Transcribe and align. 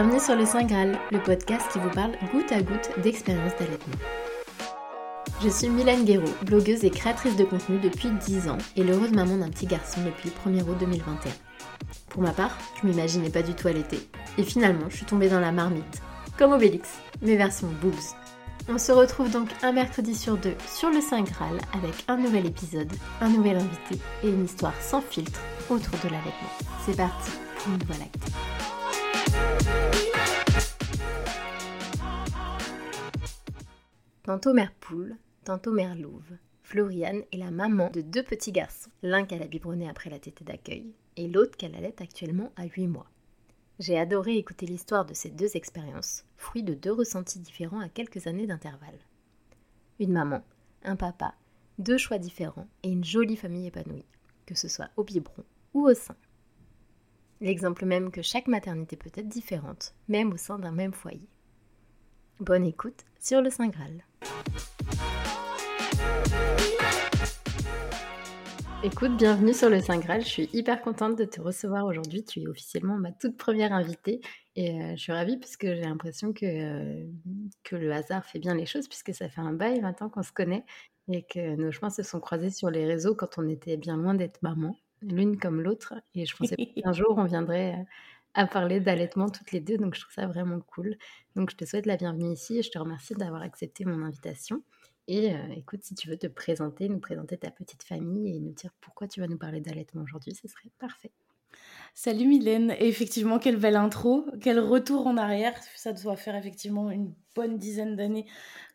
Bienvenue 0.00 0.20
sur 0.20 0.36
le 0.36 0.46
Saint 0.46 0.62
Graal, 0.62 0.96
le 1.10 1.20
podcast 1.20 1.66
qui 1.72 1.80
vous 1.80 1.90
parle 1.90 2.12
goutte 2.32 2.52
à 2.52 2.62
goutte 2.62 2.88
d'expérience 3.02 3.50
d'allaitement. 3.58 3.96
Je 5.42 5.48
suis 5.48 5.68
Mylène 5.68 6.04
Guéraud, 6.04 6.32
blogueuse 6.42 6.84
et 6.84 6.90
créatrice 6.90 7.34
de 7.34 7.42
contenu 7.42 7.80
depuis 7.80 8.08
10 8.08 8.48
ans 8.48 8.58
et 8.76 8.84
l'heureuse 8.84 9.10
maman 9.10 9.38
d'un 9.38 9.48
petit 9.48 9.66
garçon 9.66 10.00
depuis 10.06 10.30
le 10.30 10.52
1er 10.52 10.62
août 10.62 10.76
2021. 10.78 11.32
Pour 12.10 12.22
ma 12.22 12.30
part, 12.30 12.56
je 12.80 12.86
m'imaginais 12.86 13.28
pas 13.28 13.42
du 13.42 13.54
tout 13.54 13.66
allaiter. 13.66 13.98
Et 14.38 14.44
finalement, 14.44 14.88
je 14.88 14.98
suis 14.98 15.04
tombée 15.04 15.28
dans 15.28 15.40
la 15.40 15.50
marmite. 15.50 16.00
Comme 16.38 16.52
Obélix, 16.52 16.90
mais 17.20 17.34
version 17.34 17.66
boobs. 17.82 18.14
On 18.68 18.78
se 18.78 18.92
retrouve 18.92 19.32
donc 19.32 19.48
un 19.64 19.72
mercredi 19.72 20.14
sur 20.14 20.36
deux 20.36 20.54
sur 20.72 20.90
le 20.90 21.00
Saint 21.00 21.22
Graal 21.22 21.58
avec 21.74 22.04
un 22.06 22.18
nouvel 22.18 22.46
épisode, 22.46 22.92
un 23.20 23.30
nouvel 23.30 23.56
invité 23.56 23.98
et 24.22 24.28
une 24.28 24.44
histoire 24.44 24.80
sans 24.80 25.00
filtre 25.00 25.40
autour 25.68 25.98
de 26.04 26.10
l'allaitement. 26.10 26.52
C'est 26.86 26.96
parti 26.96 27.32
pour 27.56 27.72
une 27.72 27.80
nouvelle 27.80 28.02
acte. 28.02 28.57
Tantôt 34.28 34.52
mère 34.52 34.74
poule, 34.78 35.16
tantôt 35.44 35.72
mère 35.72 35.96
louve. 35.96 36.36
Floriane 36.62 37.22
est 37.32 37.38
la 37.38 37.50
maman 37.50 37.88
de 37.88 38.02
deux 38.02 38.22
petits 38.22 38.52
garçons, 38.52 38.90
l'un 39.02 39.24
qu'elle 39.24 39.42
a 39.42 39.46
biberonné 39.46 39.88
après 39.88 40.10
la 40.10 40.18
tétée 40.18 40.44
d'accueil 40.44 40.92
et 41.16 41.28
l'autre 41.28 41.56
qu'elle 41.56 41.74
allait 41.74 42.02
actuellement 42.02 42.52
à 42.56 42.66
8 42.66 42.88
mois. 42.88 43.08
J'ai 43.78 43.98
adoré 43.98 44.36
écouter 44.36 44.66
l'histoire 44.66 45.06
de 45.06 45.14
ces 45.14 45.30
deux 45.30 45.56
expériences, 45.56 46.26
fruit 46.36 46.62
de 46.62 46.74
deux 46.74 46.92
ressentis 46.92 47.38
différents 47.38 47.80
à 47.80 47.88
quelques 47.88 48.26
années 48.26 48.46
d'intervalle. 48.46 48.98
Une 49.98 50.12
maman, 50.12 50.42
un 50.84 50.96
papa, 50.96 51.34
deux 51.78 51.96
choix 51.96 52.18
différents 52.18 52.68
et 52.82 52.90
une 52.90 53.04
jolie 53.04 53.36
famille 53.36 53.68
épanouie, 53.68 54.04
que 54.44 54.54
ce 54.54 54.68
soit 54.68 54.90
au 54.98 55.04
biberon 55.04 55.44
ou 55.72 55.88
au 55.88 55.94
sein. 55.94 56.16
L'exemple 57.40 57.84
même 57.84 58.10
que 58.10 58.20
chaque 58.20 58.48
maternité 58.48 58.96
peut 58.96 59.12
être 59.14 59.28
différente, 59.28 59.94
même 60.08 60.32
au 60.32 60.36
sein 60.36 60.58
d'un 60.58 60.72
même 60.72 60.92
foyer. 60.92 61.28
Bonne 62.40 62.66
écoute 62.66 63.04
sur 63.20 63.40
le 63.40 63.48
Saint 63.48 63.68
Graal. 63.68 64.04
Écoute, 68.82 69.16
bienvenue 69.16 69.54
sur 69.54 69.70
le 69.70 69.80
Saint 69.80 69.98
Graal. 69.98 70.22
Je 70.22 70.28
suis 70.28 70.50
hyper 70.52 70.82
contente 70.82 71.16
de 71.16 71.24
te 71.24 71.40
recevoir 71.40 71.86
aujourd'hui. 71.86 72.24
Tu 72.24 72.40
es 72.40 72.48
officiellement 72.48 72.96
ma 72.96 73.12
toute 73.12 73.36
première 73.36 73.72
invitée 73.72 74.20
et 74.56 74.82
euh, 74.82 74.96
je 74.96 75.02
suis 75.02 75.12
ravie 75.12 75.36
parce 75.36 75.56
que 75.56 75.76
j'ai 75.76 75.82
l'impression 75.82 76.32
que, 76.32 76.44
euh, 76.44 77.06
que 77.62 77.76
le 77.76 77.92
hasard 77.92 78.24
fait 78.24 78.40
bien 78.40 78.56
les 78.56 78.66
choses 78.66 78.88
puisque 78.88 79.14
ça 79.14 79.28
fait 79.28 79.40
un 79.40 79.52
bail 79.52 79.80
maintenant 79.80 80.08
qu'on 80.08 80.24
se 80.24 80.32
connaît 80.32 80.64
et 81.08 81.22
que 81.22 81.54
nos 81.54 81.70
chemins 81.70 81.90
se 81.90 82.02
sont 82.02 82.18
croisés 82.18 82.50
sur 82.50 82.68
les 82.68 82.84
réseaux 82.84 83.14
quand 83.14 83.38
on 83.38 83.48
était 83.48 83.76
bien 83.76 83.96
loin 83.96 84.14
d'être 84.14 84.42
maman, 84.42 84.76
l'une 85.02 85.38
comme 85.38 85.60
l'autre. 85.60 85.94
Et 86.14 86.26
je 86.26 86.36
pensais 86.36 86.56
qu'un 86.82 86.92
jour 86.92 87.14
on 87.16 87.24
viendrait 87.24 87.74
euh, 87.74 87.84
à 88.34 88.46
parler 88.46 88.80
d'allaitement 88.80 89.28
toutes 89.28 89.52
les 89.52 89.60
deux, 89.60 89.78
donc 89.78 89.94
je 89.94 90.00
trouve 90.00 90.14
ça 90.14 90.26
vraiment 90.26 90.60
cool. 90.60 90.96
Donc 91.36 91.50
je 91.50 91.56
te 91.56 91.64
souhaite 91.64 91.86
la 91.86 91.96
bienvenue 91.96 92.32
ici 92.32 92.58
et 92.58 92.62
je 92.62 92.70
te 92.70 92.78
remercie 92.78 93.14
d'avoir 93.14 93.42
accepté 93.42 93.84
mon 93.84 94.02
invitation. 94.02 94.62
Et 95.06 95.32
euh, 95.32 95.38
écoute, 95.56 95.80
si 95.82 95.94
tu 95.94 96.08
veux 96.08 96.18
te 96.18 96.26
présenter, 96.26 96.88
nous 96.88 97.00
présenter 97.00 97.38
ta 97.38 97.50
petite 97.50 97.82
famille 97.82 98.36
et 98.36 98.40
nous 98.40 98.52
dire 98.52 98.70
pourquoi 98.80 99.08
tu 99.08 99.20
vas 99.20 99.26
nous 99.26 99.38
parler 99.38 99.60
d'allaitement 99.60 100.02
aujourd'hui, 100.02 100.34
ce 100.34 100.48
serait 100.48 100.70
parfait. 100.78 101.10
Salut 101.94 102.26
Mylène, 102.26 102.76
et 102.78 102.86
effectivement, 102.86 103.38
quelle 103.38 103.56
belle 103.56 103.74
intro, 103.74 104.26
quel 104.42 104.60
retour 104.60 105.06
en 105.06 105.16
arrière. 105.16 105.54
Ça 105.74 105.94
doit 105.94 106.16
faire 106.16 106.36
effectivement 106.36 106.90
une 106.90 107.14
bonne 107.34 107.56
dizaine 107.56 107.96
d'années 107.96 108.26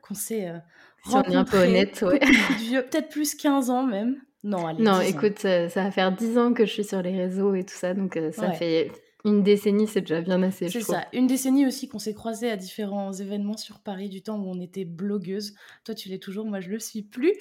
qu'on 0.01 0.15
s'est 0.15 0.49
euh, 0.49 0.57
si 1.05 1.15
on 1.15 1.23
est 1.23 1.35
un 1.35 1.43
peu 1.43 1.57
honnête, 1.57 2.01
ouais. 2.01 2.19
Peut-être 2.19 3.09
plus 3.09 3.35
15 3.35 3.69
ans 3.69 3.85
même. 3.85 4.21
Non, 4.43 4.67
allez, 4.67 4.83
Non, 4.83 4.99
écoute, 4.99 5.39
ça, 5.39 5.67
va 5.67 5.91
faire 5.91 6.11
10 6.11 6.37
ans 6.37 6.53
que 6.53 6.65
je 6.65 6.71
suis 6.71 6.83
sur 6.83 7.01
les 7.01 7.15
réseaux 7.15 7.55
et 7.55 7.63
tout 7.63 7.75
ça, 7.75 7.93
donc 7.93 8.17
euh, 8.17 8.31
ça 8.31 8.51
fait 8.51 8.91
une 9.25 9.41
décennie, 9.41 9.87
c'est 9.87 10.01
déjà 10.01 10.21
bien 10.21 10.43
assez. 10.43 10.67
C'est 10.67 10.81
ça. 10.81 11.05
Une 11.13 11.27
décennie 11.27 11.65
aussi 11.65 11.87
qu'on 11.87 11.99
s'est 11.99 12.13
croisés 12.13 12.49
à 12.49 12.57
différents 12.57 13.13
événements 13.13 13.55
sur 13.55 13.79
Paris 13.79 14.09
du 14.09 14.21
temps 14.21 14.37
où 14.37 14.49
on 14.49 14.59
était 14.59 14.83
blogueuse. 14.83 15.53
Toi, 15.85 15.95
tu 15.95 16.09
l'es 16.09 16.19
toujours, 16.19 16.45
moi, 16.45 16.59
je 16.59 16.69
le 16.69 16.79
suis 16.79 17.03
plus. 17.03 17.31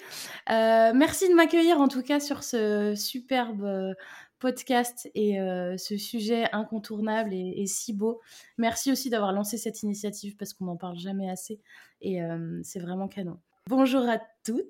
Euh, 0.48 0.92
merci 0.94 1.28
de 1.28 1.34
m'accueillir 1.34 1.80
en 1.80 1.88
tout 1.88 2.02
cas 2.02 2.20
sur 2.20 2.44
ce 2.44 2.94
superbe 2.94 3.64
euh, 3.64 3.94
podcast 4.38 5.10
et 5.16 5.40
euh, 5.40 5.76
ce 5.76 5.96
sujet 5.96 6.44
incontournable 6.52 7.34
et, 7.34 7.66
si 7.66 7.92
beau. 7.92 8.20
Merci 8.58 8.92
aussi 8.92 9.10
d'avoir 9.10 9.32
lancé 9.32 9.56
cette 9.56 9.82
initiative 9.82 10.36
parce 10.36 10.52
qu'on 10.52 10.66
n'en 10.66 10.76
parle 10.76 10.98
jamais 10.98 11.30
assez 11.30 11.60
et 12.00 12.20
c'est 12.64 12.80
vraiment 12.80 13.06
canon. 13.06 13.38
Bonjour 13.68 14.02
à 14.08 14.20
toutes 14.44 14.66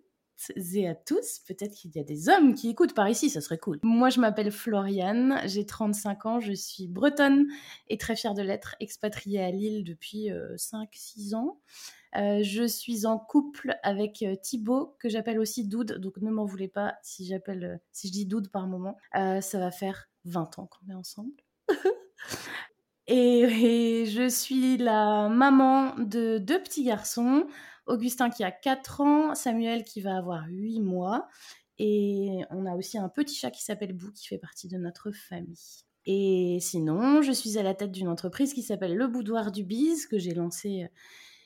et 0.50 0.88
à 0.88 0.94
tous. 0.94 1.40
Peut-être 1.46 1.74
qu'il 1.74 1.94
y 1.94 1.98
a 1.98 2.04
des 2.04 2.28
hommes 2.28 2.54
qui 2.54 2.68
écoutent 2.70 2.94
par 2.94 3.08
ici, 3.08 3.30
ça 3.30 3.40
serait 3.40 3.58
cool. 3.58 3.78
Moi, 3.82 4.10
je 4.10 4.20
m'appelle 4.20 4.50
Floriane, 4.50 5.40
j'ai 5.44 5.66
35 5.66 6.26
ans, 6.26 6.40
je 6.40 6.52
suis 6.52 6.88
bretonne 6.88 7.46
et 7.88 7.98
très 7.98 8.16
fière 8.16 8.34
de 8.34 8.42
l'être, 8.42 8.76
expatriée 8.80 9.42
à 9.42 9.50
Lille 9.50 9.84
depuis 9.84 10.30
5-6 10.30 11.34
euh, 11.34 11.36
ans. 11.36 11.60
Euh, 12.16 12.42
je 12.42 12.64
suis 12.64 13.06
en 13.06 13.18
couple 13.18 13.78
avec 13.82 14.22
euh, 14.22 14.34
Thibaut, 14.36 14.96
que 14.98 15.08
j'appelle 15.08 15.38
aussi 15.38 15.66
Doud, 15.66 15.98
donc 15.98 16.18
ne 16.18 16.30
m'en 16.30 16.44
voulez 16.44 16.68
pas 16.68 16.96
si, 17.02 17.24
j'appelle, 17.26 17.80
si 17.92 18.08
je 18.08 18.12
dis 18.12 18.26
Doud 18.26 18.50
par 18.50 18.66
moment. 18.66 18.98
ça 19.14 19.58
va 19.58 19.70
faire 19.70 20.08
20 20.24 20.58
ans 20.58 20.66
qu'on 20.66 20.90
est 20.90 20.94
ensemble. 20.94 21.32
et, 23.06 24.04
je 24.06 24.28
suis 24.28 24.76
la 24.76 25.28
maman 25.28 25.94
de 25.96 26.38
deux 26.38 26.62
petits 26.62 26.84
garçons. 26.84 27.46
Augustin 27.86 28.30
qui 28.30 28.44
a 28.44 28.50
4 28.50 29.00
ans, 29.00 29.34
Samuel 29.34 29.84
qui 29.84 30.00
va 30.00 30.16
avoir 30.16 30.44
8 30.48 30.80
mois. 30.80 31.28
Et 31.78 32.40
on 32.50 32.66
a 32.66 32.76
aussi 32.76 32.98
un 32.98 33.08
petit 33.08 33.34
chat 33.34 33.50
qui 33.50 33.62
s'appelle 33.62 33.92
Bou 33.92 34.12
qui 34.12 34.26
fait 34.26 34.38
partie 34.38 34.68
de 34.68 34.76
notre 34.76 35.10
famille. 35.10 35.82
Et 36.04 36.58
sinon, 36.60 37.22
je 37.22 37.32
suis 37.32 37.58
à 37.58 37.62
la 37.62 37.74
tête 37.74 37.92
d'une 37.92 38.08
entreprise 38.08 38.54
qui 38.54 38.62
s'appelle 38.62 38.96
Le 38.96 39.06
Boudoir 39.06 39.52
du 39.52 39.64
Biz, 39.64 40.06
que 40.06 40.18
j'ai 40.18 40.34
lancé 40.34 40.84
euh, 40.84 40.88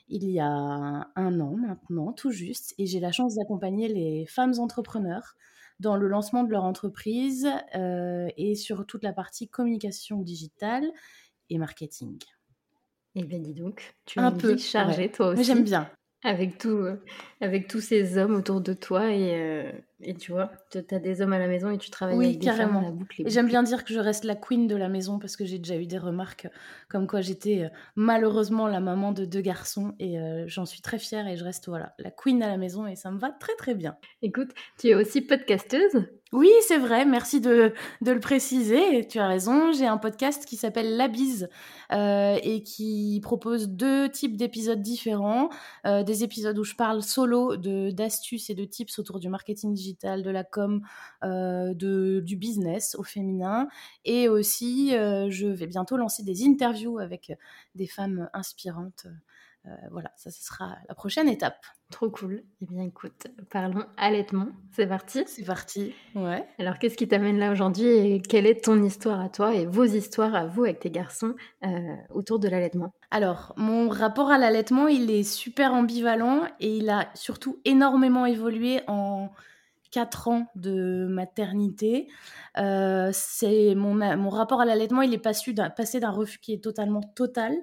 il 0.09 0.29
y 0.29 0.39
a 0.39 0.47
un 0.47 1.39
an 1.39 1.55
maintenant, 1.57 2.13
tout 2.13 2.31
juste. 2.31 2.73
Et 2.77 2.85
j'ai 2.85 2.99
la 2.99 3.11
chance 3.11 3.35
d'accompagner 3.35 3.87
les 3.87 4.25
femmes 4.25 4.53
entrepreneurs 4.59 5.35
dans 5.79 5.95
le 5.95 6.07
lancement 6.07 6.43
de 6.43 6.51
leur 6.51 6.63
entreprise 6.63 7.47
euh, 7.75 8.27
et 8.37 8.55
sur 8.55 8.85
toute 8.85 9.03
la 9.03 9.13
partie 9.13 9.47
communication 9.47 10.21
digitale 10.21 10.89
et 11.49 11.57
marketing. 11.57 12.17
Eh 13.15 13.23
bien, 13.23 13.39
dis 13.39 13.53
donc, 13.53 13.93
tu 14.05 14.19
es 14.19 14.21
un 14.21 14.31
peu 14.31 14.57
chargée, 14.57 15.11
toi 15.11 15.29
aussi. 15.29 15.43
J'aime 15.43 15.63
bien. 15.63 15.89
Avec, 16.23 16.57
tout, 16.57 16.69
euh, 16.69 17.03
avec 17.41 17.67
tous 17.67 17.79
ces 17.81 18.17
hommes 18.17 18.35
autour 18.35 18.61
de 18.61 18.73
toi 18.73 19.11
et, 19.13 19.35
euh, 19.35 19.71
et 20.01 20.13
tu 20.13 20.31
vois, 20.31 20.51
tu 20.71 20.77
as 20.77 20.99
des 20.99 21.21
hommes 21.21 21.33
à 21.33 21.39
la 21.39 21.47
maison 21.47 21.69
et 21.69 21.77
tu 21.77 21.89
travailles 21.89 22.17
avec 22.17 22.39
des 22.39 22.45
carrément. 22.45 22.73
Femmes 22.73 22.83
à 22.83 22.85
la 22.87 22.91
boucle. 22.91 23.23
Et 23.25 23.29
j'aime 23.29 23.47
bien 23.47 23.63
dire 23.63 23.83
que 23.83 23.93
je 23.93 23.99
reste 23.99 24.23
la 24.23 24.35
queen 24.35 24.67
de 24.67 24.75
la 24.75 24.89
maison 24.89 25.19
parce 25.19 25.35
que 25.35 25.45
j'ai 25.45 25.57
déjà 25.57 25.77
eu 25.77 25.87
des 25.87 25.97
remarques 25.97 26.47
comme 26.89 27.07
quoi 27.07 27.21
j'étais 27.21 27.63
euh, 27.63 27.69
malheureusement 27.95 28.67
la 28.67 28.79
maman 28.79 29.11
de 29.11 29.25
deux 29.25 29.41
garçons 29.41 29.93
et 29.99 30.17
j'en 30.47 30.65
suis 30.65 30.81
très 30.81 30.99
fière 30.99 31.27
et 31.27 31.37
je 31.37 31.43
reste 31.43 31.67
voilà 31.67 31.93
la 31.99 32.11
queen 32.11 32.41
à 32.43 32.47
la 32.47 32.57
maison 32.57 32.87
et 32.87 32.95
ça 32.95 33.11
me 33.11 33.19
va 33.19 33.31
très 33.31 33.55
très 33.55 33.75
bien. 33.75 33.97
Écoute, 34.21 34.49
tu 34.77 34.87
es 34.87 34.95
aussi 34.95 35.21
podcasteuse? 35.21 36.05
Oui, 36.33 36.49
c'est 36.67 36.77
vrai, 36.77 37.05
merci 37.05 37.39
de, 37.39 37.73
le 38.01 38.19
préciser. 38.19 39.07
Tu 39.07 39.17
as 39.17 39.27
raison, 39.27 39.71
j'ai 39.71 39.85
un 39.85 39.97
podcast 39.97 40.45
qui 40.45 40.57
s'appelle 40.57 40.97
La 40.97 41.07
Bise 41.07 41.47
euh, 41.93 42.37
et 42.43 42.63
qui 42.63 43.21
propose 43.23 43.69
deux 43.69 44.09
types 44.09 44.35
d'épisodes 44.35 44.81
différents. 44.81 45.49
Euh, 45.85 46.03
des 46.03 46.25
épisodes 46.25 46.57
où 46.59 46.65
je 46.65 46.75
parle 46.75 47.01
solo 47.01 47.55
de, 47.55 47.91
d'astuces 47.91 48.49
et 48.49 48.55
de 48.55 48.65
tips 48.65 48.99
autour 48.99 49.19
du 49.19 49.29
marketing 49.29 49.73
digital, 49.87 50.23
de 50.23 50.29
la 50.29 50.43
com, 50.43 50.81
euh, 51.23 51.73
de, 51.73 52.21
du 52.25 52.35
business 52.35 52.95
au 52.95 53.03
féminin. 53.03 53.67
Et 54.05 54.29
aussi, 54.29 54.91
je 54.91 55.47
vais 55.47 55.67
bientôt 55.67 55.97
lancer 55.97 56.23
des 56.23 56.45
interviews 56.45 56.99
avec 56.99 57.31
des 57.75 57.87
femmes 57.87 58.29
inspirantes 58.33 59.07
euh, 59.67 59.75
voilà, 59.91 60.11
ça, 60.15 60.31
ce 60.31 60.43
sera 60.43 60.77
la 60.87 60.95
prochaine 60.95 61.27
étape. 61.27 61.57
Trop 61.91 62.09
cool. 62.09 62.43
Eh 62.61 62.65
bien, 62.65 62.83
écoute, 62.83 63.27
parlons 63.49 63.85
allaitement. 63.97 64.47
C'est 64.71 64.87
parti 64.87 65.23
C'est 65.27 65.43
parti, 65.43 65.93
ouais. 66.15 66.45
Alors, 66.57 66.79
qu'est-ce 66.79 66.95
qui 66.95 67.07
t'amène 67.07 67.37
là 67.37 67.51
aujourd'hui 67.51 67.87
et 67.87 68.21
quelle 68.21 68.45
est 68.45 68.63
ton 68.63 68.81
histoire 68.81 69.19
à 69.19 69.29
toi 69.29 69.53
et 69.53 69.65
vos 69.65 69.83
histoires 69.83 70.35
à 70.35 70.45
vous 70.45 70.63
avec 70.63 70.79
tes 70.79 70.91
garçons 70.91 71.35
euh, 71.65 71.95
autour 72.13 72.39
de 72.39 72.47
l'allaitement? 72.47 72.93
Alors, 73.11 73.53
mon 73.57 73.89
rapport 73.89 74.29
à 74.29 74.37
l'allaitement, 74.37 74.87
il 74.87 75.11
est 75.11 75.23
super 75.23 75.73
ambivalent 75.73 76.43
et 76.59 76.77
il 76.77 76.89
a 76.89 77.09
surtout 77.13 77.59
énormément 77.65 78.25
évolué 78.25 78.81
en 78.87 79.31
4 79.91 80.27
ans 80.27 80.47
de 80.55 81.07
maternité. 81.09 82.07
Euh, 82.57 83.11
mon, 83.75 83.93
mon 83.93 84.29
rapport 84.29 84.61
à 84.61 84.65
l'allaitement, 84.65 85.01
il 85.01 85.13
est 85.13 85.17
passé 85.17 85.53
d'un 85.53 86.11
refus 86.11 86.39
qui 86.39 86.53
est 86.53 86.63
totalement 86.63 87.01
total 87.01 87.53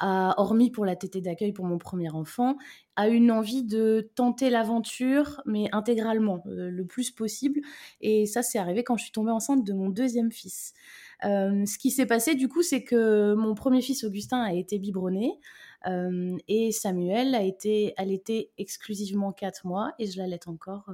hormis 0.00 0.70
pour 0.70 0.84
la 0.84 0.96
tétée 0.96 1.20
d'accueil 1.20 1.52
pour 1.52 1.64
mon 1.64 1.78
premier 1.78 2.10
enfant, 2.10 2.56
a 2.96 3.08
une 3.08 3.30
envie 3.30 3.64
de 3.64 4.10
tenter 4.14 4.50
l'aventure, 4.50 5.42
mais 5.46 5.68
intégralement, 5.72 6.42
euh, 6.46 6.70
le 6.70 6.84
plus 6.86 7.10
possible. 7.10 7.60
Et 8.00 8.26
ça, 8.26 8.42
c'est 8.42 8.58
arrivé 8.58 8.84
quand 8.84 8.96
je 8.96 9.04
suis 9.04 9.12
tombée 9.12 9.30
enceinte 9.30 9.64
de 9.64 9.72
mon 9.72 9.88
deuxième 9.88 10.32
fils. 10.32 10.74
Euh, 11.24 11.64
ce 11.66 11.78
qui 11.78 11.90
s'est 11.90 12.06
passé, 12.06 12.34
du 12.34 12.48
coup, 12.48 12.62
c'est 12.62 12.82
que 12.82 13.34
mon 13.34 13.54
premier 13.54 13.82
fils, 13.82 14.04
Augustin, 14.04 14.42
a 14.42 14.52
été 14.52 14.78
biberonné. 14.78 15.38
Et 16.46 16.72
Samuel 16.72 17.34
a 17.34 17.42
été 17.42 17.94
allaité 17.96 18.50
exclusivement 18.58 19.32
4 19.32 19.66
mois 19.66 19.92
et 19.98 20.06
je 20.06 20.18
l'allaite 20.18 20.46
encore 20.46 20.90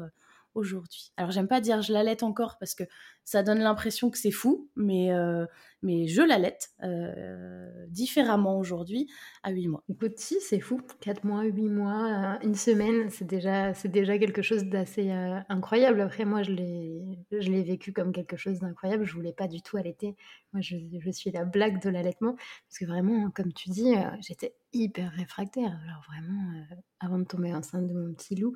Alors 1.17 1.31
j'aime 1.31 1.49
pas 1.49 1.61
dire 1.61 1.82
je 1.82 1.93
l'allaite 1.93 2.23
encore 2.23 2.56
parce 2.58 2.75
que 2.75 2.85
ça 3.26 3.43
donne 3.43 3.58
l'impression 3.58 4.08
que 4.08 4.19
c'est 4.19 4.31
fou, 4.31 4.70
mais, 4.76 5.12
euh, 5.12 5.47
mais 5.82 6.06
je 6.06 6.23
l'allaite 6.23 6.70
euh, 6.85 7.69
différemment 7.88 8.56
aujourd'hui 8.56 9.08
à 9.43 9.50
8 9.50 9.67
mois. 9.67 9.82
Écoute, 9.88 10.12
si, 10.17 10.41
c'est 10.41 10.61
fou. 10.61 10.81
4 11.00 11.25
mois, 11.25 11.43
8 11.43 11.69
mois, 11.69 12.38
une 12.44 12.55
semaine, 12.55 13.11
c'est 13.11 13.25
déjà, 13.25 13.73
déjà 13.73 14.17
quelque 14.19 14.43
chose 14.43 14.67
d'assez 14.67 15.11
incroyable. 15.49 16.00
Après, 16.03 16.25
moi, 16.25 16.44
je 16.44 16.53
l'ai, 16.53 17.03
je 17.32 17.50
l'ai 17.50 17.64
vécu 17.64 17.93
comme 17.93 18.12
quelque 18.12 18.37
chose 18.37 18.61
d'incroyable. 18.61 19.05
Je 19.05 19.14
voulais 19.14 19.32
pas 19.32 19.49
du 19.49 19.61
tout 19.61 19.76
allaiter. 19.76 20.14
Moi, 20.53 20.61
je, 20.62 20.76
je 20.97 21.11
suis 21.11 21.32
la 21.32 21.44
blague 21.44 21.82
de 21.82 21.91
l'allaitement. 21.91 22.37
Parce 22.37 22.79
que 22.79 22.85
vraiment, 22.85 23.32
comme 23.32 23.53
tu 23.53 23.70
dis, 23.70 23.93
j'étais 24.20 24.55
hyper 24.73 25.11
réfractaire. 25.11 25.76
Alors 25.82 26.05
vraiment, 26.06 26.64
avant 27.00 27.19
de 27.19 27.25
tomber 27.25 27.53
enceinte 27.53 27.88
de 27.88 27.93
mon 27.93 28.14
petit 28.14 28.37
loup, 28.37 28.55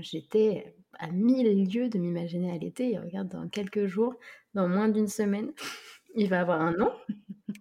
j'étais 0.00 0.74
à 0.98 1.10
mille 1.10 1.68
lieues 1.68 1.88
de 1.88 1.98
m'imaginer 1.98 2.52
allaiter. 2.52 2.92
Et 2.92 2.98
regarde, 2.98 3.28
dans 3.28 3.48
quelques 3.48 3.86
jours, 3.86 4.14
dans 4.54 4.68
moins 4.68 4.88
d'une 4.88 5.08
semaine, 5.08 5.52
il 6.14 6.28
va 6.28 6.40
avoir 6.40 6.60
un 6.60 6.80
an. 6.80 6.92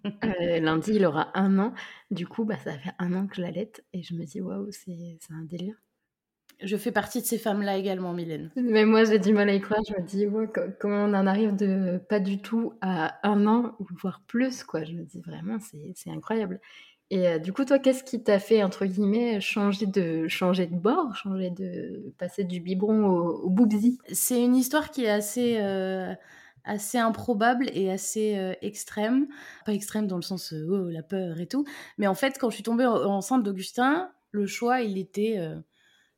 lundi, 0.62 0.94
il 0.96 1.06
aura 1.06 1.38
un 1.38 1.60
an. 1.60 1.74
Du 2.12 2.28
coup, 2.28 2.46
bah, 2.46 2.58
ça 2.64 2.78
fait 2.78 2.94
un 3.00 3.14
an 3.14 3.28
que 3.28 3.36
je 3.36 3.42
l'allaite. 3.42 3.84
Et 3.94 4.04
je 4.04 4.14
me 4.16 4.26
dis, 4.26 4.42
waouh, 4.42 4.72
c'est 4.72 5.18
un 5.30 5.44
délire. 5.44 5.76
Je 6.62 6.78
fais 6.78 6.92
partie 6.92 7.20
de 7.22 7.26
ces 7.26 7.38
femmes-là 7.38 7.78
également, 7.78 8.14
Mylène. 8.14 8.52
Mais 8.56 8.86
moi, 8.86 9.04
j'ai 9.04 9.20
du 9.20 9.34
mal 9.34 9.50
à 9.50 9.54
y 9.54 9.60
croire. 9.60 9.82
Je 9.88 10.02
me 10.02 10.06
dis, 10.06 10.28
ouais, 10.28 10.48
comment 10.80 11.06
on 11.06 11.14
en 11.14 11.28
arrive 11.28 11.56
de 11.56 12.00
pas 12.10 12.20
du 12.20 12.42
tout 12.42 12.74
à 12.80 13.20
un 13.28 13.48
an, 13.48 13.76
voire 14.02 14.22
plus, 14.28 14.64
quoi. 14.64 14.84
Je 14.84 14.94
me 14.94 15.04
dis 15.04 15.20
vraiment, 15.20 15.58
c'est 15.60 16.10
incroyable. 16.10 16.62
Et 17.10 17.28
euh, 17.28 17.40
du 17.40 17.54
coup, 17.54 17.66
toi, 17.66 17.80
qu'est-ce 17.80 18.04
qui 18.04 18.24
t'a 18.24 18.40
fait, 18.40 18.64
entre 18.64 18.86
guillemets, 18.86 19.40
changer 19.42 19.86
de, 19.86 20.28
changer 20.28 20.66
de 20.68 20.76
bord, 20.76 21.16
changer 21.16 21.50
de 21.52 22.14
passer 22.18 22.44
du 22.44 22.60
biberon 22.60 23.06
au, 23.06 23.48
au 23.48 23.68
C'est 24.12 24.44
une 24.44 24.56
histoire 24.56 24.90
qui 24.90 25.06
est 25.06 25.10
assez, 25.10 25.58
euh, 25.60 26.14
assez 26.64 26.98
improbable 26.98 27.70
et 27.74 27.92
assez 27.92 28.38
euh, 28.38 28.54
extrême. 28.62 29.28
Pas 29.66 29.74
extrême 29.74 30.08
dans 30.08 30.16
le 30.16 30.22
sens, 30.22 30.54
oh, 30.54 30.90
la 30.90 31.04
peur 31.04 31.40
et 31.40 31.48
tout. 31.48 31.66
Mais 31.98 32.08
en 32.08 32.16
fait, 32.16 32.38
quand 32.40 32.50
je 32.50 32.56
suis 32.56 32.64
tombée 32.64 32.86
enceinte 32.86 33.44
d'Augustin, 33.44 34.12
le 34.32 34.48
choix, 34.48 34.82
il 34.82 34.98
était 34.98 35.38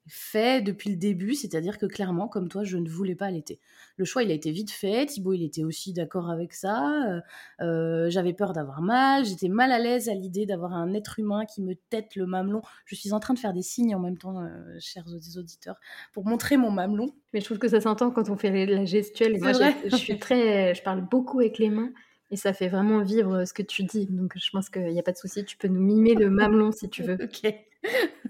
fait 0.08 0.62
depuis 0.62 0.90
le 0.90 0.96
début, 0.96 1.34
c'est-à-dire 1.34 1.78
que 1.78 1.86
clairement, 1.86 2.28
comme 2.28 2.48
toi, 2.48 2.64
je 2.64 2.78
ne 2.78 2.88
voulais 2.88 3.16
pas 3.16 3.26
allaiter. 3.26 3.60
Le 3.98 4.06
choix, 4.06 4.24
il 4.24 4.32
a 4.32 4.34
été 4.34 4.52
vite 4.52 4.72
fait. 4.72 5.06
Thibaut, 5.06 5.34
il 5.34 5.44
était 5.44 5.64
aussi 5.64 5.94
d'accord 5.94 6.30
avec 6.30 6.54
ça. 6.54 7.04
Euh, 7.08 7.22
euh, 7.62 8.10
j'avais 8.10 8.34
peur 8.34 8.54
d'avoir 8.54 8.82
mal. 8.82 9.26
J'étais 9.26 9.48
mal 9.48 9.72
à 9.72 9.80
l'aise 9.80 10.10
à 10.10 10.14
l'idée 10.14 10.46
d'avoir 10.46 10.74
un 10.74 10.94
être 10.94 11.20
humain 11.20 11.46
qui 11.46 11.62
me 11.62 11.76
tête 11.90 12.16
le 12.16 12.26
mamelon. 12.26 12.62
Je 12.86 12.96
suis 12.96 13.14
en 13.14 13.20
train 13.20 13.34
de 13.34 13.40
faire 13.40 13.54
des 13.54 13.64
signes 13.64 13.96
en 13.96 14.00
même 14.00 14.18
temps, 14.18 14.42
euh, 14.42 14.78
chers 14.80 15.08
auditeurs, 15.38 15.80
pour 16.14 16.26
montrer 16.26 16.58
mon 16.58 16.72
mamelon. 16.72 17.08
Mais 17.34 17.40
je 17.40 17.46
trouve 17.46 17.60
que 17.60 17.70
ça 17.70 17.82
s'entend 17.82 18.12
quand 18.12 18.30
on 18.30 18.36
fait 18.36 18.66
la 18.66 18.86
gestuelle. 18.86 19.36
Et 19.36 19.40
moi, 19.40 19.54
je 19.54 19.96
suis 19.96 20.20
très, 20.20 20.76
je 20.76 20.84
parle 20.84 21.02
beaucoup 21.02 21.40
avec 21.40 21.58
les 21.58 21.70
mains. 21.70 21.92
Et 22.32 22.38
ça 22.38 22.54
fait 22.54 22.70
vraiment 22.70 23.02
vivre 23.02 23.46
ce 23.46 23.54
que 23.54 23.62
tu 23.62 23.84
dis. 23.84 24.08
Donc 24.08 24.34
je 24.36 24.50
pense 24.52 24.70
qu'il 24.70 24.88
n'y 24.88 25.00
a 25.00 25.04
pas 25.04 25.12
de 25.12 25.18
souci. 25.18 25.46
Tu 25.46 25.58
peux 25.58 25.68
nous 25.68 25.82
mimer 25.82 26.16
le 26.16 26.30
mamelon 26.30 26.72
si 26.72 26.90
tu 26.90 27.04
veux. 27.04 27.18
ok. 27.24 27.54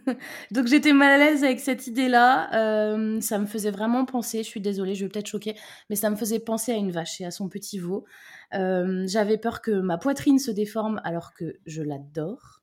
Donc 0.52 0.68
j'étais 0.68 0.94
mal 0.94 1.12
à 1.12 1.18
l'aise 1.18 1.44
avec 1.44 1.60
cette 1.60 1.88
idée-là. 1.88 2.50
Euh, 2.56 3.20
ça 3.22 3.40
me 3.40 3.46
faisait 3.46 3.72
vraiment 3.72 4.06
penser, 4.06 4.40
je 4.40 4.48
suis 4.48 4.62
désolée, 4.62 4.96
je 4.96 5.06
vais 5.06 5.10
peut-être 5.10 5.28
choquer, 5.28 5.56
mais 5.90 5.96
ça 5.96 6.10
me 6.10 6.16
faisait 6.16 6.40
penser 6.40 6.72
à 6.72 6.76
une 6.76 6.92
vache 6.92 7.22
et 7.22 7.26
à 7.26 7.32
son 7.32 7.50
petit 7.50 7.80
veau. 7.80 8.06
Euh, 8.54 9.06
j'avais 9.08 9.38
peur 9.38 9.62
que 9.62 9.72
ma 9.72 9.98
poitrine 9.98 10.40
se 10.40 10.52
déforme 10.52 11.02
alors 11.04 11.34
que 11.34 11.58
je 11.66 11.82
l'adore. 11.82 12.62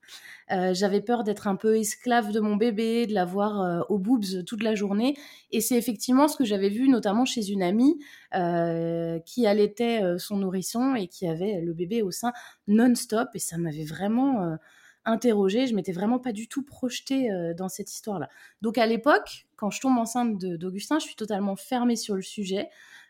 Euh, 0.50 0.74
j'avais 0.74 1.00
peur 1.00 1.24
d'être 1.24 1.46
un 1.46 1.56
peu 1.56 1.78
esclave 1.78 2.32
de 2.32 2.40
mon 2.40 2.56
bébé, 2.56 3.06
de 3.06 3.14
l'avoir 3.14 3.86
au 3.90 3.98
boobs 3.98 4.44
toute 4.44 4.62
la 4.62 4.74
journée. 4.74 5.16
Et 5.50 5.60
c'est 5.60 5.76
effectivement 5.76 6.28
ce 6.28 6.36
que 6.36 6.44
j'avais 6.44 6.68
vu 6.68 6.88
notamment 6.88 7.24
chez 7.24 7.50
une 7.50 7.62
amie 7.62 7.98
qui 9.24 9.46
allaitait 9.46 10.02
son 10.18 10.36
nourrisson 10.36 10.94
et 10.94 11.08
qui 11.08 11.26
avait 11.26 11.60
le 11.60 11.72
bébé 11.72 12.02
au 12.02 12.10
sein 12.10 12.32
non-stop. 12.68 13.28
Et 13.34 13.38
ça 13.38 13.56
m'avait 13.56 13.84
vraiment 13.84 14.56
interrogée, 15.04 15.66
je 15.66 15.74
m'étais 15.74 15.92
vraiment 15.92 16.18
pas 16.18 16.32
du 16.32 16.48
tout 16.48 16.62
projetée 16.62 17.30
euh, 17.30 17.54
dans 17.54 17.68
cette 17.68 17.92
histoire-là. 17.92 18.28
Donc 18.60 18.78
à 18.78 18.86
l'époque, 18.86 19.46
quand 19.56 19.70
je 19.70 19.80
tombe 19.80 19.98
enceinte 19.98 20.38
d'Augustin, 20.38 20.98
je 20.98 21.06
suis 21.06 21.16
totalement 21.16 21.56
fermée 21.56 21.96
sur 21.96 22.14
le 22.14 22.22
sujet 22.22 22.68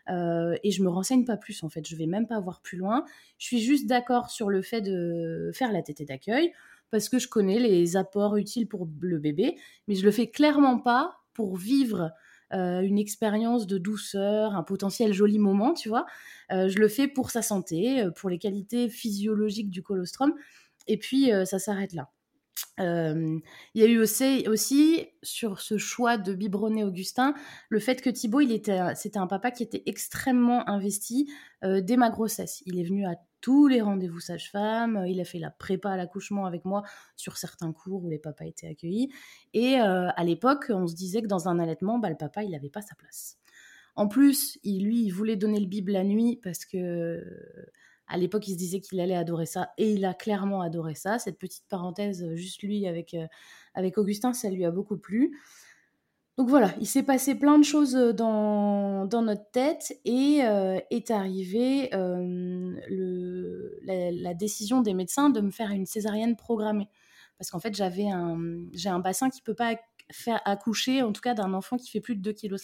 euh, 0.09 0.55
et 0.63 0.71
je 0.71 0.83
me 0.83 0.89
renseigne 0.89 1.25
pas 1.25 1.37
plus 1.37 1.63
en 1.63 1.69
fait. 1.69 1.87
Je 1.87 1.95
vais 1.95 2.07
même 2.07 2.27
pas 2.27 2.39
voir 2.39 2.61
plus 2.61 2.77
loin. 2.77 3.05
Je 3.37 3.45
suis 3.45 3.59
juste 3.59 3.87
d'accord 3.87 4.29
sur 4.29 4.49
le 4.49 4.61
fait 4.61 4.81
de 4.81 5.51
faire 5.53 5.71
la 5.71 5.81
tétée 5.81 6.05
d'accueil 6.05 6.51
parce 6.91 7.09
que 7.09 7.19
je 7.19 7.27
connais 7.27 7.59
les 7.59 7.97
apports 7.97 8.37
utiles 8.37 8.67
pour 8.67 8.87
le 9.01 9.17
bébé, 9.17 9.57
mais 9.87 9.95
je 9.95 10.05
le 10.05 10.11
fais 10.11 10.27
clairement 10.27 10.79
pas 10.79 11.17
pour 11.33 11.55
vivre 11.55 12.11
euh, 12.53 12.81
une 12.81 12.99
expérience 12.99 13.65
de 13.65 13.79
douceur, 13.79 14.55
un 14.55 14.61
potentiel 14.61 15.11
joli 15.11 15.39
moment, 15.39 15.73
tu 15.73 15.89
vois. 15.89 16.05
je 16.51 16.77
le 16.77 16.87
fais 16.87 17.07
pour 17.07 17.31
sa 17.31 17.41
santé, 17.41 18.05
pour 18.15 18.29
les 18.29 18.37
qualités 18.37 18.89
physiologiques 18.89 19.71
du 19.71 19.81
colostrum 19.81 20.35
et 20.87 20.97
puis, 20.97 21.31
euh, 21.31 21.45
ça 21.45 21.59
s'arrête 21.59 21.93
là. 21.93 22.09
Il 22.79 23.41
y 23.75 23.83
a 23.83 23.85
eu 23.85 23.99
aussi, 23.99 24.45
aussi, 24.47 25.07
sur 25.21 25.59
ce 25.59 25.77
choix 25.77 26.17
de 26.17 26.33
biberonner 26.33 26.83
Augustin 26.83 27.33
le 27.69 27.79
fait 27.79 28.01
que 28.01 28.09
Thibaut, 28.09 28.41
il 28.41 28.51
était, 28.51 28.79
c'était 28.95 29.19
un 29.19 29.27
papa 29.27 29.51
qui 29.51 29.63
était 29.63 29.83
extrêmement 29.85 30.67
investi 30.67 31.31
euh, 31.63 31.81
dès 31.81 31.97
ma 31.97 32.09
grossesse. 32.09 32.63
Il 32.65 32.79
est 32.79 32.83
venu 32.83 33.05
à 33.05 33.15
tous 33.41 33.67
les 33.67 33.81
rendez-vous 33.81 34.21
sage-femme, 34.21 35.03
il 35.07 35.19
a 35.19 35.25
fait 35.25 35.37
la 35.37 35.51
prépa 35.51 35.91
à 35.91 35.97
l'accouchement 35.97 36.45
avec 36.45 36.63
moi 36.63 36.83
sur 37.17 37.37
certains 37.37 37.73
cours 37.73 38.05
où 38.05 38.09
les 38.09 38.17
papas 38.17 38.45
étaient 38.45 38.67
accueillis. 38.67 39.09
Et 39.53 39.81
euh, 39.81 40.09
à 40.15 40.23
l'époque, 40.23 40.67
on 40.69 40.87
se 40.87 40.95
disait 40.95 41.21
que 41.21 41.27
dans 41.27 41.49
un 41.49 41.59
allaitement, 41.59 41.99
bah, 41.99 42.09
le 42.09 42.15
papa, 42.15 42.43
il 42.43 42.51
n'avait 42.51 42.69
pas 42.69 42.81
sa 42.81 42.95
place. 42.95 43.37
En 43.95 44.07
plus, 44.07 44.57
il, 44.63 44.85
lui, 44.85 45.03
il 45.03 45.09
voulait 45.11 45.35
donner 45.35 45.59
le 45.59 45.67
bib 45.67 45.89
la 45.89 46.03
nuit 46.03 46.39
parce 46.41 46.65
que 46.65 47.21
à 48.07 48.17
l'époque, 48.17 48.47
il 48.47 48.53
se 48.53 48.57
disait 48.57 48.79
qu'il 48.79 48.99
allait 48.99 49.15
adorer 49.15 49.45
ça 49.45 49.71
et 49.77 49.91
il 49.91 50.05
a 50.05 50.13
clairement 50.13 50.61
adoré 50.61 50.95
ça. 50.95 51.19
Cette 51.19 51.39
petite 51.39 51.65
parenthèse, 51.69 52.23
euh, 52.23 52.35
juste 52.35 52.61
lui 52.61 52.85
avec, 52.87 53.13
euh, 53.13 53.27
avec 53.73 53.97
Augustin, 53.97 54.33
ça 54.33 54.49
lui 54.49 54.65
a 54.65 54.71
beaucoup 54.71 54.97
plu. 54.97 55.39
Donc 56.37 56.49
voilà, 56.49 56.73
il 56.79 56.87
s'est 56.87 57.03
passé 57.03 57.35
plein 57.35 57.59
de 57.59 57.63
choses 57.63 57.95
euh, 57.95 58.11
dans, 58.11 59.07
notre 59.07 59.49
tête 59.51 59.99
et 60.03 60.39
est 60.89 61.11
arrivée 61.11 61.89
la, 63.83 64.33
décision 64.33 64.81
des 64.81 64.93
médecins 64.93 65.29
de 65.29 65.39
me 65.41 65.51
faire 65.51 65.71
une 65.71 65.85
césarienne 65.85 66.35
programmée. 66.35 66.89
Parce 67.37 67.51
qu'en 67.51 67.59
fait, 67.59 67.75
j'avais 67.75 68.09
un, 68.09 68.37
j'ai 68.73 68.89
un 68.89 68.99
bassin 68.99 69.29
qui 69.29 69.41
ne 69.41 69.43
peut 69.43 69.55
pas 69.55 69.75
faire 70.11 70.41
accoucher, 70.45 71.01
en 71.01 71.11
tout 71.11 71.21
cas 71.21 71.33
d'un 71.33 71.53
enfant 71.53 71.77
qui 71.77 71.89
fait 71.89 72.01
plus 72.01 72.15
de 72.15 72.31
2,5 72.31 72.35
kg. 72.35 72.55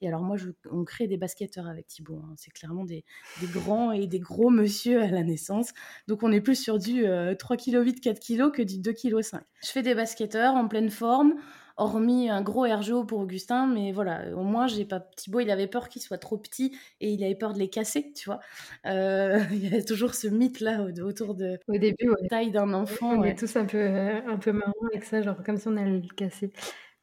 Et 0.00 0.08
alors 0.08 0.22
moi, 0.22 0.36
on 0.70 0.84
crée 0.84 1.06
des 1.06 1.16
basketteurs 1.16 1.66
avec 1.66 1.86
Thibaut. 1.86 2.20
Hein. 2.24 2.34
C'est 2.36 2.50
clairement 2.50 2.84
des, 2.84 3.04
grands 3.52 3.92
et 3.92 4.06
des 4.06 4.18
gros 4.18 4.50
monsieur 4.50 5.02
à 5.02 5.08
la 5.08 5.22
naissance. 5.22 5.72
Donc 6.08 6.22
on 6.22 6.32
est 6.32 6.40
plus 6.40 6.56
sur 6.56 6.78
du 6.78 7.04
3,8 7.04 7.94
kg, 7.94 8.00
4 8.00 8.20
kg 8.20 8.50
que 8.52 8.62
du 8.62 8.76
2,5 8.76 8.94
kg. 8.94 9.40
Je 9.62 9.68
fais 9.68 9.82
des 9.82 9.94
basketteurs 9.94 10.54
en 10.54 10.68
pleine 10.68 10.90
forme 10.90 11.34
hormis 11.76 12.30
un 12.30 12.42
gros 12.42 12.62
RGO 12.62 13.04
pour 13.04 13.20
Augustin, 13.20 13.66
mais 13.66 13.92
voilà, 13.92 14.34
au 14.36 14.42
moins 14.42 14.66
j'ai 14.66 14.84
pas 14.84 15.00
Thibaut, 15.00 15.40
il 15.40 15.50
avait 15.50 15.66
peur 15.66 15.88
qu'il 15.88 16.02
soit 16.02 16.18
trop 16.18 16.38
petit 16.38 16.76
et 17.00 17.10
il 17.10 17.24
avait 17.24 17.34
peur 17.34 17.52
de 17.52 17.58
les 17.58 17.68
casser, 17.68 18.12
tu 18.12 18.26
vois. 18.26 18.40
Euh, 18.86 19.38
il 19.52 19.68
y 19.68 19.76
a 19.76 19.82
toujours 19.82 20.14
ce 20.14 20.28
mythe 20.28 20.60
là 20.60 20.82
autour 20.82 21.34
de 21.34 21.58
au 21.68 21.78
début 21.78 22.08
taille 22.28 22.50
d'un 22.50 22.72
enfant. 22.74 23.18
On 23.18 23.24
est 23.24 23.38
tous 23.38 23.56
un 23.56 23.64
peu 23.64 23.86
un 23.86 24.36
peu 24.36 24.52
marrant 24.52 24.72
avec 24.92 25.04
ça, 25.04 25.22
genre 25.22 25.42
comme 25.44 25.56
si 25.56 25.68
on 25.68 25.76
allait 25.76 26.00
le 26.00 26.14
casser. 26.14 26.52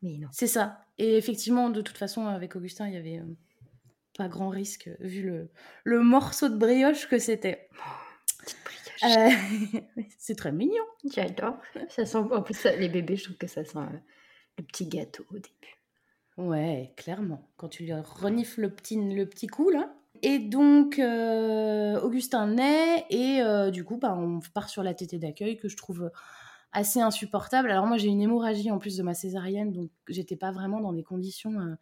Mais 0.01 0.17
non. 0.17 0.27
C'est 0.31 0.47
ça. 0.47 0.85
Et 0.97 1.17
effectivement, 1.17 1.69
de 1.69 1.81
toute 1.81 1.97
façon, 1.97 2.25
avec 2.25 2.55
Augustin, 2.55 2.87
il 2.87 2.93
y 2.93 2.97
avait 2.97 3.19
euh, 3.19 3.35
pas 4.17 4.27
grand 4.27 4.49
risque 4.49 4.89
vu 4.99 5.23
le, 5.23 5.49
le 5.83 6.01
morceau 6.01 6.49
de 6.49 6.55
brioche 6.55 7.07
que 7.07 7.19
c'était. 7.19 7.69
Euh, 9.03 9.29
c'est 10.17 10.35
très 10.35 10.51
mignon. 10.51 10.83
J'adore. 11.11 11.57
Ça 11.89 12.05
sent. 12.05 12.17
En 12.17 12.41
plus, 12.41 12.63
les 12.63 12.89
bébés, 12.89 13.15
je 13.15 13.25
trouve 13.25 13.37
que 13.37 13.47
ça 13.47 13.63
sent 13.63 13.77
euh, 13.77 13.97
le 14.57 14.63
petit 14.63 14.87
gâteau 14.87 15.25
au 15.31 15.35
début. 15.35 15.81
Ouais, 16.37 16.93
clairement. 16.97 17.49
Quand 17.57 17.69
tu 17.69 17.83
lui 17.83 17.93
renifles 17.93 18.61
le 18.61 18.69
petit, 18.69 18.95
le 18.95 19.25
petit 19.27 19.47
coup, 19.47 19.69
là. 19.69 19.93
Et 20.23 20.39
donc, 20.39 20.99
Augustin 20.99 22.47
naît, 22.47 23.05
et 23.09 23.41
du 23.71 23.83
coup, 23.83 23.97
bah, 23.97 24.15
on 24.15 24.39
part 24.53 24.69
sur 24.69 24.83
la 24.83 24.93
tétée 24.93 25.17
d'accueil 25.17 25.57
que 25.57 25.67
je 25.67 25.75
trouve 25.75 26.11
assez 26.71 26.99
insupportable. 27.01 27.69
Alors 27.71 27.85
moi 27.85 27.97
j'ai 27.97 28.07
une 28.07 28.21
hémorragie 28.21 28.71
en 28.71 28.79
plus 28.79 28.97
de 28.97 29.03
ma 29.03 29.13
césarienne, 29.13 29.71
donc 29.71 29.89
j'étais 30.07 30.35
pas 30.35 30.51
vraiment 30.51 30.79
dans 30.79 30.93
des 30.93 31.03
conditions 31.03 31.59
euh, 31.59 31.75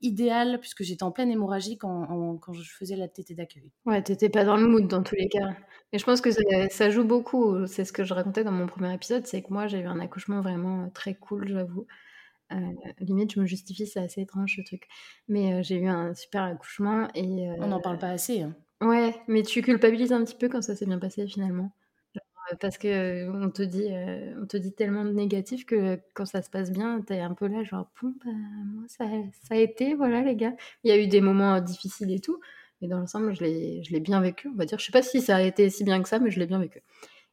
idéales 0.00 0.58
puisque 0.60 0.82
j'étais 0.82 1.02
en 1.02 1.10
pleine 1.10 1.30
hémorragie 1.30 1.78
quand, 1.78 2.38
quand 2.38 2.52
je 2.52 2.70
faisais 2.70 2.96
la 2.96 3.08
tétée 3.08 3.34
d'accueil. 3.34 3.72
Ouais, 3.86 4.02
t'étais 4.02 4.28
pas 4.28 4.44
dans 4.44 4.56
le 4.56 4.66
mood 4.66 4.86
dans 4.86 5.02
tous 5.02 5.16
les 5.16 5.28
cas. 5.28 5.56
Mais 5.92 5.98
je 5.98 6.04
pense 6.04 6.20
que 6.20 6.30
ça, 6.70 6.90
joue 6.90 7.04
beaucoup. 7.04 7.66
C'est 7.66 7.84
ce 7.84 7.92
que 7.92 8.04
je 8.04 8.14
racontais 8.14 8.44
dans 8.44 8.52
mon 8.52 8.66
premier 8.66 8.92
épisode, 8.94 9.26
c'est 9.26 9.42
que 9.42 9.52
moi 9.52 9.66
j'ai 9.66 9.80
eu 9.80 9.86
un 9.86 10.00
accouchement 10.00 10.40
vraiment 10.40 10.84
euh, 10.84 10.88
très 10.94 11.14
cool, 11.14 11.48
j'avoue. 11.48 11.86
Euh, 12.52 12.56
limite, 13.00 13.32
je 13.32 13.40
me 13.40 13.46
justifie, 13.46 13.86
c'est 13.86 14.00
assez 14.00 14.22
étrange 14.22 14.56
ce 14.56 14.62
truc. 14.62 14.86
Mais 15.28 15.62
j'ai 15.62 15.76
eu 15.76 15.88
un 15.88 16.14
super 16.14 16.42
accouchement 16.42 17.08
et... 17.14 17.48
On 17.58 17.68
n'en 17.68 17.80
parle 17.80 17.98
pas 17.98 18.10
assez. 18.10 18.42
Hein. 18.42 18.54
Ouais, 18.80 19.14
mais 19.26 19.42
tu 19.42 19.62
culpabilises 19.62 20.12
un 20.12 20.24
petit 20.24 20.36
peu 20.36 20.48
quand 20.48 20.62
ça 20.62 20.76
s'est 20.76 20.86
bien 20.86 20.98
passé 20.98 21.26
finalement. 21.26 21.72
parce 22.60 22.78
que 22.78 23.28
on 23.30 23.50
te 23.50 23.62
dit, 23.62 23.88
on 24.40 24.46
te 24.46 24.56
dit 24.56 24.72
tellement 24.72 25.04
de 25.04 25.12
négatif 25.12 25.66
que 25.66 25.98
quand 26.14 26.26
ça 26.26 26.42
se 26.42 26.50
passe 26.50 26.70
bien, 26.70 27.00
tu 27.04 27.14
es 27.14 27.20
un 27.20 27.34
peu 27.34 27.46
là 27.48 27.64
genre: 27.64 27.90
«Bon, 28.00 28.14
bah, 28.24 28.30
moi 28.66 28.84
ça 28.88 29.06
ça 29.48 29.54
a 29.54 29.58
été, 29.58 29.94
voilà 29.94 30.22
les 30.22 30.36
gars». 30.36 30.54
Il 30.84 30.90
y 30.90 30.92
a 30.92 30.98
eu 30.98 31.08
des 31.08 31.20
moments 31.20 31.60
difficiles 31.60 32.12
et 32.12 32.20
tout, 32.20 32.38
mais 32.80 32.88
dans 32.88 32.98
l'ensemble, 32.98 33.34
je 33.34 33.42
l'ai 33.42 33.82
je 33.82 33.92
l'ai 33.92 34.00
bien 34.00 34.20
vécu, 34.20 34.48
on 34.48 34.54
va 34.54 34.66
dire. 34.66 34.78
Je 34.78 34.84
sais 34.84 34.92
pas 34.92 35.02
si 35.02 35.20
ça 35.20 35.36
a 35.36 35.42
été 35.42 35.70
si 35.70 35.82
bien 35.84 36.02
que 36.02 36.08
ça, 36.08 36.18
mais 36.18 36.30
je 36.30 36.38
l'ai 36.38 36.46
bien 36.46 36.58
vécu 36.58 36.82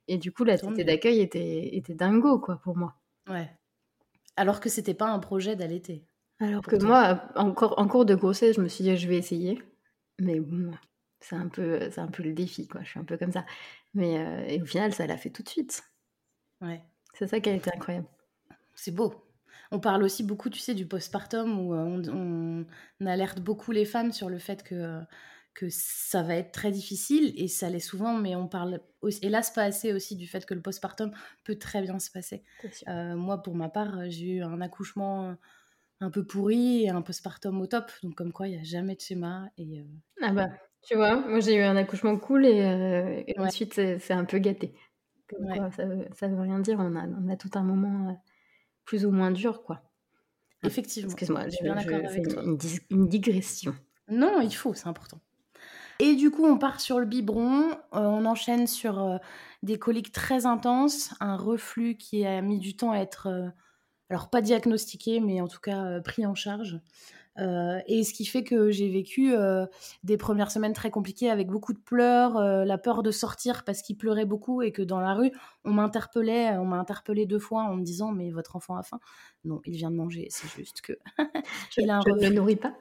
et 0.07 0.17
du 0.17 0.31
coup, 0.31 0.43
la 0.43 0.57
tétée 0.57 0.83
d'accueil 0.83 1.21
était 1.21 1.75
était 1.75 1.93
dingo, 1.95 2.39
quoi, 2.39 2.57
pour 2.57 2.77
moi. 2.77 2.95
Ouais. 3.29 3.49
Alors 4.35 4.59
que 4.59 4.69
c'était 4.69 4.93
pas 4.93 5.09
un 5.09 5.19
projet 5.19 5.55
d'allaiter? 5.55 6.05
Alors 6.39 6.63
que 6.63 6.75
moi, 6.83 7.23
encore 7.35 7.77
en 7.77 7.87
cours 7.87 8.05
de 8.05 8.15
grossesse, 8.15 8.55
je 8.55 8.61
me 8.61 8.67
suis 8.67 8.83
dit: 8.83 8.97
«Je 8.97 9.07
vais 9.07 9.17
essayer», 9.17 9.61
mais 10.19 10.39
bon, 10.39 10.71
c'est 11.19 11.35
un 11.35 11.47
peu, 11.47 11.89
c'est 11.91 12.01
un 12.01 12.07
peu 12.07 12.23
le 12.23 12.33
défi, 12.33 12.67
quoi. 12.67 12.81
Je 12.83 12.89
suis 12.89 12.99
un 12.99 13.03
peu 13.03 13.17
comme 13.17 13.31
ça, 13.31 13.45
mais 13.93 14.17
heu 14.17 14.45
et 14.47 14.61
au 14.61 14.65
final, 14.65 14.93
ça 14.93 15.07
l'a 15.07 15.17
fait 15.17 15.29
tout 15.29 15.43
de 15.43 15.49
suite. 15.49 15.83
Ouais. 16.61 16.81
C'est 17.13 17.27
ça 17.27 17.39
qui 17.39 17.49
a 17.49 17.53
été 17.53 17.71
incroyable. 17.73 18.07
C'est 18.75 18.93
beau. 18.93 19.13
On 19.71 19.79
parle 19.79 20.03
aussi 20.03 20.23
beaucoup, 20.23 20.49
tu 20.49 20.59
sais, 20.59 20.73
du 20.73 20.85
postpartum 20.85 21.59
où 21.59 21.73
on, 21.73 22.01
on, 22.09 23.05
alerte 23.05 23.39
beaucoup 23.39 23.71
les 23.71 23.85
femmes 23.85 24.11
sur 24.11 24.29
le 24.29 24.39
fait 24.39 24.63
que, 24.63 24.99
que 25.53 25.67
ça 25.69 26.23
va 26.23 26.35
être 26.35 26.51
très 26.51 26.71
difficile 26.71 27.33
et 27.37 27.47
ça 27.47 27.69
l'est 27.69 27.79
souvent, 27.79 28.13
mais 28.13 28.35
on 28.35 28.47
parle 28.47 28.79
hélas 29.21 29.51
pas 29.51 29.63
assez 29.63 29.93
aussi 29.93 30.15
du 30.15 30.27
fait 30.27 30.45
que 30.45 30.53
le 30.53 30.61
postpartum 30.61 31.11
peut 31.43 31.55
très 31.55 31.81
bien 31.81 31.99
se 31.99 32.09
passer. 32.09 32.43
Euh, 32.87 33.15
moi, 33.15 33.41
pour 33.41 33.55
ma 33.55 33.69
part, 33.69 34.09
j'ai 34.09 34.37
eu 34.37 34.41
un 34.41 34.61
accouchement 34.61 35.35
un 35.99 36.09
peu 36.09 36.25
pourri 36.25 36.83
et 36.83 36.89
un 36.89 37.01
postpartum 37.01 37.61
au 37.61 37.67
top, 37.67 37.91
donc 38.01 38.15
comme 38.15 38.31
quoi 38.31 38.47
il 38.47 38.55
n'y 38.55 38.59
a 38.59 38.63
jamais 38.63 38.95
de 38.95 39.01
schéma. 39.01 39.49
Et, 39.57 39.79
euh, 39.79 39.83
Ah 40.21 40.33
bah, 40.33 40.49
tu 40.81 40.95
vois, 40.95 41.15
moi 41.15 41.39
j'ai 41.39 41.55
eu 41.55 41.61
un 41.61 41.75
accouchement 41.75 42.17
cool 42.17 42.45
et, 42.45 42.61
euh, 42.61 43.23
ensuite 43.37 43.73
c'est 43.73 44.13
un 44.13 44.25
peu 44.25 44.39
gâté. 44.39 44.73
ça, 45.29 45.71
ça 45.71 46.27
veut 46.27 46.41
rien 46.41 46.59
dire, 46.59 46.77
on 46.79 46.95
a, 46.95 47.07
on 47.07 47.29
a 47.29 47.37
tout 47.37 47.51
un 47.53 47.63
moment 47.63 48.21
plus 48.85 49.05
ou 49.05 49.11
moins 49.11 49.31
dur, 49.31 49.63
quoi. 49.63 49.81
Effectivement. 50.63 51.09
Excuse-moi, 51.09 51.45
je 51.45 51.49
suis 51.51 51.63
bien 51.63 51.75
d'accord 51.75 51.99
avec 52.05 52.27
toi. 52.27 52.43
Une, 52.89 53.07
digression. 53.07 53.75
Non, 54.07 54.41
il 54.41 54.53
faut, 54.53 54.73
c'est 54.73 54.87
important. 54.87 55.19
Et 55.99 56.15
du 56.15 56.31
coup, 56.31 56.45
on 56.45 56.57
part 56.57 56.79
sur 56.79 56.99
le 56.99 57.05
biberon, 57.05 57.71
euh, 57.71 57.75
on 57.93 58.25
enchaîne 58.25 58.67
sur 58.67 58.99
euh, 58.99 59.17
des 59.61 59.77
coliques 59.77 60.11
très 60.11 60.45
intenses, 60.45 61.13
un 61.19 61.37
reflux 61.37 61.95
qui 61.95 62.25
a 62.25 62.41
mis 62.41 62.59
du 62.59 62.75
temps 62.75 62.91
à 62.91 62.97
être, 62.97 63.27
euh, 63.27 63.49
alors 64.09 64.29
pas 64.29 64.41
diagnostiqué, 64.41 65.19
mais 65.19 65.41
en 65.41 65.47
tout 65.47 65.59
cas 65.59 65.99
pris 66.01 66.25
en 66.25 66.35
charge. 66.35 66.79
Et 67.87 68.03
ce 68.03 68.13
qui 68.13 68.25
fait 68.25 68.43
que 68.43 68.69
j'ai 68.69 68.91
vécu 68.91 69.33
des 70.03 70.17
premières 70.17 70.51
semaines 70.51 70.73
très 70.73 70.91
compliquées 70.91 71.31
avec 71.31 71.47
beaucoup 71.47 71.73
de 71.73 71.79
pleurs, 71.79 72.39
la 72.39 72.77
peur 72.77 73.01
de 73.01 73.09
sortir 73.09 73.63
parce 73.63 73.81
qu'il 73.81 73.97
pleurait 73.97 74.25
beaucoup 74.25 74.61
et 74.61 74.71
que 74.71 74.83
dans 74.83 74.99
la 74.99 75.15
rue, 75.15 75.31
on 75.65 75.71
m'interpellait, 75.73 76.51
on 76.57 76.65
m'a 76.65 76.77
interpellé 76.77 77.25
deux 77.25 77.39
fois 77.39 77.63
en 77.63 77.75
me 77.75 77.83
disant 77.83 78.11
mais 78.11 78.29
votre 78.29 78.55
enfant 78.55 78.75
a 78.75 78.83
faim. 78.83 78.99
Non, 79.45 79.61
il 79.65 79.75
vient 79.75 79.89
de 79.89 79.95
manger, 79.95 80.27
c'est 80.29 80.47
juste 80.49 80.81
que 80.81 80.93
il 81.77 81.89
a 81.89 81.97
un 81.97 82.01
je 82.05 82.13
ne 82.13 82.29
le 82.29 82.35
nourris 82.35 82.55
pas. 82.55 82.75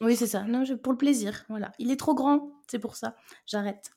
Oui, 0.00 0.16
c'est 0.16 0.26
ça. 0.26 0.42
Non, 0.42 0.64
pour 0.82 0.92
le 0.92 0.98
plaisir. 0.98 1.44
Voilà, 1.48 1.72
il 1.78 1.90
est 1.90 1.98
trop 1.98 2.14
grand, 2.14 2.50
c'est 2.66 2.78
pour 2.78 2.96
ça. 2.96 3.16
J'arrête. 3.46 3.90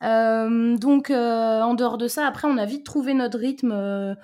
donc, 0.00 1.10
en 1.10 1.74
dehors 1.74 1.98
de 1.98 2.08
ça, 2.08 2.26
après, 2.26 2.48
on 2.48 2.56
a 2.56 2.66
vite 2.66 2.84
trouvé 2.84 3.14
notre 3.14 3.38
rythme 3.38 4.16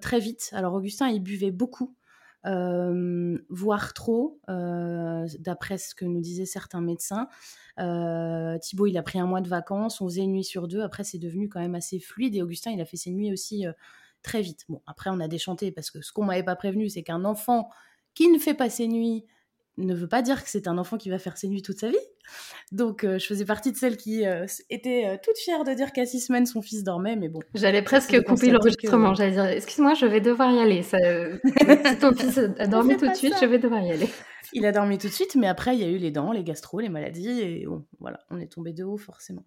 très 0.00 0.18
vite. 0.18 0.50
Alors, 0.52 0.74
Augustin, 0.74 1.08
il 1.08 1.20
buvait 1.20 1.50
beaucoup 1.50 1.94
euh, 2.46 3.38
voire 3.50 3.92
trop, 3.92 4.40
euh, 4.48 5.26
d'après 5.38 5.76
ce 5.76 5.94
que 5.94 6.06
nous 6.06 6.20
disaient 6.20 6.46
certains 6.46 6.80
médecins. 6.80 7.28
Euh, 7.78 8.56
Thibaut, 8.58 8.86
il 8.86 8.96
a 8.96 9.02
pris 9.02 9.18
un 9.18 9.26
mois 9.26 9.42
de 9.42 9.48
vacances, 9.48 10.00
on 10.00 10.08
faisait 10.08 10.22
une 10.22 10.32
nuit 10.32 10.44
sur 10.44 10.66
deux. 10.66 10.80
Après, 10.80 11.04
c'est 11.04 11.18
devenu 11.18 11.48
quand 11.48 11.60
même 11.60 11.74
assez 11.74 11.98
fluide. 11.98 12.34
Et 12.34 12.42
Augustin, 12.42 12.70
il 12.70 12.80
a 12.80 12.86
fait 12.86 12.96
ses 12.96 13.10
nuits 13.10 13.32
aussi 13.32 13.66
très 14.22 14.42
vite. 14.42 14.64
Bon, 14.68 14.82
après, 14.86 15.10
on 15.10 15.20
a 15.20 15.28
déchanté 15.28 15.70
parce 15.70 15.90
que 15.90 16.00
ce 16.00 16.12
qu'on 16.12 16.24
m'avait 16.24 16.42
pas 16.42 16.56
prévenu, 16.56 16.88
c'est 16.88 17.02
qu'un 17.02 17.24
enfant 17.24 17.68
qui 18.14 18.28
ne 18.28 18.38
fait 18.38 18.54
pas 18.54 18.70
ses 18.70 18.88
nuits 18.88 19.26
ne 19.78 19.94
veut 19.94 20.08
pas 20.08 20.22
dire 20.22 20.42
que 20.42 20.50
c'est 20.50 20.68
un 20.68 20.78
enfant 20.78 20.98
qui 20.98 21.10
va 21.10 21.18
faire 21.18 21.36
ses 21.36 21.48
nuits 21.48 21.62
toute 21.62 21.78
sa 21.78 21.88
vie. 21.88 21.96
Donc, 22.72 23.02
euh, 23.02 23.18
je 23.18 23.26
faisais 23.26 23.44
partie 23.44 23.72
de 23.72 23.76
celles 23.76 23.96
qui 23.96 24.24
euh, 24.26 24.46
étaient 24.68 25.06
euh, 25.06 25.16
toutes 25.22 25.38
fières 25.38 25.64
de 25.64 25.72
dire 25.72 25.92
qu'à 25.92 26.06
six 26.06 26.20
semaines, 26.20 26.46
son 26.46 26.62
fils 26.62 26.84
dormait, 26.84 27.16
mais 27.16 27.28
bon. 27.28 27.40
J'allais 27.54 27.82
presque 27.82 28.22
couper 28.22 28.50
l'enregistrement. 28.50 29.14
J'allais 29.14 29.32
dire, 29.32 29.46
excuse-moi, 29.46 29.94
je 29.94 30.06
vais 30.06 30.20
devoir 30.20 30.52
y 30.52 30.58
aller. 30.58 30.82
Ça... 30.82 30.98
si 30.98 31.98
ton 31.98 32.12
fils 32.12 32.38
a 32.38 32.66
dormi 32.68 32.96
tout 32.96 33.08
de 33.08 33.14
suite, 33.14 33.34
je 33.40 33.46
vais 33.46 33.58
devoir 33.58 33.82
y 33.82 33.90
aller. 33.90 34.08
Il 34.52 34.66
a 34.66 34.72
dormi 34.72 34.98
tout 34.98 35.08
de 35.08 35.12
suite, 35.12 35.34
mais 35.34 35.48
après, 35.48 35.76
il 35.76 35.80
y 35.80 35.84
a 35.84 35.88
eu 35.88 35.98
les 35.98 36.10
dents, 36.10 36.32
les 36.32 36.44
gastro, 36.44 36.80
les 36.80 36.88
maladies, 36.88 37.40
et 37.40 37.66
bon, 37.66 37.84
voilà, 37.98 38.20
on 38.30 38.38
est 38.38 38.50
tombé 38.50 38.72
de 38.72 38.84
haut, 38.84 38.98
forcément. 38.98 39.44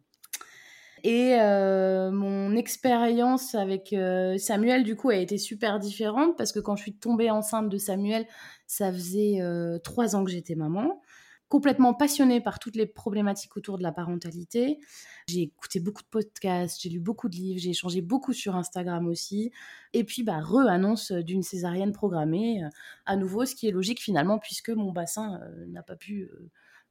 Et 1.05 1.35
mon 1.35 2.55
expérience 2.55 3.55
avec 3.55 3.93
Samuel, 4.37 4.83
du 4.83 4.95
coup, 4.95 5.09
a 5.09 5.15
été 5.15 5.37
super 5.37 5.79
différente 5.79 6.37
parce 6.37 6.53
que 6.53 6.59
quand 6.59 6.77
je 6.77 6.83
suis 6.83 6.93
tombée 6.93 7.29
enceinte 7.29 7.67
de 7.67 7.77
Samuel, 7.77 8.25
ça 8.73 8.91
faisait 8.91 9.39
trois 9.83 10.15
ans 10.15 10.23
que 10.23 10.31
j'étais 10.31 10.55
maman 10.55 11.01
complètement 11.49 11.93
passionnée 11.93 12.41
par 12.41 12.57
toutes 12.57 12.75
les 12.75 12.87
problématiques 12.87 13.55
autour 13.55 13.77
de 13.77 13.83
la 13.83 13.91
parentalité. 13.91 14.79
J'ai 15.27 15.41
écouté 15.41 15.79
beaucoup 15.79 16.01
de 16.01 16.07
podcasts, 16.07 16.81
j'ai 16.81 16.89
lu 16.89 16.99
beaucoup 16.99 17.29
de 17.29 17.35
livres, 17.35 17.59
j'ai 17.61 17.69
échangé 17.69 18.01
beaucoup 18.01 18.33
sur 18.33 18.55
Instagram 18.55 19.07
aussi. 19.07 19.51
Et 19.93 20.03
puis, 20.03 20.23
bah, 20.23 20.39
re-annonce 20.41 21.11
d'une 21.11 21.43
césarienne 21.43 21.91
programmée, 21.91 22.63
à 23.05 23.15
nouveau, 23.17 23.45
ce 23.45 23.53
qui 23.53 23.67
est 23.67 23.71
logique 23.71 24.01
finalement, 24.01 24.39
puisque 24.39 24.69
mon 24.69 24.91
bassin 24.91 25.39
n'a 25.67 25.83
pas 25.83 25.95
pu 25.95 26.31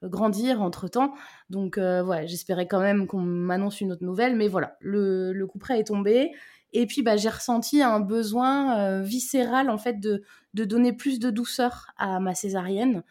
grandir 0.05 0.63
entre 0.63 0.87
temps. 0.87 1.13
Donc, 1.51 1.77
voilà, 1.79 2.27
j'espérais 2.27 2.69
quand 2.69 2.81
même 2.81 3.09
qu'on 3.09 3.21
m'annonce 3.21 3.81
une 3.81 3.91
autre 3.91 4.05
nouvelle, 4.05 4.37
mais 4.37 4.47
voilà, 4.47 4.77
le, 4.79 5.33
le 5.33 5.47
coup 5.49 5.59
près 5.59 5.81
est 5.81 5.89
tombé. 5.89 6.31
Et 6.73 6.87
puis, 6.87 7.03
bah, 7.03 7.17
j'ai 7.17 7.29
ressenti 7.29 7.83
un 7.83 8.01
besoin 8.01 9.01
viscéral, 9.03 9.69
en 9.71 9.79
fait, 9.79 10.01
de, 10.01 10.23
de 10.55 10.65
donner 10.65 10.93
plus 10.93 11.19
de 11.19 11.31
douceur 11.31 11.87
à 11.97 12.21
ma 12.21 12.35
césarienne. 12.35 13.03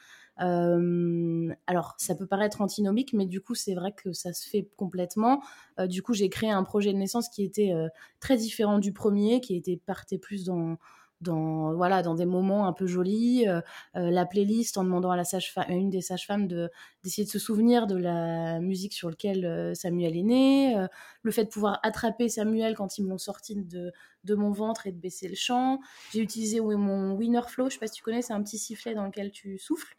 Euh, 0.42 1.54
alors, 1.68 1.96
ça 1.98 2.16
peut 2.16 2.26
paraître 2.26 2.62
antinomique, 2.62 3.14
mais 3.14 3.26
du 3.26 3.42
coup, 3.42 3.56
c'est 3.56 3.76
vrai 3.76 3.94
que 3.94 4.14
ça 4.14 4.34
se 4.34 4.48
fait 4.48 4.70
complètement. 4.76 5.42
Euh, 5.80 5.88
du 5.88 6.02
coup, 6.02 6.14
j'ai 6.14 6.30
créé 6.30 6.50
un 6.50 6.64
projet 6.64 6.94
de 6.94 6.98
naissance 6.98 7.30
qui 7.30 7.44
était 7.44 7.74
euh, 7.74 7.88
très 8.20 8.38
différent 8.38 8.80
du 8.80 8.94
premier, 8.94 9.42
qui 9.42 9.56
était 9.56 9.80
partait 9.86 10.18
plus 10.18 10.46
dans 10.46 10.78
dans 11.22 11.74
voilà 11.74 12.02
dans 12.02 12.16
des 12.16 12.26
moments 12.26 12.68
un 12.68 12.74
peu 12.74 12.88
jolis 12.88 13.46
la 13.94 14.26
playlist 14.26 14.78
en 14.78 14.84
demandant 14.84 15.12
à 15.12 15.18
la 15.18 15.24
sage 15.24 15.54
une 15.70 15.90
des 15.90 16.02
sages-femmes 16.02 16.48
de 16.48 16.70
d'essayer 17.04 17.26
de 17.26 17.30
se 17.30 17.40
souvenir 17.40 17.88
de 17.88 17.96
la 17.96 18.60
musique 18.60 18.94
sur 18.94 19.10
laquelle 19.10 19.76
Samuel 19.76 20.18
est 20.18 20.24
né 20.24 20.88
le 21.22 21.32
fait 21.32 21.46
de 21.46 21.50
pouvoir 21.50 21.80
attraper 21.84 22.30
Samuel 22.30 22.76
quand 22.76 22.98
ils 22.98 23.04
me 23.04 23.10
l'ont 23.10 23.18
sorti 23.18 23.56
de 23.56 23.92
de 24.24 24.36
mon 24.36 24.52
ventre 24.52 24.86
et 24.86 24.92
de 24.92 25.00
baisser 25.00 25.28
le 25.28 25.36
chant. 25.36 25.80
J'ai 26.14 26.20
utilisé 26.20 26.60
mon 26.60 27.14
winner 27.14 27.42
flow 27.48 27.70
je 27.70 27.74
sais 27.74 27.80
pas 27.80 27.88
si 27.88 27.94
tu 27.94 28.04
connais 28.04 28.22
c'est 28.22 28.34
un 28.34 28.44
petit 28.44 28.58
sifflet 28.58 28.94
dans 28.94 29.06
lequel 29.06 29.32
tu 29.32 29.58
souffles 29.58 29.96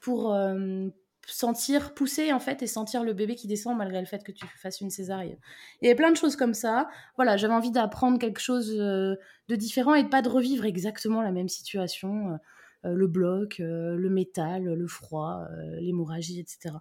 pour 0.00 0.32
euh, 0.34 0.88
sentir 1.26 1.94
pousser 1.94 2.32
en 2.32 2.40
fait 2.40 2.62
et 2.62 2.66
sentir 2.66 3.04
le 3.04 3.12
bébé 3.12 3.34
qui 3.34 3.46
descend 3.46 3.76
malgré 3.76 4.00
le 4.00 4.06
fait 4.06 4.22
que 4.22 4.32
tu 4.32 4.46
fasses 4.56 4.80
une 4.80 4.90
césarienne. 4.90 5.38
Avait 5.82 5.94
plein 5.94 6.10
de 6.10 6.16
choses 6.16 6.36
comme 6.36 6.54
ça. 6.54 6.88
Voilà, 7.16 7.36
j'avais 7.36 7.54
envie 7.54 7.70
d'apprendre 7.70 8.18
quelque 8.18 8.40
chose 8.40 8.74
euh, 8.78 9.16
de 9.48 9.56
différent 9.56 9.94
et 9.94 10.04
de 10.04 10.08
pas 10.08 10.22
de 10.22 10.28
revivre 10.28 10.64
exactement 10.64 11.22
la 11.22 11.32
même 11.32 11.48
situation. 11.48 12.32
Euh, 12.32 12.36
le 12.84 13.08
bloc, 13.08 13.56
le 13.58 14.08
métal, 14.10 14.62
le 14.62 14.86
froid, 14.86 15.48
l'hémorragie, 15.80 16.38
etc. 16.38 16.76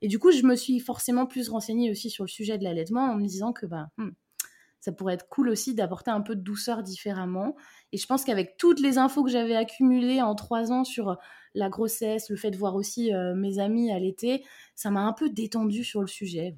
Et 0.00 0.08
du 0.08 0.18
coup, 0.18 0.30
je 0.30 0.42
me 0.42 0.56
suis 0.56 0.80
forcément 0.80 1.26
plus 1.26 1.50
renseignée 1.50 1.90
aussi 1.90 2.08
sur 2.08 2.24
le 2.24 2.28
sujet 2.28 2.56
de 2.56 2.64
l'allaitement 2.64 3.10
en 3.10 3.16
me 3.16 3.26
disant 3.26 3.52
que 3.52 3.66
bah, 3.66 3.90
hmm, 3.98 4.08
ça 4.80 4.92
pourrait 4.92 5.14
être 5.14 5.28
cool 5.28 5.48
aussi 5.48 5.74
d'apporter 5.74 6.10
un 6.10 6.22
peu 6.22 6.34
de 6.34 6.40
douceur 6.40 6.82
différemment. 6.82 7.54
Et 7.92 7.98
je 7.98 8.06
pense 8.06 8.24
qu'avec 8.24 8.56
toutes 8.56 8.80
les 8.80 8.98
infos 8.98 9.22
que 9.22 9.30
j'avais 9.30 9.56
accumulées 9.56 10.22
en 10.22 10.34
trois 10.34 10.72
ans 10.72 10.84
sur 10.84 11.18
la 11.54 11.68
grossesse, 11.68 12.30
le 12.30 12.36
fait 12.36 12.50
de 12.50 12.56
voir 12.56 12.74
aussi 12.74 13.12
euh, 13.14 13.34
mes 13.34 13.58
amis 13.58 13.92
à 13.92 13.98
l'été, 13.98 14.44
ça 14.74 14.90
m'a 14.90 15.00
un 15.00 15.12
peu 15.12 15.28
détendu 15.28 15.84
sur 15.84 16.00
le 16.00 16.06
sujet. 16.06 16.54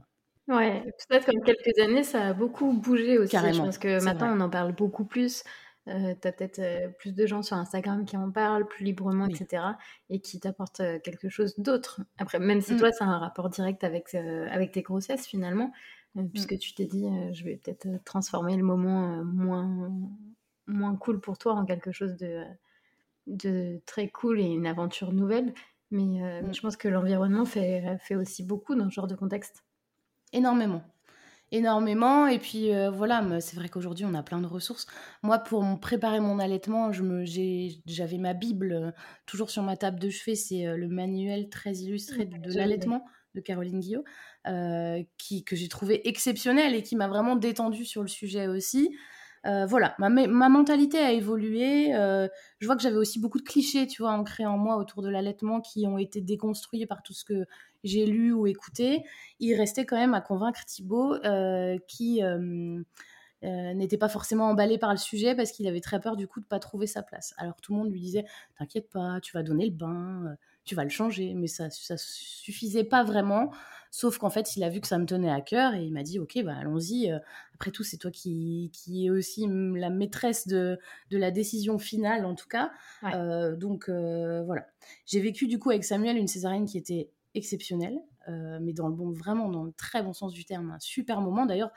Ouais, 0.48 0.82
peut-être 1.08 1.26
comme 1.26 1.40
quelques 1.42 1.78
années, 1.78 2.02
ça 2.02 2.28
a 2.28 2.32
beaucoup 2.32 2.72
bougé 2.72 3.18
aussi. 3.18 3.32
Carrément, 3.32 3.54
je 3.54 3.62
pense 3.62 3.78
que 3.78 4.02
maintenant, 4.04 4.36
on 4.36 4.40
en 4.40 4.50
parle 4.50 4.72
beaucoup 4.72 5.04
plus. 5.04 5.44
Euh, 5.88 6.14
tu 6.20 6.28
as 6.28 6.32
peut-être 6.32 6.60
euh, 6.60 6.88
plus 6.98 7.12
de 7.12 7.26
gens 7.26 7.42
sur 7.42 7.56
Instagram 7.56 8.04
qui 8.04 8.16
en 8.16 8.30
parlent 8.30 8.66
plus 8.66 8.84
librement, 8.84 9.26
etc. 9.26 9.64
Et 10.10 10.20
qui 10.20 10.38
t'apportent 10.38 10.82
quelque 11.02 11.28
chose 11.28 11.54
d'autre. 11.58 12.00
Après, 12.18 12.38
même 12.38 12.60
si 12.60 12.74
mmh. 12.74 12.78
toi, 12.78 12.92
c'est 12.92 13.04
un 13.04 13.18
rapport 13.18 13.48
direct 13.48 13.82
avec, 13.82 14.14
avec 14.14 14.72
tes 14.72 14.82
grossesses, 14.82 15.26
finalement, 15.26 15.72
mmh. 16.14 16.28
puisque 16.28 16.58
tu 16.58 16.74
t'es 16.74 16.86
dit, 16.86 17.06
je 17.32 17.44
vais 17.44 17.56
peut-être 17.56 17.88
transformer 18.04 18.56
le 18.56 18.62
moment 18.62 19.24
moins, 19.24 19.90
moins 20.66 20.96
cool 20.96 21.20
pour 21.20 21.38
toi 21.38 21.54
en 21.54 21.64
quelque 21.64 21.92
chose 21.92 22.16
de 22.16 22.44
de 23.26 23.80
très 23.86 24.08
cool 24.08 24.40
et 24.40 24.44
une 24.46 24.66
aventure 24.66 25.12
nouvelle. 25.12 25.54
Mais 25.90 26.22
euh, 26.22 26.42
mm. 26.42 26.54
je 26.54 26.60
pense 26.60 26.76
que 26.76 26.88
l'environnement 26.88 27.44
fait, 27.44 27.98
fait 28.00 28.16
aussi 28.16 28.42
beaucoup 28.42 28.74
dans 28.74 28.88
ce 28.88 28.94
genre 28.94 29.06
de 29.06 29.14
contexte. 29.14 29.64
Énormément. 30.32 30.82
Énormément. 31.50 32.26
Et 32.26 32.38
puis 32.38 32.72
euh, 32.72 32.90
voilà, 32.90 33.40
c'est 33.40 33.56
vrai 33.56 33.68
qu'aujourd'hui, 33.68 34.06
on 34.06 34.14
a 34.14 34.22
plein 34.22 34.40
de 34.40 34.46
ressources. 34.46 34.86
Moi, 35.22 35.38
pour 35.38 35.62
préparer 35.80 36.18
mon 36.18 36.38
allaitement, 36.38 36.90
j'avais 36.92 38.18
ma 38.18 38.32
Bible 38.32 38.72
euh, 38.72 38.90
toujours 39.26 39.50
sur 39.50 39.62
ma 39.62 39.76
table 39.76 40.00
de 40.00 40.08
chevet. 40.08 40.34
C'est 40.34 40.64
le 40.76 40.88
manuel 40.88 41.50
très 41.50 41.74
illustré 41.74 42.24
de, 42.24 42.56
l'allaitement 42.56 43.04
de 43.34 43.40
Caroline 43.40 43.80
Guillot, 43.80 44.04
qui, 45.16 45.44
que 45.44 45.56
j'ai 45.56 45.68
trouvé 45.68 46.08
exceptionnelle 46.08 46.74
et 46.74 46.82
qui 46.82 46.96
m'a 46.96 47.08
vraiment 47.08 47.36
détendue 47.36 47.84
sur 47.84 48.02
le 48.02 48.08
sujet 48.08 48.46
aussi. 48.46 48.96
voilà, 49.44 49.94
ma, 49.98 50.08
ma, 50.08 50.48
mentalité 50.48 50.98
a 50.98 51.12
évolué. 51.12 51.92
je 51.92 52.66
vois 52.66 52.76
que 52.76 52.82
j'avais 52.82 52.96
aussi 52.96 53.20
beaucoup 53.20 53.38
de 53.38 53.44
clichés, 53.44 53.86
tu 53.86 54.02
vois, 54.02 54.12
ancrés 54.12 54.46
en 54.46 54.58
moi 54.58 54.76
autour 54.76 55.02
de 55.02 55.08
l'allaitement 55.08 55.60
qui 55.60 55.86
ont 55.86 55.98
été 55.98 56.20
déconstruits 56.20 56.86
par 56.86 57.02
tout 57.02 57.12
ce 57.12 57.24
que 57.24 57.44
j'ai 57.84 58.06
lu 58.06 58.32
ou 58.32 58.46
écouté. 58.46 59.02
Il 59.40 59.54
restait 59.54 59.86
quand 59.86 59.96
même 59.96 60.14
à 60.14 60.20
convaincre 60.20 60.64
Thibaut 60.64 61.16
qui 61.88 62.22
euh, 63.44 63.74
n'était 63.74 63.98
pas 63.98 64.08
forcément 64.08 64.48
emballé 64.48 64.78
par 64.78 64.92
le 64.92 64.98
sujet 64.98 65.34
parce 65.34 65.50
qu'il 65.50 65.66
avait 65.66 65.80
très 65.80 65.98
peur 66.00 66.16
du 66.16 66.28
coup 66.28 66.40
de 66.40 66.46
pas 66.46 66.60
trouver 66.60 66.86
sa 66.86 67.02
place. 67.02 67.34
Alors 67.38 67.60
tout 67.60 67.72
le 67.72 67.78
monde 67.78 67.90
lui 67.90 68.00
disait 68.00 68.24
T'inquiète 68.56 68.88
pas, 68.88 69.20
tu 69.20 69.32
vas 69.32 69.42
donner 69.42 69.66
le 69.66 69.72
bain, 69.72 70.26
euh, 70.26 70.34
tu 70.64 70.74
vas 70.74 70.84
le 70.84 70.90
changer, 70.90 71.34
mais 71.34 71.46
ça 71.46 71.70
ça 71.70 71.96
suffisait 71.96 72.84
pas 72.84 73.04
vraiment. 73.04 73.52
Sauf 73.90 74.16
qu'en 74.16 74.30
fait, 74.30 74.56
il 74.56 74.64
a 74.64 74.70
vu 74.70 74.80
que 74.80 74.86
ça 74.86 74.96
me 74.98 75.04
tenait 75.04 75.30
à 75.30 75.42
cœur 75.42 75.74
et 75.74 75.84
il 75.84 75.92
m'a 75.92 76.02
dit 76.02 76.18
Ok, 76.18 76.38
bah, 76.42 76.54
allons-y. 76.58 77.10
Euh, 77.12 77.18
après 77.54 77.70
tout, 77.70 77.84
c'est 77.84 77.98
toi 77.98 78.10
qui, 78.10 78.70
qui 78.72 79.06
est 79.06 79.10
aussi 79.10 79.46
la 79.48 79.90
maîtresse 79.90 80.48
de, 80.48 80.78
de 81.10 81.18
la 81.18 81.30
décision 81.30 81.78
finale, 81.78 82.24
en 82.24 82.34
tout 82.34 82.48
cas. 82.48 82.72
donc 83.56 83.88
voilà. 83.88 84.66
J'ai 85.06 85.20
vécu 85.20 85.46
du 85.46 85.58
coup 85.58 85.70
avec 85.70 85.84
Samuel 85.84 86.16
une 86.16 86.26
césarienne 86.26 86.64
qui 86.64 86.78
était 86.78 87.10
exceptionnelle, 87.34 87.98
mais 88.28 88.72
dans 88.72 88.88
le 88.88 88.94
bon, 88.94 89.12
vraiment 89.12 89.48
dans 89.48 89.62
le 89.64 89.72
très 89.72 90.02
bon 90.02 90.12
sens 90.12 90.32
du 90.32 90.44
terme, 90.44 90.70
un 90.70 90.80
super 90.80 91.20
moment. 91.20 91.46
D'ailleurs, 91.46 91.70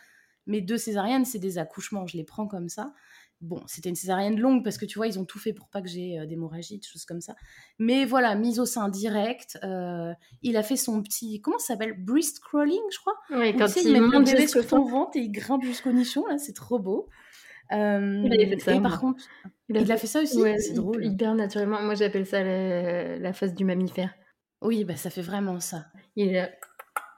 mes 0.48 0.62
deux 0.62 0.78
césariennes, 0.78 1.26
c'est 1.26 1.40
des 1.40 1.58
accouchements, 1.58 2.08
je 2.08 2.18
les 2.18 2.24
prends 2.24 2.48
comme 2.48 2.70
ça. 2.70 2.94
Bon, 3.42 3.62
c'était 3.68 3.90
une 3.90 3.96
césarienne 3.96 4.40
longue 4.40 4.64
parce 4.64 4.78
que 4.78 4.86
tu 4.86 4.98
vois, 4.98 5.08
ils 5.08 5.20
ont 5.20 5.26
tout 5.26 5.40
fait 5.40 5.54
pour 5.54 5.68
pas 5.68 5.82
que 5.82 5.88
j'ai 5.88 6.20
euh, 6.20 6.26
d'hémorragie, 6.26 6.78
des 6.78 6.88
choses 6.88 7.06
comme 7.06 7.22
ça. 7.22 7.36
Mais 7.80 8.06
voilà, 8.06 8.34
mise 8.36 8.60
au 8.60 8.66
sein 8.66 8.90
direct. 8.90 9.60
Euh, 9.64 10.14
il 10.42 10.58
a 10.58 10.64
fait 10.64 10.78
son 10.78 11.04
petit, 11.04 11.42
comment 11.42 11.60
ça 11.60 11.74
s'appelle? 11.74 11.94
Breast 11.98 12.40
crawling, 12.40 12.82
je 12.92 12.98
crois? 13.00 13.16
Oui, 13.32 13.56
quand 13.56 13.68
il, 13.76 13.90
il 13.90 14.02
monte 14.02 14.26
bébé 14.26 14.48
sur 14.48 14.66
ton 14.66 14.86
ventre 14.86 15.18
et 15.18 15.22
il 15.22 15.32
grimpe 15.32 15.64
jusqu'au 15.64 15.92
nichon, 15.92 16.26
là, 16.28 16.38
c'est 16.38 16.54
trop 16.54 16.80
beau. 16.80 17.10
Euh, 17.72 18.22
il 18.26 18.34
a 18.34 18.48
fait 18.48 18.60
ça. 18.60 18.74
Et 18.76 18.82
par 18.82 19.00
contre, 19.00 19.24
il 19.70 19.78
a, 19.78 19.98
fait, 19.98 20.08
ça 20.08 20.22
aussi. 20.22 20.40
c'est 20.60 20.74
drôle. 20.74 21.04
Hyper 21.04 21.36
naturellement. 21.36 21.82
Moi, 21.82 21.96
j'appelle 21.96 22.26
ça 22.26 22.44
la, 22.44 23.18
la, 23.18 23.34
face 23.34 23.54
du 23.54 23.66
mammifère. 23.66 24.14
Oui, 24.62 24.84
bah 24.84 24.96
ça 24.96 25.10
fait 25.10 25.22
vraiment 25.22 25.60
ça. 25.60 25.88
Il 26.16 26.38
a 26.38 26.50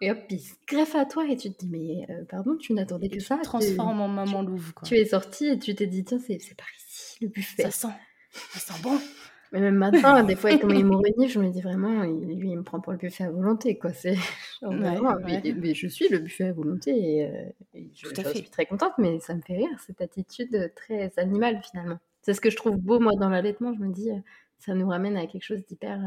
et 0.01 0.11
hop, 0.11 0.19
il 0.29 0.39
se 0.39 0.53
greffe 0.67 0.95
à 0.95 1.05
toi 1.05 1.25
et 1.27 1.35
tu 1.35 1.51
te 1.51 1.65
dis, 1.65 1.69
mais 1.69 2.05
euh, 2.09 2.23
pardon, 2.25 2.55
tu 2.55 2.73
n'attendais 2.73 3.09
que 3.09 3.19
ça. 3.19 3.37
Tu 3.37 3.43
transformes 3.43 4.01
en 4.01 4.07
maman 4.07 4.43
louve. 4.43 4.73
Quoi. 4.73 4.87
Tu 4.87 4.95
es 4.95 5.05
sortie 5.05 5.47
et 5.47 5.59
tu 5.59 5.73
t'es 5.73 5.87
dit, 5.87 6.03
tiens, 6.03 6.19
c'est 6.19 6.37
par 6.55 6.67
ici, 6.77 7.17
le 7.21 7.29
buffet. 7.29 7.63
Ça 7.63 7.71
sent, 7.71 7.93
ça 8.31 8.59
sent 8.59 8.81
bon. 8.83 8.99
Mais 9.53 9.61
même 9.61 9.75
maintenant, 9.75 10.21
des 10.23 10.35
fois, 10.35 10.55
comme 10.57 10.71
il 10.71 10.85
me 10.85 10.95
réunit, 10.97 11.29
je 11.29 11.39
me 11.39 11.49
dis 11.49 11.61
vraiment, 11.61 12.03
lui, 12.03 12.49
il 12.49 12.57
me 12.57 12.63
prend 12.63 12.81
pour 12.81 12.91
le 12.91 12.97
buffet 12.97 13.23
à 13.23 13.31
volonté, 13.31 13.77
quoi. 13.77 13.93
C'est 13.93 14.17
mais, 14.61 15.73
je 15.73 15.87
suis 15.87 16.09
le 16.09 16.19
buffet 16.19 16.45
à 16.45 16.53
volonté 16.53 16.91
et, 16.91 17.25
euh, 17.25 17.81
je, 17.93 18.07
suis 18.35 18.49
très 18.49 18.65
contente, 18.65 18.91
mais 18.97 19.19
ça 19.21 19.33
me 19.33 19.41
fait 19.41 19.55
rire, 19.55 19.69
cette 19.85 20.01
attitude 20.01 20.73
très 20.75 21.13
animale, 21.17 21.61
finalement. 21.63 21.97
C'est 22.23 22.33
ce 22.33 22.41
que 22.41 22.49
je 22.49 22.57
trouve 22.57 22.75
beau, 22.75 22.99
moi, 22.99 23.13
dans 23.17 23.29
l'allaitement. 23.29 23.73
Je 23.73 23.79
me 23.79 23.93
dis, 23.93 24.11
euh, 24.11 24.19
ça 24.59 24.73
nous 24.73 24.89
ramène 24.89 25.15
à 25.15 25.25
quelque 25.27 25.43
chose 25.43 25.65
d'hyper 25.65 25.97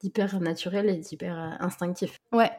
d'hyper 0.00 0.40
naturel 0.40 0.88
et 0.88 0.96
d'hyper 0.96 1.38
euh, 1.38 1.64
instinctif. 1.64 2.18
Ouais. 2.32 2.50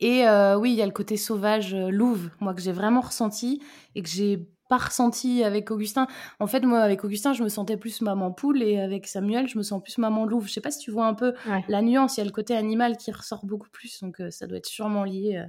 Et 0.00 0.26
euh, 0.26 0.58
oui, 0.58 0.72
il 0.72 0.76
y 0.76 0.82
a 0.82 0.86
le 0.86 0.92
côté 0.92 1.16
sauvage 1.16 1.74
euh, 1.74 1.90
louve, 1.90 2.30
moi 2.40 2.54
que 2.54 2.60
j'ai 2.60 2.72
vraiment 2.72 3.00
ressenti 3.00 3.62
et 3.94 4.02
que 4.02 4.08
j'ai 4.08 4.46
pas 4.68 4.78
ressenti 4.78 5.44
avec 5.44 5.70
Augustin. 5.70 6.08
En 6.40 6.46
fait, 6.46 6.60
moi 6.60 6.80
avec 6.80 7.04
Augustin, 7.04 7.32
je 7.32 7.44
me 7.44 7.48
sentais 7.48 7.76
plus 7.76 8.00
maman 8.00 8.32
poule 8.32 8.62
et 8.62 8.80
avec 8.80 9.06
Samuel, 9.06 9.46
je 9.48 9.58
me 9.58 9.62
sens 9.62 9.80
plus 9.82 9.98
maman 9.98 10.26
louve. 10.26 10.48
Je 10.48 10.52
sais 10.52 10.60
pas 10.60 10.72
si 10.72 10.80
tu 10.80 10.90
vois 10.90 11.06
un 11.06 11.14
peu 11.14 11.34
la 11.68 11.82
nuance, 11.82 12.16
il 12.16 12.20
y 12.20 12.22
a 12.22 12.24
le 12.24 12.32
côté 12.32 12.56
animal 12.56 12.96
qui 12.96 13.12
ressort 13.12 13.46
beaucoup 13.46 13.70
plus, 13.70 14.00
donc 14.00 14.20
ça 14.30 14.48
doit 14.48 14.58
être 14.58 14.66
sûrement 14.66 15.04
lié 15.04 15.40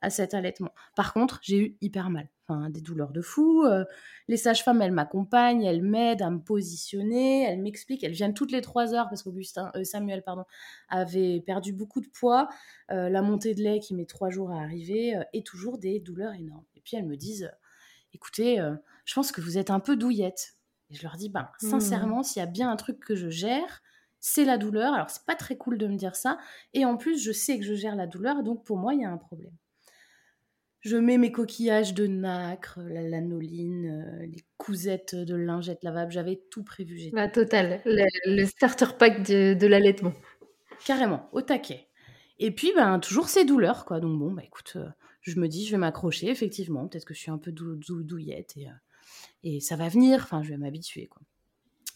à 0.00 0.10
cet 0.10 0.34
allaitement. 0.34 0.72
Par 0.94 1.12
contre, 1.12 1.40
j'ai 1.42 1.58
eu 1.58 1.76
hyper 1.80 2.10
mal, 2.10 2.28
enfin, 2.46 2.70
des 2.70 2.80
douleurs 2.80 3.12
de 3.12 3.20
fou. 3.20 3.64
Euh, 3.64 3.84
les 4.28 4.36
sages-femmes, 4.36 4.82
elles 4.82 4.92
m'accompagnent, 4.92 5.62
elles 5.62 5.82
m'aident 5.82 6.22
à 6.22 6.30
me 6.30 6.40
positionner, 6.40 7.44
elles 7.44 7.60
m'expliquent, 7.60 8.04
elles 8.04 8.12
viennent 8.12 8.34
toutes 8.34 8.52
les 8.52 8.60
trois 8.60 8.94
heures 8.94 9.08
parce 9.08 9.22
qu'Augustin, 9.22 9.70
euh, 9.74 9.84
Samuel, 9.84 10.22
pardon, 10.22 10.44
avait 10.88 11.40
perdu 11.40 11.72
beaucoup 11.72 12.00
de 12.00 12.08
poids. 12.08 12.48
Euh, 12.90 13.08
la 13.08 13.22
montée 13.22 13.54
de 13.54 13.62
lait 13.62 13.80
qui 13.80 13.94
met 13.94 14.06
trois 14.06 14.30
jours 14.30 14.52
à 14.52 14.60
arriver 14.60 15.20
et 15.32 15.42
toujours 15.42 15.78
des 15.78 16.00
douleurs 16.00 16.34
énormes. 16.34 16.64
Et 16.76 16.80
puis 16.80 16.96
elles 16.96 17.06
me 17.06 17.16
disent, 17.16 17.50
écoutez, 18.12 18.58
je 19.04 19.14
pense 19.14 19.32
que 19.32 19.40
vous 19.40 19.58
êtes 19.58 19.70
un 19.70 19.80
peu 19.80 19.96
douillette. 19.96 20.56
Et 20.90 20.94
je 20.94 21.02
leur 21.02 21.16
dis, 21.16 21.28
ben, 21.28 21.48
mmh. 21.62 21.68
sincèrement, 21.68 22.22
s'il 22.22 22.40
y 22.40 22.42
a 22.42 22.46
bien 22.46 22.70
un 22.70 22.76
truc 22.76 23.00
que 23.00 23.16
je 23.16 23.28
gère, 23.28 23.82
c'est 24.20 24.44
la 24.44 24.58
douleur. 24.58 24.94
Alors, 24.94 25.10
c'est 25.10 25.24
pas 25.24 25.34
très 25.34 25.56
cool 25.56 25.78
de 25.78 25.86
me 25.86 25.96
dire 25.96 26.16
ça. 26.16 26.38
Et 26.74 26.84
en 26.84 26.96
plus, 26.96 27.22
je 27.22 27.32
sais 27.32 27.58
que 27.58 27.64
je 27.64 27.74
gère 27.74 27.96
la 27.96 28.06
douleur, 28.06 28.42
donc 28.42 28.64
pour 28.64 28.76
moi, 28.76 28.94
il 28.94 29.00
y 29.00 29.04
a 29.04 29.10
un 29.10 29.18
problème. 29.18 29.52
Je 30.86 30.96
mets 30.96 31.18
mes 31.18 31.32
coquillages 31.32 31.94
de 31.94 32.06
nacre, 32.06 32.78
la 32.80 33.02
lanoline, 33.02 33.86
euh, 33.86 34.26
les 34.26 34.44
cousettes 34.56 35.16
de 35.16 35.34
lingettes 35.34 35.82
lavables. 35.82 36.12
J'avais 36.12 36.40
tout 36.48 36.62
prévu. 36.62 37.10
La 37.12 37.26
totale, 37.28 37.82
le, 37.84 38.44
starter 38.44 38.86
pack 38.96 39.24
de, 39.24 39.66
l'allaitement. 39.66 40.12
Carrément, 40.84 41.28
au 41.32 41.42
taquet. 41.42 41.88
Et 42.38 42.52
puis, 42.52 42.72
ben, 42.76 43.00
toujours 43.00 43.28
ces 43.28 43.44
douleurs, 43.44 43.84
quoi. 43.84 43.98
Donc 43.98 44.16
bon, 44.16 44.30
bah 44.30 44.42
écoute, 44.44 44.74
euh, 44.76 44.86
je 45.22 45.40
me 45.40 45.48
dis, 45.48 45.66
je 45.66 45.72
vais 45.72 45.78
m'accrocher, 45.78 46.28
effectivement. 46.28 46.86
Peut-être 46.86 47.04
que 47.04 47.14
je 47.14 47.18
suis 47.18 47.32
un 47.32 47.38
peu 47.38 47.50
douillette 47.50 48.56
et, 48.56 48.68
euh, 48.68 48.72
et 49.42 49.58
ça 49.58 49.74
va 49.74 49.88
venir. 49.88 50.20
Enfin, 50.22 50.44
je 50.44 50.50
vais 50.50 50.56
m'habituer, 50.56 51.08
quoi. 51.08 51.22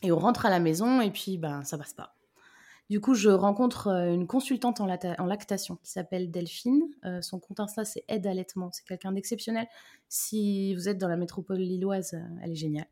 Et 0.03 0.11
on 0.11 0.19
rentre 0.19 0.47
à 0.47 0.51
la 0.51 0.59
maison 0.59 1.01
et 1.01 1.13
puis, 1.13 1.39
ben, 1.39 1.63
ça 1.63 1.79
passe 1.79 1.95
pas. 1.95 2.17
Du 2.91 3.01
coup, 3.01 3.15
je 3.15 3.31
rencontre 3.31 3.87
euh, 3.87 4.13
une 4.13 4.27
consultante 4.27 4.81
en, 4.81 4.87
lactation 4.87 5.77
qui 5.77 5.93
s'appelle 5.93 6.33
Delphine. 6.33 6.83
Euh, 7.05 7.23
son 7.23 7.39
compte 7.39 7.61
Insta, 7.61 7.85
c'est 7.85 8.05
Aide 8.09 8.27
Allaitement. 8.27 8.71
C'est 8.73 8.85
quelqu'un 8.85 9.13
d'exceptionnel. 9.13 9.69
Si 10.09 10.75
vous 10.75 10.89
êtes 10.89 10.99
dans 10.99 11.07
la 11.07 11.17
métropole 11.17 11.59
lilloise, 11.59 12.15
euh, 12.15 12.39
elle 12.43 12.51
est 12.51 12.57
géniale. 12.57 12.89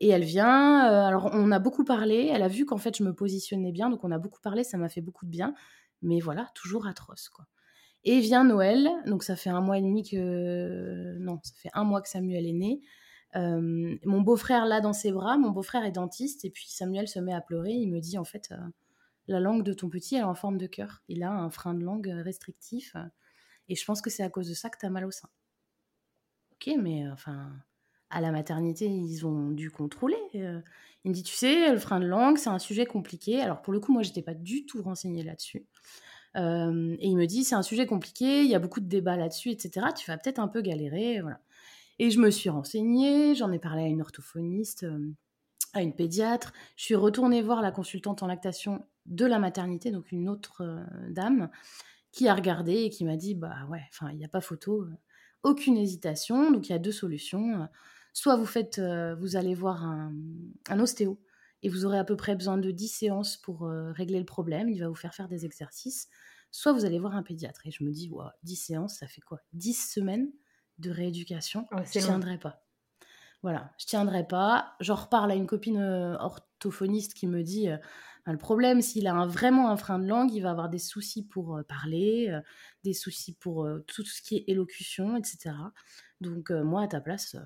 Et 0.00 0.08
elle 0.08 0.24
vient, 0.24 0.78
alors 0.78 1.28
on 1.34 1.52
a 1.52 1.58
beaucoup 1.58 1.84
parlé, 1.84 2.30
elle 2.32 2.42
a 2.42 2.48
vu 2.48 2.64
qu'en 2.64 2.78
fait 2.78 2.96
je 2.96 3.02
me 3.02 3.12
positionnais 3.14 3.70
bien, 3.70 3.90
donc 3.90 4.02
on 4.02 4.10
a 4.10 4.16
beaucoup 4.16 4.40
parlé, 4.40 4.64
ça 4.64 4.78
m'a 4.78 4.88
fait 4.88 5.02
beaucoup 5.02 5.26
de 5.26 5.30
bien, 5.30 5.52
mais 6.00 6.20
voilà, 6.20 6.48
toujours 6.54 6.86
atroce 6.86 7.28
quoi. 7.28 7.44
Et 8.04 8.20
vient 8.20 8.42
Noël, 8.42 8.88
donc 9.04 9.22
ça 9.22 9.36
fait 9.36 9.50
un 9.50 9.60
mois 9.60 9.76
et 9.76 9.82
demi 9.82 10.02
que... 10.02 11.18
Non, 11.18 11.38
ça 11.42 11.52
fait 11.54 11.68
un 11.74 11.84
mois 11.84 12.00
que 12.00 12.08
Samuel 12.08 12.46
est 12.46 12.54
né. 12.54 12.80
mon 13.34 14.22
beau-frère 14.22 14.64
là 14.64 14.80
dans 14.80 14.94
ses 14.94 15.12
bras, 15.12 15.36
mon 15.36 15.50
beau-frère 15.50 15.84
est 15.84 15.92
dentiste, 15.92 16.46
et 16.46 16.50
puis 16.50 16.70
Samuel 16.70 17.06
se 17.06 17.18
met 17.18 17.34
à 17.34 17.42
pleurer, 17.42 17.72
il 17.72 17.90
me 17.90 18.00
dit 18.00 18.16
en 18.16 18.24
fait, 18.24 18.54
la 19.30 19.40
langue 19.40 19.62
de 19.62 19.72
ton 19.72 19.88
petit, 19.88 20.16
elle 20.16 20.22
est 20.22 20.24
en 20.24 20.34
forme 20.34 20.58
de 20.58 20.66
cœur. 20.66 21.02
Il 21.08 21.22
a 21.22 21.32
un 21.32 21.50
frein 21.50 21.74
de 21.74 21.84
langue 21.84 22.08
euh, 22.08 22.22
restrictif. 22.22 22.92
Euh, 22.96 23.04
et 23.68 23.76
je 23.76 23.84
pense 23.84 24.02
que 24.02 24.10
c'est 24.10 24.22
à 24.22 24.28
cause 24.28 24.48
de 24.48 24.54
ça 24.54 24.68
que 24.68 24.78
tu 24.78 24.86
as 24.86 24.90
mal 24.90 25.04
au 25.04 25.10
sein. 25.10 25.28
Ok, 26.52 26.74
mais 26.78 27.06
euh, 27.06 27.12
enfin, 27.12 27.52
à 28.10 28.20
la 28.20 28.32
maternité, 28.32 28.86
ils 28.86 29.26
ont 29.26 29.50
dû 29.50 29.70
contrôler. 29.70 30.18
il 30.34 31.08
me 31.08 31.12
dit, 31.12 31.22
tu 31.22 31.34
sais, 31.34 31.70
le 31.70 31.78
frein 31.78 32.00
de 32.00 32.06
langue, 32.06 32.38
c'est 32.38 32.50
un 32.50 32.58
sujet 32.58 32.86
compliqué. 32.86 33.40
Alors 33.40 33.62
pour 33.62 33.72
le 33.72 33.80
coup, 33.80 33.92
moi, 33.92 34.02
j'étais 34.02 34.22
pas 34.22 34.34
du 34.34 34.66
tout 34.66 34.82
renseignée 34.82 35.22
là-dessus. 35.22 35.64
et 36.34 37.08
il 37.08 37.16
me 37.16 37.26
dit, 37.26 37.44
c'est 37.44 37.54
un 37.54 37.62
sujet 37.62 37.86
compliqué, 37.86 38.42
il 38.42 38.50
y 38.50 38.56
a 38.56 38.58
beaucoup 38.58 38.80
de 38.80 38.88
débats 38.88 39.16
là-dessus, 39.16 39.50
etc. 39.50 39.86
Tu 39.96 40.10
vas 40.10 40.18
peut-être 40.18 40.40
un 40.40 40.48
peu 40.48 40.60
galérer, 40.60 41.20
voilà. 41.20 41.40
Et 42.00 42.10
je 42.10 42.18
me 42.18 42.30
suis 42.30 42.50
renseignée, 42.50 43.34
j'en 43.36 43.52
ai 43.52 43.58
parlé 43.60 43.82
à 43.84 43.86
une 43.86 44.00
orthophoniste, 44.00 44.86
à 45.72 45.82
une 45.82 45.94
pédiatre. 45.94 46.52
Je 46.76 46.84
suis 46.84 46.94
retournée 46.96 47.42
voir 47.42 47.62
la 47.62 47.70
consultante 47.70 48.22
en 48.22 48.26
lactation 48.26 48.84
de 49.10 49.26
la 49.26 49.38
maternité, 49.38 49.90
donc 49.90 50.12
une 50.12 50.28
autre 50.28 50.62
euh, 50.62 51.10
dame, 51.10 51.50
qui 52.12 52.28
a 52.28 52.34
regardé 52.34 52.72
et 52.72 52.90
qui 52.90 53.04
m'a 53.04 53.16
dit 53.16 53.34
bah 53.34 53.66
ouais, 53.68 53.82
enfin 53.90 54.10
il 54.10 54.16
n'y 54.16 54.24
a 54.24 54.28
pas 54.28 54.40
photo, 54.40 54.82
euh, 54.82 54.92
aucune 55.42 55.76
hésitation. 55.76 56.50
Donc 56.50 56.68
il 56.68 56.72
y 56.72 56.74
a 56.74 56.78
deux 56.78 56.92
solutions. 56.92 57.68
Soit 58.12 58.36
vous 58.36 58.46
faites, 58.46 58.78
euh, 58.78 59.14
vous 59.16 59.36
allez 59.36 59.54
voir 59.54 59.84
un, 59.84 60.12
ostéo 60.80 61.20
et 61.62 61.68
vous 61.68 61.84
aurez 61.84 61.98
à 61.98 62.04
peu 62.04 62.16
près 62.16 62.34
besoin 62.34 62.56
de 62.56 62.70
10 62.70 62.88
séances 62.88 63.36
pour 63.36 63.68
régler 63.68 64.18
le 64.18 64.24
problème. 64.24 64.70
Il 64.70 64.80
va 64.80 64.88
vous 64.88 64.94
faire 64.94 65.14
faire 65.14 65.28
des 65.28 65.44
exercices. 65.44 66.08
Soit 66.50 66.72
vous 66.72 66.86
allez 66.86 66.98
voir 66.98 67.14
un 67.14 67.22
pédiatre. 67.22 67.66
Et 67.66 67.70
je 67.70 67.84
me 67.84 67.92
dis, 67.92 68.08
wow, 68.08 68.30
10 68.44 68.56
séances, 68.56 68.96
ça 68.96 69.06
fait 69.06 69.20
quoi? 69.20 69.40
10 69.52 69.74
semaines 69.74 70.32
de 70.78 70.90
rééducation? 70.90 71.66
Je 71.70 71.98
ne 71.98 72.04
tiendrai 72.04 72.38
pas. 72.38 72.64
Voilà, 73.42 73.72
je 73.78 73.84
tiendrai 73.84 74.26
pas. 74.26 74.74
J'en 74.80 74.94
reparle 74.94 75.30
à 75.30 75.34
une 75.34 75.46
copine 75.46 75.82
orthophoniste 76.18 77.12
qui 77.12 77.26
me 77.26 77.42
dit 77.42 77.68
le 78.26 78.38
problème, 78.38 78.82
s'il 78.82 79.06
a 79.06 79.26
vraiment 79.26 79.70
un 79.70 79.76
frein 79.76 79.98
de 79.98 80.06
langue, 80.06 80.32
il 80.32 80.40
va 80.40 80.50
avoir 80.50 80.68
des 80.68 80.78
soucis 80.78 81.24
pour 81.24 81.56
euh, 81.56 81.62
parler, 81.62 82.28
euh, 82.30 82.40
des 82.84 82.92
soucis 82.92 83.34
pour 83.34 83.64
euh, 83.64 83.80
tout 83.86 84.04
ce 84.04 84.22
qui 84.22 84.36
est 84.36 84.44
élocution, 84.48 85.16
etc. 85.16 85.54
Donc 86.20 86.50
moi, 86.50 86.82
à 86.82 86.86
ta 86.88 87.00
place, 87.00 87.36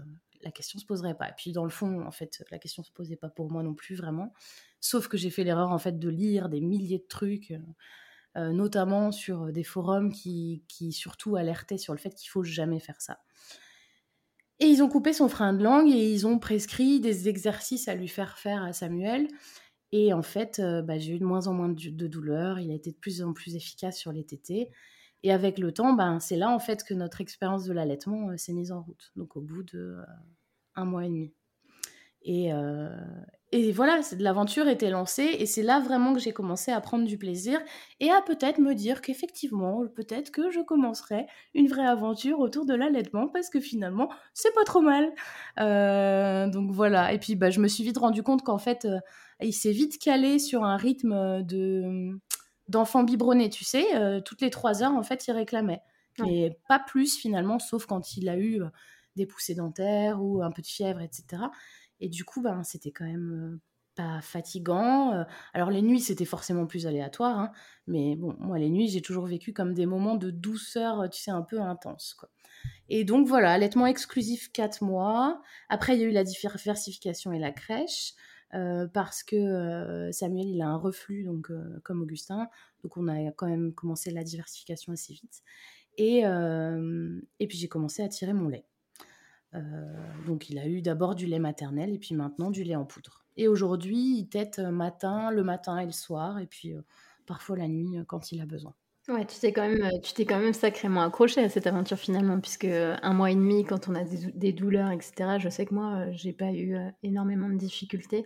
la 0.42 0.50
question 0.50 0.78
se 0.80 0.84
poserait 0.84 1.16
pas. 1.16 1.28
Et 1.28 1.34
puis 1.36 1.52
dans 1.52 1.64
le 1.64 1.70
fond, 1.70 2.04
en 2.04 2.10
fait, 2.10 2.44
la 2.50 2.58
question 2.58 2.82
se 2.82 2.90
posait 2.90 3.16
pas 3.16 3.28
pour 3.28 3.50
moi 3.50 3.62
non 3.62 3.74
plus 3.74 3.94
vraiment. 3.94 4.32
Sauf 4.80 5.06
que 5.06 5.16
j'ai 5.16 5.30
fait 5.30 5.44
l'erreur 5.44 5.70
en 5.70 5.78
fait 5.78 5.98
de 5.98 6.08
lire 6.08 6.48
des 6.48 6.60
milliers 6.60 6.98
de 6.98 7.06
trucs, 7.08 7.54
notamment 8.34 9.12
sur 9.12 9.52
des 9.52 9.62
forums 9.62 10.12
qui, 10.12 10.64
qui 10.66 10.90
surtout 10.92 11.36
alertaient 11.36 11.78
sur 11.78 11.94
le 11.94 12.00
fait 12.00 12.10
qu'il 12.10 12.28
faut 12.30 12.42
jamais 12.42 12.80
faire 12.80 13.00
ça. 13.00 13.20
Et 14.58 14.66
ils 14.66 14.82
ont 14.82 14.88
coupé 14.88 15.12
son 15.12 15.28
frein 15.28 15.52
de 15.52 15.62
langue 15.62 15.90
et 15.90 16.12
ils 16.12 16.26
ont 16.26 16.38
prescrit 16.38 17.00
des 17.00 17.28
exercices 17.28 17.88
à 17.88 17.94
lui 17.94 18.08
faire 18.08 18.38
faire 18.38 18.62
à 18.64 18.72
Samuel. 18.72 19.28
Et 19.96 20.12
en 20.12 20.22
fait, 20.22 20.58
euh, 20.58 20.82
bah, 20.82 20.98
j'ai 20.98 21.14
eu 21.14 21.18
de 21.20 21.24
moins 21.24 21.46
en 21.46 21.54
moins 21.54 21.68
de, 21.68 22.06
douleurs. 22.08 22.58
Il 22.58 22.72
a 22.72 22.74
été 22.74 22.90
de 22.90 22.96
plus 22.96 23.22
en 23.22 23.32
plus 23.32 23.54
efficace 23.54 23.96
sur 23.96 24.10
les 24.10 24.24
tétés. 24.24 24.72
Et 25.22 25.30
avec 25.30 25.56
le 25.56 25.70
temps, 25.70 25.92
ben, 25.92 26.18
c'est 26.18 26.36
là 26.36 26.50
en 26.50 26.58
fait 26.58 26.82
que 26.82 26.94
notre 26.94 27.20
expérience 27.20 27.64
de 27.64 27.72
l'allaitement 27.72 28.30
euh, 28.30 28.36
s'est 28.36 28.54
mise 28.54 28.72
en 28.72 28.82
route. 28.82 29.12
Donc 29.14 29.36
au 29.36 29.40
bout 29.40 29.62
de 29.62 29.78
euh, 29.78 30.04
un 30.74 30.84
mois 30.84 31.04
et 31.04 31.08
demi. 31.10 31.32
Et, 32.22 32.50
et 33.56 33.70
voilà, 33.70 34.00
l'aventure 34.18 34.66
était 34.66 34.90
lancée 34.90 35.36
et 35.38 35.46
c'est 35.46 35.62
là 35.62 35.78
vraiment 35.78 36.12
que 36.12 36.18
j'ai 36.18 36.32
commencé 36.32 36.72
à 36.72 36.80
prendre 36.80 37.04
du 37.04 37.16
plaisir 37.16 37.60
et 38.00 38.10
à 38.10 38.20
peut-être 38.20 38.58
me 38.58 38.74
dire 38.74 39.00
qu'effectivement, 39.00 39.86
peut-être 39.94 40.32
que 40.32 40.50
je 40.50 40.58
commencerai 40.58 41.28
une 41.54 41.68
vraie 41.68 41.86
aventure 41.86 42.40
autour 42.40 42.66
de 42.66 42.74
l'allaitement 42.74 43.28
parce 43.28 43.50
que 43.50 43.60
finalement, 43.60 44.08
c'est 44.32 44.52
pas 44.56 44.64
trop 44.64 44.80
mal. 44.80 45.12
Euh, 45.60 46.48
donc 46.48 46.72
voilà. 46.72 47.12
Et 47.12 47.20
puis 47.20 47.36
bah, 47.36 47.50
je 47.50 47.60
me 47.60 47.68
suis 47.68 47.84
vite 47.84 47.98
rendu 47.98 48.24
compte 48.24 48.42
qu'en 48.42 48.58
fait, 48.58 48.86
euh, 48.86 48.98
il 49.40 49.52
s'est 49.52 49.70
vite 49.70 50.00
calé 50.00 50.40
sur 50.40 50.64
un 50.64 50.76
rythme 50.76 51.44
de 51.44 52.18
d'enfant 52.66 53.04
biberonné, 53.04 53.50
tu 53.50 53.62
sais, 53.62 53.86
euh, 53.94 54.20
toutes 54.20 54.40
les 54.40 54.50
trois 54.50 54.82
heures 54.82 54.96
en 54.96 55.04
fait, 55.04 55.28
il 55.28 55.32
réclamait. 55.32 55.82
Mais 56.18 56.58
pas 56.68 56.80
plus 56.80 57.16
finalement, 57.16 57.60
sauf 57.60 57.86
quand 57.86 58.16
il 58.16 58.28
a 58.28 58.36
eu 58.36 58.62
des 59.14 59.26
poussées 59.26 59.54
dentaires 59.54 60.20
ou 60.20 60.42
un 60.42 60.50
peu 60.50 60.62
de 60.62 60.66
fièvre, 60.66 61.00
etc. 61.00 61.44
Et 62.00 62.08
du 62.08 62.24
coup, 62.24 62.42
ben, 62.42 62.62
c'était 62.62 62.90
quand 62.90 63.06
même 63.06 63.60
pas 63.96 64.20
fatigant. 64.20 65.24
Alors 65.52 65.70
les 65.70 65.80
nuits, 65.80 66.00
c'était 66.00 66.24
forcément 66.24 66.66
plus 66.66 66.86
aléatoire, 66.88 67.38
hein, 67.38 67.52
mais 67.86 68.16
bon, 68.16 68.34
moi 68.40 68.58
les 68.58 68.68
nuits, 68.68 68.88
j'ai 68.88 69.00
toujours 69.00 69.26
vécu 69.26 69.52
comme 69.52 69.72
des 69.72 69.86
moments 69.86 70.16
de 70.16 70.30
douceur, 70.30 71.08
tu 71.10 71.22
sais, 71.22 71.30
un 71.30 71.42
peu 71.42 71.60
intense. 71.60 72.14
Quoi. 72.14 72.28
Et 72.88 73.04
donc 73.04 73.28
voilà, 73.28 73.52
allaitement 73.52 73.86
exclusif 73.86 74.50
4 74.50 74.82
mois. 74.82 75.40
Après, 75.68 75.94
il 75.94 76.00
y 76.00 76.04
a 76.04 76.08
eu 76.08 76.10
la 76.10 76.24
diversification 76.24 77.32
et 77.32 77.38
la 77.38 77.52
crèche. 77.52 78.14
parce 78.92 79.22
que 79.22 80.10
Samuel, 80.12 80.48
il 80.48 80.62
a 80.62 80.68
un 80.68 80.76
reflux, 80.76 81.24
donc 81.24 81.50
comme 81.82 82.02
Augustin, 82.02 82.48
donc 82.82 82.96
on 82.96 83.08
a 83.08 83.32
quand 83.32 83.48
même 83.48 83.72
commencé 83.74 84.10
la 84.10 84.24
diversification 84.24 84.92
assez 84.92 85.12
vite. 85.12 85.42
Et 85.98 86.22
puis 87.48 87.58
j'ai 87.58 87.68
commencé 87.68 88.02
à 88.02 88.08
tirer 88.08 88.32
mon 88.32 88.48
lait. 88.48 88.66
Euh, 89.54 89.60
donc 90.26 90.50
il 90.50 90.58
a 90.58 90.66
eu 90.66 90.82
d'abord 90.82 91.14
du 91.14 91.26
lait 91.26 91.38
maternel 91.38 91.94
et 91.94 91.98
puis 91.98 92.14
maintenant 92.14 92.50
du 92.50 92.64
lait 92.64 92.74
en 92.74 92.84
poudre. 92.84 93.24
Et 93.36 93.48
aujourd'hui, 93.48 94.18
il 94.18 94.28
tète 94.28 94.58
euh, 94.58 94.70
matin, 94.70 95.30
le 95.30 95.42
matin 95.42 95.78
et 95.78 95.86
le 95.86 95.92
soir, 95.92 96.38
et 96.38 96.46
puis 96.46 96.72
euh, 96.72 96.80
parfois 97.26 97.56
la 97.56 97.68
nuit 97.68 97.96
quand 98.06 98.32
il 98.32 98.40
a 98.40 98.46
besoin. 98.46 98.74
Ouais, 99.08 99.26
tu 99.26 99.38
t'es 99.38 99.52
quand 99.52 99.68
même, 99.68 100.00
tu 100.02 100.14
t'es 100.14 100.24
quand 100.24 100.38
même 100.38 100.54
sacrément 100.54 101.02
accroché 101.02 101.42
à 101.42 101.48
cette 101.48 101.66
aventure 101.66 101.98
finalement, 101.98 102.40
puisque 102.40 102.64
un 102.64 103.12
mois 103.12 103.30
et 103.30 103.34
demi, 103.34 103.64
quand 103.64 103.88
on 103.88 103.94
a 103.94 104.02
des, 104.02 104.52
douleurs, 104.52 104.90
etc. 104.90 105.36
Je 105.38 105.50
sais 105.50 105.66
que 105.66 105.74
moi, 105.74 106.10
j'ai 106.12 106.32
pas 106.32 106.52
eu 106.52 106.74
énormément 107.02 107.50
de 107.50 107.56
difficultés, 107.56 108.24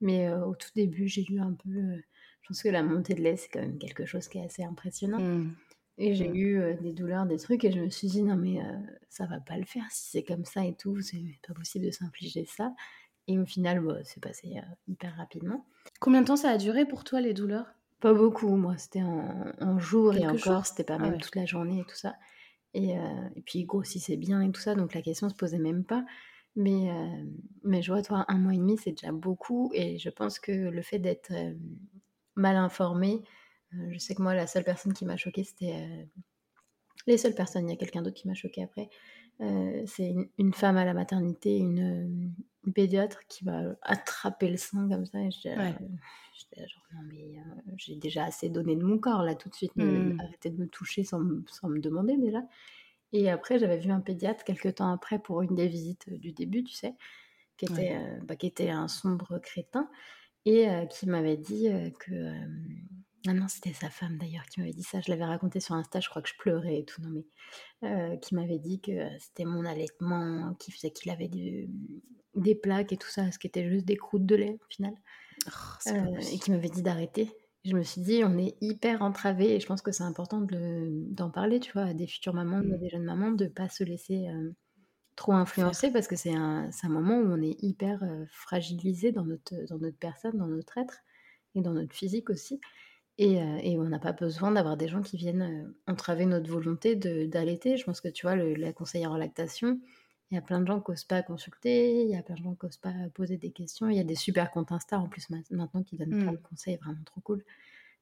mais 0.00 0.32
au 0.32 0.54
tout 0.54 0.70
début, 0.74 1.08
j'ai 1.08 1.26
eu 1.30 1.40
un 1.40 1.52
peu. 1.52 1.70
je 2.40 2.48
pense 2.48 2.62
que 2.62 2.70
la 2.70 2.82
montée 2.82 3.12
de 3.12 3.20
lait, 3.20 3.36
c'est 3.36 3.50
quand 3.50 3.60
même 3.60 3.76
quelque 3.76 4.06
chose 4.06 4.28
qui 4.28 4.38
est 4.38 4.46
assez 4.46 4.64
impressionnant. 4.64 5.20
Mmh. 5.20 5.54
Et 5.96 6.14
j'ai 6.14 6.28
eu 6.28 6.60
des 6.80 6.92
douleurs, 6.92 7.24
des 7.26 7.38
trucs, 7.38 7.64
et 7.64 7.70
je 7.70 7.80
me 7.80 7.88
suis 7.88 8.08
dit, 8.08 8.22
non, 8.22 8.36
mais 8.36 8.58
ça 9.08 9.26
va 9.26 9.40
pas 9.40 9.56
le 9.56 9.64
faire 9.64 9.84
si 9.90 10.10
c'est 10.10 10.24
comme 10.24 10.44
ça 10.44 10.64
et 10.64 10.74
tout, 10.74 11.00
c'est 11.00 11.22
pas 11.46 11.54
possible 11.54 11.84
de 11.86 11.90
s'infliger 11.90 12.44
ça. 12.44 12.74
Et 13.28 13.38
au 13.38 13.46
final, 13.46 13.80
bah, 13.80 13.98
c'est 14.02 14.22
passé 14.22 14.56
hyper 14.88 15.14
rapidement. 15.16 15.66
Combien 16.00 16.20
de 16.22 16.26
temps 16.26 16.36
ça 16.36 16.50
a 16.50 16.58
duré 16.58 16.84
pour 16.84 17.04
toi, 17.04 17.20
les 17.20 17.32
douleurs? 17.32 17.66
Pas 18.00 18.12
beaucoup, 18.12 18.56
moi, 18.56 18.76
c'était 18.76 19.02
en, 19.02 19.52
en 19.60 19.78
jours 19.78 20.14
et 20.14 20.26
encore, 20.26 20.66
c'était 20.66 20.84
pas 20.84 20.96
ah 20.96 21.10
même 21.10 21.20
toute 21.20 21.36
la 21.36 21.46
journée 21.46 21.80
et 21.80 21.84
tout 21.84 21.96
ça. 21.96 22.16
Et, 22.74 22.90
et 22.90 23.42
puis, 23.46 23.60
il 23.60 23.64
grossissait 23.66 24.16
bien 24.16 24.42
et 24.42 24.50
tout 24.50 24.60
ça, 24.60 24.74
donc 24.74 24.94
la 24.94 25.00
question 25.00 25.28
se 25.28 25.34
posait 25.34 25.58
même 25.58 25.84
pas. 25.84 26.04
Mais, 26.56 26.88
mais 27.62 27.82
je 27.82 27.92
vois, 27.92 28.02
toi, 28.02 28.24
un 28.28 28.38
mois 28.38 28.54
et 28.54 28.58
demi, 28.58 28.76
c'est 28.78 28.92
déjà 28.92 29.12
beaucoup, 29.12 29.70
et 29.74 29.98
je 29.98 30.10
pense 30.10 30.38
que 30.38 30.52
le 30.52 30.82
fait 30.82 30.98
d'être 30.98 31.32
mal 32.36 32.56
informé, 32.56 33.22
euh, 33.22 33.28
je 33.90 33.98
sais 33.98 34.14
que 34.14 34.22
moi, 34.22 34.34
la 34.34 34.46
seule 34.46 34.64
personne 34.64 34.92
qui 34.92 35.04
m'a 35.04 35.16
choquée, 35.16 35.44
c'était. 35.44 35.74
Euh, 35.74 36.04
les 37.06 37.18
seules 37.18 37.34
personnes, 37.34 37.68
il 37.68 37.70
y 37.70 37.74
a 37.74 37.76
quelqu'un 37.76 38.02
d'autre 38.02 38.16
qui 38.16 38.28
m'a 38.28 38.34
choquée 38.34 38.62
après. 38.62 38.88
Euh, 39.40 39.82
c'est 39.86 40.14
une, 40.38 40.54
femme 40.54 40.76
à 40.76 40.84
la 40.84 40.94
maternité, 40.94 41.58
une, 41.58 42.32
pédiatre 42.74 43.20
qui 43.28 43.44
va 43.44 43.76
attraper 43.82 44.48
le 44.48 44.56
sang 44.56 44.88
comme 44.88 45.04
ça. 45.04 45.18
Et 45.20 45.30
j'étais 45.30 45.54
genre, 45.54 46.86
non, 46.94 47.00
mais 47.08 47.36
j'ai 47.76 47.96
déjà 47.96 48.24
assez 48.24 48.48
donné 48.48 48.74
de 48.74 48.84
mon 48.84 48.98
corps 48.98 49.22
là 49.22 49.34
tout 49.34 49.50
de 49.50 49.54
suite. 49.54 49.76
Mmh. 49.76 50.18
Arrêtez 50.20 50.50
de 50.50 50.56
me 50.56 50.66
toucher 50.66 51.04
sans, 51.04 51.20
sans, 51.48 51.68
me 51.68 51.80
demander 51.80 52.16
déjà. 52.16 52.42
Et 53.12 53.28
après, 53.28 53.58
j'avais 53.58 53.78
vu 53.78 53.90
un 53.90 54.00
pédiatre 54.00 54.44
quelques 54.44 54.76
temps 54.76 54.90
après 54.90 55.18
pour 55.18 55.42
une 55.42 55.54
des 55.54 55.68
visites 55.68 56.08
du 56.08 56.32
début, 56.32 56.64
tu 56.64 56.74
sais, 56.74 56.94
qui 57.58 57.66
était, 57.66 58.00
bah, 58.22 58.36
qui 58.36 58.46
était 58.46 58.70
un 58.70 58.88
sombre 58.88 59.38
crétin 59.40 59.90
et 60.46 60.66
qui 60.90 61.06
m'avait 61.06 61.36
dit 61.36 61.68
que 62.00 62.32
ah 63.26 63.32
non, 63.32 63.48
c'était 63.48 63.72
sa 63.72 63.88
femme 63.88 64.18
d'ailleurs 64.18 64.44
qui 64.46 64.60
m'avait 64.60 64.74
dit 64.74 64.82
ça. 64.82 65.00
Je 65.00 65.10
l'avais 65.10 65.24
raconté 65.24 65.58
sur 65.58 65.74
Insta, 65.74 66.00
je 66.00 66.10
crois 66.10 66.20
que 66.20 66.28
je 66.28 66.34
pleurais 66.38 66.80
et 66.80 66.84
tout. 66.84 67.00
Non, 67.00 67.08
mais 67.10 67.24
euh, 67.88 68.16
qui 68.18 68.34
m'avait 68.34 68.58
dit 68.58 68.80
que 68.80 69.08
c'était 69.18 69.46
mon 69.46 69.64
allaitement 69.64 70.54
qui 70.58 70.70
faisait 70.70 70.90
qu'il 70.90 71.10
avait 71.10 71.30
des 72.34 72.54
plaques 72.54 72.92
et 72.92 72.98
tout 72.98 73.08
ça, 73.08 73.30
ce 73.32 73.38
qui 73.38 73.46
était 73.46 73.68
juste 73.68 73.86
des 73.86 73.96
croûtes 73.96 74.26
de 74.26 74.34
lait 74.34 74.58
au 74.60 74.66
final. 74.68 74.94
Oh, 75.46 75.50
euh, 75.88 76.20
et 76.32 76.38
qui 76.38 76.50
m'avait 76.50 76.68
dit 76.68 76.82
d'arrêter. 76.82 77.30
Je 77.64 77.74
me 77.74 77.82
suis 77.82 78.02
dit, 78.02 78.22
on 78.24 78.36
est 78.36 78.56
hyper 78.60 79.00
entravés 79.00 79.54
et 79.54 79.60
je 79.60 79.66
pense 79.66 79.80
que 79.80 79.90
c'est 79.90 80.04
important 80.04 80.46
d'en 80.50 81.30
parler, 81.30 81.60
tu 81.60 81.72
vois, 81.72 81.84
à 81.84 81.94
des 81.94 82.06
futures 82.06 82.34
mamans 82.34 82.58
ou 82.58 82.74
à 82.74 82.76
mmh. 82.76 82.78
des 82.78 82.90
jeunes 82.90 83.04
mamans, 83.04 83.30
de 83.30 83.44
ne 83.44 83.48
pas 83.48 83.70
se 83.70 83.84
laisser 83.84 84.28
euh, 84.28 84.50
trop 85.16 85.32
influencer 85.32 85.90
parce 85.90 86.08
que 86.08 86.16
c'est 86.16 86.34
un, 86.34 86.68
un, 86.82 86.88
moment 86.90 87.16
où 87.16 87.32
on 87.32 87.40
est 87.40 87.56
hyper 87.62 88.04
fragilisé 88.28 89.12
dans 89.12 89.24
notre, 89.24 89.54
dans 89.70 89.78
notre 89.78 89.96
personne, 89.96 90.36
dans 90.36 90.46
notre 90.46 90.76
être 90.76 90.98
et 91.54 91.62
dans 91.62 91.72
notre 91.72 91.94
physique 91.94 92.28
aussi. 92.28 92.60
Et, 93.18 93.38
on 93.78 93.84
n'a 93.84 93.98
pas 93.98 94.12
besoin 94.12 94.50
d'avoir 94.50 94.76
des 94.76 94.88
gens 94.88 95.02
qui 95.02 95.16
viennent 95.16 95.72
entraver 95.86 96.26
notre 96.26 96.50
volonté 96.50 96.96
d'allaiter. 96.96 97.76
Je 97.76 97.84
pense 97.84 98.00
que 98.00 98.08
tu 98.08 98.26
vois, 98.26 98.34
la 98.36 98.72
conseillère 98.72 99.12
en 99.12 99.16
lactation, 99.16 99.78
il 100.30 100.34
y 100.34 100.38
a 100.38 100.40
plein 100.40 100.60
de 100.60 100.66
gens 100.66 100.80
qui 100.80 100.90
n'osent 100.90 101.04
pas 101.04 101.22
consulter, 101.22 102.02
il 102.02 102.10
y 102.10 102.16
a 102.16 102.22
plein 102.22 102.34
de 102.34 102.42
gens 102.42 102.54
qui 102.54 102.66
n'osent 102.66 102.76
pas 102.76 102.94
poser 103.14 103.36
des 103.36 103.50
questions. 103.50 103.88
Il 103.88 103.96
y 103.96 104.00
a 104.00 104.04
des 104.04 104.16
super 104.16 104.50
comptes 104.50 104.72
Insta 104.72 104.98
en 104.98 105.08
plus 105.08 105.28
maintenant 105.30 105.82
qui 105.82 105.96
donnent 105.96 106.10
plein 106.10 106.32
mmh. 106.32 106.36
de 106.36 106.42
conseils 106.42 106.76
vraiment 106.76 107.04
trop 107.04 107.20
cool 107.20 107.44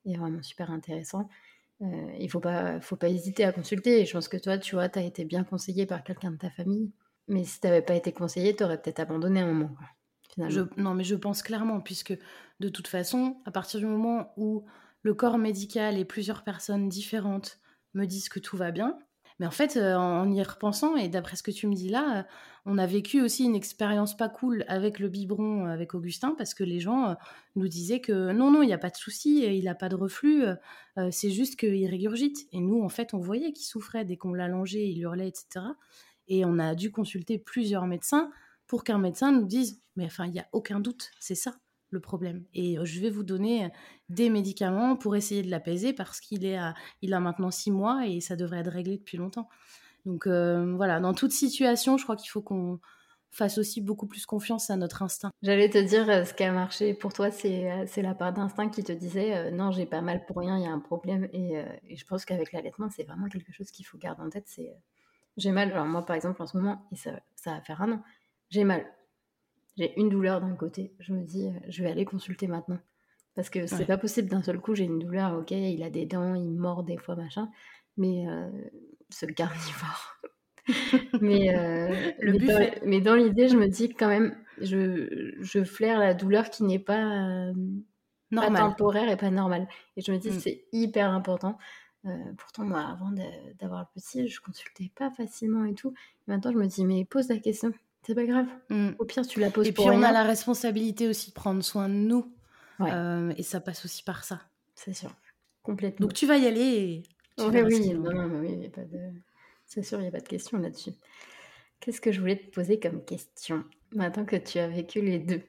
et 0.07 0.16
vraiment 0.16 0.42
super 0.42 0.70
intéressant. 0.70 1.29
il 1.81 2.25
ne 2.25 2.29
faut 2.29 2.40
pas, 2.40 2.81
faut 2.81 2.96
pas 2.96 3.09
hésiter 3.09 3.44
à 3.44 3.53
consulter. 3.53 4.01
Et 4.01 4.07
je 4.07 4.12
pense 4.12 4.29
que 4.29 4.38
toi, 4.38 4.57
tu 4.57 4.77
vois, 4.77 4.88
tu 4.88 4.98
as 4.98 5.03
été 5.03 5.25
bien 5.25 5.44
conseillé 5.44 5.85
par 5.85 6.05
quelqu'un 6.05 6.31
de 6.31 6.38
ta 6.38 6.51
famille. 6.51 6.90
Mais 7.29 7.44
si 7.44 7.61
tu 7.61 7.66
n'avais 7.66 7.83
pas 7.83 7.94
été 7.94 8.12
conseillé, 8.12 8.57
tu 8.57 8.64
aurais 8.64 8.81
peut-être 8.81 9.01
abandonné 9.01 9.40
un 9.40 9.53
moment. 9.53 9.77
non, 10.38 10.94
mais 10.94 11.05
je 11.05 11.14
pense 11.14 11.42
clairement, 11.42 11.81
puisque 11.81 12.16
de 12.61 12.68
toute 12.68 12.88
façon, 12.88 13.37
à 13.44 13.51
partir 13.51 13.81
du 13.81 13.87
moment 13.87 14.33
où 14.37 14.64
le 15.02 15.14
corps 15.14 15.38
médical 15.38 15.98
et 15.98 16.04
plusieurs 16.04 16.44
personnes 16.44 16.88
différentes 16.88 17.58
me 17.94 18.06
disent 18.06 18.28
que 18.28 18.38
tout 18.38 18.56
va 18.56 18.70
bien. 18.70 18.98
Mais 19.38 19.46
en 19.46 19.50
fait, 19.50 19.76
euh, 19.76 19.96
en 19.96 20.30
y 20.30 20.42
repensant, 20.42 20.96
et 20.96 21.08
d'après 21.08 21.36
ce 21.36 21.42
que 21.42 21.50
tu 21.50 21.66
me 21.66 21.74
dis 21.74 21.88
là, 21.88 22.18
euh, 22.18 22.22
on 22.64 22.78
a 22.78 22.86
vécu 22.86 23.20
aussi 23.20 23.44
une 23.44 23.56
expérience 23.56 24.16
pas 24.16 24.28
cool 24.28 24.64
avec 24.68 25.00
le 25.00 25.08
biberon, 25.08 25.66
euh, 25.66 25.70
avec 25.70 25.94
Augustin, 25.94 26.34
parce 26.38 26.54
que 26.54 26.62
les 26.62 26.78
gens 26.78 27.16
nous 27.56 27.66
disaient 27.66 28.00
que 28.00 28.32
non, 28.32 28.50
non, 28.50 28.62
il 28.62 28.66
n'y 28.66 28.72
a 28.72 28.78
pas 28.78 28.90
de 28.90 28.96
souci, 28.96 29.44
il 29.44 29.64
n'a 29.64 29.74
pas 29.74 29.88
de 29.88 29.96
reflux, 29.96 30.44
c'est 31.10 31.30
juste 31.30 31.58
qu'il 31.58 31.86
régurgite. 31.90 32.46
Et 32.52 32.60
nous, 32.60 32.82
en 32.82 32.88
fait, 32.88 33.14
on 33.14 33.18
voyait 33.18 33.52
qu'il 33.52 33.66
souffrait 33.66 34.04
dès 34.04 34.16
qu'on 34.16 34.32
l'allongeait, 34.32 34.88
il 34.88 35.00
hurlait, 35.00 35.28
etc. 35.28 35.66
Et 36.28 36.44
on 36.44 36.58
a 36.58 36.74
dû 36.74 36.92
consulter 36.92 37.38
plusieurs 37.38 37.86
médecins 37.86 38.30
pour 38.66 38.84
qu'un 38.84 38.98
médecin 38.98 39.32
nous 39.32 39.46
dise, 39.46 39.82
mais 39.96 40.04
enfin, 40.04 40.26
il 40.26 40.32
n'y 40.32 40.40
a 40.40 40.48
aucun 40.52 40.80
doute, 40.80 41.10
c'est 41.18 41.34
ça 41.34 41.62
le 41.92 42.00
problème. 42.00 42.44
Et 42.55 42.76
je 42.83 43.00
vais 43.00 43.11
vous 43.11 43.22
donner 43.22 43.70
des 44.09 44.31
médicaments 44.31 44.96
pour 44.96 45.16
essayer 45.16 45.42
de 45.42 45.50
l'apaiser 45.50 45.92
parce 45.92 46.20
qu'il 46.20 46.44
est 46.44 46.59
il 47.02 47.14
a 47.14 47.20
maintenant 47.20 47.50
six 47.50 47.70
mois 47.70 48.07
et 48.07 48.20
ça 48.20 48.37
devrait 48.37 48.61
être 48.61 48.70
réglé 48.70 48.96
depuis 48.96 49.18
longtemps. 49.18 49.48
Donc 50.07 50.26
voilà, 50.26 51.00
dans 51.00 51.14
toute 51.14 51.33
situation, 51.33 51.96
je 51.96 52.05
crois 52.05 52.16
qu'il 52.16 52.31
faut 52.31 52.42
qu'on 52.42 52.81
fasse 53.31 53.57
aussi 53.57 53.81
beaucoup 53.81 54.07
plus 54.07 54.26
confiance 54.26 54.68
à 54.68 54.76
notre 54.76 55.02
instinct. 55.02 55.31
J'allais 55.42 55.70
te 55.70 55.78
dire, 55.78 56.26
ce 56.26 56.35
qui 56.35 56.44
a 56.44 56.52
marché 56.52 56.92
pour 56.92 57.12
toi, 57.14 57.31
c'est 57.31 58.02
la 58.02 58.14
part 58.14 58.33
d'instinct 58.33 58.68
qui 58.68 58.85
te 58.85 58.92
disait 58.92 59.50
non, 59.52 59.70
j'ai 59.70 59.87
pas 59.87 60.00
mal 60.00 60.24
pour 60.26 60.38
rien, 60.38 60.59
il 60.59 60.64
y 60.64 60.66
a 60.66 60.72
un 60.72 60.81
problème. 60.81 61.28
Et, 61.33 61.62
je 61.94 62.05
pense 62.05 62.24
qu'avec 62.24 62.52
l'allaitement, 62.52 62.88
c'est 62.90 63.05
vraiment 63.05 63.28
quelque 63.28 63.52
chose 63.52 63.70
qu'il 63.70 63.87
faut 63.87 63.98
garder 63.98 64.22
en 64.22 64.31
tête. 64.31 64.44
C'est 64.46 64.74
j'ai 65.37 65.50
mal. 65.50 65.72
Alors 65.72 65.87
moi, 65.87 66.05
par 66.05 66.16
exemple, 66.16 66.42
en 66.42 66.46
ce 66.46 66.57
moment, 66.57 66.87
et 66.92 66.96
ça, 66.96 67.12
ça 67.37 67.52
va 67.52 67.61
faire 67.62 67.81
un 67.81 67.92
an, 67.92 68.02
j'ai 68.50 68.64
mal 68.64 68.85
j'ai 69.76 69.98
une 69.98 70.08
douleur 70.08 70.40
d'un 70.40 70.54
côté. 70.54 70.92
Je 70.98 71.12
me 71.12 71.22
dis, 71.22 71.46
euh, 71.46 71.58
je 71.68 71.82
vais 71.82 71.90
aller 71.90 72.04
consulter 72.04 72.46
maintenant. 72.46 72.78
Parce 73.35 73.48
que 73.48 73.66
c'est 73.66 73.87
pas 73.87 73.96
possible 73.96 74.28
d'un 74.28 74.42
seul 74.42 74.61
coup, 74.61 74.74
j'ai 74.74 74.85
une 74.85 74.98
douleur, 74.98 75.38
ok, 75.38 75.52
il 75.52 75.82
a 75.82 75.88
des 75.88 76.04
dents, 76.04 76.35
il 76.35 76.50
mord 76.50 76.85
des 76.85 76.98
fois, 76.98 77.16
machin. 77.16 77.48
Mais 77.96 78.28
euh, 78.28 78.50
le 79.22 79.32
carnivore. 79.32 80.20
mais, 81.22 81.56
euh, 81.56 82.12
le 82.20 82.87
mais, 82.87 83.00
dans, 83.00 83.14
l'idée, 83.14 83.48
je 83.48 83.56
me 83.56 83.68
dis 83.68 83.88
quand 83.88 84.08
même, 84.08 84.37
je, 84.61 85.35
je 85.40 85.64
flaire 85.64 85.98
la 85.98 86.12
douleur 86.12 86.50
qui 86.50 86.62
n'est 86.64 86.78
pas, 86.78 87.52
temporaire 88.30 89.08
et 89.08 89.16
pas 89.16 89.30
normale. 89.30 89.66
Et 89.96 90.02
je 90.02 90.12
me 90.12 90.18
dis, 90.18 90.28
mm. 90.28 90.40
c'est 90.40 90.64
hyper 90.72 91.11
important. 91.11 91.56
pourtant, 92.37 92.64
moi, 92.64 92.80
avant 92.80 93.12
d'avoir 93.58 93.80
le 93.80 93.98
petit, 93.98 94.28
je 94.28 94.42
consultais 94.42 94.92
pas 94.94 95.11
facilement 95.11 95.64
et 95.64 95.72
tout. 95.72 95.94
maintenant, 96.26 96.52
je 96.52 96.58
me 96.58 96.66
dis, 96.66 96.85
mais 96.85 97.06
pose 97.06 97.30
la 97.30 97.38
question. 97.38 97.72
C'est 98.02 98.14
pas 98.14 98.24
grave. 98.24 98.46
Mm. 98.68 98.90
Au 98.98 99.04
pire, 99.04 99.26
tu 99.26 99.40
la 99.40 99.50
poses 99.50 99.66
Et 99.66 99.72
puis, 99.72 99.84
on 99.86 100.02
a 100.02 100.12
la 100.12 100.24
responsabilité 100.24 101.08
aussi 101.08 101.30
de 101.30 101.34
prendre 101.34 101.62
soin 101.62 101.88
de 101.88 101.94
nous. 101.94 102.32
Euh, 102.80 103.32
et 103.36 103.42
ça 103.42 103.60
passe 103.60 103.84
aussi 103.84 104.02
par 104.02 104.24
ça. 104.24 104.40
C'est 104.74 104.94
sûr. 104.94 105.14
Complètement. 105.62 106.06
Donc, 106.06 106.14
tu 106.14 106.26
vas 106.26 106.36
y 106.36 106.46
aller 106.46 107.04
oui, 107.38 107.62
oui, 107.62 107.94
non, 107.94 108.40
oui, 108.40 108.68
pas 108.68 108.84
de... 108.84 108.98
c'est 109.64 109.82
sûr, 109.82 109.98
il 109.98 110.02
n'y 110.02 110.08
a 110.08 110.10
pas 110.10 110.20
de 110.20 110.28
question 110.28 110.58
là-dessus. 110.58 110.92
Qu'est-ce 111.80 112.00
que 112.00 112.12
je 112.12 112.20
voulais 112.20 112.36
te 112.36 112.50
poser 112.50 112.78
comme 112.78 113.02
question 113.04 113.64
Maintenant 113.94 114.24
que 114.24 114.36
tu 114.36 114.58
as 114.58 114.68
vécu 114.68 115.00
les 115.00 115.18
deux, 115.18 115.42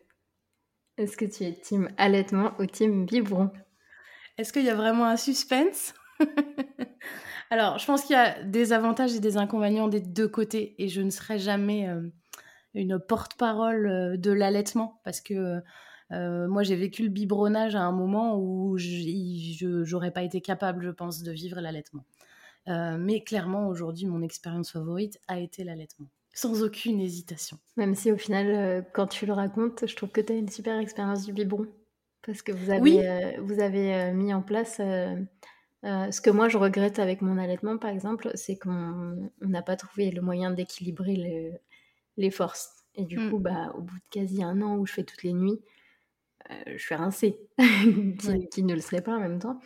est-ce 0.97 1.17
que 1.17 1.25
tu 1.25 1.43
es 1.43 1.53
team 1.53 1.89
allaitement 1.97 2.53
ou 2.59 2.65
team 2.65 3.05
biberon? 3.05 3.51
Est-ce 4.37 4.53
qu'il 4.53 4.63
y 4.63 4.69
a 4.69 4.75
vraiment 4.75 5.05
un 5.05 5.17
suspense? 5.17 5.93
Alors, 7.49 7.77
je 7.77 7.85
pense 7.85 8.03
qu'il 8.05 8.15
y 8.15 8.19
a 8.19 8.41
des 8.43 8.73
avantages 8.73 9.13
et 9.13 9.19
des 9.19 9.37
inconvénients 9.37 9.87
des 9.87 10.01
deux 10.01 10.27
côtés 10.27 10.75
et 10.81 10.87
je 10.87 11.01
ne 11.01 11.09
serai 11.09 11.37
jamais 11.37 11.87
euh, 11.87 12.01
une 12.73 12.99
porte-parole 12.99 13.87
euh, 13.87 14.17
de 14.17 14.31
l'allaitement 14.31 14.99
parce 15.03 15.21
que 15.21 15.61
euh, 16.11 16.47
moi 16.47 16.63
j'ai 16.63 16.75
vécu 16.75 17.03
le 17.03 17.09
biberonnage 17.09 17.75
à 17.75 17.81
un 17.81 17.91
moment 17.91 18.37
où 18.37 18.77
je 18.77 19.91
n'aurais 19.91 20.11
pas 20.11 20.23
été 20.23 20.41
capable, 20.41 20.83
je 20.85 20.91
pense, 20.91 21.23
de 21.23 21.31
vivre 21.31 21.59
l'allaitement. 21.61 22.05
mais 22.67 23.23
clairement, 23.23 23.67
aujourd'hui, 23.67 24.05
mon 24.05 24.21
expérience 24.21 24.71
favorite 24.71 25.19
a 25.27 25.39
été 25.39 25.63
l'allaitement 25.63 26.07
sans 26.33 26.63
aucune 26.63 26.99
hésitation. 26.99 27.57
Même 27.77 27.95
si 27.95 28.11
au 28.11 28.17
final, 28.17 28.47
euh, 28.49 28.81
quand 28.93 29.07
tu 29.07 29.25
le 29.25 29.33
racontes, 29.33 29.85
je 29.87 29.95
trouve 29.95 30.09
que 30.09 30.21
tu 30.21 30.33
as 30.33 30.35
une 30.35 30.49
super 30.49 30.79
expérience 30.79 31.25
du 31.25 31.31
biberon. 31.31 31.67
Parce 32.25 32.41
que 32.41 32.51
vous 32.51 32.71
avez, 32.71 33.07
euh, 33.07 33.31
vous 33.41 33.61
avez 33.61 33.93
euh, 33.93 34.13
mis 34.13 34.33
en 34.33 34.41
place 34.41 34.77
ce 34.77 36.21
que 36.21 36.29
moi 36.29 36.47
je 36.47 36.57
regrette 36.57 36.99
avec 36.99 37.21
mon 37.21 37.37
allaitement, 37.37 37.77
par 37.77 37.91
exemple, 37.91 38.31
c'est 38.35 38.57
qu'on 38.57 39.29
n'a 39.41 39.61
pas 39.61 39.75
trouvé 39.75 40.11
le 40.11 40.21
moyen 40.21 40.51
d'équilibrer 40.51 41.59
les 42.17 42.31
forces. 42.31 42.83
Et 42.95 43.05
du 43.05 43.17
mm. 43.17 43.29
coup, 43.29 43.39
bah, 43.39 43.73
au 43.75 43.81
bout 43.81 43.95
de 43.95 44.09
quasi 44.11 44.43
un 44.43 44.61
an 44.61 44.77
où 44.77 44.85
je 44.85 44.93
fais 44.93 45.03
toutes 45.03 45.23
les 45.23 45.33
nuits, 45.33 45.61
je 46.67 46.77
suis 46.77 46.95
rincée, 46.95 47.39
qui, 48.19 48.47
qui, 48.49 48.63
ne 48.63 48.75
le 48.75 48.81
serait 48.81 49.01
pas 49.01 49.15
en 49.15 49.19
même 49.19 49.39
temps. 49.39 49.59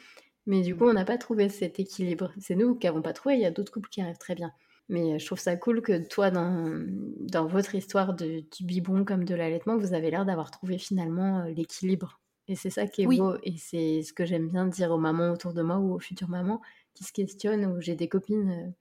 Mais 0.46 0.62
du 0.62 0.74
mm. 0.74 0.78
coup, 0.78 0.86
on 0.86 0.94
n'a 0.94 1.06
pas 1.06 1.18
trouvé 1.18 1.50
cet 1.50 1.80
équilibre. 1.80 2.32
C'est 2.40 2.56
nous 2.56 2.76
qui 2.76 2.88
n'avons 2.88 3.02
pas 3.02 3.14
trouvé, 3.14 3.36
il 3.36 3.42
y 3.42 3.46
a 3.46 3.52
d'autres 3.52 3.72
couples 3.72 3.90
qui 3.90 4.02
arrivent 4.02 4.18
très 4.18 4.36
bien. 4.36 4.52
Mais 4.90 5.20
je 5.20 5.26
trouve 5.26 5.40
ça 5.40 5.56
cool 5.58 5.82
que 5.82 6.08
toi, 6.08 6.32
dans, 6.32 6.86
dans 7.20 7.46
votre 7.46 7.76
histoire 7.76 8.14
de, 8.14 8.44
du 8.58 8.64
biberon 8.64 9.04
comme 9.04 9.26
de 9.26 9.36
l'allaitement, 9.36 9.78
vous 9.78 9.94
avez 9.94 10.10
l'air 10.10 10.26
d'avoir 10.26 10.50
trouvé 10.50 10.78
finalement 10.78 11.44
l'équilibre. 11.44 12.22
Et 12.48 12.56
c'est 12.56 12.70
ça 12.70 12.88
qui 12.88 13.02
est 13.02 13.06
beau. 13.06 13.36
Et 13.44 13.58
c'est 13.58 14.02
ce 14.02 14.14
que 14.14 14.26
j'aime 14.26 14.48
bien 14.48 14.66
dire 14.66 14.92
aux 14.92 14.98
mamans 14.98 15.34
autour 15.34 15.54
de 15.54 15.62
moi 15.62 15.78
ou 15.78 15.94
aux 15.94 16.00
futures 16.00 16.30
mamans 16.30 16.62
qui 16.94 17.04
se 17.04 17.12
questionnent. 17.12 17.66
Ou 17.66 17.82
j'ai 17.82 17.96
des 17.96 18.08
copines 18.08 18.50
euh, 18.50 18.72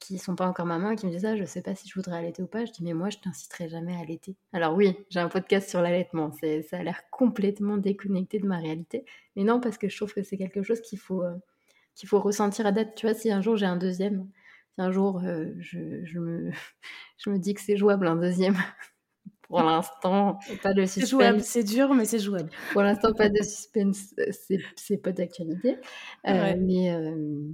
qui 0.00 0.18
sont 0.18 0.36
pas 0.36 0.46
encore 0.46 0.66
mamans 0.66 0.90
et 0.90 0.96
qui 0.96 1.06
me 1.06 1.10
disent 1.10 1.24
ah, 1.24 1.36
je 1.36 1.44
sais 1.44 1.62
pas 1.62 1.74
si 1.74 1.88
je 1.88 1.94
voudrais 1.94 2.18
allaiter 2.18 2.42
ou 2.42 2.46
pas. 2.46 2.64
Je 2.64 2.72
dis 2.72 2.82
mais 2.82 2.94
moi, 2.94 3.10
je 3.10 3.18
t'inciterai 3.18 3.68
jamais 3.68 3.94
à 3.94 4.00
allaiter. 4.00 4.36
Alors 4.52 4.74
oui, 4.74 4.96
j'ai 5.10 5.20
un 5.20 5.28
podcast 5.28 5.68
sur 5.68 5.80
l'allaitement. 5.80 6.30
Ça 6.32 6.78
a 6.78 6.82
l'air 6.82 7.02
complètement 7.10 7.76
déconnecté 7.76 8.38
de 8.38 8.46
ma 8.46 8.58
réalité. 8.58 9.04
Mais 9.36 9.44
non, 9.44 9.60
parce 9.60 9.78
que 9.78 9.88
je 9.88 9.96
trouve 9.96 10.12
que 10.12 10.22
c'est 10.22 10.36
quelque 10.36 10.62
chose 10.62 10.80
qu'il 10.80 10.98
faut, 10.98 11.22
qu'il 11.94 12.08
faut 12.08 12.20
ressentir 12.20 12.66
à 12.66 12.72
date. 12.72 12.94
Tu 12.94 13.06
vois, 13.06 13.14
si 13.14 13.30
un 13.30 13.40
jour 13.40 13.56
j'ai 13.56 13.66
un 13.66 13.76
deuxième 13.76 14.28
un 14.78 14.90
jour, 14.90 15.20
euh, 15.24 15.52
je, 15.58 16.18
me, 16.18 16.50
je 17.18 17.30
me 17.30 17.38
dis 17.38 17.54
que 17.54 17.60
c'est 17.60 17.76
jouable 17.76 18.06
un 18.06 18.16
deuxième. 18.16 18.56
Pour 19.48 19.62
l'instant, 19.62 20.38
pas 20.62 20.72
de 20.72 20.84
suspense. 20.86 21.04
C'est 21.04 21.06
jouable, 21.06 21.40
c'est 21.42 21.62
dur, 21.62 21.94
mais 21.94 22.06
c'est 22.06 22.18
jouable. 22.18 22.48
Pour 22.72 22.82
l'instant, 22.82 23.12
pas 23.12 23.28
de 23.28 23.42
suspense, 23.42 24.14
c'est 24.76 24.96
pas 24.96 25.12
d'actualité. 25.12 25.76
Euh, 26.26 26.54
mais, 26.58 26.90
euh, 26.90 27.50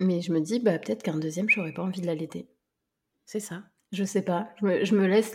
mais 0.00 0.20
je 0.20 0.32
me 0.32 0.40
dis, 0.40 0.60
bah, 0.60 0.78
peut-être 0.78 1.02
qu'un 1.02 1.18
deuxième, 1.18 1.48
j'aurais 1.48 1.72
pas 1.72 1.82
envie 1.82 2.00
de 2.00 2.06
l'allaiter. 2.06 2.48
C'est 3.24 3.40
ça. 3.40 3.62
Je 3.92 4.04
sais 4.04 4.22
pas. 4.22 4.50
Je 4.60 4.66
me, 4.66 4.84
je 4.84 4.94
me 4.94 5.06
laisse 5.06 5.34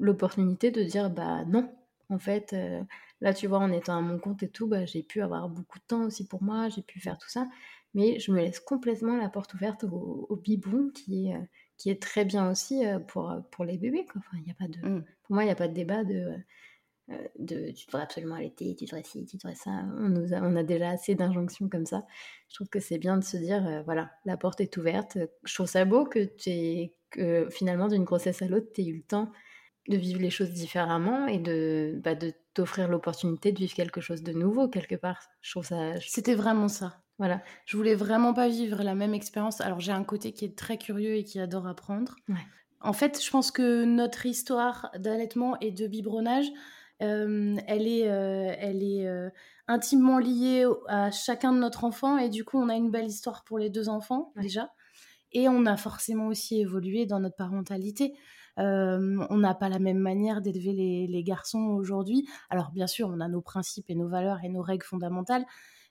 l'opportunité 0.00 0.70
de 0.70 0.82
dire, 0.82 1.10
bah 1.10 1.44
non. 1.44 1.70
En 2.08 2.18
fait, 2.18 2.54
là, 3.20 3.34
tu 3.34 3.46
vois, 3.46 3.58
en 3.58 3.72
étant 3.72 3.96
à 3.96 4.00
mon 4.00 4.18
compte 4.18 4.42
et 4.42 4.48
tout, 4.48 4.66
bah, 4.66 4.84
j'ai 4.86 5.02
pu 5.02 5.22
avoir 5.22 5.48
beaucoup 5.48 5.78
de 5.78 5.84
temps 5.84 6.04
aussi 6.04 6.26
pour 6.26 6.42
moi, 6.42 6.68
j'ai 6.68 6.82
pu 6.82 7.00
faire 7.00 7.18
tout 7.18 7.28
ça 7.28 7.46
mais 7.94 8.18
je 8.18 8.32
me 8.32 8.38
laisse 8.40 8.60
complètement 8.60 9.16
la 9.16 9.28
porte 9.28 9.54
ouverte 9.54 9.84
au, 9.84 10.26
au 10.28 10.36
biberon 10.36 10.90
qui 10.90 11.28
est, 11.28 11.34
euh, 11.34 11.40
qui 11.78 11.90
est 11.90 12.02
très 12.02 12.24
bien 12.24 12.50
aussi 12.50 12.84
euh, 12.84 12.98
pour, 12.98 13.30
euh, 13.30 13.40
pour 13.52 13.64
les 13.64 13.78
bébés. 13.78 14.04
Quoi. 14.04 14.20
Enfin, 14.26 14.42
y 14.44 14.50
a 14.50 14.54
pas 14.54 14.68
de, 14.68 14.86
mmh. 14.86 15.04
Pour 15.22 15.34
moi, 15.34 15.44
il 15.44 15.46
n'y 15.46 15.52
a 15.52 15.56
pas 15.56 15.68
de 15.68 15.74
débat 15.74 16.04
de, 16.04 16.34
de 17.38 17.70
tu 17.70 17.86
devrais 17.86 18.02
absolument 18.02 18.36
allaiter, 18.36 18.74
tu 18.74 18.84
devrais 18.84 19.02
ci, 19.04 19.24
tu 19.26 19.36
devrais 19.36 19.54
ça. 19.54 19.70
On, 19.98 20.08
nous 20.08 20.32
a, 20.32 20.38
on 20.38 20.56
a 20.56 20.62
déjà 20.62 20.90
assez 20.90 21.14
d'injonctions 21.14 21.68
comme 21.68 21.86
ça. 21.86 22.04
Je 22.48 22.54
trouve 22.54 22.68
que 22.68 22.80
c'est 22.80 22.98
bien 22.98 23.16
de 23.16 23.24
se 23.24 23.36
dire, 23.36 23.82
voilà, 23.84 24.10
la 24.24 24.36
porte 24.36 24.60
est 24.60 24.76
ouverte. 24.76 25.18
Je 25.44 25.54
trouve 25.54 25.66
ça 25.66 25.84
beau 25.84 26.04
que, 26.04 26.30
que 27.10 27.48
finalement, 27.50 27.88
d'une 27.88 28.04
grossesse 28.04 28.42
à 28.42 28.46
l'autre, 28.46 28.68
tu 28.74 28.80
aies 28.80 28.86
eu 28.86 28.96
le 28.96 29.02
temps 29.02 29.30
de 29.88 29.96
vivre 29.96 30.20
les 30.20 30.30
choses 30.30 30.50
différemment 30.50 31.26
et 31.26 31.38
de, 31.38 32.00
bah, 32.02 32.14
de 32.14 32.32
t'offrir 32.54 32.88
l'opportunité 32.88 33.52
de 33.52 33.58
vivre 33.58 33.74
quelque 33.74 34.00
chose 34.00 34.22
de 34.22 34.32
nouveau 34.32 34.68
quelque 34.68 34.94
part. 34.94 35.28
Je 35.42 35.50
trouve 35.50 35.66
ça. 35.66 36.00
C'était 36.00 36.34
vraiment 36.34 36.68
ça. 36.68 37.00
Voilà, 37.18 37.42
je 37.64 37.76
voulais 37.76 37.94
vraiment 37.94 38.34
pas 38.34 38.48
vivre 38.48 38.82
la 38.82 38.94
même 38.94 39.14
expérience. 39.14 39.60
Alors 39.60 39.78
j'ai 39.78 39.92
un 39.92 40.02
côté 40.02 40.32
qui 40.32 40.44
est 40.46 40.58
très 40.58 40.78
curieux 40.78 41.14
et 41.14 41.24
qui 41.24 41.38
adore 41.38 41.68
apprendre. 41.68 42.16
En 42.80 42.92
fait, 42.92 43.22
je 43.24 43.30
pense 43.30 43.50
que 43.50 43.84
notre 43.84 44.26
histoire 44.26 44.90
d'allaitement 44.98 45.58
et 45.60 45.70
de 45.70 45.86
biberonnage, 45.86 46.46
euh, 46.48 46.52
elle 47.00 47.88
est, 47.88 48.00
elle 48.00 48.82
est 48.82 49.06
intimement 49.66 50.18
liée 50.18 50.66
à 50.88 51.10
chacun 51.10 51.52
de 51.52 51.58
notre 51.58 51.84
enfant 51.84 52.18
et 52.18 52.28
du 52.28 52.44
coup 52.44 52.58
on 52.58 52.68
a 52.68 52.74
une 52.74 52.90
belle 52.90 53.06
histoire 53.06 53.44
pour 53.44 53.58
les 53.58 53.70
deux 53.70 53.88
enfants 53.88 54.32
déjà. 54.36 54.70
Et 55.32 55.48
on 55.48 55.66
a 55.66 55.76
forcément 55.76 56.28
aussi 56.28 56.60
évolué 56.60 57.06
dans 57.06 57.18
notre 57.18 57.36
parentalité. 57.36 58.14
on 58.56 59.36
n'a 59.36 59.54
pas 59.54 59.68
la 59.68 59.80
même 59.80 59.98
manière 59.98 60.40
d'élever 60.40 60.72
les, 60.72 61.06
les 61.08 61.22
garçons 61.24 61.74
aujourd'hui. 61.76 62.28
Alors 62.50 62.70
bien 62.70 62.86
sûr, 62.86 63.08
on 63.08 63.20
a 63.20 63.28
nos 63.28 63.42
principes 63.42 63.90
et 63.90 63.94
nos 63.94 64.08
valeurs 64.08 64.38
et 64.44 64.48
nos 64.48 64.62
règles 64.62 64.84
fondamentales, 64.84 65.44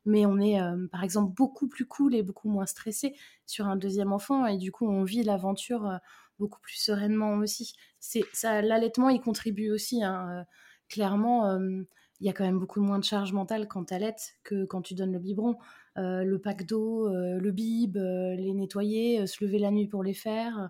mais 0.05 0.25
on 0.25 0.39
est 0.39 0.61
euh, 0.61 0.87
par 0.91 1.03
exemple 1.03 1.33
beaucoup 1.33 1.67
plus 1.67 1.85
cool 1.85 2.15
et 2.15 2.23
beaucoup 2.23 2.49
moins 2.49 2.65
stressé 2.65 3.15
sur 3.45 3.67
un 3.67 3.75
deuxième 3.75 4.11
enfant 4.11 4.45
et 4.45 4.57
du 4.57 4.71
coup 4.71 4.87
on 4.87 5.03
vit 5.03 5.23
l'aventure 5.23 5.87
euh, 5.87 5.97
beaucoup 6.39 6.59
plus 6.59 6.75
sereinement 6.75 7.35
aussi. 7.35 7.73
C'est 7.99 8.23
ça, 8.33 8.61
l'allaitement 8.61 9.09
il 9.09 9.21
contribue 9.21 9.71
aussi. 9.71 10.03
Hein, 10.03 10.45
clairement, 10.93 11.57
il 11.57 12.25
y 12.25 12.29
a 12.29 12.33
quand 12.33 12.43
même 12.43 12.59
beaucoup 12.59 12.81
moins 12.81 12.99
de 12.99 13.03
charge 13.03 13.33
mentale 13.33 13.67
quand 13.67 13.85
tu 13.85 13.93
allaites 13.93 14.35
que 14.43 14.65
quand 14.65 14.81
tu 14.81 14.93
donnes 14.93 15.11
le 15.11 15.19
biberon. 15.19 15.57
le 15.95 16.37
pack 16.37 16.65
d'eau, 16.65 17.09
le 17.09 17.51
bib, 17.51 17.97
les 17.97 18.53
nettoyer, 18.53 19.25
se 19.27 19.43
lever 19.43 19.59
la 19.59 19.71
nuit 19.71 19.87
pour 19.87 20.03
les 20.03 20.13
faire. 20.13 20.69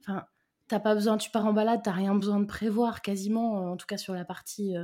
Enfin, 0.00 0.24
t'as 0.68 0.80
pas 0.80 0.94
besoin, 0.94 1.16
tu 1.16 1.30
pars 1.30 1.46
en 1.46 1.52
balade, 1.52 1.80
t'as 1.82 1.92
rien 1.92 2.14
besoin 2.14 2.40
de 2.40 2.46
prévoir 2.46 3.02
quasiment, 3.02 3.70
en 3.70 3.76
tout 3.76 3.86
cas 3.86 3.98
sur 3.98 4.14
la 4.14 4.24
partie 4.24 4.74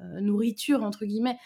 nourriture 0.00 0.82
entre 0.82 1.04
guillemets. 1.04 1.38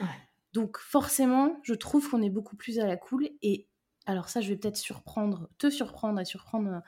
Donc 0.57 0.79
forcément, 0.79 1.61
je 1.65 1.75
trouve 1.75 2.09
qu'on 2.09 2.23
est 2.23 2.31
beaucoup 2.31 2.57
plus 2.57 2.79
à 2.79 2.87
la 2.87 2.97
cool. 2.97 3.29
Et 3.43 3.67
alors 4.07 4.31
ça, 4.31 4.41
je 4.41 4.49
vais 4.49 4.57
peut-être 4.57 4.79
surprendre, 4.79 5.51
te 5.59 5.69
surprendre 5.69 6.19
et 6.19 6.25
surprendre 6.25 6.71
euh, 6.71 6.81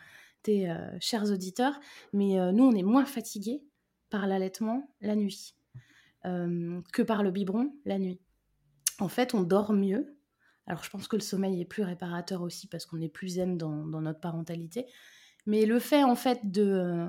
tes 0.43 0.71
euh, 0.71 0.89
chers 1.01 1.31
auditeurs, 1.31 1.79
mais 2.15 2.41
euh, 2.41 2.51
nous, 2.51 2.65
on 2.65 2.73
est 2.73 2.83
moins 2.83 3.05
fatigués 3.05 3.63
par 4.09 4.27
l'allaitement 4.27 4.89
la 5.03 5.17
nuit 5.17 5.55
que 6.25 7.03
par 7.03 7.23
le 7.23 7.31
biberon 7.31 7.73
la 7.85 7.99
nuit. 7.99 8.21
En 8.99 9.09
fait, 9.09 9.35
on 9.35 9.43
dort 9.43 9.73
mieux. 9.73 10.17
Alors 10.67 10.83
je 10.83 10.91
pense 10.91 11.09
que 11.09 11.17
le 11.17 11.23
sommeil 11.23 11.61
est 11.61 11.65
plus 11.65 11.83
réparateur 11.83 12.43
aussi 12.43 12.67
parce 12.67 12.85
qu'on 12.85 13.01
est 13.01 13.09
plus 13.09 13.29
zen 13.29 13.57
dans, 13.57 13.71
notre 13.71 14.21
parentalité. 14.21 14.87
Mais 15.47 15.65
le 15.65 15.79
fait 15.79 16.05
en 16.05 16.15
fait 16.15 16.41
de, 16.51 17.07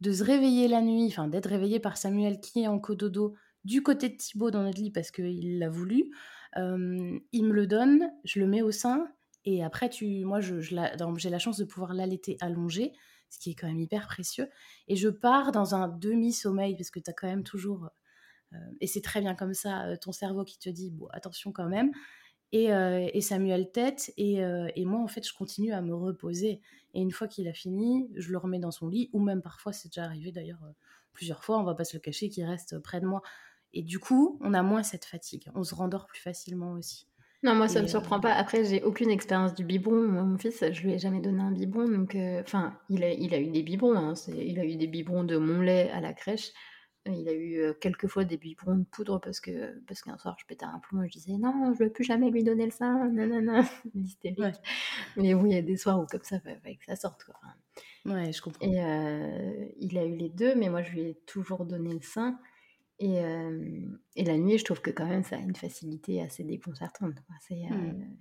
de 0.00 0.12
se 0.12 0.24
réveiller 0.24 0.68
la 0.68 0.80
nuit, 0.80 1.06
enfin 1.08 1.28
d'être 1.28 1.48
réveillé 1.48 1.80
par 1.80 1.96
Samuel 1.96 2.40
qui 2.40 2.62
est 2.62 2.68
en 2.68 2.78
cododo 2.78 3.34
du 3.64 3.82
côté 3.82 4.08
de 4.08 4.16
Thibaut 4.16 4.50
dans 4.50 4.62
notre 4.62 4.80
lit 4.80 4.90
parce 4.90 5.10
qu'il 5.10 5.58
l'a 5.58 5.68
voulu. 5.68 6.10
Euh, 6.56 7.18
il 7.32 7.44
me 7.44 7.52
le 7.52 7.66
donne, 7.66 8.10
je 8.24 8.40
le 8.40 8.46
mets 8.46 8.62
au 8.62 8.70
sein 8.70 9.06
et 9.44 9.62
après, 9.62 9.90
tu, 9.90 10.24
moi, 10.24 10.40
j'ai 10.40 11.30
la 11.30 11.38
chance 11.38 11.58
de 11.58 11.64
pouvoir 11.64 11.92
l'allaiter 11.92 12.36
allongé, 12.40 12.92
ce 13.28 13.38
qui 13.38 13.50
est 13.50 13.54
quand 13.54 13.66
même 13.66 13.80
hyper 13.80 14.06
précieux. 14.06 14.48
Et 14.88 14.96
je 14.96 15.08
pars 15.08 15.52
dans 15.52 15.74
un 15.74 15.88
demi-sommeil 15.88 16.76
parce 16.76 16.90
que 16.90 17.00
tu 17.00 17.10
as 17.10 17.12
quand 17.12 17.26
même 17.26 17.44
toujours, 17.44 17.84
euh, 17.84 17.88
et 18.80 18.86
c'est 18.86 19.00
très 19.00 19.20
bien 19.20 19.34
comme 19.34 19.54
ça, 19.54 19.86
euh, 19.86 19.96
ton 19.96 20.12
cerveau 20.12 20.44
qui 20.44 20.58
te 20.58 20.68
dit, 20.68 20.90
bon, 20.90 21.06
attention 21.12 21.52
quand 21.52 21.68
même. 21.68 21.92
Et, 22.52 22.66
et 22.66 23.20
Samuel 23.20 23.72
tête, 23.72 24.12
et, 24.16 24.34
et, 24.76 24.84
moi, 24.84 25.00
en 25.00 25.08
fait, 25.08 25.26
je 25.26 25.34
continue 25.34 25.72
à 25.72 25.82
me 25.82 25.92
reposer. 25.92 26.60
Et 26.92 27.00
une 27.00 27.10
fois 27.10 27.26
qu'il 27.26 27.48
a 27.48 27.52
fini, 27.52 28.08
je 28.14 28.30
le 28.30 28.38
remets 28.38 28.60
dans 28.60 28.70
son 28.70 28.86
lit, 28.86 29.10
ou 29.12 29.18
même 29.18 29.42
parfois, 29.42 29.72
c'est 29.72 29.88
déjà 29.88 30.04
arrivé 30.04 30.30
d'ailleurs 30.30 30.60
plusieurs 31.12 31.42
fois, 31.42 31.58
on 31.58 31.64
va 31.64 31.74
pas 31.74 31.82
se 31.82 31.96
le 31.96 32.00
cacher, 32.00 32.28
qu'il 32.28 32.44
reste 32.44 32.78
près 32.78 33.00
de 33.00 33.06
moi. 33.06 33.22
Et 33.72 33.82
du 33.82 33.98
coup, 33.98 34.38
on 34.40 34.54
a 34.54 34.62
moins 34.62 34.82
cette 34.82 35.04
fatigue. 35.04 35.50
On 35.54 35.64
se 35.64 35.74
rendort 35.74 36.06
plus 36.06 36.20
facilement 36.20 36.72
aussi. 36.72 37.08
Non, 37.42 37.54
moi, 37.54 37.68
ça 37.68 37.80
ne 37.80 37.84
me 37.84 37.88
surprend 37.88 38.16
euh, 38.16 38.20
pas. 38.20 38.32
Après, 38.32 38.64
j'ai 38.64 38.82
aucune 38.82 39.10
expérience 39.10 39.54
du 39.54 39.64
biberon. 39.64 40.00
mon 40.08 40.38
fils, 40.38 40.64
je 40.72 40.82
lui 40.82 40.94
ai 40.94 40.98
jamais 40.98 41.20
donné 41.20 41.42
un 41.42 41.52
biberon. 41.52 41.88
Donc, 41.88 42.14
euh, 42.14 42.40
enfin, 42.40 42.78
il, 42.88 43.04
a, 43.04 43.12
il 43.12 43.34
a 43.34 43.38
eu 43.38 43.50
des 43.50 43.62
biberons. 43.62 43.96
Hein. 43.96 44.14
il 44.28 44.58
a 44.58 44.64
eu 44.64 44.76
des 44.76 44.86
biberons 44.86 45.24
de 45.24 45.36
mon 45.36 45.60
lait 45.60 45.90
à 45.90 46.00
la 46.00 46.14
crèche. 46.14 46.52
Il 47.06 47.28
a 47.28 47.32
eu 47.32 47.58
euh, 47.58 47.74
quelques 47.74 48.06
fois 48.06 48.24
des 48.24 48.38
biberons 48.38 48.76
de 48.76 48.84
poudre 48.84 49.20
parce 49.20 49.38
que 49.38 49.78
parce 49.80 50.00
qu'un 50.00 50.16
soir, 50.16 50.36
je 50.40 50.46
pétais 50.46 50.64
un 50.64 50.78
plomb 50.78 51.02
et 51.02 51.08
je 51.08 51.12
disais 51.12 51.36
non, 51.36 51.74
je 51.74 51.82
ne 51.82 51.88
veux 51.88 51.92
plus 51.92 52.04
jamais 52.04 52.30
lui 52.30 52.44
donner 52.44 52.64
le 52.64 52.70
sein. 52.70 53.10
Nanana, 53.10 53.62
hystérique. 53.94 54.56
Mais 55.16 55.34
oui, 55.34 55.50
il 55.50 55.54
y 55.54 55.58
a 55.58 55.62
des 55.62 55.76
soirs 55.76 56.00
où 56.00 56.06
comme 56.06 56.22
ça, 56.22 56.36
il 56.36 56.58
fallait 56.62 56.76
que 56.76 56.84
ça 56.86 56.96
sorte. 56.96 57.24
Quoi. 57.24 57.34
ouais, 58.06 58.32
je 58.32 58.40
comprends. 58.40 58.66
Et 58.66 58.78
il 59.78 59.98
a 59.98 60.04
eu 60.06 60.16
les 60.16 60.30
deux, 60.30 60.54
mais 60.54 60.70
moi, 60.70 60.82
je 60.82 60.92
lui 60.92 61.02
ai 61.02 61.14
toujours 61.26 61.66
donné 61.66 61.92
le 61.92 62.00
sein. 62.00 62.38
Et, 63.00 63.18
et, 64.16 64.24
la 64.24 64.38
nuit, 64.38 64.56
je 64.56 64.64
trouve 64.64 64.80
que 64.80 64.90
quand 64.90 65.06
même, 65.06 65.24
ça 65.24 65.36
a 65.36 65.40
une 65.40 65.56
facilité 65.56 66.22
assez 66.22 66.44
déconcertante. 66.44 67.16
C'est, 67.40 67.68
mmh. 67.68 68.16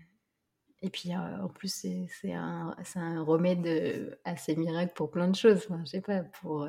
Et 0.81 0.89
puis, 0.89 1.15
en 1.15 1.47
plus, 1.47 1.85
c'est 2.09 2.33
un, 2.33 2.75
un, 2.95 3.23
remède 3.23 4.17
assez 4.25 4.57
miracle 4.57 4.91
pour 4.93 5.09
plein 5.09 5.29
de 5.29 5.35
choses. 5.35 5.65
Enfin, 5.69 5.81
je 5.85 5.91
sais 5.91 6.01
pas, 6.01 6.23
pour, 6.23 6.67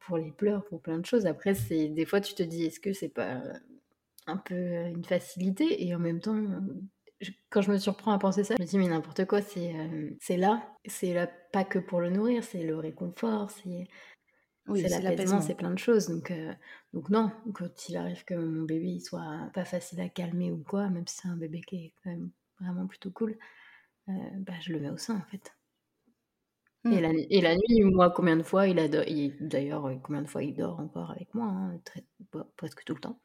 pour 0.00 0.16
les 0.18 0.30
pleurs, 0.30 0.64
pour 0.64 0.80
plein 0.80 0.98
de 0.98 1.06
choses. 1.06 1.26
Après, 1.26 1.54
c'est 1.54 1.88
des 1.88 2.04
fois, 2.06 2.20
tu 2.20 2.34
te 2.34 2.42
dis, 2.42 2.64
est-ce 2.64 2.80
que 2.80 2.92
c'est 2.92 3.08
pas 3.08 3.42
un 4.26 4.36
peu 4.36 4.54
une 4.54 5.04
facilité? 5.04 5.86
Et 5.86 5.94
en 5.94 5.98
même 5.98 6.20
temps, 6.20 6.36
quand 7.50 7.62
je 7.62 7.70
me 7.72 7.78
surprends 7.78 8.12
à 8.12 8.18
penser 8.18 8.44
ça, 8.44 8.54
je 8.56 8.62
me 8.62 8.66
dis, 8.66 8.78
mais 8.78 8.88
n'importe 8.88 9.24
quoi, 9.26 9.42
c'est 9.42 9.74
c'est 10.20 10.36
là. 10.36 10.74
C'est 10.86 11.12
là 11.12 11.28
pas 11.52 11.64
que 11.64 11.78
pour 11.78 12.00
le 12.00 12.10
nourrir, 12.10 12.44
c'est 12.44 12.62
le 12.62 12.76
réconfort, 12.76 13.50
c'est 13.50 13.88
oui, 14.68 14.82
c'est 14.86 15.00
l'apaisement, 15.00 15.40
c'est 15.40 15.54
plein 15.54 15.70
de 15.70 15.78
choses. 15.78 16.08
Donc, 16.08 16.32
donc 16.92 17.08
non, 17.10 17.32
quand 17.54 17.88
il 17.88 17.96
arrive 17.96 18.24
que 18.24 18.34
mon 18.34 18.64
bébé 18.64 18.86
il 18.86 19.00
soit 19.00 19.50
pas 19.54 19.64
facile 19.64 20.00
à 20.00 20.08
calmer 20.08 20.52
ou 20.52 20.62
quoi, 20.62 20.88
même 20.90 21.06
si 21.06 21.16
c'est 21.16 21.28
un 21.28 21.36
bébé 21.36 21.62
qui 21.62 21.76
est 21.76 21.92
quand 22.04 22.10
même 22.10 22.30
vraiment 22.60 22.86
plutôt 22.86 23.10
cool, 23.10 23.36
bah, 24.06 24.54
je 24.60 24.72
le 24.72 24.80
mets 24.80 24.90
au 24.90 24.98
sein 24.98 25.16
en 25.16 25.30
fait. 25.30 25.52
Et, 26.92 27.00
la, 27.00 27.10
et, 27.12 27.40
la, 27.40 27.54
nuit, 27.54 27.82
moi, 27.82 28.10
combien 28.10 28.36
de 28.36 28.42
fois 28.42 28.66
il 28.66 28.78
a 28.78 28.88
D'ailleurs, 28.88 29.90
combien 30.02 30.22
de 30.22 30.28
fois 30.28 30.42
il 30.42 30.54
dort 30.54 30.80
encore 30.80 31.10
avec 31.10 31.34
moi, 31.34 31.46
hein, 31.46 31.80
très, 31.84 32.04
presque 32.56 32.84
tout 32.84 32.94
le 32.94 33.00
temps, 33.00 33.18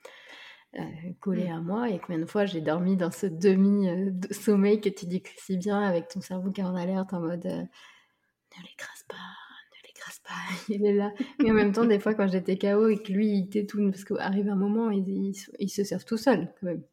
euh, 0.80 0.84
collé 1.20 1.50
mmh. 1.50 1.52
à 1.52 1.62
moi. 1.62 1.90
Et 1.90 2.00
combien 2.00 2.20
de 2.20 2.26
fois 2.26 2.46
j'ai 2.46 2.62
dormi 2.62 2.98
dans 2.98 3.12
ce 3.12 3.28
demi-sommeil 3.28 4.82
que 4.82 4.90
tu 4.90 5.06
décris 5.06 5.38
si 5.38 5.58
bien, 5.58 5.82
avec 5.82 6.08
ton 6.08 6.22
cerveau 6.22 6.52
qui 6.52 6.62
est 6.62 6.66
en 6.66 6.76
alerte, 6.76 7.14
en 7.14 7.22
mode 7.22 7.46
euh, 7.46 7.62
ne 7.62 8.64
l'écrase 8.64 9.04
pas, 9.08 9.16
ne 9.16 9.88
l'écrase 9.88 10.20
pas, 10.20 10.34
il 10.70 10.86
est 10.86 10.94
là. 10.94 11.12
Et 11.44 11.52
en 11.52 11.54
même 11.54 11.72
temps, 11.72 11.86
des 11.86 12.00
fois, 12.00 12.14
quand 12.14 12.28
j'étais 12.28 12.58
KO 12.58 12.88
et 12.88 12.98
que 12.98 13.12
lui, 13.12 13.38
il 13.38 13.50
t'étoune, 13.50 13.92
parce 13.92 14.04
qu'arrive 14.04 14.50
un 14.50 14.56
moment, 14.56 14.90
ils, 14.90 15.34
ils, 15.60 15.70
se 15.70 15.84
servent 15.84 16.06
tout 16.06 16.18
seuls, 16.18 16.54
quand 16.60 16.68
même. 16.68 16.84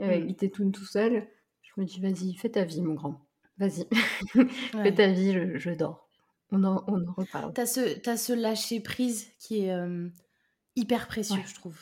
Euh, 0.00 0.18
mmh. 0.18 0.28
Il 0.28 0.36
t'étoune 0.36 0.72
tout 0.72 0.84
seul. 0.84 1.28
Je 1.62 1.80
me 1.80 1.86
dis, 1.86 2.00
vas-y, 2.00 2.34
fais 2.34 2.50
ta 2.50 2.64
vie, 2.64 2.82
mon 2.82 2.94
grand. 2.94 3.24
Vas-y, 3.58 3.86
fais 4.72 4.94
ta 4.94 5.08
vie, 5.08 5.32
je, 5.58 5.70
dors. 5.70 6.08
On 6.50 6.64
en, 6.64 6.84
on 6.86 7.06
en 7.06 7.12
reparle. 7.12 7.52
T'as 7.54 7.66
ce, 7.66 8.08
as 8.08 8.16
ce 8.16 8.32
lâcher 8.32 8.80
prise 8.80 9.28
qui 9.38 9.64
est 9.64 9.72
euh, 9.72 10.08
hyper 10.76 11.06
précieux, 11.06 11.42
je 11.46 11.54
trouve, 11.54 11.78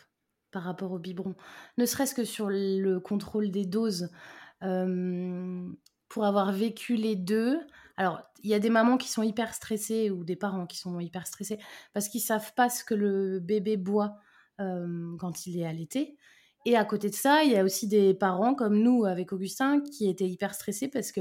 par 0.50 0.62
rapport 0.62 0.92
au 0.92 0.98
biberon. 0.98 1.34
Ne 1.78 1.86
serait-ce 1.86 2.14
que 2.14 2.24
sur 2.24 2.48
le 2.48 2.98
contrôle 2.98 3.50
des 3.50 3.66
doses. 3.66 4.10
Euh, 4.62 5.68
pour 6.10 6.24
avoir 6.24 6.52
vécu 6.52 6.96
les 6.96 7.14
deux, 7.16 7.58
alors 7.96 8.20
il 8.42 8.50
y 8.50 8.54
a 8.54 8.58
des 8.58 8.68
mamans 8.68 8.98
qui 8.98 9.08
sont 9.08 9.22
hyper 9.22 9.54
stressées 9.54 10.10
ou 10.10 10.24
des 10.24 10.36
parents 10.36 10.66
qui 10.66 10.76
sont 10.76 10.98
hyper 11.00 11.26
stressés 11.26 11.58
parce 11.92 12.08
qu'ils 12.08 12.20
savent 12.20 12.52
pas 12.54 12.68
ce 12.68 12.84
que 12.84 12.94
le 12.94 13.38
bébé 13.38 13.76
boit 13.76 14.16
euh, 14.60 15.16
quand 15.18 15.46
il 15.46 15.58
est 15.58 15.64
allaité. 15.64 16.16
Et 16.66 16.76
à 16.76 16.84
côté 16.84 17.08
de 17.08 17.14
ça, 17.14 17.44
il 17.44 17.52
y 17.52 17.56
a 17.56 17.64
aussi 17.64 17.86
des 17.86 18.12
parents 18.12 18.54
comme 18.54 18.82
nous 18.82 19.04
avec 19.04 19.32
Augustin 19.32 19.80
qui 19.80 20.10
étaient 20.10 20.28
hyper 20.28 20.54
stressés 20.54 20.88
parce 20.88 21.12
que 21.12 21.20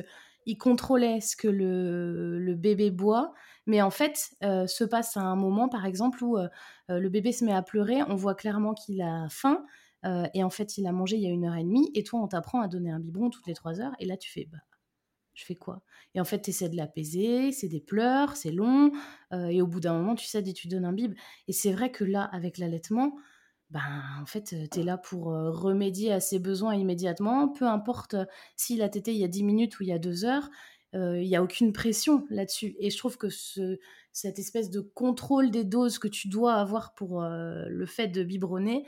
il 0.50 0.58
contrôlait 0.58 1.22
ce 1.22 1.36
que 1.36 1.48
le, 1.48 2.56
bébé 2.56 2.90
boit, 2.90 3.34
mais 3.68 3.84
en 3.84 3.92
fait, 3.92 4.32
euh, 4.44 4.66
se 4.66 4.84
passe 4.84 5.16
à 5.16 5.22
un 5.22 5.36
moment, 5.36 5.70
par 5.70 5.86
exemple, 5.86 6.24
où 6.24 6.38
euh, 6.38 6.48
euh, 6.90 7.00
le 7.00 7.10
bébé 7.10 7.32
se 7.32 7.46
met 7.46 7.54
à 7.54 7.62
pleurer, 7.62 8.02
on 8.08 8.16
voit 8.16 8.34
clairement 8.34 8.74
qu'il 8.74 9.02
a 9.02 9.28
faim, 9.30 9.64
et 10.34 10.46
en 10.46 10.50
fait, 10.50 10.78
il 10.78 10.88
a 10.88 10.94
mangé 10.94 11.18
il 11.18 11.24
y 11.24 11.28
a 11.28 11.30
une 11.30 11.46
heure 11.46 11.58
et 11.58 11.64
demie, 11.64 11.92
et 11.94 12.04
toi, 12.04 12.22
on 12.22 12.28
t'apprend 12.28 12.62
à 12.62 12.70
donner 12.70 12.90
un 12.90 13.02
biberon 13.02 13.30
toutes 13.30 13.46
les 13.48 13.54
trois 13.54 13.82
heures, 13.82 13.92
et 14.00 14.06
là, 14.06 14.16
tu 14.16 14.32
fais, 14.32 14.48
bah, 14.50 14.60
je 15.34 15.44
fais 15.44 15.56
quoi? 15.56 15.82
Et 16.16 16.22
en 16.22 16.24
fait, 16.24 16.42
tu 16.42 16.52
essaies 16.52 16.70
de 16.70 16.78
l'apaiser, 16.78 17.52
c'est 17.52 17.68
des 17.68 17.82
pleurs, 17.82 18.38
c'est 18.38 18.54
long, 18.54 18.94
et 19.34 19.62
au 19.62 19.68
bout 19.68 19.82
d'un 19.82 19.94
moment, 19.94 20.16
tu 20.16 20.26
cèdes 20.26 20.48
et 20.48 20.54
tu 20.54 20.70
donnes 20.70 20.86
un 20.86 20.94
bib. 20.94 21.14
Et 21.50 21.54
c'est 21.54 21.74
vrai 21.74 21.92
que 21.92 22.06
là, 22.06 22.24
avec 22.32 22.60
l'allaitement, 22.60 23.18
ben, 23.69 23.82
en 24.21 24.25
fait, 24.25 24.55
tu 24.71 24.79
es 24.79 24.84
là 24.84 24.97
pour 24.97 25.25
remédier 25.25 26.12
à 26.12 26.19
ses 26.19 26.39
besoins 26.39 26.75
immédiatement, 26.75 27.49
peu 27.49 27.65
importe 27.65 28.15
s'il 28.55 28.82
a 28.82 28.89
tété 28.89 29.12
il 29.12 29.17
y 29.17 29.23
a 29.23 29.27
10 29.27 29.43
minutes 29.43 29.79
ou 29.79 29.84
il 29.84 29.89
y 29.89 29.93
a 29.93 29.99
2 29.99 30.25
heures, 30.25 30.49
il 30.93 31.27
n'y 31.27 31.36
a 31.36 31.43
aucune 31.43 31.71
pression 31.71 32.25
là-dessus. 32.32 32.75
Et 32.79 32.89
je 32.89 32.97
trouve 32.97 33.17
que 33.17 33.29
ce, 33.29 33.79
cette 34.12 34.39
espèce 34.39 34.71
de 34.71 34.79
contrôle 34.79 35.51
des 35.51 35.63
doses 35.63 35.99
que 35.99 36.08
tu 36.08 36.29
dois 36.29 36.55
avoir 36.55 36.95
pour 36.95 37.23
le 37.23 37.86
fait 37.86 38.08
de 38.08 38.23
biberonner 38.23 38.88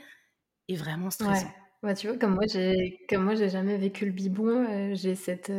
est 0.68 0.76
vraiment 0.76 1.10
stressant. 1.10 1.52
Ouais. 1.84 1.94
tu 1.94 2.08
vois, 2.08 2.16
comme 2.16 2.34
moi, 2.34 2.44
j'ai, 2.50 3.04
comme 3.08 3.22
moi, 3.22 3.36
j'ai 3.36 3.50
jamais 3.50 3.76
vécu 3.76 4.04
le 4.04 4.12
biberon, 4.12 4.94
j'ai 4.94 5.14
cette, 5.14 5.52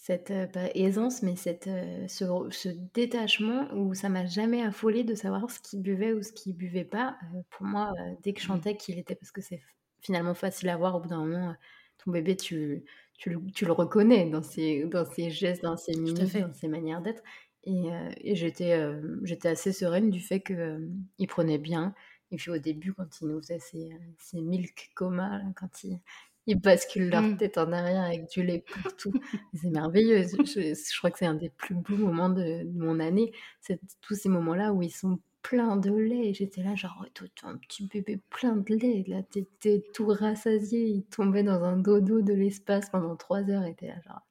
cette 0.00 0.30
euh, 0.30 0.46
pas 0.46 0.70
aisance, 0.74 1.22
mais 1.22 1.34
cette, 1.34 1.66
euh, 1.66 2.06
ce, 2.08 2.68
détachement 2.94 3.68
où 3.74 3.94
ça 3.94 4.08
m'a 4.08 4.26
jamais 4.26 4.62
affolé 4.62 5.02
de 5.02 5.14
savoir 5.14 5.50
ce 5.50 5.58
qu'il 5.58 5.82
buvait 5.82 6.12
ou 6.12 6.22
ce 6.22 6.32
qu'il 6.32 6.56
buvait 6.56 6.84
pas. 6.84 7.18
Euh, 7.34 7.40
pour 7.50 7.66
moi, 7.66 7.92
dès 8.22 8.32
que 8.32 8.40
je 8.40 8.46
mmh. 8.46 8.48
chantais 8.48 8.76
qu'il 8.76 8.98
était, 8.98 9.16
parce 9.16 9.32
que 9.32 9.42
c'est 9.42 9.60
finalement 10.00 10.34
facile 10.34 10.68
à 10.68 10.76
voir 10.76 10.94
au 10.94 11.00
bout 11.00 11.08
d'un 11.08 11.18
moment, 11.18 11.54
ton 12.02 12.12
bébé, 12.12 12.36
tu, 12.36 12.84
tu, 13.18 13.30
le 13.30 13.72
reconnais 13.72 14.30
dans 14.30 14.42
ses, 14.42 14.84
dans 14.84 15.04
ses 15.04 15.30
gestes, 15.30 15.62
dans 15.62 15.76
ses 15.76 15.96
minutes, 15.96 16.38
dans 16.38 16.54
ses 16.54 16.68
manières 16.68 17.02
d'être. 17.02 17.22
Et, 17.64 17.88
et 18.18 18.36
j'étais, 18.36 18.80
j'étais 19.24 19.48
assez 19.48 19.72
sereine 19.72 20.10
du 20.10 20.20
fait 20.20 20.40
qu'il 20.40 20.88
il 21.18 21.26
prenait 21.26 21.58
bien. 21.58 21.92
Et 22.30 22.36
puis 22.36 22.50
au 22.50 22.58
début, 22.58 22.94
quand 22.94 23.20
il 23.20 23.28
nous 23.28 23.40
faisait 23.40 23.58
ses, 23.58 23.90
ses 24.18 24.40
milk 24.40 24.90
comas, 24.94 25.40
quand 25.56 25.82
il, 25.82 26.00
ils 26.48 26.58
basculent 26.58 27.10
leur 27.10 27.22
mmh. 27.22 27.36
tête 27.36 27.58
en 27.58 27.70
arrière 27.72 28.04
avec 28.04 28.30
du 28.30 28.42
lait 28.42 28.64
partout. 28.82 29.12
c'est 29.52 29.68
merveilleux. 29.68 30.22
Je, 30.22 30.98
crois 30.98 31.10
que 31.10 31.18
c'est 31.18 31.26
un 31.26 31.34
des 31.34 31.50
plus 31.50 31.74
beaux 31.74 31.96
moments 31.96 32.30
de, 32.30 32.64
mon 32.72 33.00
année. 33.00 33.32
C'est 33.60 33.78
tous 34.00 34.14
ces 34.14 34.30
moments-là 34.30 34.72
où 34.72 34.82
ils 34.82 34.90
sont 34.90 35.18
pleins 35.42 35.76
de 35.76 35.92
lait. 35.92 36.32
J'étais 36.32 36.62
là, 36.62 36.74
genre, 36.74 37.04
un 37.42 37.56
petit 37.58 37.86
bébé 37.86 38.18
plein 38.30 38.56
de 38.56 38.74
lait. 38.74 39.04
Là, 39.06 39.22
t'étais 39.22 39.84
tout 39.92 40.06
rassasié. 40.06 40.86
Il 40.86 41.04
tombait 41.04 41.42
dans 41.42 41.62
un 41.62 41.76
dodo 41.76 42.22
de 42.22 42.32
l'espace 42.32 42.88
pendant 42.88 43.14
trois 43.14 43.42
heures. 43.50 43.64
Et 43.64 43.76
là, 43.82 44.00
genre, 44.06 44.22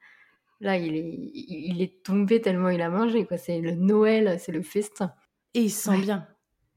là, 0.60 0.75
il 0.75 0.95
est, 0.95 1.32
il 1.34 1.84
est 1.84 2.01
tombé 2.01 2.41
tellement 2.41 2.69
il 2.69 2.82
a 2.82 2.89
mangé. 2.89 3.25
Quoi. 3.25 3.38
C'est 3.38 3.62
le 3.62 3.73
Noël, 3.73 4.39
c'est 4.39 4.51
le 4.51 4.63
festin. 4.63 5.13
Et 5.53 5.62
il 5.62 5.69
sent 5.69 5.99
bien. 6.01 6.27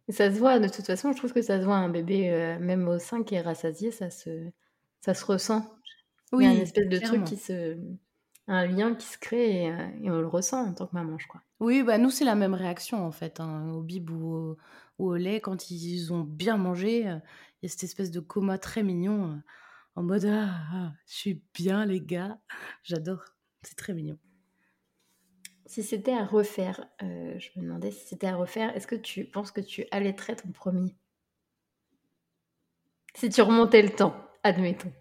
Et 0.06 0.12
ça 0.12 0.30
se 0.30 0.38
voit, 0.38 0.58
de 0.58 0.68
toute 0.68 0.84
façon, 0.84 1.12
je 1.12 1.16
trouve 1.16 1.32
que 1.32 1.40
ça 1.40 1.58
se 1.58 1.64
voit. 1.64 1.76
Un 1.76 1.88
bébé, 1.88 2.28
euh, 2.28 2.58
même 2.58 2.86
au 2.88 2.98
sein 2.98 3.22
qui 3.22 3.36
est 3.36 3.40
rassasié, 3.40 3.90
ça 3.90 4.10
se 4.10 4.50
ça 5.00 5.14
se 5.14 5.24
ressent. 5.24 5.64
Oui, 6.32 6.44
Il 6.44 6.48
y 6.48 6.50
a 6.50 6.54
une 6.54 6.62
espèce 6.62 6.88
de 6.88 6.98
truc 6.98 7.24
qui 7.24 7.36
se. 7.36 7.76
un 8.46 8.66
lien 8.66 8.94
qui 8.94 9.06
se 9.06 9.18
crée 9.18 9.70
euh, 9.70 9.88
et, 10.02 10.10
on 10.10 10.20
le 10.20 10.26
ressent 10.26 10.64
en 10.64 10.72
tant 10.72 10.86
que 10.86 10.94
maman, 10.94 11.18
je 11.18 11.26
crois. 11.26 11.42
Oui, 11.58 11.82
bah 11.82 11.98
nous, 11.98 12.10
c'est 12.10 12.24
la 12.24 12.34
même 12.34 12.54
réaction 12.54 13.04
en 13.04 13.10
fait, 13.10 13.40
hein, 13.40 13.70
au 13.70 13.82
bib 13.82 14.10
ou 14.10 14.56
au, 14.98 15.16
lait. 15.16 15.40
Quand 15.40 15.70
ils 15.70 16.12
ont 16.12 16.20
bien 16.20 16.56
mangé, 16.56 17.08
euh, 17.08 17.16
il 17.62 17.64
y 17.64 17.66
a 17.66 17.68
cette 17.68 17.84
espèce 17.84 18.10
de 18.10 18.20
coma 18.20 18.58
très 18.58 18.82
mignon, 18.82 19.32
euh, 19.32 19.36
en 19.96 20.02
mode 20.02 20.26
ah, 20.26 20.50
ah, 20.72 20.92
je 21.06 21.14
suis 21.14 21.42
bien, 21.54 21.84
les 21.84 22.00
gars. 22.00 22.38
J'adore. 22.84 23.24
C'est 23.62 23.76
très 23.76 23.92
mignon. 23.92 24.18
Si 25.66 25.82
c'était 25.82 26.14
à 26.14 26.24
refaire, 26.24 26.88
je 27.00 27.48
me 27.56 27.62
demandais 27.62 27.92
si 27.92 28.04
c'était 28.08 28.26
à 28.26 28.34
refaire, 28.34 28.74
est-ce 28.74 28.88
que 28.88 28.96
tu 28.96 29.24
penses 29.24 29.52
que 29.52 29.60
tu 29.60 29.84
allaiterais 29.92 30.34
ton 30.34 30.50
premier? 30.50 30.96
Si 33.14 33.28
tu 33.28 33.40
remontais 33.42 33.82
le 33.82 33.90
temps 33.90 34.29
admettons 34.42 34.92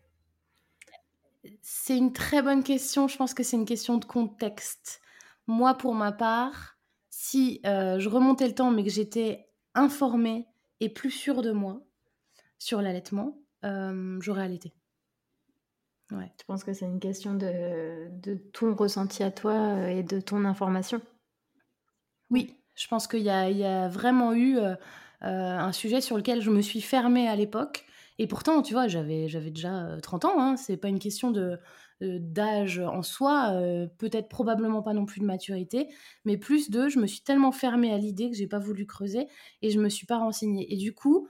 C'est 1.61 1.97
une 1.97 2.13
très 2.13 2.41
bonne 2.41 2.63
question. 2.63 3.07
Je 3.07 3.17
pense 3.17 3.33
que 3.33 3.43
c'est 3.43 3.57
une 3.57 3.65
question 3.65 3.97
de 3.97 4.05
contexte. 4.05 5.01
Moi, 5.47 5.73
pour 5.75 5.95
ma 5.95 6.11
part, 6.11 6.77
si 7.09 7.61
euh, 7.65 7.99
je 7.99 8.09
remontais 8.09 8.47
le 8.47 8.55
temps, 8.55 8.71
mais 8.71 8.83
que 8.83 8.89
j'étais 8.89 9.47
informée 9.73 10.47
et 10.79 10.89
plus 10.89 11.11
sûre 11.11 11.41
de 11.41 11.51
moi 11.51 11.81
sur 12.59 12.81
l'allaitement, 12.81 13.37
euh, 13.65 14.17
j'aurais 14.21 14.43
allaité. 14.43 14.73
Ouais. 16.11 16.31
Tu 16.37 16.45
penses 16.45 16.63
que 16.63 16.73
c'est 16.73 16.85
une 16.85 16.99
question 16.99 17.33
de, 17.35 18.07
de, 18.09 18.35
ton 18.35 18.75
ressenti 18.75 19.23
à 19.23 19.31
toi 19.31 19.53
euh, 19.53 19.87
et 19.87 20.03
de 20.03 20.19
ton 20.19 20.45
information? 20.45 21.01
Oui, 22.31 22.55
je 22.75 22.87
pense 22.87 23.07
qu'il 23.07 23.19
y, 23.19 23.23
y, 23.23 23.65
a 23.65 23.87
vraiment 23.87 24.33
eu 24.33 24.59
un 25.21 25.71
sujet 25.71 26.01
sur 26.01 26.15
lequel 26.15 26.41
je 26.41 26.51
me 26.51 26.61
suis 26.61 26.81
fermée 26.81 27.27
à 27.27 27.35
l'époque 27.35 27.85
et 28.19 28.27
pourtant, 28.27 28.61
tu 28.61 28.73
vois, 28.73 28.87
j'avais, 28.89 29.27
déjà 29.49 29.97
30 30.03 30.25
ans, 30.25 30.39
hein, 30.39 30.57
c'est 30.57 30.75
pas 30.75 30.89
une 30.89 30.99
question 30.99 31.31
de, 31.31 31.57
d'âge 32.01 32.79
en 32.79 33.01
soi, 33.01 33.53
peut-être 33.97 34.27
probablement 34.27 34.81
pas 34.81 34.93
non 34.93 35.05
plus 35.05 35.21
de 35.21 35.25
maturité, 35.25 35.87
mais 36.25 36.37
plus 36.37 36.69
de 36.69 36.89
je 36.89 36.99
me 36.99 37.07
suis 37.07 37.21
tellement 37.21 37.53
fermée 37.53 37.93
à 37.93 37.97
l'idée 37.97 38.29
que 38.29 38.35
j'ai 38.35 38.47
pas 38.47 38.59
voulu 38.59 38.85
creuser 38.85 39.27
et 39.61 39.71
je 39.71 39.79
me 39.79 39.87
suis 39.87 40.05
pas 40.05 40.17
renseignée. 40.17 40.71
Et 40.73 40.75
du 40.75 40.93
coup, 40.93 41.29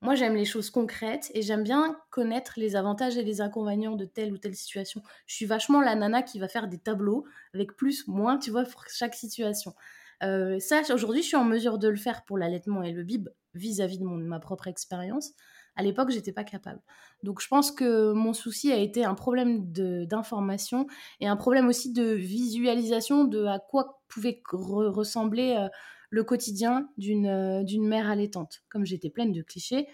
moi 0.00 0.14
j'aime 0.14 0.34
les 0.34 0.46
choses 0.46 0.70
concrètes 0.70 1.30
et 1.34 1.42
j'aime 1.42 1.62
bien 1.62 1.98
connaître 2.10 2.54
les 2.56 2.76
avantages 2.76 3.18
et 3.18 3.22
les 3.24 3.40
inconvénients 3.42 3.96
de 3.96 4.06
telle 4.06 4.32
ou 4.32 4.38
telle 4.38 4.56
situation. 4.56 5.02
Je 5.26 5.34
suis 5.34 5.46
vachement 5.46 5.80
la 5.82 5.94
nana 5.94 6.22
qui 6.22 6.38
va 6.38 6.48
faire 6.48 6.68
des 6.68 6.78
tableaux 6.78 7.26
avec 7.54 7.76
plus, 7.76 8.08
moins, 8.08 8.38
tu 8.38 8.50
vois, 8.50 8.64
pour 8.64 8.84
chaque 8.88 9.14
situation. 9.14 9.74
ça, 10.22 10.82
aujourd'hui, 10.94 11.22
je 11.22 11.28
suis 11.28 11.36
en 11.36 11.44
mesure 11.44 11.78
de 11.78 11.88
le 11.88 11.96
faire 11.96 12.24
pour 12.24 12.38
l'allaitement 12.38 12.82
et 12.82 12.92
le 12.92 13.02
bib 13.02 13.28
vis-à-vis 13.54 13.98
de 13.98 14.04
ma 14.04 14.40
propre 14.40 14.68
expérience. 14.68 15.32
À 15.76 15.82
l'époque, 15.82 16.10
j'étais 16.10 16.32
pas 16.32 16.44
capable. 16.44 16.80
Donc, 17.22 17.40
je 17.40 17.48
pense 17.48 17.72
que 17.72 18.12
mon 18.12 18.32
souci 18.32 18.70
a 18.70 18.76
été 18.76 19.04
un 19.04 19.14
problème 19.14 19.72
d'information 19.72 20.86
et 21.20 21.26
un 21.26 21.36
problème 21.36 21.66
aussi 21.68 21.92
de 21.92 22.04
visualisation 22.04 23.24
de 23.24 23.44
à 23.44 23.58
quoi 23.58 24.00
pouvait 24.08 24.40
ressembler 24.52 25.56
euh, 25.58 25.68
le 26.10 26.22
quotidien 26.22 26.88
d'une 26.96 27.26
euh, 27.26 27.64
d'une 27.64 27.86
mère 27.86 28.08
allaitante. 28.08 28.62
Comme 28.68 28.84
j'étais 28.86 29.10
pleine 29.10 29.32
de 29.32 29.42
clichés, 29.42 29.88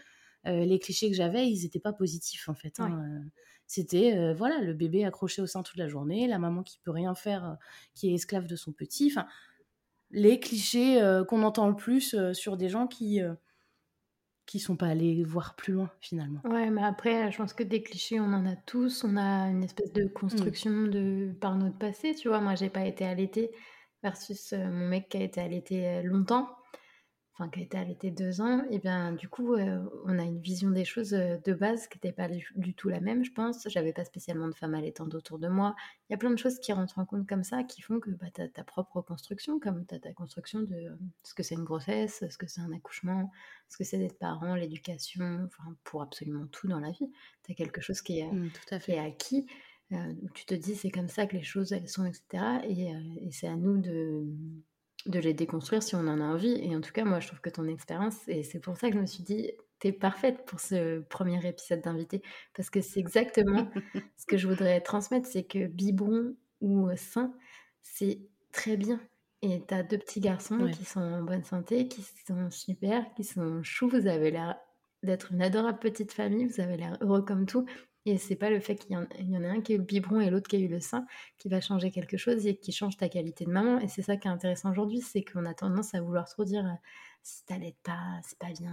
euh, 0.46 0.64
les 0.64 0.78
clichés 0.78 1.08
que 1.08 1.16
j'avais, 1.16 1.48
ils 1.48 1.62
n'étaient 1.62 1.80
pas 1.80 1.94
positifs 1.94 2.48
en 2.48 2.54
fait. 2.54 2.78
Hein, 2.80 3.22
C'était 3.66 4.34
voilà 4.34 4.58
le 4.58 4.74
bébé 4.74 5.04
accroché 5.04 5.40
au 5.40 5.46
sein 5.46 5.62
toute 5.62 5.76
la 5.76 5.88
journée, 5.88 6.26
la 6.26 6.38
maman 6.38 6.62
qui 6.62 6.78
peut 6.80 6.90
rien 6.90 7.14
faire, 7.14 7.56
qui 7.94 8.10
est 8.10 8.14
esclave 8.14 8.46
de 8.46 8.56
son 8.56 8.72
petit. 8.72 9.10
Enfin, 9.12 9.26
les 10.10 10.40
clichés 10.40 11.00
qu'on 11.28 11.44
entend 11.44 11.68
le 11.68 11.76
plus 11.76 12.16
sur 12.32 12.56
des 12.56 12.68
gens 12.68 12.88
qui 12.88 13.20
qui 14.50 14.58
sont 14.58 14.74
pas 14.74 14.86
allés 14.86 15.22
voir 15.22 15.54
plus 15.54 15.74
loin 15.74 15.90
finalement. 16.00 16.40
Ouais, 16.44 16.70
mais 16.70 16.82
après, 16.82 17.30
je 17.30 17.36
pense 17.36 17.52
que 17.52 17.62
des 17.62 17.82
clichés, 17.82 18.18
on 18.18 18.32
en 18.32 18.44
a 18.46 18.56
tous. 18.56 19.04
On 19.04 19.16
a 19.16 19.48
une 19.48 19.62
espèce 19.62 19.92
de 19.92 20.04
mmh. 20.04 20.12
construction 20.12 20.70
de 20.70 21.32
par 21.40 21.56
notre 21.56 21.78
passé, 21.78 22.16
tu 22.16 22.28
vois? 22.28 22.40
Moi, 22.40 22.56
j'ai 22.56 22.68
pas 22.68 22.84
été 22.84 23.04
allaitée 23.04 23.52
versus, 24.02 24.52
mon 24.52 24.88
mec 24.88 25.08
qui 25.08 25.18
a 25.18 25.22
été 25.22 25.40
allaité, 25.40 26.02
longtemps 26.02 26.48
enfin 27.34 27.48
qui 27.48 27.62
été 27.62 27.78
allaitée 27.78 28.10
deux 28.10 28.40
ans, 28.40 28.64
et 28.70 28.78
bien 28.78 29.12
du 29.12 29.28
coup, 29.28 29.54
euh, 29.54 29.78
on 30.04 30.18
a 30.18 30.22
une 30.22 30.40
vision 30.40 30.70
des 30.70 30.84
choses 30.84 31.14
euh, 31.14 31.36
de 31.44 31.52
base 31.52 31.88
qui 31.88 31.96
n'était 31.96 32.12
pas 32.12 32.28
du, 32.28 32.74
tout 32.74 32.88
la 32.88 33.00
même, 33.00 33.24
je 33.24 33.32
pense. 33.32 33.66
J'avais 33.68 33.92
pas 33.92 34.04
spécialement 34.04 34.48
de 34.48 34.54
femmes 34.54 34.74
allaitantes 34.74 35.14
autour 35.14 35.38
de 35.38 35.48
moi. 35.48 35.74
Il 36.08 36.12
y 36.12 36.14
a 36.14 36.18
plein 36.18 36.30
de 36.30 36.36
choses 36.36 36.58
qui 36.58 36.72
rentrent 36.72 36.98
en 36.98 37.06
compte 37.06 37.26
comme 37.26 37.44
ça, 37.44 37.62
qui 37.64 37.82
font 37.82 38.00
que 38.00 38.10
bah, 38.10 38.26
tu 38.34 38.42
as 38.42 38.48
ta 38.48 38.64
propre 38.64 39.00
construction, 39.00 39.58
comme 39.58 39.86
tu 39.86 39.94
as 39.94 40.00
ta 40.00 40.12
construction 40.12 40.60
de 40.60 40.74
euh, 40.74 40.96
ce 41.22 41.34
que 41.34 41.42
c'est 41.42 41.54
une 41.54 41.64
grossesse, 41.64 42.24
ce 42.28 42.36
que 42.36 42.46
c'est 42.46 42.60
un 42.60 42.72
accouchement, 42.72 43.30
ce 43.68 43.76
que 43.78 43.84
c'est 43.84 43.98
d'être 43.98 44.18
parent, 44.18 44.54
l'éducation, 44.54 45.44
enfin 45.46 45.74
pour 45.84 46.02
absolument 46.02 46.46
tout 46.46 46.68
dans 46.68 46.80
la 46.80 46.90
vie. 46.90 47.10
Tu 47.44 47.52
as 47.52 47.54
quelque 47.54 47.80
chose 47.80 48.02
qui 48.02 48.18
est, 48.18 48.30
mmh, 48.30 48.50
tout 48.50 48.74
à 48.74 48.80
fait. 48.80 48.98
acquis. 48.98 49.46
où 49.92 50.28
tu 50.34 50.44
te 50.44 50.54
dis 50.54 50.76
c'est 50.76 50.90
comme 50.90 51.08
ça 51.08 51.26
que 51.26 51.36
les 51.36 51.42
choses 51.42 51.72
elles 51.72 51.88
sont, 51.88 52.04
etc. 52.04 52.44
et 52.64 53.30
c'est 53.32 53.48
à 53.48 53.56
nous 53.56 53.78
de, 53.78 54.24
de 55.06 55.18
les 55.18 55.34
déconstruire 55.34 55.82
si 55.82 55.94
on 55.94 56.06
en 56.06 56.20
a 56.20 56.24
envie. 56.24 56.58
Et 56.62 56.74
en 56.76 56.80
tout 56.80 56.92
cas, 56.92 57.04
moi, 57.04 57.20
je 57.20 57.28
trouve 57.28 57.40
que 57.40 57.50
ton 57.50 57.66
expérience, 57.66 58.16
et 58.28 58.42
c'est 58.42 58.60
pour 58.60 58.76
ça 58.76 58.88
que 58.88 58.94
je 58.94 59.00
me 59.00 59.06
suis 59.06 59.22
dit, 59.22 59.50
t'es 59.78 59.92
parfaite 59.92 60.44
pour 60.46 60.60
ce 60.60 61.00
premier 61.00 61.46
épisode 61.46 61.80
d'invité, 61.80 62.22
parce 62.54 62.70
que 62.70 62.80
c'est 62.80 63.00
exactement 63.00 63.68
ce 64.16 64.26
que 64.26 64.36
je 64.36 64.46
voudrais 64.46 64.80
transmettre, 64.80 65.26
c'est 65.26 65.44
que 65.44 65.66
biberon 65.66 66.34
ou 66.60 66.88
sein, 66.96 67.32
c'est 67.82 68.20
très 68.52 68.76
bien. 68.76 69.00
Et 69.42 69.62
t'as 69.66 69.82
deux 69.82 69.96
petits 69.96 70.20
garçons 70.20 70.68
qui 70.70 70.84
sont 70.84 71.00
en 71.00 71.22
bonne 71.22 71.44
santé, 71.44 71.88
qui 71.88 72.02
sont 72.26 72.50
super, 72.50 73.02
qui 73.14 73.24
sont 73.24 73.62
choux, 73.62 73.88
vous 73.88 74.06
avez 74.06 74.30
l'air 74.30 74.56
d'être 75.02 75.32
une 75.32 75.40
adorable 75.40 75.78
petite 75.78 76.12
famille, 76.12 76.46
vous 76.46 76.60
avez 76.60 76.76
l'air 76.76 76.98
heureux 77.00 77.22
comme 77.22 77.46
tout. 77.46 77.64
Et 78.06 78.16
c'est 78.16 78.36
pas 78.36 78.48
le 78.48 78.60
fait 78.60 78.76
qu'il 78.76 78.92
y, 78.92 78.96
en, 78.96 79.04
ait 79.04 79.46
un 79.46 79.60
qui 79.60 79.72
a 79.72 79.74
eu 79.74 79.78
le 79.78 79.84
biberon 79.84 80.20
et 80.20 80.30
l'autre 80.30 80.48
qui 80.48 80.56
a 80.56 80.58
eu 80.58 80.68
le 80.68 80.80
sein 80.80 81.06
qui 81.38 81.48
va 81.48 81.60
changer 81.60 81.90
quelque 81.90 82.16
chose 82.16 82.46
et 82.46 82.56
qui 82.56 82.72
change 82.72 82.96
ta 82.96 83.08
qualité 83.08 83.44
de 83.44 83.50
maman. 83.50 83.78
Et 83.80 83.88
c'est 83.88 84.02
ça 84.02 84.16
qui 84.16 84.26
est 84.26 84.30
intéressant 84.30 84.70
aujourd'hui, 84.70 85.00
c'est 85.02 85.22
qu'on 85.22 85.44
a 85.44 85.52
tendance 85.52 85.94
à 85.94 86.00
vouloir 86.00 86.28
trop 86.28 86.44
dire 86.44 86.64
si 87.22 87.44
t'allaites 87.44 87.76
pas, 87.82 88.20
c'est 88.24 88.38
pas 88.38 88.52
bien, 88.52 88.72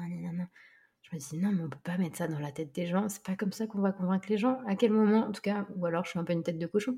Je 1.01 1.15
me 1.15 1.19
dis 1.19 1.37
non, 1.37 1.51
mais 1.51 1.63
on 1.63 1.69
peut 1.69 1.77
pas 1.83 1.97
mettre 1.97 2.17
ça 2.17 2.27
dans 2.27 2.39
la 2.39 2.51
tête 2.53 2.73
des 2.73 2.87
gens. 2.87 3.09
C'est 3.09 3.23
pas 3.23 3.35
comme 3.35 3.51
ça 3.51 3.67
qu'on 3.67 3.81
va 3.81 3.91
convaincre 3.91 4.27
les 4.29 4.37
gens. 4.37 4.59
À 4.65 4.75
quel 4.75 4.91
moment, 4.91 5.27
en 5.27 5.31
tout 5.33 5.41
cas, 5.41 5.67
ou 5.75 5.85
alors 5.85 6.05
je 6.05 6.11
suis 6.11 6.19
un 6.19 6.23
peu 6.23 6.33
une 6.33 6.43
tête 6.43 6.59
de 6.59 6.67
cochon, 6.67 6.97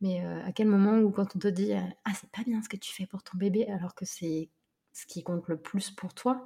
mais 0.00 0.24
euh, 0.24 0.42
à 0.44 0.52
quel 0.52 0.68
moment 0.68 0.98
où 0.98 1.10
quand 1.10 1.36
on 1.36 1.38
te 1.38 1.48
dit 1.48 1.72
ah 1.74 2.10
c'est 2.14 2.30
pas 2.30 2.42
bien 2.44 2.62
ce 2.62 2.70
que 2.70 2.76
tu 2.78 2.92
fais 2.92 3.06
pour 3.06 3.22
ton 3.22 3.36
bébé, 3.36 3.66
alors 3.68 3.94
que 3.94 4.06
c'est 4.06 4.50
ce 4.94 5.06
qui 5.06 5.22
compte 5.22 5.46
le 5.48 5.60
plus 5.60 5.90
pour 5.90 6.14
toi, 6.14 6.42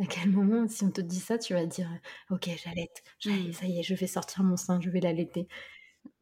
à 0.00 0.06
quel 0.06 0.30
moment, 0.30 0.66
si 0.68 0.84
on 0.84 0.90
te 0.90 1.00
dit 1.00 1.20
ça, 1.20 1.38
tu 1.38 1.54
vas 1.54 1.66
dire 1.66 1.88
Ok, 2.30 2.48
j'allaite, 2.64 3.02
mmh. 3.24 3.52
ça 3.52 3.66
y 3.66 3.78
est, 3.78 3.82
je 3.82 3.94
vais 3.94 4.06
sortir 4.06 4.42
mon 4.42 4.56
sein, 4.56 4.80
je 4.80 4.90
vais 4.90 5.00
l'allaiter. 5.00 5.48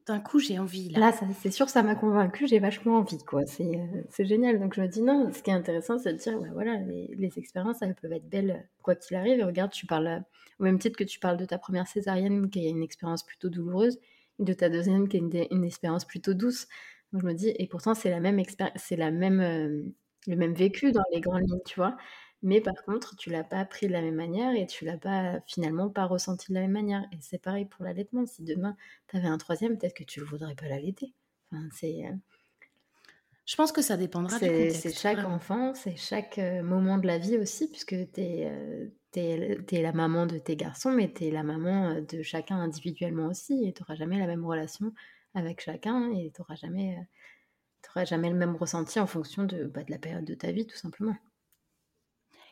D'un 0.06 0.18
coup, 0.18 0.38
j'ai 0.40 0.58
envie. 0.58 0.88
Là, 0.90 1.10
là 1.10 1.12
c'est 1.40 1.52
sûr, 1.52 1.68
ça 1.68 1.82
m'a 1.82 1.94
convaincu, 1.94 2.46
j'ai 2.48 2.58
vachement 2.58 2.98
envie, 2.98 3.18
quoi. 3.18 3.42
Euh, 3.42 4.02
c'est 4.08 4.24
génial. 4.24 4.58
Donc, 4.58 4.74
je 4.74 4.80
me 4.80 4.88
dis 4.88 5.02
non, 5.02 5.30
ce 5.32 5.42
qui 5.42 5.50
est 5.50 5.54
intéressant, 5.54 5.98
c'est 5.98 6.12
de 6.12 6.18
dire 6.18 6.38
voilà, 6.52 6.78
les, 6.78 7.38
expériences, 7.38 7.80
elles 7.82 7.94
peuvent 7.94 8.12
être 8.12 8.28
belles 8.28 8.68
quoi 8.82 8.96
qu'il 8.96 9.16
arrive. 9.16 9.38
Et 9.38 9.44
regarde, 9.44 9.70
tu 9.70 9.86
parles, 9.86 10.24
au 10.58 10.64
même 10.64 10.78
titre 10.78 10.96
que 10.96 11.04
tu 11.04 11.20
parles 11.20 11.36
de 11.36 11.44
ta 11.44 11.58
première 11.58 11.86
césarienne, 11.86 12.50
qui 12.50 12.66
est 12.66 12.70
une 12.70 12.82
expérience 12.82 13.22
plutôt 13.22 13.50
douloureuse, 13.50 13.98
et 14.40 14.44
de 14.44 14.52
ta 14.52 14.68
deuxième, 14.68 15.08
qui 15.08 15.18
est 15.18 15.48
une, 15.50 15.64
expérience 15.64 16.04
plutôt 16.04 16.34
douce. 16.34 16.66
Donc, 17.12 17.22
je 17.22 17.26
me 17.26 17.34
dis, 17.34 17.52
et 17.56 17.66
pourtant, 17.68 17.94
c'est 17.94 18.10
la 18.10 18.20
même 18.20 18.42
c'est 18.76 18.96
la 18.96 19.10
même, 19.10 19.40
euh, 19.40 19.82
le 20.26 20.36
même 20.36 20.54
vécu 20.54 20.92
dans 20.92 21.04
les 21.12 21.20
grandes 21.20 21.42
lignes, 21.42 21.60
tu 21.64 21.76
vois. 21.76 21.96
Mais 22.42 22.60
par 22.60 22.82
contre, 22.84 23.16
tu 23.16 23.30
l'as 23.30 23.44
pas 23.44 23.58
appris 23.58 23.86
de 23.86 23.92
la 23.92 24.00
même 24.00 24.14
manière 24.14 24.54
et 24.54 24.66
tu 24.66 24.84
l'as 24.84 24.96
pas 24.96 25.40
finalement 25.46 25.90
pas 25.90 26.06
ressenti 26.06 26.48
de 26.48 26.54
la 26.54 26.62
même 26.62 26.72
manière. 26.72 27.02
Et 27.12 27.18
c'est 27.20 27.38
pareil 27.38 27.66
pour 27.66 27.84
l'allaitement. 27.84 28.24
Si 28.26 28.42
demain 28.42 28.76
tu 29.08 29.16
avais 29.16 29.28
un 29.28 29.38
troisième, 29.38 29.76
peut-être 29.76 29.94
que 29.94 30.04
tu 30.04 30.20
ne 30.20 30.24
voudrais 30.24 30.54
pas 30.54 30.66
l'allaiter. 30.66 31.12
Enfin, 31.52 31.68
c'est. 31.72 32.06
Euh, 32.06 32.14
Je 33.44 33.56
pense 33.56 33.72
que 33.72 33.82
ça 33.82 33.98
dépendra 33.98 34.38
du 34.38 34.46
contexte. 34.46 34.80
C'est 34.80 34.98
chaque 34.98 35.24
enfant, 35.24 35.74
c'est 35.74 35.96
chaque 35.96 36.38
euh, 36.38 36.62
moment 36.62 36.96
de 36.96 37.06
la 37.06 37.18
vie 37.18 37.36
aussi, 37.36 37.70
puisque 37.70 37.94
tu 38.12 38.20
es, 38.20 38.50
euh, 38.50 38.88
es, 39.16 39.82
la 39.82 39.92
maman 39.92 40.24
de 40.24 40.38
tes 40.38 40.56
garçons, 40.56 40.92
mais 40.92 41.12
tu 41.12 41.26
es 41.26 41.30
la 41.30 41.42
maman 41.42 42.00
de 42.00 42.22
chacun 42.22 42.56
individuellement 42.56 43.26
aussi. 43.26 43.66
Et 43.66 43.74
tu 43.74 43.82
n'auras 43.82 43.96
jamais 43.96 44.18
la 44.18 44.26
même 44.26 44.46
relation 44.46 44.94
avec 45.34 45.60
chacun 45.60 46.10
et 46.12 46.32
tu 46.34 46.40
n'auras 46.40 46.54
jamais, 46.54 46.96
jamais 48.06 48.30
le 48.30 48.36
même 48.36 48.56
ressenti 48.56 48.98
en 48.98 49.06
fonction 49.06 49.44
de, 49.44 49.64
bah, 49.64 49.84
de 49.84 49.90
la 49.90 49.98
période 49.98 50.24
de 50.24 50.34
ta 50.34 50.52
vie, 50.52 50.66
tout 50.66 50.78
simplement. 50.78 51.16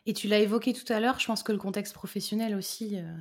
Et 0.05 0.13
tu 0.13 0.27
l'as 0.27 0.39
évoqué 0.39 0.73
tout 0.73 0.91
à 0.91 0.99
l'heure, 0.99 1.19
je 1.19 1.25
pense 1.25 1.43
que 1.43 1.51
le 1.51 1.57
contexte 1.57 1.93
professionnel 1.93 2.55
aussi 2.55 2.97
euh, 2.97 3.17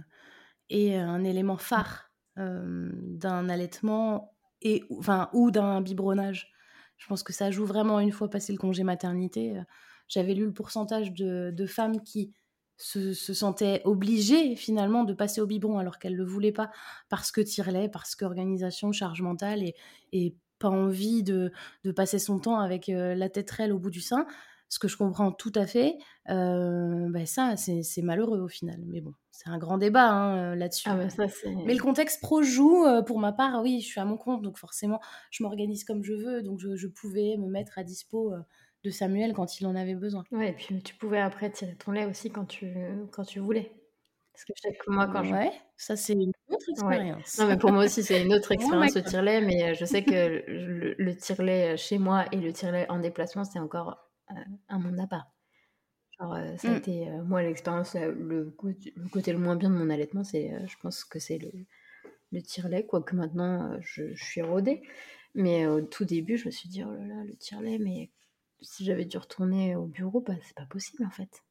est 0.70 0.94
un 0.94 1.24
élément 1.24 1.58
phare 1.58 2.10
euh, 2.38 2.90
d'un 2.94 3.48
allaitement 3.48 4.34
et, 4.62 4.84
enfin, 4.90 5.28
ou 5.32 5.50
d'un 5.50 5.80
biberonnage. 5.80 6.52
Je 6.96 7.06
pense 7.06 7.22
que 7.22 7.32
ça 7.32 7.50
joue 7.50 7.64
vraiment 7.64 8.00
une 8.00 8.12
fois 8.12 8.28
passé 8.28 8.52
le 8.52 8.58
congé 8.58 8.84
maternité. 8.84 9.56
Euh, 9.56 9.62
j'avais 10.08 10.34
lu 10.34 10.46
le 10.46 10.52
pourcentage 10.52 11.12
de, 11.12 11.66
femmes 11.66 12.02
qui 12.02 12.32
se, 12.76 13.12
sentaient 13.12 13.82
obligées 13.84 14.56
finalement 14.56 15.04
de 15.04 15.12
passer 15.12 15.40
au 15.40 15.46
biberon 15.46 15.78
alors 15.78 15.98
qu'elles 15.98 16.12
ne 16.12 16.18
le 16.18 16.24
voulaient 16.24 16.52
pas 16.52 16.70
parce 17.08 17.30
que 17.30 17.40
tire-lait, 17.40 17.88
parce 17.88 18.16
qu'organisation, 18.16 18.92
charge 18.92 19.20
mentale 19.20 19.62
et, 20.12 20.34
pas 20.58 20.70
envie 20.70 21.22
de, 21.22 21.52
de, 21.84 21.92
passer 21.92 22.18
son 22.18 22.40
temps 22.40 22.58
avec 22.58 22.88
la 22.88 23.28
tétrelle 23.28 23.72
au 23.72 23.78
bout 23.78 23.90
du 23.90 24.00
sein 24.00 24.26
ce 24.68 24.78
que 24.78 24.88
je 24.88 24.96
comprends 24.96 25.32
tout 25.32 25.52
à 25.54 25.66
fait, 25.66 25.96
euh, 26.28 27.08
bah, 27.10 27.26
ça, 27.26 27.56
c'est 27.56 28.02
malheureux 28.02 28.40
au 28.40 28.48
final. 28.48 28.78
Mais 28.86 29.00
bon, 29.00 29.14
c'est 29.30 29.48
un 29.48 29.58
grand 29.58 29.78
débat 29.78 30.10
hein, 30.10 30.52
euh, 30.52 30.54
là-dessus. 30.54 30.88
Ah 30.90 30.96
mais 31.64 31.74
le 31.74 31.82
contexte 31.82 32.20
pro 32.20 32.42
joue. 32.42 32.84
Euh, 32.84 33.02
pour 33.02 33.18
ma 33.18 33.32
part, 33.32 33.62
oui, 33.62 33.80
je 33.80 33.86
suis 33.86 34.00
à 34.00 34.04
mon 34.04 34.16
compte, 34.16 34.42
donc 34.42 34.58
forcément, 34.58 35.00
je 35.30 35.42
m'organise 35.42 35.84
comme 35.84 36.04
je 36.04 36.12
veux. 36.12 36.42
Donc, 36.42 36.60
je, 36.60 36.86
pouvais 36.86 37.36
me 37.38 37.48
mettre 37.48 37.78
à 37.78 37.84
dispo 37.84 38.34
de 38.84 38.90
Samuel 38.90 39.32
quand 39.32 39.60
il 39.60 39.66
en 39.66 39.74
avait 39.74 39.94
besoin. 39.94 40.24
Ouais, 40.32 40.50
et 40.50 40.52
puis 40.52 40.82
tu 40.82 40.94
pouvais 40.94 41.20
après 41.20 41.50
tirer 41.50 41.76
ton 41.76 41.92
lait 41.92 42.04
aussi 42.04 42.30
quand 42.30 42.44
tu, 42.44 42.74
quand 43.12 43.24
tu 43.24 43.40
voulais. 43.40 43.72
Parce 44.32 44.44
que 44.44 44.52
je 44.54 44.68
sais 44.68 44.76
que 44.76 44.90
moi, 44.90 45.08
quand 45.08 45.24
je... 45.24 45.32
Ouais, 45.32 45.50
ça 45.76 45.96
c'est 45.96 46.12
une 46.12 46.30
autre 46.48 46.66
expérience. 46.70 47.38
Non, 47.38 47.48
mais 47.48 47.56
pour 47.56 47.72
moi 47.72 47.86
aussi, 47.86 48.04
c'est 48.04 48.22
une 48.22 48.32
autre 48.34 48.52
expérience 48.52 48.94
le 48.94 49.02
tire-lait, 49.02 49.40
mais 49.40 49.74
je 49.74 49.84
sais 49.84 50.04
que 50.04 50.44
le, 50.46 50.94
le 50.96 51.16
tire-lait 51.16 51.76
chez 51.76 51.98
moi 51.98 52.26
et 52.30 52.36
le 52.36 52.52
tire-lait 52.52 52.86
en 52.88 53.00
déplacement, 53.00 53.44
c'est 53.44 53.58
encore 53.58 54.07
un 54.68 54.78
monde 54.78 54.98
à 55.00 55.06
part. 55.06 55.30
Genre, 56.18 56.34
euh, 56.34 56.56
ça 56.56 56.68
a 56.68 56.72
mmh. 56.72 56.76
été, 56.76 57.08
euh, 57.08 57.22
moi, 57.22 57.42
l'expérience, 57.42 57.94
le, 57.94 58.12
le, 58.12 59.08
côté 59.10 59.32
le 59.32 59.38
moins 59.38 59.56
bien 59.56 59.70
de 59.70 59.76
mon 59.76 59.90
allaitement, 59.90 60.24
c'est, 60.24 60.52
euh, 60.52 60.66
je 60.66 60.76
pense 60.82 61.04
que 61.04 61.18
c'est 61.18 61.38
le, 61.38 61.50
le 62.32 62.42
tire-lait, 62.42 62.86
quoique 62.86 63.14
maintenant, 63.14 63.76
je, 63.80 64.14
suis 64.14 64.42
rodée. 64.42 64.82
Mais 65.34 65.66
au 65.66 65.80
tout 65.82 66.04
début, 66.04 66.36
je 66.36 66.46
me 66.46 66.50
suis 66.50 66.68
dit, 66.68 66.82
oh 66.82 66.90
là 66.90 67.06
là, 67.06 67.24
le 67.24 67.36
tire-lait, 67.36 67.78
mais 67.78 68.10
si 68.60 68.84
j'avais 68.84 69.04
dû 69.04 69.18
retourner 69.18 69.76
au 69.76 69.86
bureau, 69.86 70.20
bah, 70.20 70.34
c'est 70.42 70.56
pas 70.56 70.66
possible 70.66 71.04
en 71.04 71.10
fait. 71.10 71.44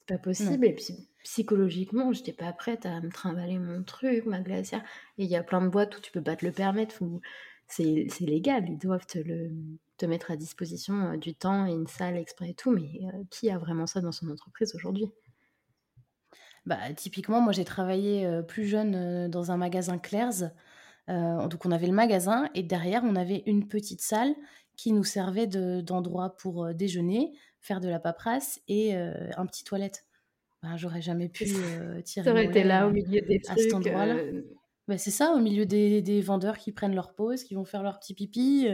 C'est 0.00 0.16
pas 0.16 0.18
possible. 0.18 0.64
Et 0.66 0.74
puis 0.74 1.08
psychologiquement, 1.22 2.12
j'étais 2.12 2.32
pas 2.32 2.52
prête 2.52 2.86
à 2.86 3.00
me 3.00 3.10
trimballer 3.10 3.58
mon 3.58 3.84
truc, 3.84 4.26
ma 4.26 4.40
glacière. 4.40 4.82
Et 5.18 5.24
il 5.24 5.30
y 5.30 5.36
a 5.36 5.44
plein 5.44 5.62
de 5.62 5.68
boîtes 5.68 5.96
où 5.96 6.00
tu 6.00 6.10
peux 6.10 6.22
pas 6.22 6.34
te 6.34 6.44
le 6.44 6.50
permettre, 6.50 7.02
où 7.02 7.20
c'est 7.68 8.08
légal, 8.20 8.64
ils 8.68 8.78
doivent 8.78 9.06
te 9.06 9.18
le 9.18 9.52
te 9.96 10.06
mettre 10.06 10.30
à 10.30 10.36
disposition 10.36 11.12
euh, 11.12 11.16
du 11.16 11.34
temps 11.34 11.66
et 11.66 11.72
une 11.72 11.86
salle 11.86 12.16
exprès 12.16 12.50
et 12.50 12.54
tout, 12.54 12.70
mais 12.70 13.00
euh, 13.04 13.24
qui 13.30 13.50
a 13.50 13.58
vraiment 13.58 13.86
ça 13.86 14.00
dans 14.00 14.12
son 14.12 14.30
entreprise 14.30 14.74
aujourd'hui? 14.74 15.06
Bah, 16.66 16.78
typiquement, 16.96 17.40
moi 17.40 17.52
j'ai 17.52 17.64
travaillé 17.64 18.26
euh, 18.26 18.42
plus 18.42 18.66
jeune 18.66 19.28
dans 19.28 19.50
un 19.50 19.56
magasin 19.56 19.98
Claire's. 19.98 20.44
donc 21.08 21.66
on 21.66 21.70
avait 21.70 21.86
le 21.86 21.92
magasin 21.92 22.48
et 22.54 22.62
derrière 22.62 23.02
on 23.04 23.16
avait 23.16 23.42
une 23.46 23.68
petite 23.68 24.00
salle 24.00 24.34
qui 24.76 24.92
nous 24.92 25.04
servait 25.04 25.46
d'endroit 25.46 26.36
pour 26.36 26.74
déjeuner, 26.74 27.32
faire 27.60 27.80
de 27.80 27.88
la 27.88 28.00
paperasse 28.00 28.60
et 28.66 28.96
un 28.96 29.46
petit 29.46 29.62
toilette. 29.62 30.04
Bah, 30.62 30.70
j'aurais 30.76 31.02
jamais 31.02 31.28
pu 31.28 31.44
tirer. 32.04 32.30
aurais 32.30 32.46
été 32.46 32.64
là 32.64 32.88
au 32.88 32.90
milieu 32.90 33.20
des 33.20 33.40
trucs. 33.40 33.58
À 33.58 33.62
cet 33.62 33.74
endroit-là. 33.74 34.16
Bah, 34.88 34.98
c'est 34.98 35.10
ça, 35.10 35.32
au 35.34 35.40
milieu 35.40 35.66
des, 35.66 36.02
des, 36.02 36.20
vendeurs 36.22 36.58
qui 36.58 36.72
prennent 36.72 36.94
leur 36.94 37.14
pause, 37.14 37.44
qui 37.44 37.54
vont 37.54 37.64
faire 37.64 37.82
leur 37.82 38.00
petit 38.00 38.14
pipi 38.14 38.68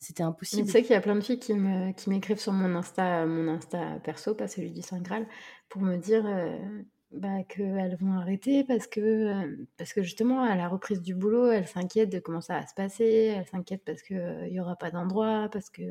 c'était 0.00 0.22
impossible. 0.22 0.64
Tu 0.64 0.64
sais 0.72 0.82
qu'il 0.82 0.92
y 0.92 0.94
a 0.94 1.00
plein 1.00 1.16
de 1.16 1.20
filles 1.22 1.38
qui 1.40 1.54
me 1.54 1.92
qui 1.92 2.08
m'écrivent 2.10 2.38
sur 2.38 2.52
mon 2.52 2.74
Insta 2.76 3.26
mon 3.26 3.48
Insta 3.48 3.98
perso, 4.00 4.34
pas 4.34 4.46
celui 4.48 4.70
du 4.72 4.80
Saint 4.82 5.00
Graal, 5.00 5.26
pour 5.68 5.82
me 5.82 5.96
dire 5.96 6.24
euh, 6.26 6.56
bah, 7.10 7.42
qu'elles 7.48 7.96
vont 8.00 8.12
arrêter 8.12 8.62
parce 8.64 8.86
que 8.86 9.00
euh, 9.00 9.66
parce 9.76 9.92
que 9.92 10.02
justement 10.02 10.42
à 10.42 10.54
la 10.56 10.68
reprise 10.68 11.02
du 11.02 11.14
boulot, 11.14 11.50
elles 11.50 11.66
s'inquiètent 11.66 12.10
de 12.12 12.20
comment 12.20 12.40
ça 12.40 12.60
va 12.60 12.66
se 12.66 12.74
passer, 12.74 13.34
elles 13.36 13.46
s'inquiètent 13.46 13.84
parce 13.84 14.02
que 14.02 14.46
il 14.46 14.52
y 14.54 14.60
aura 14.60 14.76
pas 14.76 14.90
d'endroit, 14.92 15.48
parce 15.52 15.68
que 15.70 15.82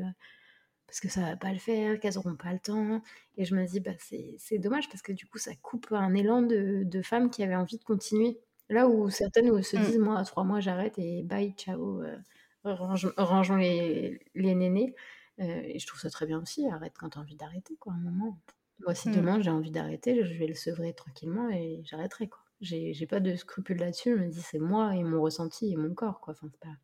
parce 0.88 1.00
que 1.00 1.10
ça 1.10 1.22
va 1.22 1.36
pas 1.38 1.52
le 1.52 1.58
faire, 1.60 2.00
qu'elles 2.00 2.18
auront 2.18 2.36
pas 2.36 2.54
le 2.54 2.60
temps. 2.60 3.02
Et 3.38 3.46
je 3.46 3.56
me 3.56 3.66
dis 3.66 3.80
bah 3.80 3.92
c'est 4.00 4.60
dommage 4.60 4.88
parce 4.90 5.02
que 5.02 5.12
du 5.14 5.26
coup 5.28 5.38
ça 5.40 5.56
coupe 5.62 5.88
un 5.92 6.14
élan 6.16 6.42
de, 6.44 6.84
de 6.86 7.02
femmes 7.02 7.30
qui 7.30 7.44
avaient 7.44 7.56
envie 7.56 7.78
de 7.80 7.84
continuer 7.84 8.40
Là 8.70 8.88
où 8.90 9.10
certaines 9.12 9.62
se 9.62 9.76
Mmh. 9.76 9.76
disent: 9.78 10.00
«Moi, 10.00 10.18
à 10.18 10.24
3 10.26 10.44
mois, 10.44 10.60
j'arrête 10.60 10.98
et 10.98 11.22
bye, 11.24 11.54
ciao, 11.56 12.02
heu, 12.02 12.18
range 12.66 13.08
rangeons 13.18 13.58
les 13.58 14.20
les 14.36 14.56
nénés». 14.56 14.96
Heu 15.40 15.46
et 15.66 15.80
je 15.80 15.88
trouve 15.88 16.00
ça 16.02 16.10
très 16.10 16.26
bien 16.26 16.42
aussi, 16.42 16.68
arrête 16.70 16.94
quand 17.00 17.10
tu 17.12 17.18
as 17.20 17.22
envie 17.22 17.36
d'arrêter, 17.36 17.78
quoi, 17.78 17.94
un 17.94 17.98
moment. 18.00 18.40
Moi, 18.86 18.96
si 18.96 19.10
Mmh. 19.10 19.12
demain 19.12 19.42
j'ai 19.42 19.50
envie 19.52 19.72
d'arrêter, 19.72 20.24
je 20.26 20.34
vais 20.38 20.48
le 20.48 20.54
sevrer 20.56 20.94
tranquillement 20.94 21.50
et 21.50 21.82
j'arrêterai, 21.86 22.30
quoi. 22.30 22.42
J'ai 22.62 23.08
pas 23.08 23.20
de 23.22 23.36
scrupules 23.36 23.78
là-dessus, 23.80 24.18
je 24.18 24.24
me 24.24 24.30
dis: 24.30 24.42
«C'est 24.42 24.60
moi 24.60 24.96
et 24.96 25.04
mon 25.04 25.22
ressenti 25.22 25.72
et 25.74 25.76
mon 25.78 25.94
corps, 25.94 26.22
quoi», 26.22 26.34
enfin, 26.34 26.48
c'est 26.52 26.60
pas 26.62 26.76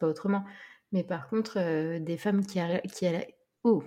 pas 0.00 0.08
autrement. 0.08 0.44
Mais 0.92 1.04
par 1.04 1.28
contre, 1.28 1.58
heu, 1.60 2.00
des 2.00 2.18
femmes 2.18 2.44
qui 2.46 2.60
arrê 2.60 2.82
qui 2.94 3.06
arrê 3.06 3.36
oh! 3.64 3.82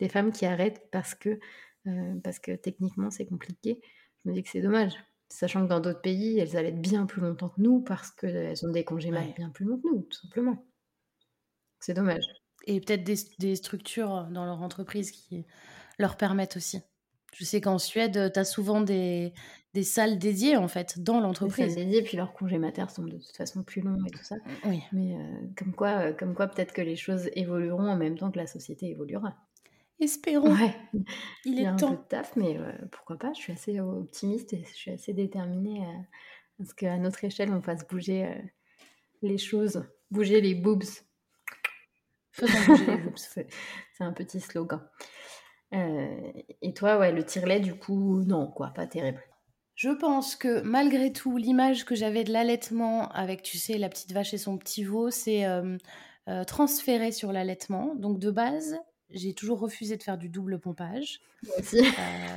Des 0.00 0.08
femmes 0.10 0.32
qui 0.32 0.46
arrêtent 0.46 0.88
parce 0.92 1.14
que, 1.16 1.40
heu, 1.88 2.20
parce 2.24 2.38
que 2.40 2.52
techniquement 2.56 3.10
c'est 3.10 3.26
compliqué, 3.26 3.82
je 4.24 4.30
me 4.30 4.34
dis 4.34 4.42
que 4.44 4.50
c'est 4.50 4.62
dommage. 4.62 4.94
Sachant 5.30 5.64
que 5.64 5.68
dans 5.70 5.80
d'autres 5.80 6.02
pays, 6.02 6.38
elles 6.40 6.56
allaitent 6.58 6.80
bien 6.82 7.06
plus 7.06 7.22
longtemps 7.22 7.50
que 7.50 7.60
nous 7.62 7.82
parce 7.82 8.10
qu'elles 8.12 8.66
ont 8.66 8.72
des 8.72 8.84
congés 8.84 9.12
Ouais. 9.12 9.34
bien 9.36 9.50
plus 9.50 9.64
longs 9.66 9.78
que 9.80 9.88
nous, 9.88 10.02
tout 10.04 10.18
simplement. 10.20 10.69
C'est 11.80 11.94
dommage. 11.94 12.26
Et 12.66 12.80
peut-être 12.80 13.04
des 13.04 13.56
structures 13.56 14.24
dans 14.30 14.44
leur 14.44 14.60
entreprise 14.62 15.10
qui 15.10 15.46
leur 15.98 16.16
permettent 16.16 16.56
aussi. 16.56 16.80
Je 17.34 17.44
sais 17.44 17.60
qu'en 17.60 17.78
Suède, 17.78 18.16
heu, 18.16 18.30
tu 18.32 18.38
as 18.40 18.44
souvent 18.44 18.80
des 18.82 19.32
des 19.74 19.84
salles 19.84 20.18
dédiées, 20.18 20.56
en 20.56 20.68
fait, 20.68 21.00
dans 21.02 21.20
Des 21.42 21.50
salles 21.50 21.74
l'entreprise. 21.74 21.74
dédiées, 21.74 22.02
puis 22.02 22.16
leurs 22.16 22.32
congés 22.32 22.58
mater 22.58 22.88
sont 22.88 23.04
de 23.04 23.18
toute 23.18 23.36
façon 23.36 23.62
plus 23.62 23.82
longs 23.82 24.04
et 24.06 24.10
tout 24.10 24.22
ça. 24.24 24.36
Mmh, 24.44 24.56
oui. 24.64 24.82
Mais 24.92 25.14
heu, 25.16 25.50
comme 25.56 25.74
quoi, 25.74 26.12
comme 26.12 26.34
quoi 26.34 26.48
peut-être 26.48 26.72
que 26.74 26.82
les 26.82 26.96
choses 26.96 27.28
évolueront 27.34 27.88
en 27.90 27.96
même 27.96 28.16
temps 28.18 28.30
que 28.30 28.38
la 28.38 28.46
société 28.46 28.90
évoluera. 28.90 29.36
Espérons! 30.00 30.58
Ouais, 30.58 30.74
Il 31.44 31.58
il 31.58 31.64
y 31.64 31.66
a 31.66 31.70
est 31.70 31.74
un 31.74 31.82
peu 31.82 31.96
de 31.96 32.02
taf, 32.02 32.36
mais 32.36 32.58
pourquoi 32.92 33.18
pas? 33.18 33.32
Je 33.34 33.40
suis 33.40 33.52
assez 33.52 33.80
optimiste 33.80 34.52
et 34.54 34.64
je 34.64 34.74
suis 34.74 34.90
assez 34.92 35.12
déterminée 35.14 35.84
à 35.84 35.90
à 36.60 36.64
ce 36.66 36.74
qu'à 36.74 36.98
notre 36.98 37.24
échelle, 37.24 37.52
on 37.52 37.62
fasse 37.62 37.88
bouger, 37.88 38.34
les 39.22 39.38
choses, 39.38 39.84
bouger 40.10 40.40
les 40.40 40.54
boobs. 40.54 40.84
Faisons 42.32 42.62
bouger 42.62 42.86
les 42.86 42.98
boobs. 42.98 43.18
C'est 43.18 43.48
c'est 43.92 44.04
un 44.04 44.12
petit 44.12 44.40
slogan. 44.40 44.88
Heu 45.74 46.32
et 46.62 46.74
toi, 46.74 46.98
ouais, 46.98 47.12
le 47.12 47.24
tire-lait, 47.24 47.60
du 47.60 47.74
coup, 47.76 48.22
non, 48.24 48.48
quoi, 48.50 48.70
pas 48.70 48.86
terrible? 48.86 49.22
Je 49.74 49.88
pense 49.90 50.36
que 50.36 50.60
malgré 50.60 51.12
tout, 51.12 51.36
l'image 51.38 51.84
que 51.84 51.94
j'avais 51.94 52.24
de 52.24 52.32
l'allaitement 52.32 53.08
avec, 53.12 53.42
tu 53.42 53.56
sais, 53.58 53.78
la 53.78 53.88
petite 53.88 54.12
vache 54.12 54.34
et 54.34 54.38
son 54.38 54.58
petit 54.58 54.84
veau, 54.84 55.10
s'est, 55.10 55.38
hem, 55.38 55.78
heu, 56.28 56.44
transféré 56.44 57.12
sur 57.12 57.32
l'allaitement. 57.32 57.94
Donc 57.94 58.18
de 58.18 58.30
base, 58.30 58.76
j'ai 59.10 59.34
toujours 59.34 59.58
refusé 59.60 59.96
de 59.96 60.02
faire 60.02 60.18
du 60.18 60.28
double 60.28 60.60
pompage. 60.60 61.20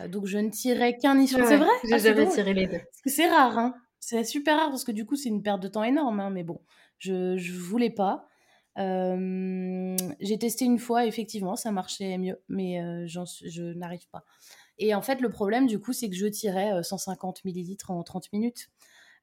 Donc 0.10 0.26
je 0.28 0.38
ne 0.38 0.50
tirais 0.50 0.98
qu'un 0.98 1.16
niçon 1.16 1.44
Ouais, 1.44 1.44
c'est 1.44 1.58
vrai? 1.58 1.68
Ah, 1.91 1.98
j'ai 1.98 2.00
c'est 2.00 2.14
jamais 2.14 2.28
tiré 2.28 2.54
les 2.54 2.68
2. 2.68 2.80
Parce 2.91 3.02
que 3.04 3.10
c'est 3.12 3.30
rare, 3.30 3.58
hein. 3.58 3.76
C'est 4.00 4.24
super 4.26 4.58
rare 4.58 4.70
parce 4.70 4.84
que 4.84 4.91
du 4.91 5.06
coup, 5.06 5.16
c'est 5.16 5.30
une 5.30 5.44
perte 5.44 5.62
de 5.62 5.68
temps 5.70 5.84
énorme, 5.84 6.20
hein, 6.20 6.30
mais 6.30 6.44
bon, 6.44 6.62
je 7.00 7.38
je 7.38 7.54
voulais 7.54 7.89
pas. 7.91 8.28
Hem, 8.76 9.95
j'ai 10.19 10.38
testé 10.39 10.65
une 10.65 10.80
fois, 10.80 11.05
effectivement, 11.05 11.55
ça 11.55 11.71
marchait 11.71 12.17
mieux, 12.17 12.41
mais 12.49 12.80
suis 13.26 13.49
je 13.51 13.63
n'arrive 13.74 14.07
pas. 14.09 14.26
Et 14.80 14.95
en 14.95 15.01
fait, 15.03 15.21
le 15.21 15.30
problème, 15.30 15.67
du 15.67 15.80
coup, 15.80 15.93
c'est 15.93 16.09
que 16.09 16.15
je 16.17 16.28
tirais, 16.28 16.74
heu, 16.74 16.84
150 16.84 17.45
millilitres 17.45 17.91
en 17.91 18.03
30 18.03 18.32
minutes. 18.34 18.69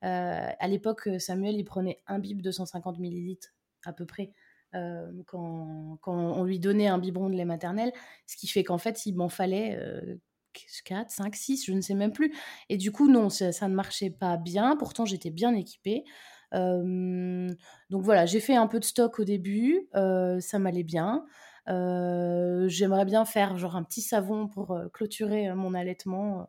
Heu, 0.05 0.09
à 0.09 0.69
l'époque, 0.69 1.09
Samuel, 1.21 1.57
il 1.57 1.65
prenait 1.65 2.03
1 2.09 2.19
bib 2.21 2.43
de 2.43 2.51
150 2.53 2.99
millilitres 3.01 3.51
à 3.87 3.93
peu 3.95 4.07
près, 4.07 4.33
hem, 4.75 5.25
quand 5.27 6.03
on 6.07 6.45
lui 6.45 6.61
donnait 6.61 6.89
un 6.89 6.99
biberon 6.99 7.31
de 7.31 7.37
lait 7.37 7.45
maternel. 7.47 7.93
Ce 8.27 8.37
qui 8.37 8.49
fait 8.49 8.65
qu'en 8.65 8.79
fait, 8.79 9.07
il 9.07 9.15
m'en 9.17 9.29
fallait, 9.31 9.77
heu, 9.79 10.21
q 10.55 10.67
4-5-6, 10.85 11.65
je 11.67 11.73
ne 11.75 11.81
sais 11.83 11.95
même 11.95 12.13
plus. 12.13 12.35
Et 12.71 12.77
du 12.79 12.93
coup, 12.93 13.09
non, 13.11 13.31
ça 13.31 13.69
ne 13.69 13.75
marchait 13.75 14.11
pas 14.11 14.37
bien. 14.39 14.77
Pourtant, 14.77 15.05
j'étais 15.07 15.31
bien 15.31 15.55
équipée. 15.55 16.05
Donc 16.53 18.03
voilà, 18.03 18.27
j'ai 18.27 18.41
fait 18.41 18.57
un 18.57 18.67
peu 18.67 18.81
de 18.81 18.85
stock 18.85 19.19
au 19.19 19.25
début, 19.25 19.89
ça 19.93 20.59
m'allait 20.59 20.83
bien. 20.83 21.25
J'aimerais 21.67 23.05
bien 23.05 23.25
faire 23.25 23.57
genre 23.57 23.77
un 23.77 23.83
petit 23.83 24.03
savon 24.03 24.49
pour, 24.49 24.79
clôturer 24.93 25.55
mon 25.55 25.75
allaitement, 25.75 26.49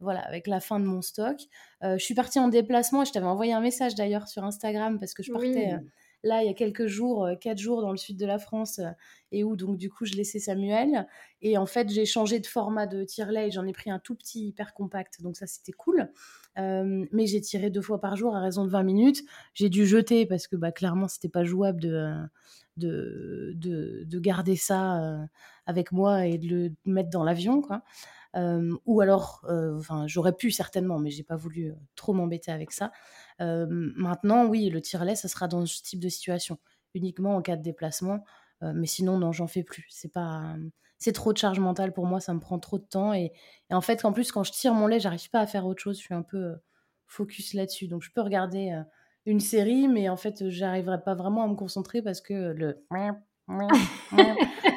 voilà, 0.00 0.20
avec 0.20 0.46
la 0.46 0.60
fin 0.60 0.78
de 0.80 0.84
mon 0.84 1.02
stock. 1.02 1.40
Je 1.82 1.98
suis 1.98 2.14
partie 2.14 2.38
en 2.38 2.48
déplacement 2.48 3.02
et 3.02 3.06
je 3.06 3.12
t'avais 3.12 3.26
envoyé 3.26 3.52
un 3.52 3.60
message 3.60 3.94
d'ailleurs 3.94 4.28
sur 4.28 4.44
Instagram 4.44 4.98
parce 4.98 5.14
que 5.14 5.22
je 5.22 5.32
partais, 5.32 5.74
là, 6.22 6.42
il 6.42 6.46
y 6.46 6.50
a 6.50 6.54
quelques 6.54 6.86
jours, 6.86 7.28
4 7.40 7.58
jours 7.58 7.80
dans 7.80 7.90
le 7.90 7.96
sud 7.96 8.16
de 8.16 8.26
la 8.26 8.38
France, 8.38 8.80
et 9.32 9.44
où 9.44 9.56
donc 9.56 9.76
du 9.78 9.90
coup, 9.90 10.04
je 10.04 10.14
laissais 10.14 10.38
Samuel. 10.38 11.06
Et 11.42 11.58
en 11.58 11.66
fait, 11.66 11.88
j'ai 11.90 12.06
changé 12.06 12.40
de 12.40 12.46
format 12.46 12.86
de 12.86 13.04
tire-lait 13.04 13.48
et 13.48 13.50
j'en 13.50 13.66
ai 13.66 13.72
pris 13.72 13.90
un 13.90 13.98
tout 13.98 14.14
petit 14.14 14.48
hyper 14.48 14.74
compact, 14.74 15.22
donc 15.22 15.36
ça, 15.36 15.46
c'était 15.46 15.72
cool. 15.72 16.10
Hem, 16.56 17.06
mais 17.12 17.26
j'ai 17.26 17.40
tiré 17.40 17.70
2 17.70 17.82
fois 17.82 18.00
par 18.00 18.16
jour 18.16 18.34
à 18.36 18.40
raison 18.40 18.64
de 18.64 18.70
20 18.70 18.82
minutes. 18.82 19.22
J'ai 19.54 19.68
dû 19.68 19.86
jeter 19.86 20.26
parce 20.26 20.46
que, 20.48 20.56
bah, 20.56 20.72
clairement, 20.72 21.08
c'était 21.08 21.28
pas 21.28 21.44
jouable 21.44 21.80
de, 21.80 22.14
de 22.76 23.52
de 23.56 24.04
de 24.04 24.18
garder 24.20 24.56
ça, 24.56 25.00
heu, 25.22 25.26
avec 25.66 25.92
moi 25.92 26.26
et 26.26 26.38
de 26.38 26.48
le 26.48 26.72
mettre 26.86 27.10
dans 27.10 27.24
l'avion, 27.24 27.60
quoi. 27.62 27.82
Hem, 28.34 28.78
ou 28.86 29.00
alors, 29.00 29.44
enfin, 29.76 30.06
j'aurais 30.06 30.34
pu 30.34 30.50
certainement, 30.50 30.98
mais 30.98 31.10
j'ai 31.10 31.24
pas 31.24 31.36
voulu, 31.36 31.74
trop 31.96 32.12
m'embêter 32.14 32.52
avec 32.52 32.72
ça. 32.72 32.92
Maintenant, 33.40 34.46
oui, 34.46 34.70
le 34.70 34.80
tire-lait, 34.80 35.16
ça 35.16 35.28
sera 35.28 35.48
dans 35.48 35.64
ce 35.66 35.82
type 35.82 36.00
de 36.00 36.08
situation, 36.08 36.58
uniquement 36.94 37.36
en 37.36 37.42
cas 37.42 37.56
de 37.56 37.62
déplacement. 37.62 38.24
Heu, 38.62 38.72
mais 38.74 38.86
sinon, 38.86 39.18
non, 39.18 39.32
j'en 39.32 39.46
fais 39.46 39.62
plus. 39.62 39.86
C'est 39.90 40.12
pas, 40.12 40.40
mmh, 40.56 40.70
c'est 40.98 41.12
trop 41.12 41.32
de 41.32 41.38
charge 41.38 41.60
mentale 41.60 41.92
pour 41.92 42.06
moi, 42.06 42.20
ça 42.20 42.34
me 42.34 42.40
prend 42.40 42.58
trop 42.58 42.78
de 42.78 42.84
temps 42.84 43.12
et 43.14 43.32
en 43.70 43.80
fait, 43.80 44.04
en 44.04 44.12
plus, 44.12 44.32
quand 44.32 44.44
je 44.44 44.52
tire 44.52 44.74
mon 44.74 44.86
lait, 44.86 45.00
j'arrive 45.00 45.30
pas 45.30 45.40
à 45.40 45.46
faire 45.46 45.66
autre 45.66 45.80
chose. 45.82 45.96
Je 45.98 46.02
suis 46.04 46.14
un 46.14 46.22
peu, 46.22 46.38
heu, 46.38 46.56
focus 47.06 47.54
là-dessus. 47.54 47.88
Donc 47.88 48.02
je 48.02 48.10
peux 48.12 48.20
regarder, 48.22 48.82
une 49.26 49.40
série, 49.40 49.88
mais 49.88 50.08
en 50.08 50.16
fait, 50.16 50.48
j'arriverai 50.48 51.02
pas 51.02 51.14
vraiment 51.14 51.44
à 51.44 51.48
me 51.48 51.54
concentrer 51.54 52.02
parce 52.02 52.20
que 52.20 52.32
le 52.52 52.84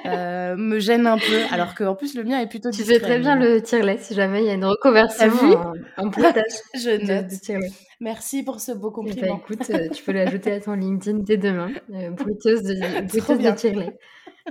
heu, 0.05 0.55
me 0.57 0.79
gêne 0.79 1.07
un 1.07 1.19
peu, 1.19 1.45
alors 1.49 1.75
qu'en 1.75 1.95
plus, 1.95 2.15
le 2.15 2.23
mien 2.23 2.39
est 2.39 2.47
plutôt 2.49 2.71
Tu 2.71 2.85
fais 2.85 3.01
très 3.01 3.19
bien 3.19 3.35
le 3.35 3.61
tire-lait, 3.61 3.97
si 3.97 4.13
jamais 4.13 4.43
il 4.43 4.45
y 4.47 4.49
a 4.49 4.53
une 4.53 4.63
reconversion 4.65 5.27
vu? 5.29 5.55
en 5.55 5.73
en 5.97 6.05
Je 6.75 6.97
de 6.97 7.21
de 7.29 7.35
note. 7.37 7.41
tire-lait. 7.41 7.73
Merci 7.99 8.43
pour 8.43 8.59
ce 8.61 8.71
beau 8.73 8.91
Et 9.03 9.13
bah, 9.15 9.27
compliment. 9.27 9.41
écoute, 9.41 9.69
heu, 9.71 9.89
tu 9.91 10.03
peux 10.03 10.11
l'ajouter 10.11 10.51
à 10.51 10.59
ton 10.61 10.73
LinkedIn 10.73 11.19
dès 11.19 11.37
demain, 11.37 11.75
bruiteuse 12.11 12.61
de 12.63 13.01
bruiteuse 13.07 13.39
de 13.41 13.49
bien. 13.49 13.55
tire-lait. 13.55 13.97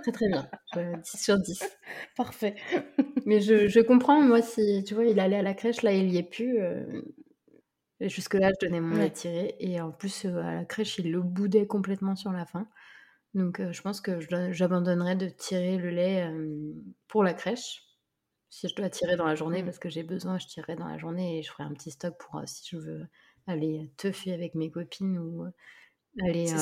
Très, 0.02 0.12
très 0.12 0.28
bien, 0.28 0.50
heu, 0.76 0.96
10 0.96 1.22
sur 1.22 1.38
10. 1.38 1.78
Parfait. 2.16 2.56
Mais 3.24 3.40
je 3.40 3.68
je 3.68 3.80
comprends, 3.80 4.20
moi, 4.22 4.42
si, 4.42 4.84
tu 4.84 4.94
vois, 4.94 5.04
il 5.06 5.20
allait 5.20 5.36
à 5.38 5.42
la 5.42 5.54
crèche, 5.54 5.82
là, 5.82 5.92
il 5.92 6.10
y 6.10 6.18
est 6.18 6.22
plus, 6.24 6.58
jusque-là, 8.00 8.50
je 8.60 8.66
donnais 8.66 8.80
mon 8.80 8.96
Ouais. 8.98 9.10
tiré 9.10 9.56
et 9.60 9.80
en 9.80 9.90
plus, 9.92 10.24
à 10.26 10.54
la 10.54 10.64
crèche, 10.64 10.98
il 10.98 11.12
le 11.12 11.22
boudait 11.22 11.66
complètement 11.66 12.16
sur 12.16 12.32
la 12.32 12.46
fin. 12.46 12.68
Donc 13.34 13.60
heu, 13.60 13.72
je 13.72 13.80
pense 13.82 14.00
que 14.00 14.18
j'abandonnerai 14.52 15.14
de 15.16 15.28
tirer 15.28 15.78
le 15.78 15.90
lait, 15.90 16.28
pour 17.08 17.22
la 17.22 17.32
crèche. 17.34 17.84
Si 18.50 18.68
je 18.68 18.74
dois 18.76 18.90
tirer 18.90 19.16
dans 19.16 19.26
la 19.26 19.34
journée 19.36 19.62
Mmh. 19.62 19.64
parce 19.64 19.78
que 19.78 19.88
j'ai 19.90 20.02
besoin, 20.04 20.38
je 20.38 20.46
tirerai 20.48 20.76
dans 20.76 20.88
la 20.88 20.98
journée 20.98 21.38
et 21.38 21.42
je 21.42 21.50
ferai 21.52 21.64
un 21.64 21.72
petit 21.74 21.92
stock 21.92 22.16
pour, 22.18 22.40
heu, 22.40 22.46
si 22.46 22.66
je 22.70 22.76
veux 22.78 23.06
aller 23.46 23.92
teuffer 23.98 24.32
avec 24.34 24.54
mes 24.56 24.70
copines 24.70 25.18
ou 25.18 25.46
aller, 26.22 26.52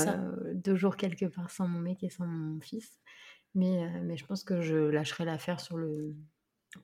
2 0.54 0.76
jours 0.76 0.96
quelque 0.96 1.26
part 1.26 1.50
sans 1.50 1.68
mon 1.68 1.80
mec 1.80 2.04
et 2.04 2.10
sans 2.10 2.26
mon 2.26 2.60
fils. 2.60 3.00
Mais 3.54 4.02
mais 4.02 4.16
je 4.18 4.26
pense 4.26 4.44
que 4.44 4.62
je 4.62 4.76
lâcherai 4.76 5.24
l'affaire 5.26 5.60
sur 5.60 5.78
le 5.78 6.16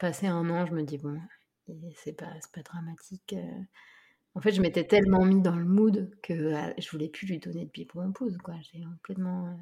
passé 0.00 0.26
1 0.28 0.48
an, 0.50 0.66
je 0.66 0.74
me 0.74 0.84
dis: 0.84 0.98
«Bon, 0.98 1.20
et 1.68 1.94
c'est 1.96 2.14
pas 2.14 2.32
pas 2.54 2.62
dramatique». 2.62 3.34
En 4.34 4.40
fait, 4.40 4.52
je 4.52 4.60
m'étais 4.60 4.84
tellement 4.84 5.24
mis 5.24 5.40
dans 5.40 5.56
le 5.56 5.64
mood 5.64 6.10
que, 6.22 6.32
heu, 6.34 6.74
je 6.78 6.90
voulais 6.90 7.08
plus 7.08 7.26
lui 7.26 7.38
donner 7.38 7.64
de 7.66 7.70
biberon 7.70 8.12
pouze, 8.12 8.36
quoi. 8.38 8.54
J'ai 8.62 8.80
complètement, 8.82 9.56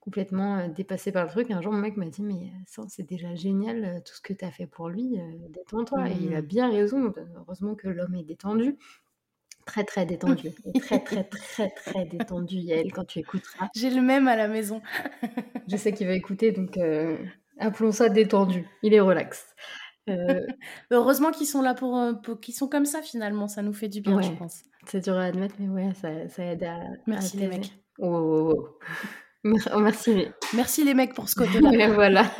complètement, 0.00 0.58
heu, 0.60 0.68
dépassée 0.70 1.12
par 1.12 1.24
le 1.24 1.30
truc. 1.30 1.50
Un 1.50 1.62
jour, 1.62 1.72
mon 1.72 1.80
mec 1.80 1.96
m'a 1.96 2.06
dit: 2.06 2.22
«Mais 2.22 2.52
attends, 2.62 2.88
c'est 2.88 3.04
déjà 3.04 3.34
génial, 3.36 4.02
tout 4.04 4.14
ce 4.14 4.20
que 4.22 4.32
tu 4.34 4.44
as 4.44 4.52
fait 4.52 4.66
pour 4.68 4.88
lui, 4.90 5.18
détends-toi» 5.50 6.10
et 6.12 6.16
il 6.16 6.34
a 6.34 6.42
Mmh. 6.42 6.46
bien 6.46 6.70
raison, 6.70 7.12
heureusement 7.36 7.74
que 7.76 7.88
l'homme 7.88 8.14
est 8.16 8.24
détendu. 8.24 8.76
Très, 9.66 9.84
très 9.84 10.06
détendu 10.06 10.54
et 10.64 10.74
très, 10.74 11.00
très, 11.00 11.24
très, 11.24 11.70
très 11.70 12.06
détendu, 12.06 12.56
Yael, 12.56 12.92
quand 12.92 13.04
tu 13.04 13.18
écouteras. 13.18 13.68
J'ai 13.74 13.90
le 13.90 14.00
même 14.02 14.28
à 14.28 14.36
la 14.36 14.48
maison. 14.48 14.80
Je 15.68 15.76
sais 15.76 15.92
qu'il 15.92 16.06
va 16.06 16.14
écouter, 16.14 16.52
donc 16.52 16.78
appelons 17.58 17.92
ça 17.92 18.08
détendu. 18.08 18.66
Il 18.82 18.94
est 18.94 19.00
relax. 19.00 19.54
Heu 20.08 20.46
Heureusement 20.90 21.30
qu'ils 21.30 21.46
sont 21.46 21.62
là 21.62 21.74
pour, 21.74 21.96
heu, 21.96 22.20
pour 22.20 22.40
qu'ils 22.40 22.54
sont 22.54 22.68
comme 22.68 22.86
ça, 22.86 23.02
finalement, 23.02 23.48
ça 23.48 23.62
nous 23.62 23.72
fait 23.72 23.88
du 23.88 24.00
bien, 24.00 24.20
je 24.20 24.30
pense. 24.32 24.62
c'est 24.86 25.04
dur 25.04 25.16
à 25.16 25.24
admettre, 25.24 25.54
mais 25.58 25.68
ouais, 25.68 25.94
ça 25.94 26.28
ça 26.28 26.44
aide 26.44 26.64
à 26.64 26.74
à 26.76 26.86
Merci 27.06 27.36
les 27.36 27.48
mecs. 27.48 27.72
Oh, 27.98 28.04
oh, 28.04 28.52
oh, 28.54 28.68
oh. 28.68 28.86
Mer 29.42 29.78
merci. 29.78 30.26
Merci 30.54 30.84
les 30.84 30.92
mecs 30.92 31.14
pour 31.14 31.30
ce 31.30 31.34
côté-là. 31.40 31.70
Ouais, 31.70 31.88
voilà. 31.88 32.30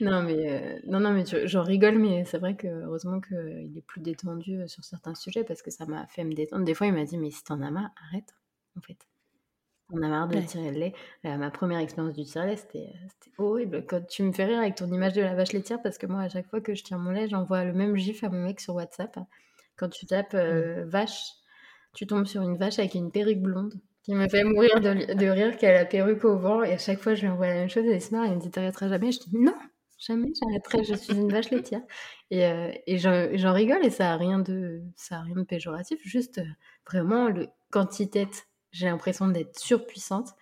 Non, 0.00 0.22
mais 0.22 0.50
heu, 0.50 0.80
non, 0.86 1.00
non, 1.00 1.12
mais 1.12 1.24
j'en 1.46 1.62
rigole, 1.62 1.98
mais 1.98 2.24
c'est 2.24 2.38
vrai 2.38 2.56
que 2.56 2.66
heureusement 2.66 3.20
qu'il 3.20 3.72
est 3.76 3.86
plus 3.86 4.00
détendu, 4.00 4.60
sur 4.66 4.84
certains 4.84 5.14
sujets 5.14 5.44
parce 5.44 5.62
que 5.62 5.70
ça 5.70 5.86
m'a 5.86 6.06
fait 6.08 6.24
me 6.24 6.34
détendre. 6.34 6.64
Des 6.64 6.74
fois, 6.74 6.88
il 6.88 6.92
m'a 6.92 7.04
dit: 7.04 7.16
«Mais 7.16 7.30
si 7.30 7.42
tu 7.44 7.52
en 7.52 7.62
as 7.62 7.70
marre, 7.70 7.90
arrête, 8.08 8.34
en 8.76 8.80
fait. 8.80 8.98
En 9.92 10.02
as 10.02 10.08
marre 10.08 10.28
de 10.28 10.36
Ouais. 10.36 10.44
tirer 10.44 10.70
le 10.70 10.78
lait». 10.78 10.94
Heu, 11.24 11.36
ma 11.36 11.50
1re 11.50 11.78
expérience 11.78 12.14
du 12.14 12.24
tire-lait, 12.24 12.56
c'était, 12.56 12.90
heu, 12.94 13.08
c'était 13.08 13.32
horrible. 13.38 13.84
Quand 13.86 14.06
tu 14.06 14.22
me 14.22 14.32
fais 14.32 14.44
rire 14.44 14.58
avec 14.58 14.74
ton 14.76 14.86
image 14.90 15.12
de 15.12 15.20
la 15.22 15.34
vache 15.34 15.52
laitière 15.52 15.80
parce 15.82 15.98
que 15.98 16.06
moi, 16.06 16.22
à 16.22 16.28
chaque 16.28 16.48
fois 16.48 16.60
que 16.60 16.74
je 16.74 16.82
tire 16.82 16.98
mon 16.98 17.10
lait, 17.10 17.28
j'envoie 17.28 17.64
le 17.64 17.72
même 17.72 17.96
gif 17.96 18.24
à 18.24 18.28
mon 18.28 18.42
mec 18.42 18.60
sur 18.60 18.74
WhatsApp. 18.74 19.18
Quand 19.76 19.88
tu 19.88 20.06
tapes 20.06 20.34
euh, 20.34 20.84
vache, 20.86 21.32
tu 21.94 22.06
tombes 22.06 22.26
sur 22.26 22.42
une 22.42 22.56
vache 22.56 22.78
avec 22.78 22.94
une 22.94 23.10
perruque 23.10 23.40
blonde 23.40 23.74
qui 24.02 24.14
me 24.14 24.28
fait 24.28 24.44
mourir 24.44 24.80
de, 24.80 25.14
de 25.14 25.26
rire 25.26 25.56
qu'elle 25.56 25.76
a 25.76 25.80
la 25.80 25.84
perruque 25.84 26.24
au 26.24 26.36
vent. 26.36 26.62
Et 26.62 26.72
à 26.72 26.78
chaque 26.78 26.98
fois, 27.00 27.14
je 27.14 27.22
lui 27.22 27.28
envoie 27.28 27.46
la 27.46 27.54
même 27.54 27.68
chose. 27.68 27.84
Elle 27.86 28.00
se 28.02 28.12
marre, 28.14 28.24
elle 28.24 28.36
me 28.36 28.40
dit 28.40 28.50
T'arrêteras 28.50 28.88
jamais. 28.88 29.12
Je 29.12 29.20
dis 29.20 29.38
Non, 29.38 29.54
jamais 29.98 30.28
j'arrêterai. 30.40 30.84
Je 30.84 30.94
suis 30.94 31.14
une 31.14 31.30
vache 31.30 31.50
laitière. 31.50 31.82
Et, 32.30 32.46
euh, 32.46 32.72
et 32.86 32.98
j'en 32.98 33.52
rigole 33.52 33.84
et 33.84 33.90
ça 33.90 34.12
a 34.12 34.16
rien 34.16 34.38
de, 34.38 34.82
ça 34.96 35.18
a 35.18 35.20
rien 35.22 35.36
de 35.36 35.42
péjoratif. 35.44 35.98
Juste 36.02 36.38
euh, 36.38 36.44
vraiment, 36.90 37.28
le, 37.28 37.48
tête, 38.10 38.48
j'ai 38.72 38.86
l'impression 38.86 39.28
d'être 39.28 39.58
surpuissante. 39.58 40.34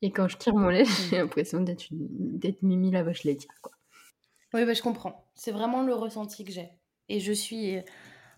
Et 0.00 0.12
quand 0.12 0.28
je 0.28 0.36
tire 0.36 0.54
mon 0.54 0.68
lait, 0.68 0.84
j'ai 1.10 1.16
l'impression 1.18 1.60
d'être, 1.60 1.86
d'être 1.90 2.62
Mimi 2.62 2.90
la 2.90 3.02
vache 3.02 3.24
laitière. 3.24 3.54
Quoi. 3.60 3.72
Oui, 4.54 4.64
bah, 4.64 4.74
je 4.74 4.82
comprends. 4.82 5.28
C'est 5.34 5.50
vraiment 5.50 5.82
le 5.82 5.94
ressenti 5.94 6.44
que 6.44 6.52
j'ai. 6.52 6.70
Et 7.08 7.20
je 7.20 7.32
suis 7.32 7.78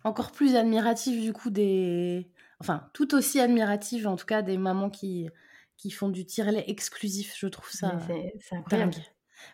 encore 0.04 0.32
plus 0.32 0.56
admirative 0.56 1.20
du 1.20 1.32
coup 1.32 1.50
des... 1.50 2.30
Enfin, 2.60 2.88
tout 2.94 3.14
aussi 3.14 3.40
admirative 3.40 4.06
en 4.06 4.16
tout 4.16 4.26
cas 4.26 4.42
des 4.42 4.58
mamans 4.58 4.90
qui, 4.90 5.28
qui 5.76 5.90
font 5.90 6.08
du 6.08 6.24
tire-lait 6.24 6.64
exclusif. 6.68 7.34
Je 7.36 7.46
trouve 7.46 7.70
ça 7.70 7.98
c'est, 8.06 8.56
incroyable. 8.56 8.94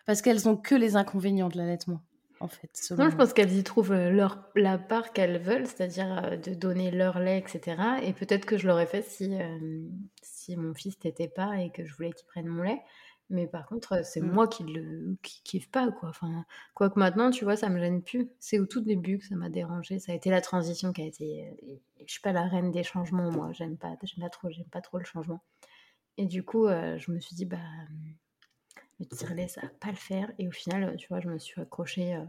Parce 0.05 0.21
qu'elles 0.21 0.47
ont 0.47 0.57
que 0.57 0.75
les 0.75 0.95
inconvénients 0.95 1.49
de 1.49 1.57
l'allaitement. 1.57 2.01
En 2.39 2.47
fait, 2.47 2.69
non, 2.97 3.09
je 3.09 3.15
pense 3.15 3.33
qu'elles 3.33 3.53
y 3.53 3.63
trouvent 3.63 3.93
leur, 3.93 4.43
la 4.55 4.77
part 4.77 5.11
qu'elles 5.11 5.39
veulent, 5.39 5.65
c'est-à-dire 5.65 6.37
de 6.37 6.53
donner 6.53 6.91
leur 6.91 7.19
lait, 7.19 7.39
etc. 7.39 7.81
Et 8.03 8.13
peut-être 8.13 8.45
que 8.45 8.57
je 8.57 8.67
l'aurais 8.67 8.85
fait 8.85 9.01
si, 9.01 9.37
si 10.21 10.55
mon 10.55 10.73
fils 10.73 10.95
n'était 11.03 11.27
pas 11.27 11.59
et 11.59 11.71
que 11.71 11.85
je 11.85 11.95
voulais 11.95 12.11
qu'il 12.11 12.27
prenne 12.27 12.47
mon 12.47 12.63
lait. 12.63 12.81
Mais 13.29 13.45
par 13.45 13.65
contre, 13.65 14.05
c'est 14.05 14.21
mmh. 14.21 14.31
moi 14.31 14.47
qui 14.47 14.63
le 14.63 15.17
qui 15.21 15.41
kiffe 15.43 15.69
pas, 15.69 15.91
quoi. 15.91 16.09
Enfin, 16.09 16.45
quoique 16.73 16.97
maintenant, 16.97 17.29
tu 17.29 17.43
vois, 17.43 17.57
ça 17.57 17.67
me 17.69 17.77
gêne 17.79 18.01
plus. 18.01 18.29
C'est 18.39 18.59
au 18.59 18.65
tout 18.65 18.81
début 18.81 19.17
que 19.17 19.25
ça 19.25 19.35
m'a 19.35 19.49
dérangé. 19.49 19.99
Ça 19.99 20.13
a 20.13 20.15
été 20.15 20.29
la 20.29 20.39
transition 20.39 20.93
qui 20.93 21.01
a 21.01 21.05
été. 21.05 21.51
Je 22.05 22.11
suis 22.11 22.21
pas 22.21 22.31
la 22.31 22.43
reine 22.43 22.71
des 22.71 22.83
changements, 22.83 23.29
moi. 23.31 23.49
J'aime 23.51 23.77
pas, 23.77 23.95
j'aime 24.03 24.23
pas 24.23 24.29
trop, 24.29 24.49
j'aime 24.49 24.69
pas 24.69 24.81
trop 24.81 24.97
le 24.97 25.03
changement. 25.03 25.41
Et 26.17 26.25
du 26.25 26.43
coup, 26.43 26.67
je 26.67 27.11
me 27.11 27.19
suis 27.19 27.35
dit, 27.35 27.45
bah, 27.45 27.57
le 28.99 29.05
tire 29.05 29.33
ça 29.49 29.61
va 29.61 29.69
pas 29.79 29.89
le 29.89 29.95
faire. 29.95 30.31
Et 30.39 30.47
au 30.47 30.51
final, 30.51 30.95
tu 30.97 31.07
vois, 31.07 31.19
je 31.19 31.29
me 31.29 31.37
suis 31.37 31.61
accrochée. 31.61 32.19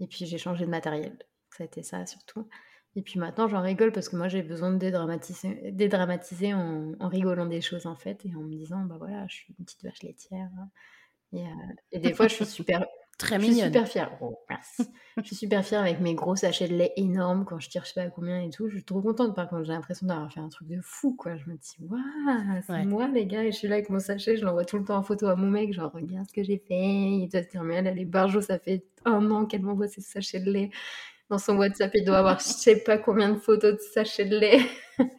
et 0.00 0.06
puis 0.06 0.26
j'ai 0.26 0.38
changé 0.38 0.64
de 0.66 0.70
matériel. 0.70 1.16
Ça 1.50 1.64
a 1.64 1.66
été 1.66 1.82
ça 1.82 2.04
surtout. 2.06 2.48
Et 2.96 3.02
puis 3.02 3.18
maintenant, 3.20 3.46
j'en 3.46 3.60
rigole 3.60 3.92
parce 3.92 4.08
que 4.08 4.16
moi, 4.16 4.28
j'ai 4.28 4.42
besoin 4.42 4.72
de 4.72 4.78
dédramatiser, 4.78 6.54
en, 6.54 6.94
rigolant 7.08 7.44
des 7.44 7.60
choses, 7.60 7.84
en 7.86 7.94
fait, 7.94 8.24
et 8.24 8.34
en 8.34 8.40
me 8.40 8.56
disant, 8.56 8.84
bah 8.84 8.96
voilà, 8.98 9.26
je 9.28 9.34
suis 9.34 9.54
une 9.58 9.66
petite 9.66 9.84
vache 9.84 10.02
laitière. 10.02 10.48
Hein. 10.58 10.70
Et, 11.34 11.42
euh, 11.42 11.74
et 11.92 11.98
des 11.98 12.14
fois, 12.14 12.26
je 12.26 12.34
suis 12.34 12.46
super. 12.46 12.86
Très 13.18 13.38
mignonne. 13.38 13.54
Je 13.54 13.60
suis 13.60 13.66
super 13.66 13.88
fière. 13.88 14.18
Oh, 14.20 14.38
je 15.16 15.22
suis 15.22 15.36
super 15.36 15.64
fière 15.64 15.80
avec 15.80 16.00
mes 16.00 16.14
gros 16.14 16.36
sachets 16.36 16.68
de 16.68 16.74
lait 16.74 16.92
énormes 16.96 17.44
quand 17.46 17.58
je 17.58 17.70
tire 17.70 17.84
je 17.84 17.92
sais 17.92 18.04
pas 18.04 18.10
combien 18.10 18.42
et 18.42 18.50
tout. 18.50 18.68
Je 18.68 18.76
suis 18.76 18.84
trop 18.84 19.00
contente. 19.00 19.34
Par 19.34 19.48
contre, 19.48 19.64
j'ai 19.64 19.72
l'impression 19.72 20.06
d'avoir 20.06 20.30
fait 20.30 20.40
un 20.40 20.48
truc 20.48 20.68
de 20.68 20.80
fou, 20.82 21.14
quoi. 21.14 21.36
Je 21.36 21.48
me 21.48 21.56
dis, 21.56 21.76
waouh, 21.80 22.62
c'est 22.66 22.84
moi, 22.84 23.08
les 23.08 23.26
gars. 23.26 23.44
Et 23.44 23.52
je 23.52 23.56
suis 23.56 23.68
là 23.68 23.76
avec 23.76 23.88
mon 23.88 24.00
sachet. 24.00 24.36
Je 24.36 24.44
l'envoie 24.44 24.64
tout 24.64 24.78
le 24.78 24.84
temps 24.84 24.98
en 24.98 25.02
photo 25.02 25.28
à 25.28 25.36
mon 25.36 25.50
mec. 25.50 25.72
Genre, 25.72 25.90
regarde 25.92 26.28
ce 26.28 26.34
que 26.34 26.42
j'ai 26.42 26.58
fait. 26.58 26.74
Il 26.74 27.28
doit 27.28 27.42
se 27.42 27.48
dire, 27.48 27.62
mais 27.62 27.76
elle, 27.76 27.86
elle 27.86 27.98
est 27.98 28.04
barjo. 28.04 28.40
Ça 28.42 28.58
fait 28.58 28.84
un 29.04 29.30
an 29.30 29.46
qu'elle 29.46 29.62
m'envoie 29.62 29.88
ses 29.88 30.02
sachets 30.02 30.40
de 30.40 30.50
lait 30.50 30.70
dans 31.28 31.38
son 31.38 31.56
WhatsApp, 31.56 31.92
il 31.94 32.04
doit 32.04 32.18
avoir 32.18 32.38
je 32.38 32.44
sais 32.48 32.82
pas 32.82 32.98
combien 32.98 33.30
de 33.30 33.38
photos 33.38 33.74
de 33.74 33.80
sachets 33.80 34.24
de 34.24 34.38
lait. 34.38 34.60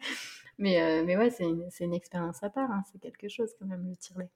mais, 0.58 0.80
euh, 0.82 1.04
mais 1.04 1.16
ouais, 1.16 1.30
c'est 1.30 1.44
une, 1.44 1.68
une, 1.80 1.94
expérience 1.94 2.42
à 2.42 2.50
part, 2.50 2.70
hein. 2.70 2.82
c'est 2.90 3.00
quelque 3.00 3.28
chose 3.28 3.50
quand 3.58 3.66
même 3.66 3.86
le 3.88 3.96
tire-lait. 3.96 4.30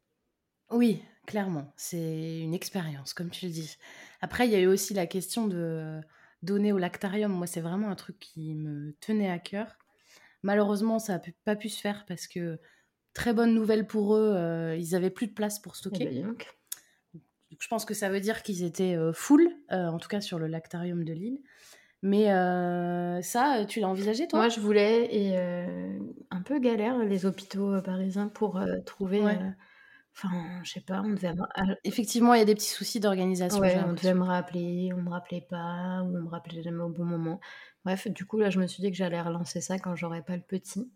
Oui, 0.72 1.02
clairement, 1.26 1.72
c'est 1.76 2.40
une 2.40 2.54
expérience, 2.54 3.14
comme 3.14 3.30
tu 3.30 3.46
le 3.46 3.52
dis. 3.52 3.76
Après, 4.20 4.46
il 4.46 4.52
y 4.52 4.56
a 4.56 4.60
eu 4.60 4.66
aussi 4.66 4.94
la 4.94 5.06
question 5.06 5.46
de 5.46 6.00
donner 6.42 6.72
au 6.72 6.78
lactarium. 6.78 7.32
Moi, 7.32 7.46
c'est 7.46 7.60
vraiment 7.60 7.90
un 7.90 7.94
truc 7.94 8.18
qui 8.18 8.54
me 8.54 8.92
tenait 9.00 9.30
à 9.30 9.38
cœur. 9.38 9.78
Malheureusement, 10.42 10.98
ça 10.98 11.14
n'a 11.14 11.22
pas 11.44 11.56
pu 11.56 11.68
se 11.68 11.80
faire 11.80 12.04
parce 12.06 12.26
que, 12.26 12.58
très 13.14 13.32
bonne 13.32 13.54
nouvelle 13.54 13.86
pour 13.86 14.16
eux, 14.16 14.34
euh, 14.34 14.76
ils 14.76 14.94
avaient 14.94 15.10
plus 15.10 15.26
de 15.26 15.34
place 15.34 15.60
pour 15.60 15.76
stocker. 15.76 16.08
Eh 16.10 16.22
ben, 16.22 16.34
je 17.58 17.68
pense 17.68 17.84
que 17.84 17.94
ça 17.94 18.08
veut 18.08 18.20
dire 18.20 18.42
qu'ils 18.42 18.64
étaient 18.64 18.96
euh, 18.96 19.12
full, 19.12 19.48
euh, 19.70 19.86
en 19.86 19.98
tout 19.98 20.08
cas 20.08 20.20
sur 20.20 20.38
le 20.38 20.46
lactarium 20.46 21.04
de 21.04 21.12
Lille. 21.12 21.38
Mais 22.02 22.32
euh, 22.32 23.22
ça, 23.22 23.64
tu 23.68 23.78
l'as 23.80 23.88
envisagé 23.88 24.26
toi? 24.26 24.40
Moi, 24.40 24.48
je 24.48 24.58
voulais, 24.58 25.14
et 25.14 25.36
un 26.30 26.42
peu 26.42 26.58
galère, 26.58 26.98
les 26.98 27.26
hôpitaux 27.26 27.80
parisiens 27.82 28.26
pour 28.26 28.60
trouver. 28.84 29.22
Enfin, 30.14 30.60
je 30.62 30.72
sais 30.72 30.80
pas, 30.80 31.02
on 31.02 31.10
devait. 31.10 31.32
Effectivement, 31.84 32.34
il 32.34 32.38
y 32.38 32.42
a 32.42 32.44
des 32.44 32.54
petits 32.54 32.68
soucis 32.68 33.00
d'organisation. 33.00 33.60
Ouais, 33.60 33.80
on 33.84 33.94
devait 33.94 34.14
me 34.14 34.24
rappeler, 34.24 34.90
on 34.94 35.00
me 35.00 35.10
rappelait 35.10 35.46
pas, 35.48 36.02
ou 36.02 36.16
on 36.16 36.22
me 36.22 36.28
rappelait 36.28 36.62
jamais 36.62 36.82
au 36.82 36.90
bon 36.90 37.04
moment. 37.04 37.40
Bref, 37.84 38.08
du 38.08 38.26
coup, 38.26 38.38
là, 38.38 38.50
je 38.50 38.60
me 38.60 38.66
suis 38.66 38.82
dit 38.82 38.90
que 38.90 38.96
j'allais 38.96 39.20
relancer 39.20 39.60
ça 39.60 39.78
quand 39.78 39.96
j'aurais 39.96 40.22
pas 40.22 40.36
le 40.36 40.42
petit 40.42 40.92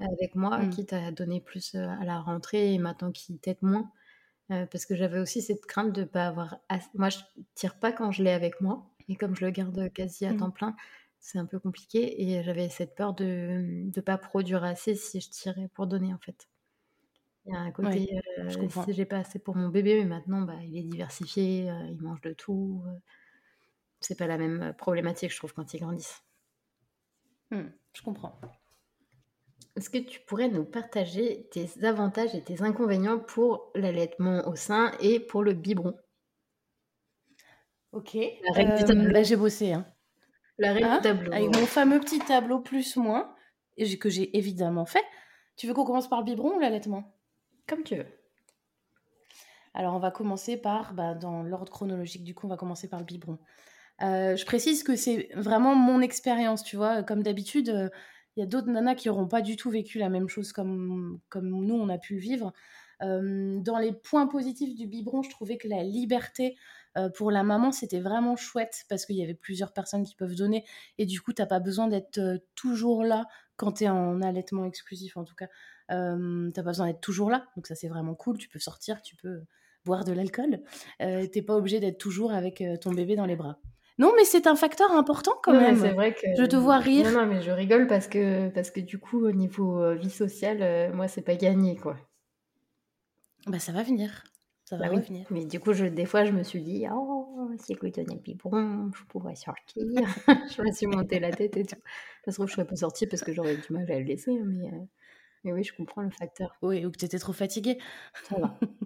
avec 0.00 0.34
moi, 0.34 0.58
mmh. 0.58 0.70
quitte 0.70 0.92
à 0.92 1.10
donner 1.10 1.40
plus 1.40 1.74
à 1.74 2.04
la 2.04 2.20
rentrée 2.20 2.74
et 2.74 2.78
maintenant 2.78 3.12
qu'il 3.12 3.38
t'aide 3.38 3.62
moins. 3.62 3.90
Euh, 4.52 4.64
parce 4.66 4.86
que 4.86 4.94
j'avais 4.94 5.18
aussi 5.18 5.42
cette 5.42 5.66
crainte 5.66 5.92
de 5.92 6.04
pas 6.04 6.28
avoir. 6.28 6.58
Moi, 6.94 7.08
je 7.08 7.18
tire 7.54 7.78
pas 7.78 7.92
quand 7.92 8.12
je 8.12 8.22
l'ai 8.22 8.30
avec 8.30 8.60
moi, 8.60 8.86
et 9.08 9.16
comme 9.16 9.34
je 9.34 9.44
le 9.44 9.50
garde 9.50 9.92
quasi 9.92 10.24
à 10.24 10.32
mmh. 10.32 10.36
temps 10.36 10.50
plein, 10.50 10.76
c'est 11.18 11.38
un 11.38 11.46
peu 11.46 11.58
compliqué. 11.58 12.22
Et 12.22 12.42
j'avais 12.42 12.68
cette 12.68 12.94
peur 12.94 13.14
de 13.14 13.90
ne 13.94 14.00
pas 14.00 14.18
produire 14.18 14.64
assez 14.64 14.94
si 14.94 15.20
je 15.20 15.30
tirais 15.30 15.68
pour 15.74 15.86
donner, 15.86 16.14
en 16.14 16.18
fait. 16.18 16.48
Il 17.46 17.52
y 17.52 17.56
a 17.56 17.60
un 17.60 17.70
côté, 17.70 18.18
euh, 18.38 18.50
si 18.50 18.92
j'ai 18.92 19.04
pas 19.04 19.18
assez 19.18 19.38
pour 19.38 19.54
mon 19.54 19.68
bébé, 19.68 20.00
mais 20.00 20.04
maintenant, 20.04 20.42
bah, 20.42 20.58
il 20.64 20.76
est 20.76 20.82
diversifié, 20.82 21.70
euh, 21.70 21.86
il 21.92 22.02
mange 22.02 22.20
de 22.22 22.32
tout. 22.32 22.82
c'est 24.00 24.18
pas 24.18 24.26
la 24.26 24.36
même 24.36 24.74
problématique, 24.76 25.32
je 25.32 25.36
trouve, 25.36 25.54
quand 25.54 25.72
ils 25.72 25.80
grandissent. 25.80 26.22
Mmh, 27.52 27.62
je 27.92 28.02
comprends. 28.02 28.40
Est-ce 29.76 29.90
que 29.90 29.98
tu 29.98 30.20
pourrais 30.20 30.48
nous 30.48 30.64
partager 30.64 31.48
tes 31.52 31.84
avantages 31.84 32.34
et 32.34 32.42
tes 32.42 32.62
inconvénients 32.62 33.18
pour 33.18 33.70
l'allaitement 33.74 34.48
au 34.48 34.56
sein 34.56 34.90
et 35.00 35.20
pour 35.20 35.42
le 35.42 35.52
biberon? 35.52 35.94
Ok. 37.92 38.16
Euh, 38.16 39.12
bah, 39.12 39.22
j'ai 39.22 39.36
bossé. 39.36 39.72
Hein. 39.72 39.86
La 40.58 40.72
règle 40.72 40.86
du 40.86 40.92
hein? 40.92 41.00
tableau. 41.00 41.32
Avec 41.32 41.54
mon 41.54 41.66
fameux 41.66 42.00
petit 42.00 42.18
tableau 42.18 42.60
plus-moins, 42.60 43.34
que 44.00 44.08
j'ai 44.08 44.36
évidemment 44.36 44.86
fait. 44.86 45.04
Tu 45.56 45.66
veux 45.66 45.74
qu'on 45.74 45.84
commence 45.84 46.08
par 46.08 46.20
le 46.20 46.24
biberon 46.24 46.56
ou 46.56 46.58
l'allaitement? 46.58 47.15
Comme 47.66 47.82
tu 47.82 47.96
veux. 47.96 48.06
Alors, 49.74 49.94
on 49.94 49.98
va 49.98 50.10
commencer 50.10 50.56
par, 50.56 50.94
bah, 50.94 51.14
dans 51.14 51.42
l'ordre 51.42 51.70
chronologique, 51.70 52.24
du 52.24 52.34
coup, 52.34 52.46
on 52.46 52.50
va 52.50 52.56
commencer 52.56 52.88
par 52.88 52.98
le 52.98 53.04
biberon. 53.04 53.38
Euh, 54.02 54.36
je 54.36 54.44
précise 54.46 54.82
que 54.82 54.96
c'est 54.96 55.28
vraiment 55.34 55.74
mon 55.74 56.00
expérience, 56.00 56.62
tu 56.62 56.76
vois. 56.76 57.02
Comme 57.02 57.22
d'habitude, 57.22 57.90
il 58.36 58.40
y 58.40 58.42
a 58.42 58.46
d'autres 58.46 58.68
nanas 58.68 58.94
qui 58.94 59.08
n'auront 59.08 59.28
pas 59.28 59.42
du 59.42 59.56
tout 59.56 59.70
vécu 59.70 59.98
la 59.98 60.08
même 60.08 60.28
chose 60.28 60.52
comme, 60.52 61.20
comme 61.28 61.48
nous, 61.48 61.74
on 61.74 61.88
a 61.88 61.98
pu 61.98 62.14
le 62.14 62.20
vivre. 62.20 62.52
Euh, 63.02 63.60
dans 63.60 63.78
les 63.78 63.92
points 63.92 64.26
positifs 64.26 64.74
du 64.74 64.86
biberon, 64.86 65.22
je 65.22 65.30
trouvais 65.30 65.58
que 65.58 65.68
la 65.68 65.82
liberté 65.82 66.56
euh, 66.96 67.10
pour 67.10 67.30
la 67.30 67.42
maman, 67.42 67.72
c'était 67.72 68.00
vraiment 68.00 68.36
chouette 68.36 68.84
parce 68.88 69.04
qu'il 69.04 69.16
y 69.16 69.22
avait 69.22 69.34
plusieurs 69.34 69.72
personnes 69.72 70.04
qui 70.04 70.14
peuvent 70.14 70.34
donner 70.34 70.64
et 70.96 71.04
du 71.04 71.20
coup, 71.20 71.32
tu 71.32 71.42
n'as 71.42 71.46
pas 71.46 71.60
besoin 71.60 71.88
d'être 71.88 72.20
toujours 72.54 73.04
là 73.04 73.26
quand 73.56 73.72
tu 73.72 73.84
es 73.84 73.88
en 73.88 74.22
allaitement 74.22 74.64
exclusif 74.64 75.16
en 75.16 75.24
tout 75.24 75.34
cas. 75.34 75.48
Tu 75.88 75.94
n'as 75.94 76.50
pas 76.54 76.62
besoin 76.62 76.86
d'être 76.86 77.00
toujours 77.00 77.30
là, 77.30 77.46
donc 77.56 77.66
ça 77.66 77.74
c'est 77.74 77.88
vraiment 77.88 78.14
cool. 78.14 78.38
Tu 78.38 78.48
peux 78.48 78.58
sortir, 78.58 79.02
tu 79.02 79.16
peux 79.16 79.42
boire 79.84 80.04
de 80.04 80.12
l'alcool. 80.12 80.60
tu 81.00 81.06
n'es 81.06 81.42
pas 81.42 81.56
obligé 81.56 81.80
d'être 81.80 81.98
toujours 81.98 82.32
avec 82.32 82.62
ton 82.80 82.92
bébé 82.92 83.16
dans 83.16 83.26
les 83.26 83.36
bras. 83.36 83.58
Non, 83.98 84.12
mais 84.14 84.24
c'est 84.24 84.46
un 84.46 84.56
facteur 84.56 84.92
important 84.92 85.32
quand 85.42 85.58
même. 85.58 85.76
C'est 85.76 85.92
vrai 85.92 86.12
que 86.12 86.26
je 86.36 86.44
te 86.44 86.56
vois 86.56 86.78
rire. 86.78 87.10
Non, 87.10 87.22
non, 87.22 87.26
mais 87.26 87.40
je 87.40 87.50
rigole 87.50 87.86
parce 87.86 88.08
que 88.08 88.50
parce 88.50 88.70
que 88.70 88.80
du 88.80 88.98
coup, 88.98 89.24
au 89.24 89.32
niveau 89.32 89.80
euh, 89.80 89.94
vie 89.94 90.10
sociale, 90.10 90.58
euh, 90.60 90.92
moi, 90.92 91.08
c'est 91.08 91.22
pas 91.22 91.36
gagné, 91.36 91.76
quoi. 91.76 91.96
Bah, 93.46 93.58
ça 93.58 93.72
va 93.72 93.82
venir. 93.82 94.24
Ça 94.64 94.76
va 94.76 94.88
bah 94.88 94.96
revenir. 94.96 95.26
Mais 95.30 95.44
du 95.44 95.60
coup, 95.60 95.72
je, 95.72 95.86
des 95.86 96.04
fois, 96.04 96.24
je 96.24 96.32
me 96.32 96.42
suis 96.42 96.60
dit, 96.60 96.86
oh, 96.92 97.50
si 97.58 97.72
le 97.72 97.80
le 97.82 98.18
biberon, 98.18 98.90
je 98.94 99.04
pourrais 99.04 99.36
sortir. 99.36 99.84
je 100.56 100.62
me 100.62 100.72
suis 100.72 100.86
monté 100.86 101.18
la 101.20 101.30
tête 101.30 101.56
et 101.56 101.64
tout. 101.64 101.76
Ça 102.24 102.32
se 102.32 102.36
trouve, 102.36 102.48
je 102.48 102.52
serais 102.52 102.66
pas 102.66 102.76
sortie 102.76 103.06
parce 103.06 103.22
que 103.22 103.32
j'aurais 103.32 103.56
du 103.56 103.72
mal 103.72 103.90
à 103.90 103.98
le 103.98 104.04
laisser, 104.04 104.38
mais, 104.44 104.66
euh, 104.66 104.84
mais 105.46 105.52
oui, 105.52 105.62
je 105.62 105.72
comprends 105.72 106.02
le 106.02 106.10
facteur. 106.10 106.56
Oui, 106.60 106.84
ou 106.84 106.90
que 106.90 106.98
tu 106.98 107.04
étais 107.04 107.20
trop 107.20 107.32
fatiguée. 107.32 107.78
Ça 108.24 108.36
va. 108.40 108.58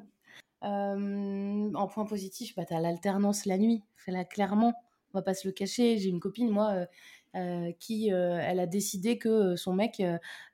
en 0.62 1.86
point 1.88 2.04
positif, 2.04 2.54
bah, 2.54 2.66
tu 2.66 2.74
as 2.74 2.80
l'alternance 2.80 3.46
la 3.46 3.56
nuit. 3.56 3.82
Là, 4.06 4.26
clairement, 4.26 4.74
on 5.14 5.18
va 5.18 5.22
pas 5.22 5.32
se 5.32 5.48
le 5.48 5.52
cacher. 5.52 5.96
J'ai 5.96 6.10
une 6.10 6.20
copine, 6.20 6.50
moi, 6.50 6.72
euh, 6.72 6.86
euh, 7.36 7.72
qui 7.78 8.12
euh, 8.12 8.38
elle 8.42 8.60
a 8.60 8.66
décidé 8.66 9.16
que 9.16 9.56
son 9.56 9.72
mec 9.72 10.02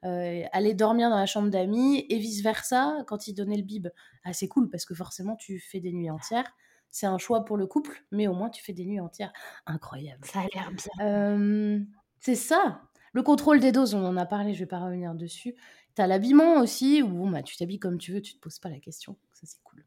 allait 0.03 0.75
dormir 0.75 1.11
dans 1.11 1.19
la 1.19 1.27
chambre 1.27 1.51
d'amis 1.51 2.07
et 2.09 2.19
vice 2.19 2.41
versa 2.41 2.99
quand 3.09 3.27
il 3.27 3.35
donnait 3.35 3.57
le 3.57 3.63
bib. 3.63 3.89
Ah, 4.23 4.33
c'est 4.33 4.47
cool 4.47 4.71
parce 4.71 4.85
que 4.85 4.95
forcément 4.95 5.35
tu 5.35 5.59
fais 5.59 5.81
des 5.81 5.93
nuits 5.93 6.11
entières. 6.11 6.47
C'est 6.89 7.07
un 7.07 7.19
choix 7.19 7.45
pour 7.45 7.57
le 7.57 7.67
couple, 7.67 8.05
mais 8.13 8.29
au 8.29 8.33
moins 8.33 8.49
tu 8.49 8.63
fais 8.63 8.73
des 8.73 8.87
nuits 8.87 9.01
entières. 9.01 9.33
Incroyable. 9.67 10.25
Ça 10.25 10.41
a 10.41 10.47
l'air 10.55 10.71
bien. 10.71 11.85
c'est 12.21 12.37
ça. 12.37 12.83
Le 13.17 13.23
contrôle 13.23 13.61
des 13.61 13.73
doses, 13.73 13.95
on 13.95 14.05
en 14.05 14.19
a 14.19 14.27
parlé, 14.27 14.53
je 14.53 14.59
vais 14.59 14.67
pas 14.67 14.79
revenir 14.79 15.15
dessus. 15.15 15.55
Tu 15.97 16.03
as 16.03 16.07
l'habillement 16.07 16.61
aussi, 16.61 17.03
où 17.03 17.29
bah, 17.31 17.43
tu 17.43 17.57
t'habilles 17.57 17.79
comme 17.79 17.99
tu 17.99 18.13
veux, 18.13 18.21
tu 18.23 18.35
te 18.35 18.41
poses 18.41 18.59
pas 18.59 18.69
la 18.69 18.79
question. 18.81 19.17
Ça, 19.33 19.47
c'est 19.47 19.63
cool. 19.65 19.85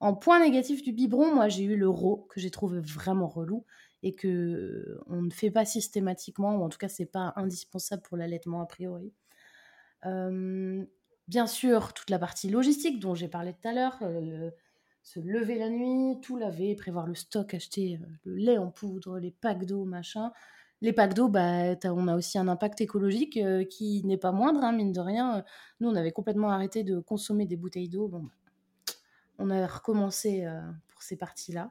En 0.00 0.14
point 0.14 0.40
négatif 0.40 0.82
du 0.82 0.92
biberon, 0.92 1.34
moi, 1.34 1.48
j'ai 1.48 1.64
eu 1.64 1.76
le 1.76 1.88
RO, 1.88 2.26
que 2.30 2.40
j'ai 2.40 2.50
trouvé 2.50 2.80
vraiment 2.80 3.28
relou. 3.28 3.64
et 4.02 4.14
que 4.14 4.98
on 5.06 5.22
ne 5.22 5.30
fait 5.30 5.50
pas 5.50 5.64
systématiquement, 5.64 6.56
ou 6.56 6.62
en 6.64 6.68
tout 6.68 6.78
cas, 6.78 6.88
c'est 6.88 7.06
pas 7.06 7.32
indispensable 7.36 8.02
pour 8.02 8.16
l'allaitement 8.16 8.60
a 8.60 8.66
priori. 8.66 9.12
bien 11.28 11.46
sûr, 11.46 11.92
toute 11.92 12.10
la 12.10 12.18
partie 12.18 12.48
logistique 12.50 13.00
dont 13.00 13.14
j'ai 13.14 13.28
parlé 13.28 13.52
tout 13.52 13.68
à 13.68 13.72
l'heure, 13.72 13.98
se 15.02 15.20
lever 15.20 15.58
la 15.58 15.68
nuit, 15.68 16.20
tout 16.20 16.36
laver, 16.36 16.74
prévoir 16.74 17.06
le 17.06 17.14
stock, 17.14 17.54
acheter 17.54 18.00
le 18.24 18.34
lait 18.34 18.58
en 18.58 18.70
poudre, 18.70 19.18
les 19.18 19.30
packs 19.30 19.64
d'eau, 19.64 19.84
machin. 19.84 20.32
Les 20.82 20.92
packs 20.92 21.14
d'eau, 21.14 21.28
bah, 21.28 21.74
on 21.84 22.08
a 22.08 22.16
aussi 22.16 22.38
un 22.38 22.48
impact 22.48 22.80
écologique 22.80 23.38
qui 23.70 24.02
n'est 24.04 24.18
pas 24.18 24.32
moindre, 24.32 24.62
hein, 24.62 24.72
mine 24.72 24.92
de 24.92 25.00
rien. 25.00 25.44
Nous, 25.80 25.88
on 25.88 25.94
avait 25.94 26.12
complètement 26.12 26.50
arrêté 26.50 26.84
de 26.84 27.00
consommer 27.00 27.46
des 27.46 27.56
bouteilles 27.56 27.88
d'eau. 27.88 28.08
Bon, 28.08 28.28
on 29.38 29.50
a 29.50 29.66
recommencé 29.66 30.46
pour 30.88 31.02
ces 31.02 31.16
parties-là. 31.16 31.70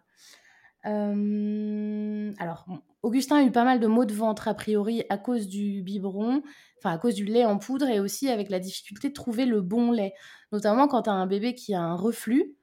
alors, 0.84 2.66
Augustin 3.06 3.36
a 3.36 3.43
eu 3.43 3.51
pas 3.51 3.64
mal 3.64 3.80
de 3.80 3.86
maux 3.86 4.06
de 4.06 4.14
ventre, 4.16 4.47
a 4.47 4.56
priori, 4.56 5.03
à 5.10 5.20
cause 5.20 5.47
du 5.47 5.84
biberon, 5.84 6.41
enfin, 6.80 6.89
à 6.89 6.97
cause 6.97 7.14
du 7.14 7.24
lait 7.24 7.45
en 7.45 7.60
poudre 7.60 7.88
et 7.88 7.99
aussi 7.99 8.30
avec 8.30 8.49
la 8.49 8.60
difficulté 8.60 9.10
de 9.10 9.14
trouver 9.14 9.45
le 9.45 9.62
bon 9.62 9.91
lait. 9.91 10.16
Notamment 10.51 10.88
quand 10.88 11.03
tu 11.03 11.12
as 11.12 11.14
un 11.14 11.28
bébé 11.28 11.53
qui 11.53 11.76
a 11.76 11.82
un 11.82 11.95
reflux. 11.95 12.56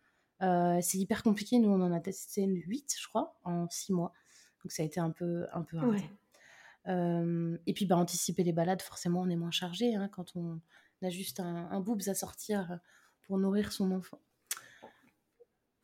Euh, 0.42 0.78
c'est 0.82 0.98
hyper 0.98 1.22
compliqué. 1.22 1.60
Nous, 1.60 1.70
on 1.70 1.80
en 1.80 1.92
a 1.92 2.00
testé 2.00 2.44
8, 2.44 2.96
je 3.00 3.06
crois, 3.06 3.36
en 3.44 3.68
6 3.70 3.92
mois. 3.92 4.12
Donc, 4.64 4.72
ça 4.72 4.82
a 4.82 4.86
été 4.86 4.98
un 4.98 5.10
peu, 5.10 5.46
un 5.52 5.62
peu 5.62 5.78
euh, 6.88 7.56
et 7.66 7.72
puis, 7.72 7.86
bah, 7.86 7.96
anticiper 7.96 8.42
les 8.42 8.52
balades, 8.52 8.82
forcément, 8.82 9.20
on 9.20 9.28
est 9.28 9.36
moins 9.36 9.50
chargé 9.50 9.94
hein, 9.94 10.08
quand 10.08 10.36
on 10.36 10.60
a 11.02 11.08
juste 11.08 11.40
un, 11.40 11.68
un 11.70 11.80
boobs 11.80 12.08
à 12.08 12.14
sortir 12.14 12.78
pour 13.26 13.38
nourrir 13.38 13.72
son 13.72 13.92
enfant. 13.92 14.20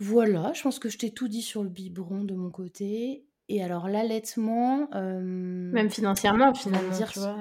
Voilà, 0.00 0.52
je 0.52 0.62
pense 0.62 0.78
que 0.78 0.88
je 0.88 0.98
t'ai 0.98 1.10
tout 1.10 1.26
dit 1.28 1.42
sur 1.42 1.62
le 1.62 1.68
biberon 1.68 2.22
de 2.22 2.34
mon 2.34 2.50
côté. 2.50 3.26
Et 3.48 3.62
alors, 3.62 3.88
l'allaitement. 3.88 4.88
Euh, 4.94 5.20
Même 5.20 5.90
financièrement, 5.90 6.54
finalement, 6.54 6.90
dire, 6.90 7.10
tu 7.10 7.18
vois. 7.18 7.36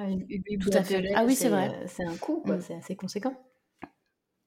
tout 0.59 0.69
à 0.73 0.83
fait. 0.83 1.13
ah 1.13 1.25
oui, 1.25 1.35
c'est 1.35 1.49
vrai. 1.49 1.85
C'est 1.87 2.05
un 2.05 2.15
coût, 2.15 2.43
mm. 2.45 2.61
c'est 2.61 2.75
assez 2.75 2.95
conséquent. 2.95 3.35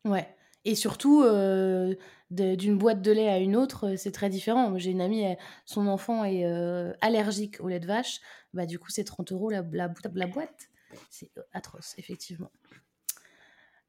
Ouais. 0.05 0.27
Et 0.65 0.75
surtout, 0.75 1.23
euh, 1.23 1.95
d'une 2.31 2.77
boîte 2.77 3.01
de 3.01 3.13
lait 3.13 3.29
à 3.29 3.39
une 3.39 3.57
autre, 3.57 3.89
euh, 3.89 3.97
c'est 3.97 4.13
très 4.13 4.29
différent. 4.29 4.77
J'ai 4.79 4.91
une 4.91 5.01
amie, 5.01 5.25
son 5.65 5.87
enfant 5.87 6.25
est 6.25 6.45
euh, 6.45 6.93
allergique 7.01 7.61
au 7.61 7.69
lait 7.69 7.81
de 7.81 7.87
vache. 7.87 8.21
Bah, 8.53 8.67
du 8.67 8.79
coup, 8.79 8.91
c'est 8.91 9.05
30 9.05 9.33
euros 9.33 9.51
la, 9.51 9.63
boîte. 9.63 10.69
C'est 11.09 11.31
atroce, 11.53 11.95
effectivement. 11.99 12.51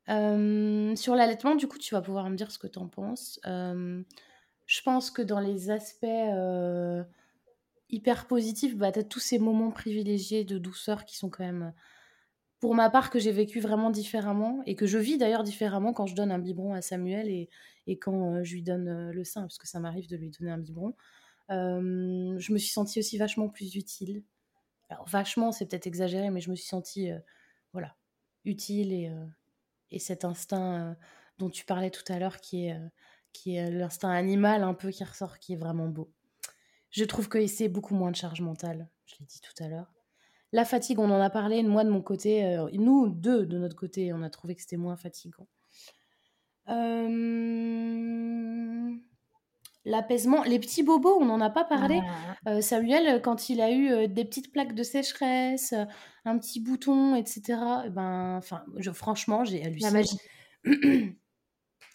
sur 0.07 1.15
l'allaitement, 1.15 1.55
du 1.55 1.67
coup, 1.67 1.78
tu 1.78 1.93
vas 1.93 2.01
pouvoir 2.01 2.30
me 2.30 2.36
dire 2.36 2.51
ce 2.51 2.59
que 2.59 2.67
tu 2.67 2.80
en 2.80 2.88
penses. 2.88 3.39
je 3.43 4.82
pense 4.84 5.11
que 5.11 5.22
dans 5.22 5.39
les 5.39 5.69
aspects 5.72 6.05
hyper 7.89 8.28
positifs, 8.28 8.78
bah, 8.78 8.93
tu 8.93 8.99
as 8.99 9.03
tous 9.03 9.19
ces 9.19 9.39
moments 9.39 9.72
privilégiés 9.72 10.45
de 10.45 10.57
douceur 10.57 11.03
qui 11.03 11.17
sont 11.17 11.30
quand 11.30 11.43
même 11.43 11.74
pour 12.62 12.76
ma 12.76 12.91
part, 12.91 13.09
que 13.09 13.20
j'ai 13.20 13.32
vécu 13.32 13.59
vraiment 13.59 13.89
différemment 13.89 14.62
et 14.68 14.76
que 14.76 14.86
je 14.86 14.99
vis 14.99 15.18
d'ailleurs 15.18 15.43
différemment 15.43 15.93
quand 15.93 16.05
je 16.05 16.16
donne 16.16 16.32
un 16.32 16.38
biberon 16.38 16.74
à 16.76 16.82
Samuel 16.82 17.28
et, 17.28 17.49
quand 17.99 18.36
euh, 18.36 18.43
je 18.43 18.53
lui 18.53 18.62
donne 18.62 18.88
euh, 18.88 19.12
le 19.12 19.24
sein, 19.24 19.41
parce 19.41 19.57
que 19.57 19.68
ça 19.68 19.80
m'arrive 19.80 20.07
de 20.07 20.16
lui 20.16 20.30
donner 20.30 20.51
un 20.51 20.59
biberon. 20.59 20.95
Euh, 21.49 22.38
je 22.38 22.53
me 22.53 22.57
suis 22.59 22.70
sentie 22.70 22.99
aussi 22.99 23.18
vachement 23.18 23.49
plus 23.49 23.76
utile. 23.76 24.24
Alors, 24.89 25.09
vachement, 25.09 25.51
c'est 25.51 25.66
peut-être 25.66 25.88
exagéré, 25.88 26.30
mais 26.30 26.39
je 26.39 26.51
me 26.51 26.55
suis 26.55 26.68
sentie 26.68 27.09
voilà, 27.74 27.95
utile 28.45 28.93
et, 28.93 29.12
et 29.89 29.99
cet 29.99 30.24
instinct 30.24 30.95
dont 31.39 31.49
tu 31.49 31.66
parlais 31.66 31.89
tout 31.89 32.03
à 32.12 32.20
l'heure, 32.20 32.41
qui 32.41 32.68
est, 32.68 32.78
qui 33.34 33.55
est 33.55 33.72
l'instinct 33.72 34.12
animal 34.12 34.64
un 34.64 34.74
peu 34.74 34.91
qui 34.91 35.03
ressort, 35.03 35.39
qui 35.39 35.53
est 35.53 35.57
vraiment 35.57 35.88
beau. 35.88 36.12
Je 36.91 37.05
trouve 37.05 37.30
que 37.30 37.47
c'est 37.47 37.70
beaucoup 37.70 37.95
moins 37.95 38.12
de 38.12 38.18
charge 38.18 38.41
mentale, 38.41 38.89
je 39.05 39.16
l'ai 39.20 39.26
dit 39.26 39.39
tout 39.39 39.64
à 39.64 39.70
l'heure. 39.70 40.01
La 40.54 40.66
fatigue, 40.66 40.99
on 40.99 41.10
en 41.10 41.22
a 41.22 41.30
parlé. 41.30 41.64
Moi, 41.64 41.84
de 41.86 41.89
mon 41.89 42.02
côté, 42.02 42.43
euh, 42.45 42.70
nous, 42.74 43.08
deux, 43.10 43.45
de 43.45 43.58
notre 43.58 43.76
côté, 43.76 44.12
on 44.14 44.22
a 44.22 44.30
trouvé 44.30 44.56
que 44.56 44.62
c'était 44.62 44.78
moins 44.78 44.97
fatigant. 44.97 45.47
Euh, 46.68 47.10
l'apaisement, 49.86 50.43
les 50.43 50.60
petits 50.60 50.84
bobos, 50.84 51.18
on 51.22 51.26
n'en 51.26 51.39
a 51.39 51.49
pas 51.49 51.64
parlé. 51.64 52.02
Ah. 52.04 52.36
Euh, 52.49 52.62
Samuel, 52.62 53.22
quand 53.22 53.47
il 53.49 53.62
a 53.62 53.72
eu 53.72 54.10
des 54.10 54.26
petites 54.26 54.52
plaques 54.52 54.76
de 54.76 54.84
sécheresse, 54.84 55.74
un 56.26 56.38
petit 56.38 56.60
bouton, 56.60 57.16
etc. 57.16 57.60
Eh 57.86 57.89
ben, 57.89 58.36
enfin, 58.38 58.64
franchement, 58.93 59.45
j'ai 59.45 59.64
halluciné. 59.64 59.89
La 59.89 59.91
magie. 59.91 60.20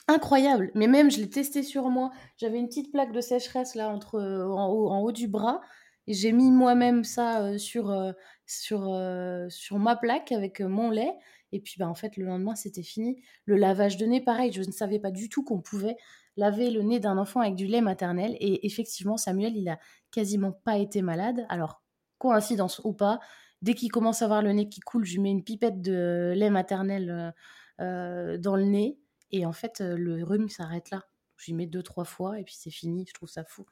Incroyable. 0.08 0.70
Mais 0.74 0.86
même, 0.86 1.10
je 1.10 1.18
l'ai 1.18 1.28
testé 1.28 1.62
sur 1.62 1.90
moi. 1.90 2.10
J'avais 2.38 2.58
une 2.58 2.68
petite 2.68 2.90
plaque 2.90 3.12
de 3.12 3.20
sécheresse 3.20 3.74
là 3.74 3.90
entre 3.90 4.18
en 4.20 4.68
haut, 4.70 4.88
en 4.88 5.00
haut 5.00 5.12
du 5.12 5.28
bras. 5.28 5.60
J'ai 6.08 6.32
mis 6.32 6.50
moi-même 6.50 7.04
ça 7.04 7.58
sur 7.58 8.14
sur, 8.46 8.92
euh, 8.92 9.48
sur 9.50 9.78
ma 9.78 9.96
plaque 9.96 10.32
avec 10.32 10.60
euh, 10.60 10.68
mon 10.68 10.90
lait. 10.90 11.12
Et 11.52 11.60
puis, 11.60 11.74
bah, 11.78 11.88
en 11.88 11.94
fait, 11.94 12.16
le 12.16 12.24
lendemain, 12.24 12.54
c'était 12.54 12.82
fini. 12.82 13.22
Le 13.44 13.56
lavage 13.56 13.96
de 13.96 14.06
nez, 14.06 14.20
pareil, 14.20 14.52
je 14.52 14.62
ne 14.62 14.72
savais 14.72 14.98
pas 14.98 15.10
du 15.10 15.28
tout 15.28 15.44
qu'on 15.44 15.60
pouvait 15.60 15.96
laver 16.36 16.70
le 16.70 16.82
nez 16.82 17.00
d'un 17.00 17.18
enfant 17.18 17.40
avec 17.40 17.56
du 17.56 17.66
lait 17.66 17.80
maternel. 17.80 18.36
Et 18.40 18.66
effectivement, 18.66 19.16
Samuel, 19.16 19.56
il 19.56 19.68
a 19.68 19.78
quasiment 20.10 20.52
pas 20.52 20.78
été 20.78 21.02
malade. 21.02 21.44
Alors, 21.48 21.82
coïncidence 22.18 22.80
ou 22.84 22.92
pas, 22.92 23.20
dès 23.62 23.74
qu'il 23.74 23.90
commence 23.90 24.22
à 24.22 24.26
avoir 24.26 24.42
le 24.42 24.52
nez 24.52 24.68
qui 24.68 24.80
coule, 24.80 25.04
je 25.04 25.14
lui 25.14 25.20
mets 25.20 25.30
une 25.30 25.44
pipette 25.44 25.80
de 25.82 26.32
lait 26.36 26.50
maternel 26.50 27.34
euh, 27.80 28.38
dans 28.38 28.56
le 28.56 28.64
nez. 28.64 28.98
Et 29.32 29.44
en 29.44 29.52
fait, 29.52 29.80
le 29.80 30.22
rhume 30.24 30.48
s'arrête 30.48 30.90
là. 30.90 31.04
Lui 31.46 31.52
mets 31.52 31.66
deux, 31.66 31.82
trois 31.82 32.04
fois 32.04 32.38
et 32.40 32.44
puis 32.44 32.54
c'est 32.56 32.70
fini. 32.70 33.04
Je 33.06 33.12
trouve 33.12 33.28
ça 33.28 33.44
fou 33.44 33.66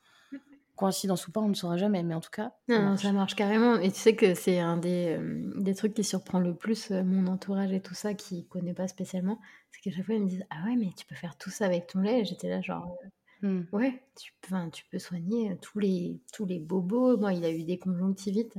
coïncidence 0.77 1.27
ou 1.29 1.33
pas, 1.33 1.41
on 1.41 1.49
ne 1.49 1.55
saura 1.55 1.77
jamais, 1.77 2.03
mais 2.03 2.15
en 2.15 2.21
tout 2.21 2.31
cas. 2.31 2.53
Ça, 2.69 2.79
non, 2.79 2.85
marche. 2.91 3.03
ça 3.03 3.13
marche 3.13 3.35
carrément. 3.35 3.77
Et 3.79 3.91
tu 3.91 3.99
sais 3.99 4.17
que 4.17 4.35
c'est 4.35 4.59
un 4.59 4.77
des, 4.77 5.17
euh, 5.19 5.53
des, 5.57 5.75
trucs 5.75 5.95
qui 5.95 6.05
surprend 6.05 6.41
le 6.41 6.55
plus 6.55 6.91
euh, 6.91 7.05
mon 7.05 7.27
entourage 7.27 7.73
et 7.73 7.81
tout 7.81 7.95
ça, 7.95 8.15
qui 8.15 8.39
ne 8.39 8.43
connaît 8.43 8.75
pas 8.75 8.89
spécialement. 8.89 9.41
C'est 9.71 9.81
qu'à 9.81 9.97
chaque 9.97 10.07
fois, 10.07 10.15
ils 10.15 10.23
me 10.23 10.29
disent 10.29 10.45
Ah 10.51 10.65
ouais, 10.67 10.77
mais 10.77 10.91
tu 10.97 11.07
peux 11.07 11.15
faire 11.15 11.37
tout 11.37 11.51
ça 11.51 11.67
avec 11.67 11.87
ton 11.87 12.01
lait. 12.01 12.25
J'étais 12.25 12.49
là, 12.49 12.61
genre, 12.61 12.97
euh, 13.45 13.49
hmm. 13.49 13.67
ouais, 13.73 14.03
tu, 14.17 14.33
tu 14.73 14.85
peux 14.91 14.99
soigner 14.99 15.57
tous 15.61 15.79
les, 15.79 16.21
tous 16.33 16.47
les 16.47 16.59
bobos. 16.59 17.17
Moi, 17.17 17.35
il 17.35 17.45
a 17.45 17.51
eu 17.51 17.65
des 17.65 17.79
conjonctivites. 17.79 18.55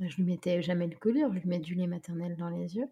Je 0.00 0.16
lui 0.16 0.24
mettais 0.24 0.60
jamais 0.60 0.86
le 0.86 0.96
colure, 0.96 1.32
je 1.32 1.38
lui 1.38 1.48
mets 1.48 1.60
du 1.60 1.74
lait 1.74 1.86
maternel 1.86 2.36
dans 2.36 2.48
les 2.48 2.76
yeux. 2.76 2.88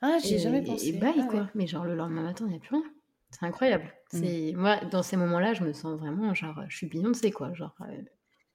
Ah, 0.00 0.18
j'ai 0.24 0.38
jamais 0.38 0.62
pensé. 0.62 0.88
Et 0.88 0.92
bye, 0.92 1.14
ah 1.18 1.26
quoi. 1.30 1.50
Mais 1.54 1.66
genre, 1.66 1.84
le 1.84 1.94
lendemain 1.94 2.22
matin, 2.22 2.46
il 2.46 2.50
n'y 2.50 2.56
a 2.56 2.60
plus 2.60 2.76
rien. 2.76 2.84
C'est 3.32 3.46
incroyable. 3.46 3.84
Mmh. 4.12 4.18
C'est 4.18 4.52
moi 4.54 4.76
dans 4.90 5.02
ces 5.02 5.16
moments-là, 5.16 5.54
je 5.54 5.64
me 5.64 5.72
sens 5.72 5.98
vraiment 5.98 6.34
genre 6.34 6.60
je 6.68 6.76
suis 6.76 6.86
Beyoncé 6.86 7.30
quoi, 7.30 7.52
genre 7.54 7.74
euh, 7.80 8.02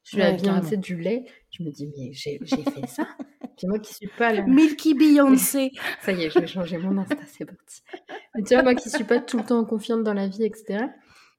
je 0.03 0.09
suis 0.09 0.17
la 0.19 0.33
Beyoncé 0.33 0.77
du 0.77 0.95
lait. 0.95 1.25
Je 1.51 1.63
me 1.63 1.71
dis 1.71 1.91
mais 1.97 2.13
j'ai 2.13 2.39
fait 2.39 2.87
ça. 2.87 3.07
Puis 3.57 3.65
moi 3.65 3.79
qui 3.79 3.93
suis 3.93 4.07
pas 4.07 4.33
là. 4.33 4.43
Milky 4.43 4.93
Beyoncé. 4.93 5.71
ça 6.01 6.11
y 6.11 6.23
est, 6.23 6.29
je 6.29 6.39
vais 6.39 6.47
changer 6.47 6.77
mon 6.77 6.95
Insta, 6.99 7.17
c'est 7.25 7.45
parti. 7.45 7.81
Mais 8.35 8.43
tu 8.43 8.53
vois 8.53 8.63
moi 8.63 8.75
qui 8.75 8.89
suis 8.89 9.03
pas 9.03 9.19
tout 9.19 9.37
le 9.37 9.45
temps 9.45 9.65
confiante 9.65 10.03
dans 10.03 10.13
la 10.13 10.27
vie, 10.27 10.43
etc. 10.43 10.85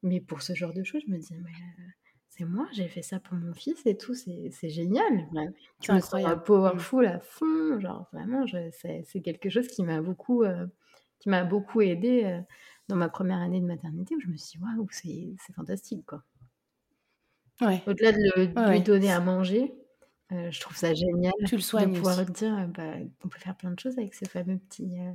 Mais 0.03 0.21
pour 0.21 0.43
ce 0.43 0.55
genre 0.55 0.75
de 0.75 0.83
choses, 0.83 1.03
je 1.07 1.13
me 1.13 1.19
dis 1.19 1.35
mais 1.35 1.51
euh, 1.51 1.85
c'est 2.29 2.45
moi, 2.45 2.67
j'ai 2.73 2.89
fait 2.89 3.03
ça 3.03 3.21
pour 3.21 3.35
mon 3.35 3.53
fils 3.53 3.81
et 3.87 3.97
tout, 3.97 4.15
c'est 4.15 4.69
génial. 4.69 5.29
C'est 5.81 5.93
incroyable. 5.93 6.43
Powerful 6.43 7.07
à 7.07 7.21
fond, 7.21 7.79
genre 7.79 8.09
vraiment, 8.13 8.45
c'est 8.73 9.21
quelque 9.23 9.49
chose 9.49 9.69
qui 9.69 9.85
m'a 9.85 10.01
beaucoup, 10.01 10.43
euh, 10.43 10.67
qui 11.21 11.29
m'a 11.29 11.45
beaucoup 11.45 11.81
aidé 11.81 12.41
dans 12.89 12.97
ma 12.97 13.09
première 13.09 13.39
année 13.39 13.61
de 13.61 13.67
maternité 13.67 14.17
où 14.17 14.21
je 14.21 14.29
me 14.29 14.37
suis 14.37 14.59
dit, 14.59 14.65
waouh, 14.65 14.87
c'est 14.91 15.53
fantastique, 15.55 16.07
quoi. 16.07 16.23
Ouais. 17.61 17.83
Au-delà 17.87 18.13
de, 18.13 18.71
lui 18.71 18.81
donner 18.81 19.11
à 19.11 19.21
manger, 19.21 19.75
euh, 20.33 20.51
je 20.51 20.61
trouve 20.61 20.77
ça 20.77 20.93
génial 20.95 21.33
tu 21.47 21.57
le 21.57 21.63
soignes 21.63 21.93
de 21.93 21.99
pouvoir 21.99 22.25
dire 22.27 22.69
bah, 22.77 22.93
on 23.25 23.29
peut 23.29 23.39
faire 23.39 23.57
plein 23.57 23.71
de 23.71 23.81
choses 23.81 23.99
avec 23.99 24.15
ce 24.15 24.27
fameux 24.27 24.59
petit. 24.59 25.01
Euh, 25.01 25.13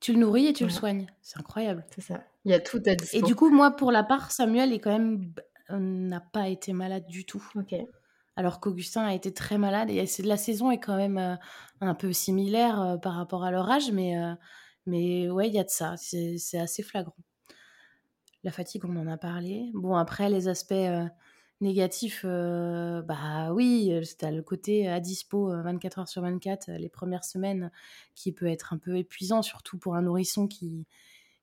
tu 0.00 0.12
le 0.12 0.18
nourris 0.18 0.46
et 0.46 0.52
tu 0.52 0.64
le 0.64 0.70
soignes. 0.70 1.06
C'est 1.22 1.38
incroyable. 1.38 1.84
C'est 1.94 2.02
ça. 2.02 2.22
Il 2.44 2.50
y 2.50 2.54
a 2.54 2.60
tout 2.60 2.82
à 2.86 2.94
dire. 2.94 3.08
Et 3.12 3.22
du 3.22 3.34
coup, 3.34 3.50
moi, 3.50 3.70
pour 3.70 3.92
la 3.92 4.02
part, 4.02 4.30
Samuel 4.30 4.72
est 4.72 4.80
quand 4.80 4.92
même 4.92 5.32
euh, 5.70 5.78
n'a 5.78 6.20
pas 6.20 6.48
été 6.48 6.72
malade 6.72 7.06
du 7.06 7.24
tout. 7.24 7.42
Ok. 7.56 7.74
Alors 8.36 8.60
qu'Augustin 8.60 9.04
a 9.04 9.14
été 9.14 9.32
très 9.32 9.58
malade 9.58 9.90
et 9.90 10.06
la 10.24 10.36
saison 10.36 10.70
est 10.70 10.80
quand 10.80 10.96
même 10.96 11.38
un 11.82 11.94
peu 11.94 12.14
similaire 12.14 12.98
par 13.02 13.14
rapport 13.14 13.44
à 13.44 13.50
leur 13.50 13.70
âge, 13.70 13.92
mais 13.92 14.14
mais 14.86 15.30
ouais, 15.30 15.48
il 15.48 15.54
y 15.54 15.58
a 15.58 15.64
de 15.64 15.70
ça, 15.70 15.96
c'est 15.96 16.58
assez 16.58 16.82
flagrant. 16.82 17.16
La 18.44 18.50
fatigue, 18.50 18.84
on 18.84 18.96
en 18.96 19.06
a 19.06 19.16
parlé. 19.16 19.70
Bon, 19.72 19.94
après, 19.94 20.28
les 20.28 20.48
aspects 20.48 20.72
euh, 20.72 21.06
négatifs, 21.60 22.22
euh, 22.24 23.00
bah 23.02 23.52
oui, 23.52 23.92
c'est 24.02 24.32
le 24.32 24.42
côté 24.42 24.88
à 24.88 24.98
dispo 24.98 25.48
24 25.62 25.98
euh, 25.98 26.00
heures 26.00 26.08
sur 26.08 26.22
24, 26.22 26.70
les 26.72 26.88
premières 26.88 27.24
semaines, 27.24 27.70
qui 28.16 28.32
peut 28.32 28.46
être 28.46 28.72
un 28.72 28.78
peu 28.78 28.96
épuisant, 28.96 29.42
surtout 29.42 29.78
pour 29.78 29.94
un 29.94 30.02
nourrisson 30.02 30.48
qui, 30.48 30.86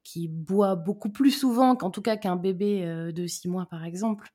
qui 0.04 0.28
boit 0.28 0.76
beaucoup 0.76 1.10
plus 1.10 1.32
souvent 1.32 1.78
qu'en 1.78 1.90
tout 1.90 2.02
cas 2.02 2.18
qu'un 2.18 2.36
bébé 2.36 3.12
de 3.14 3.28
6 3.28 3.48
mois, 3.48 3.66
par 3.66 3.86
exemple. 3.86 4.34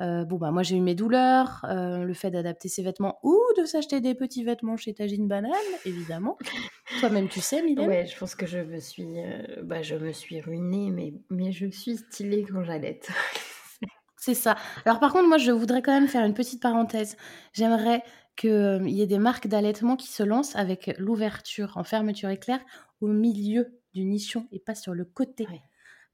Euh, 0.00 0.24
bon, 0.24 0.36
bah, 0.36 0.50
moi, 0.50 0.62
j'ai 0.62 0.76
eu 0.76 0.80
mes 0.80 0.94
douleurs, 0.94 1.64
euh, 1.64 2.04
le 2.04 2.14
fait 2.14 2.30
d'adapter 2.30 2.68
ses 2.68 2.82
vêtements 2.82 3.18
ou 3.22 3.38
de 3.58 3.64
s'acheter 3.64 4.00
des 4.00 4.14
petits 4.14 4.44
vêtements 4.44 4.76
chez 4.76 4.94
Tagine 4.94 5.28
Banane, 5.28 5.52
évidemment. 5.84 6.38
Toi-même, 7.00 7.28
tu 7.28 7.40
sais, 7.40 7.62
Mylène? 7.62 7.88
Ouais, 7.88 8.06
je 8.06 8.18
pense 8.18 8.34
que 8.34 8.46
je 8.46 8.58
me 8.58 8.80
suis, 8.80 9.20
euh, 9.20 9.62
bah, 9.62 9.82
je 9.82 9.96
me 9.96 10.12
suis 10.12 10.40
ruinée, 10.40 10.90
mais, 10.90 11.12
mais 11.28 11.52
je 11.52 11.66
suis 11.70 11.98
stylée 11.98 12.46
quand 12.50 12.64
j'allaite. 12.64 13.10
C'est 14.16 14.34
ça. 14.34 14.54
Alors 14.84 15.00
par 15.00 15.12
contre, 15.12 15.28
moi, 15.28 15.38
je 15.38 15.50
voudrais 15.50 15.80
quand 15.80 15.92
même 15.92 16.08
faire 16.08 16.26
une 16.26 16.34
petite 16.34 16.60
parenthèse. 16.60 17.16
J'aimerais 17.54 18.02
qu'il 18.36 18.50
euh, 18.50 18.88
y 18.88 19.00
ait 19.00 19.06
des 19.06 19.18
marques 19.18 19.48
d'allaitement 19.48 19.96
qui 19.96 20.08
se 20.08 20.22
lancent 20.22 20.56
avec 20.56 20.94
l'ouverture 20.98 21.78
en 21.78 21.84
fermeture 21.84 22.28
éclair 22.28 22.60
au 23.00 23.06
milieu 23.06 23.80
du 23.94 24.04
nichon 24.04 24.46
et 24.52 24.58
pas 24.58 24.74
sur 24.74 24.92
le 24.92 25.06
côté. 25.06 25.46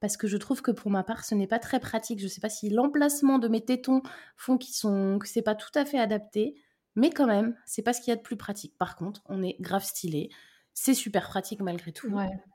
Parce 0.01 0.17
que 0.17 0.27
je 0.27 0.37
trouve 0.37 0.63
que 0.63 0.71
pour 0.71 0.91
ma 0.91 1.03
part, 1.03 1.25
ce 1.25 1.35
n'est 1.35 1.47
pas 1.47 1.59
très 1.59 1.81
pratique. 1.81 2.19
Je 2.19 2.25
ne 2.25 2.29
sais 2.29 2.41
pas 2.41 2.51
si 2.51 2.69
l'emplacement 2.69 3.39
de 3.39 3.49
mes 3.49 3.65
tétons 3.65 4.03
font 4.37 4.59
qu'ils 4.59 4.75
sont, 4.75 5.19
que 5.19 5.27
c'est 5.27 5.43
pas 5.43 5.55
tout 5.55 5.71
à 5.75 5.85
fait 5.85 5.99
adapté, 5.99 6.55
mais 6.97 7.11
quand 7.11 7.27
même, 7.27 7.57
c'est 7.65 7.83
pas 7.83 7.93
ce 7.93 8.01
qu'il 8.01 8.11
y 8.11 8.13
a 8.13 8.17
de 8.17 8.23
plus 8.23 8.37
pratique. 8.37 8.77
Par 8.79 8.97
contre, 8.97 9.23
on 9.27 9.43
est 9.43 9.57
grave 9.61 9.85
stylé. 9.85 10.31
C'est 10.75 10.95
super 10.95 11.29
pratique 11.29 11.61
malgré 11.63 11.93
tout. 11.93 12.11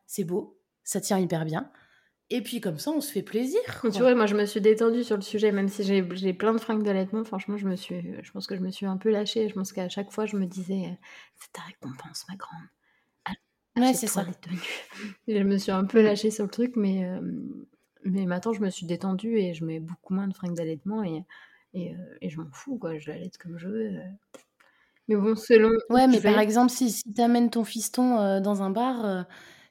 C'est 0.06 0.24
beau, 0.24 0.60
ça 0.84 1.02
tient 1.02 1.18
hyper 1.20 1.46
bien. 1.46 1.72
Et 2.34 2.42
puis 2.42 2.62
comme 2.62 2.80
ça, 2.80 2.92
on 2.92 3.02
se 3.02 3.12
fait 3.12 3.24
plaisir. 3.24 3.60
Tu 3.82 3.89
vois, 4.00 4.16
moi 4.16 4.26
je 4.26 4.36
me 4.36 4.46
suis 4.46 4.62
détendue 4.62 5.04
sur 5.04 5.18
le 5.18 5.22
sujet, 5.22 5.52
même 5.52 5.68
si 5.68 5.84
j'ai 5.84 6.34
plein 6.34 6.54
de 6.54 6.60
fringues 6.60 6.84
d'allaitement. 6.84 7.26
Franchement, 7.26 7.58
je 7.58 7.68
me 7.68 7.76
suis, 7.76 8.16
je 8.24 8.32
pense 8.32 8.48
que 8.48 8.56
je 8.56 8.62
me 8.62 8.72
suis 8.72 8.86
un 8.86 8.96
peu 8.98 9.10
lâchée. 9.10 9.50
Je 9.50 9.54
pense 9.54 9.74
qu'à 9.74 9.89
chaque 9.89 10.12
fois, 10.12 10.26
je 10.26 10.38
me 10.38 10.46
disais, 10.46 10.86
euh, 10.86 10.96
c'est 11.36 11.52
ta 11.52 11.62
récompense, 11.64 12.24
ma 12.30 12.36
grande. 12.38 12.68
Ouais, 13.78 13.93
c'est 13.93 14.07
ça. 14.07 14.26
Et 15.28 15.38
je 15.39 15.43
me 15.43 15.57
suis 15.57 15.72
un 15.72 15.86
peu 15.86 16.01
lâchée 16.01 16.32
sur 16.32 16.43
le 16.45 16.49
truc, 16.49 16.76
mais, 16.76 17.05
euh, 17.05 17.22
mais 18.03 18.26
maintenant, 18.26 18.53
je 18.53 18.61
me 18.61 18.69
suis 18.69 18.86
détendue 18.86 19.38
et 19.38 19.53
je 19.53 19.63
mets 19.65 19.80
beaucoup 19.80 20.13
moins 20.13 20.28
de 20.28 20.34
fringues 20.34 20.55
d'allaitement 20.55 21.03
et, 21.03 21.24
et, 21.74 21.93
euh, 21.95 22.17
et 22.22 22.30
je 22.30 22.39
m'en 22.39 22.51
fous, 22.51 22.78
quoi. 22.78 22.97
Je 22.97 23.09
l'allaite 23.09 23.38
comme 23.38 23.57
je 23.57 23.67
veux. 23.67 23.91
Mais 25.07 25.15
bon, 25.15 25.36
selon. 25.36 25.72
Ouais, 25.89 26.07
mais 26.07 26.22
par 26.22 26.39
exemple, 26.39 26.72
si, 26.72 26.91
si 26.91 27.03
tu 27.13 27.22
amènes 27.22 27.49
ton 27.49 27.63
fiston 27.63 28.39
dans 28.41 28.61
un 28.61 28.69
bar, 28.69 29.26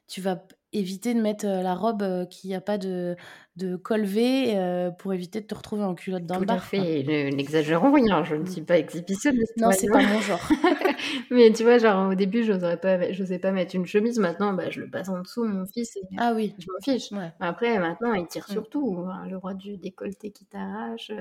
tu 0.07 0.21
vas 0.21 0.43
éviter 0.73 1.13
de 1.13 1.21
mettre 1.21 1.45
la 1.45 1.75
robe 1.75 2.27
qui 2.29 2.49
n'a 2.49 2.61
pas 2.61 2.77
de, 2.77 3.15
de 3.57 3.75
col 3.75 4.03
V 4.03 4.91
pour 4.97 5.13
éviter 5.13 5.41
de 5.41 5.45
te 5.45 5.55
retrouver 5.55 5.83
en 5.83 5.95
culotte 5.95 6.25
dans 6.25 6.35
Tout 6.35 6.41
le 6.41 6.47
bar. 6.47 6.57
Tout 6.57 6.63
à 6.63 6.79
fait, 6.79 7.31
n'exagérons 7.31 7.91
rien, 7.91 8.23
je 8.23 8.35
ne 8.35 8.43
mmh. 8.43 8.47
suis 8.47 8.61
pas 8.61 8.77
exhibitionniste. 8.77 9.53
Non, 9.57 9.71
c'est 9.71 9.89
pas 9.89 10.01
mon 10.01 10.19
genre. 10.21 10.39
mais 11.31 11.51
tu 11.51 11.63
vois, 11.63 11.77
genre 11.77 12.11
au 12.11 12.15
début, 12.15 12.43
je 12.43 12.53
n'osais 12.53 12.77
pas, 12.77 12.97
pas 12.97 13.51
mettre 13.51 13.75
une 13.75 13.85
chemise, 13.85 14.19
maintenant 14.19 14.53
bah, 14.53 14.69
je 14.69 14.79
le 14.79 14.89
passe 14.89 15.09
en 15.09 15.19
dessous, 15.21 15.43
mon 15.43 15.65
fils, 15.65 15.97
et 15.97 16.01
ah 16.17 16.33
oui. 16.35 16.55
je 16.57 16.65
m'en 16.71 16.79
fiche. 16.81 17.09
Après, 17.39 17.77
maintenant, 17.79 18.13
il 18.13 18.27
tire 18.27 18.45
mmh. 18.47 18.51
sur 18.51 18.69
tout, 18.69 19.05
hein, 19.07 19.27
le 19.29 19.37
roi 19.37 19.53
du 19.53 19.77
décolleté 19.77 20.31
qui 20.31 20.45
t'arrache. 20.45 21.11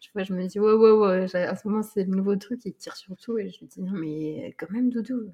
Je, 0.00 0.08
vois, 0.14 0.24
je 0.24 0.32
me 0.32 0.46
dis, 0.46 0.58
ouais, 0.58 0.72
ouais, 0.72 0.90
ouais, 0.90 1.34
à 1.34 1.54
ce 1.54 1.68
moment, 1.68 1.82
c'est 1.82 2.04
le 2.04 2.14
nouveau 2.14 2.36
truc, 2.36 2.60
il 2.64 2.74
tire 2.74 2.96
sur 2.96 3.16
tout, 3.16 3.38
et 3.38 3.50
je 3.50 3.60
lui 3.60 3.66
dis, 3.66 3.82
non, 3.82 3.92
mais 3.92 4.54
quand 4.58 4.70
même, 4.70 4.90
Doudou. 4.90 5.30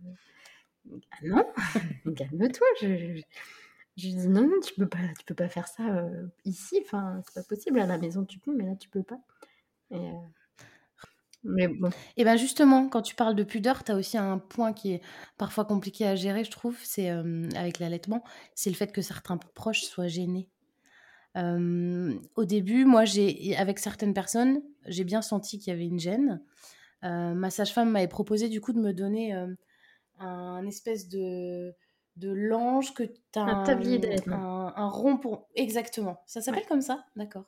Ah 1.13 1.17
non, 1.23 1.45
calme-toi. 2.17 2.67
je, 2.81 3.23
je 3.97 4.07
lui 4.07 4.15
dis 4.15 4.29
non, 4.29 4.43
non, 4.43 4.61
tu 4.65 4.75
peux 4.75 4.89
pas, 4.89 4.99
tu 5.19 5.25
peux 5.27 5.35
pas 5.35 5.49
faire 5.49 5.69
ça 5.69 5.83
euh, 5.83 6.27
ici. 6.45 6.81
Enfin, 6.85 7.23
c'est 7.27 7.35
pas 7.35 7.47
possible. 7.47 7.79
À 7.79 7.87
la 7.87 7.99
maison, 7.99 8.25
tu 8.25 8.39
peux, 8.39 8.55
mais 8.55 8.65
là, 8.65 8.75
tu 8.77 8.89
peux 8.89 9.03
pas. 9.03 9.21
Et, 9.91 9.97
euh, 9.97 10.13
Mais 11.45 11.69
bon. 11.69 11.91
Et 12.17 12.25
ben 12.25 12.37
justement, 12.37 12.89
quand 12.89 13.03
tu 13.03 13.15
parles 13.15 13.35
de 13.35 13.43
pudeur, 13.43 13.85
tu 13.85 13.93
as 13.93 13.97
aussi 13.97 14.17
un 14.17 14.39
point 14.39 14.73
qui 14.73 14.93
est 14.93 15.03
parfois 15.37 15.67
compliqué 15.67 16.07
à 16.07 16.17
gérer, 16.17 16.45
je 16.45 16.51
trouve, 16.51 16.79
c'est 16.83 17.11
euh, 17.11 17.49
avec 17.55 17.79
l'allaitement, 17.81 18.25
c'est 18.55 18.71
le 18.71 18.77
fait 18.77 18.93
que 18.93 19.03
certains 19.03 19.37
proches 19.37 19.83
soient 19.83 20.09
gênés. 20.09 20.49
au 21.37 22.45
début, 22.45 22.85
moi, 22.87 23.05
j'ai, 23.05 23.57
avec 23.57 23.79
certaines 23.79 24.15
personnes, 24.15 24.63
j'ai 24.87 25.05
bien 25.05 25.23
senti 25.23 25.59
qu'il 25.59 25.71
y 25.71 25.75
avait 25.75 25.87
une 25.87 26.01
gêne. 26.01 26.43
ma 27.03 27.51
sage-femme 27.51 27.91
m'avait 27.91 28.09
proposé 28.09 28.49
du 28.49 28.61
coup 28.63 28.73
de 28.73 28.81
me 28.81 28.93
donner 28.93 29.35
un 30.19 30.67
espèce 30.67 31.09
de 31.09 31.75
de 32.17 32.31
l'ange 32.31 32.95
que 32.95 33.05
tu 33.05 33.39
as 33.39 33.43
un, 33.43 33.63
tablier 33.65 34.01
un, 34.29 34.73
un, 34.77 34.89
rond 34.89 35.17
pour 35.17 35.49
exactement. 35.55 36.23
Ça 36.27 36.41
s'appelle 36.41 36.67
comme 36.69 36.83
ça 36.83 37.05
d'accord. 37.17 37.45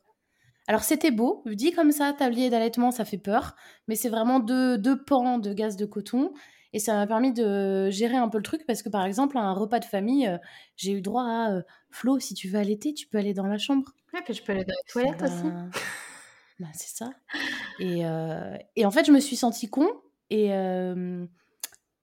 Alors 0.66 0.82
c'était 0.82 1.10
beau 1.10 1.42
dit 1.46 1.72
comme 1.72 1.92
ça 1.92 2.12
tablier 2.12 2.48
d'allaitement 2.48 2.90
ça 2.90 3.04
fait 3.04 3.18
peur 3.18 3.54
mais 3.86 3.96
c'est 3.96 4.08
vraiment 4.08 4.40
deux, 4.40 4.78
deux 4.78 5.02
pans 5.02 5.38
de 5.38 5.52
gaz 5.52 5.76
de 5.76 5.84
coton 5.84 6.32
et 6.72 6.78
ça 6.78 6.94
m'a 6.94 7.06
permis 7.06 7.32
de 7.32 7.90
gérer 7.90 8.16
un 8.16 8.28
peu 8.28 8.38
le 8.38 8.42
truc 8.42 8.64
parce 8.66 8.82
que 8.82 8.88
par 8.88 9.04
exemple 9.04 9.36
à 9.36 9.42
un 9.42 9.52
repas 9.52 9.78
de 9.78 9.84
famille 9.84 10.26
euh, 10.26 10.38
j'ai 10.76 10.92
eu 10.92 11.02
droit 11.02 11.24
à 11.24 11.52
euh, 11.52 11.62
Flo 11.90 12.18
si 12.18 12.32
tu 12.32 12.48
veux 12.48 12.58
allaiter 12.58 12.94
tu 12.94 13.06
peux 13.06 13.18
aller 13.18 13.34
dans 13.34 13.46
la 13.46 13.58
chambre. 13.58 13.92
Ah 14.14 14.22
que 14.22 14.32
je 14.32 14.42
peux 14.42 14.52
aller 14.52 14.64
dans 14.64 14.74
les 14.74 14.92
toilettes 14.92 15.22
aussi. 15.22 15.50
Bah, 16.60 16.68
c'est 16.72 16.96
ça. 16.96 17.10
Et, 17.80 18.06
euh, 18.06 18.56
et 18.76 18.86
en 18.86 18.92
fait 18.92 19.04
je 19.04 19.10
me 19.10 19.18
suis 19.18 19.34
sentie 19.34 19.68
con 19.68 19.88
et 20.30 20.50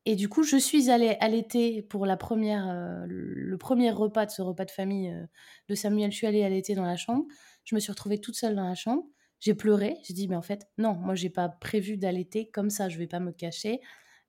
et 0.06 0.16
du 0.16 0.30
coup, 0.30 0.44
je 0.44 0.58
suis 0.58 0.90
allée 0.90 1.16
allaiter 1.20 1.84
pour 1.84 2.06
la 2.06 2.18
première, 2.18 2.68
euh, 2.68 3.06
le 3.08 3.58
premier 3.58 3.92
repas 3.92 4.26
de 4.26 4.32
ce 4.32 4.42
repas 4.42 4.66
de 4.66 4.72
famille 4.72 5.10
euh, 5.10 5.26
de 5.70 5.76
Samuel. 5.76 6.12
Je 6.12 6.18
suis 6.18 6.28
allée 6.28 6.44
allaiter 6.44 6.74
dans 6.74 6.86
la 6.86 6.98
chambre. 6.98 7.26
Je 7.66 7.76
me 7.76 7.80
suis 7.80 7.92
retrouvée 7.92 8.20
toute 8.20 8.36
seule 8.36 8.56
dans 8.56 8.68
la 8.68 8.74
chambre. 8.74 9.04
J'ai 9.40 9.54
pleuré. 9.54 9.98
J'ai 10.04 10.16
dit, 10.16 10.28
mais 10.28 10.36
en 10.36 10.42
fait, 10.42 10.68
non, 10.80 10.94
moi, 10.96 11.14
j'ai 11.14 11.30
pas 11.30 11.50
prévu 11.50 11.98
d'allaiter 11.98 12.50
comme 12.50 12.72
ça. 12.72 12.90
Je 12.90 12.98
vais 12.98 13.08
pas 13.08 13.20
me 13.20 13.32
cacher. 13.32 13.80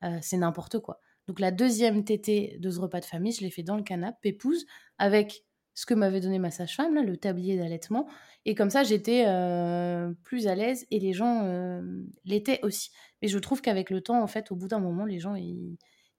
Euh, 0.05 0.19
c'est 0.21 0.37
n'importe 0.37 0.79
quoi. 0.79 1.01
Donc, 1.27 1.41
la 1.41 1.51
deuxième 1.51 2.05
tétée 2.05 2.59
de 2.61 2.71
ce 2.71 2.79
repas 2.79 3.01
de 3.01 3.07
famille, 3.07 3.33
je 3.33 3.41
l'ai 3.41 3.51
fait 3.51 3.63
dans 3.63 3.77
le 3.77 3.83
canapé, 3.83 4.31
épouse, 4.31 4.67
avec 4.99 5.47
ce 5.75 5.87
que 5.87 5.95
m'avait 5.95 6.21
donné 6.21 6.39
ma 6.39 6.51
sage-femme, 6.51 6.95
le 6.95 7.17
tablier 7.17 7.57
d'allaitement. 7.57 8.09
Et 8.45 8.55
comme 8.55 8.71
ça, 8.71 8.83
j'étais 8.83 9.25
plus 10.23 10.47
à 10.47 10.55
l'aise 10.55 10.87
et 10.91 10.99
les 10.99 11.13
gens 11.13 11.83
l'étaient 12.25 12.61
aussi. 12.63 12.91
Mais 13.21 13.29
je 13.29 13.39
trouve 13.39 13.61
qu'avec 13.63 13.91
le 13.91 14.01
temps, 14.01 14.23
en 14.23 14.27
fait, 14.27 14.51
au 14.53 14.57
bout 14.57 14.69
d'un 14.69 14.81
moment, 14.81 15.05
les 15.05 15.19
gens, 15.19 15.35
ils, 15.35 15.79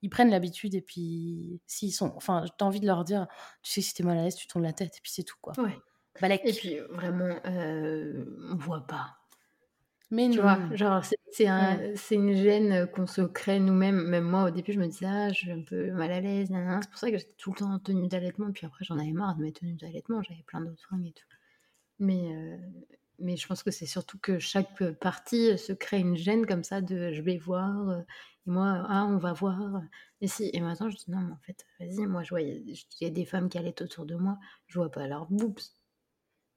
prennent 0.09 0.31
l'habitude 0.31 0.75
et 0.75 0.81
puis 0.81 1.61
s'ils 1.65 1.93
sont... 1.93 2.13
Enfin, 2.15 2.45
t'as 2.57 2.65
envie 2.65 2.79
de 2.79 2.87
leur 2.87 3.03
dire, 3.03 3.27
tu 3.61 3.71
sais, 3.71 3.81
si 3.81 3.93
t'es 3.93 4.03
mal 4.03 4.17
à 4.17 4.23
l'aise, 4.23 4.35
tu 4.35 4.47
tournes 4.47 4.63
la 4.63 4.73
tête 4.73 4.97
et 4.97 5.01
puis 5.01 5.11
c'est 5.11 5.23
tout, 5.23 5.37
quoi. 5.41 5.53
Ouais. 5.57 5.77
Et 6.21 6.53
puis, 6.53 6.77
vraiment, 6.91 7.35
on 7.45 8.55
voit 8.55 8.85
pas. 8.85 9.17
Mais 10.13 10.29
tu 10.29 10.41
vois, 10.41 10.59
genre, 10.75 11.03
c'est 11.31 11.47
un, 11.47 11.95
une 12.11 12.35
gêne 12.35 12.85
qu'on 12.85 13.07
se 13.07 13.23
crée 13.23 13.59
nous-mêmes. 13.59 13.99
Même 14.03 14.25
moi, 14.25 14.43
au 14.43 14.51
début, 14.51 14.71
je 14.71 14.79
me 14.79 14.85
disais, 14.85 15.07
ah, 15.07 15.29
je 15.29 15.33
suis 15.33 15.51
un 15.51 15.63
peu 15.63 15.91
mal 15.91 16.11
à 16.11 16.21
l'aise. 16.21 16.49
C'est 16.49 16.89
pour 16.91 16.99
ça 16.99 17.09
que 17.09 17.17
j'étais 17.17 17.33
tout 17.39 17.49
le 17.49 17.57
temps 17.57 17.73
en 17.73 17.79
tenue 17.79 18.07
d'allaitement. 18.07 18.51
Puis 18.51 18.67
après, 18.67 18.85
j'en 18.85 18.99
avais 18.99 19.11
marre 19.11 19.35
de 19.35 19.41
mes 19.41 19.51
tenues 19.51 19.73
d'allaitement. 19.73 20.21
J'avais 20.21 20.43
plein 20.45 20.61
d'autres 20.61 20.83
fringues 20.83 21.07
et 21.07 21.13
tout. 21.13 21.25
Mais, 21.97 22.29
mais 23.17 23.37
je 23.37 23.47
pense 23.47 23.63
que 23.63 23.71
c'est 23.71 23.87
surtout 23.87 24.19
que 24.19 24.37
chaque 24.37 24.83
partie 24.99 25.57
se 25.57 25.73
crée 25.73 25.99
une 25.99 26.15
gêne 26.15 26.45
comme 26.45 26.63
ça 26.63 26.81
de 26.81 27.11
je 27.11 27.21
vais 27.23 27.37
voir. 27.37 28.03
et 28.45 28.49
moi, 28.51 28.85
ah, 28.87 29.07
on 29.09 29.17
va 29.17 29.33
voir. 29.33 29.81
Et 30.21 30.27
si, 30.27 30.51
et 30.53 30.61
maintenant, 30.61 30.91
je 30.91 30.95
dis, 30.97 31.09
non, 31.09 31.21
mais 31.21 31.33
en 31.33 31.39
fait, 31.41 31.65
vas-y, 31.79 32.05
moi, 32.05 32.21
je 32.21 32.29
vois, 32.29 32.41
il 32.41 32.79
y, 33.01 33.05
a 33.05 33.09
des 33.09 33.25
femmes 33.25 33.49
qui 33.49 33.57
allaitent 33.57 33.81
autour 33.81 34.05
de 34.05 34.13
moi. 34.13 34.37
Je 34.67 34.77
vois 34.77 34.91
pas 34.91 35.07
leurs 35.07 35.25
boobs 35.25 35.59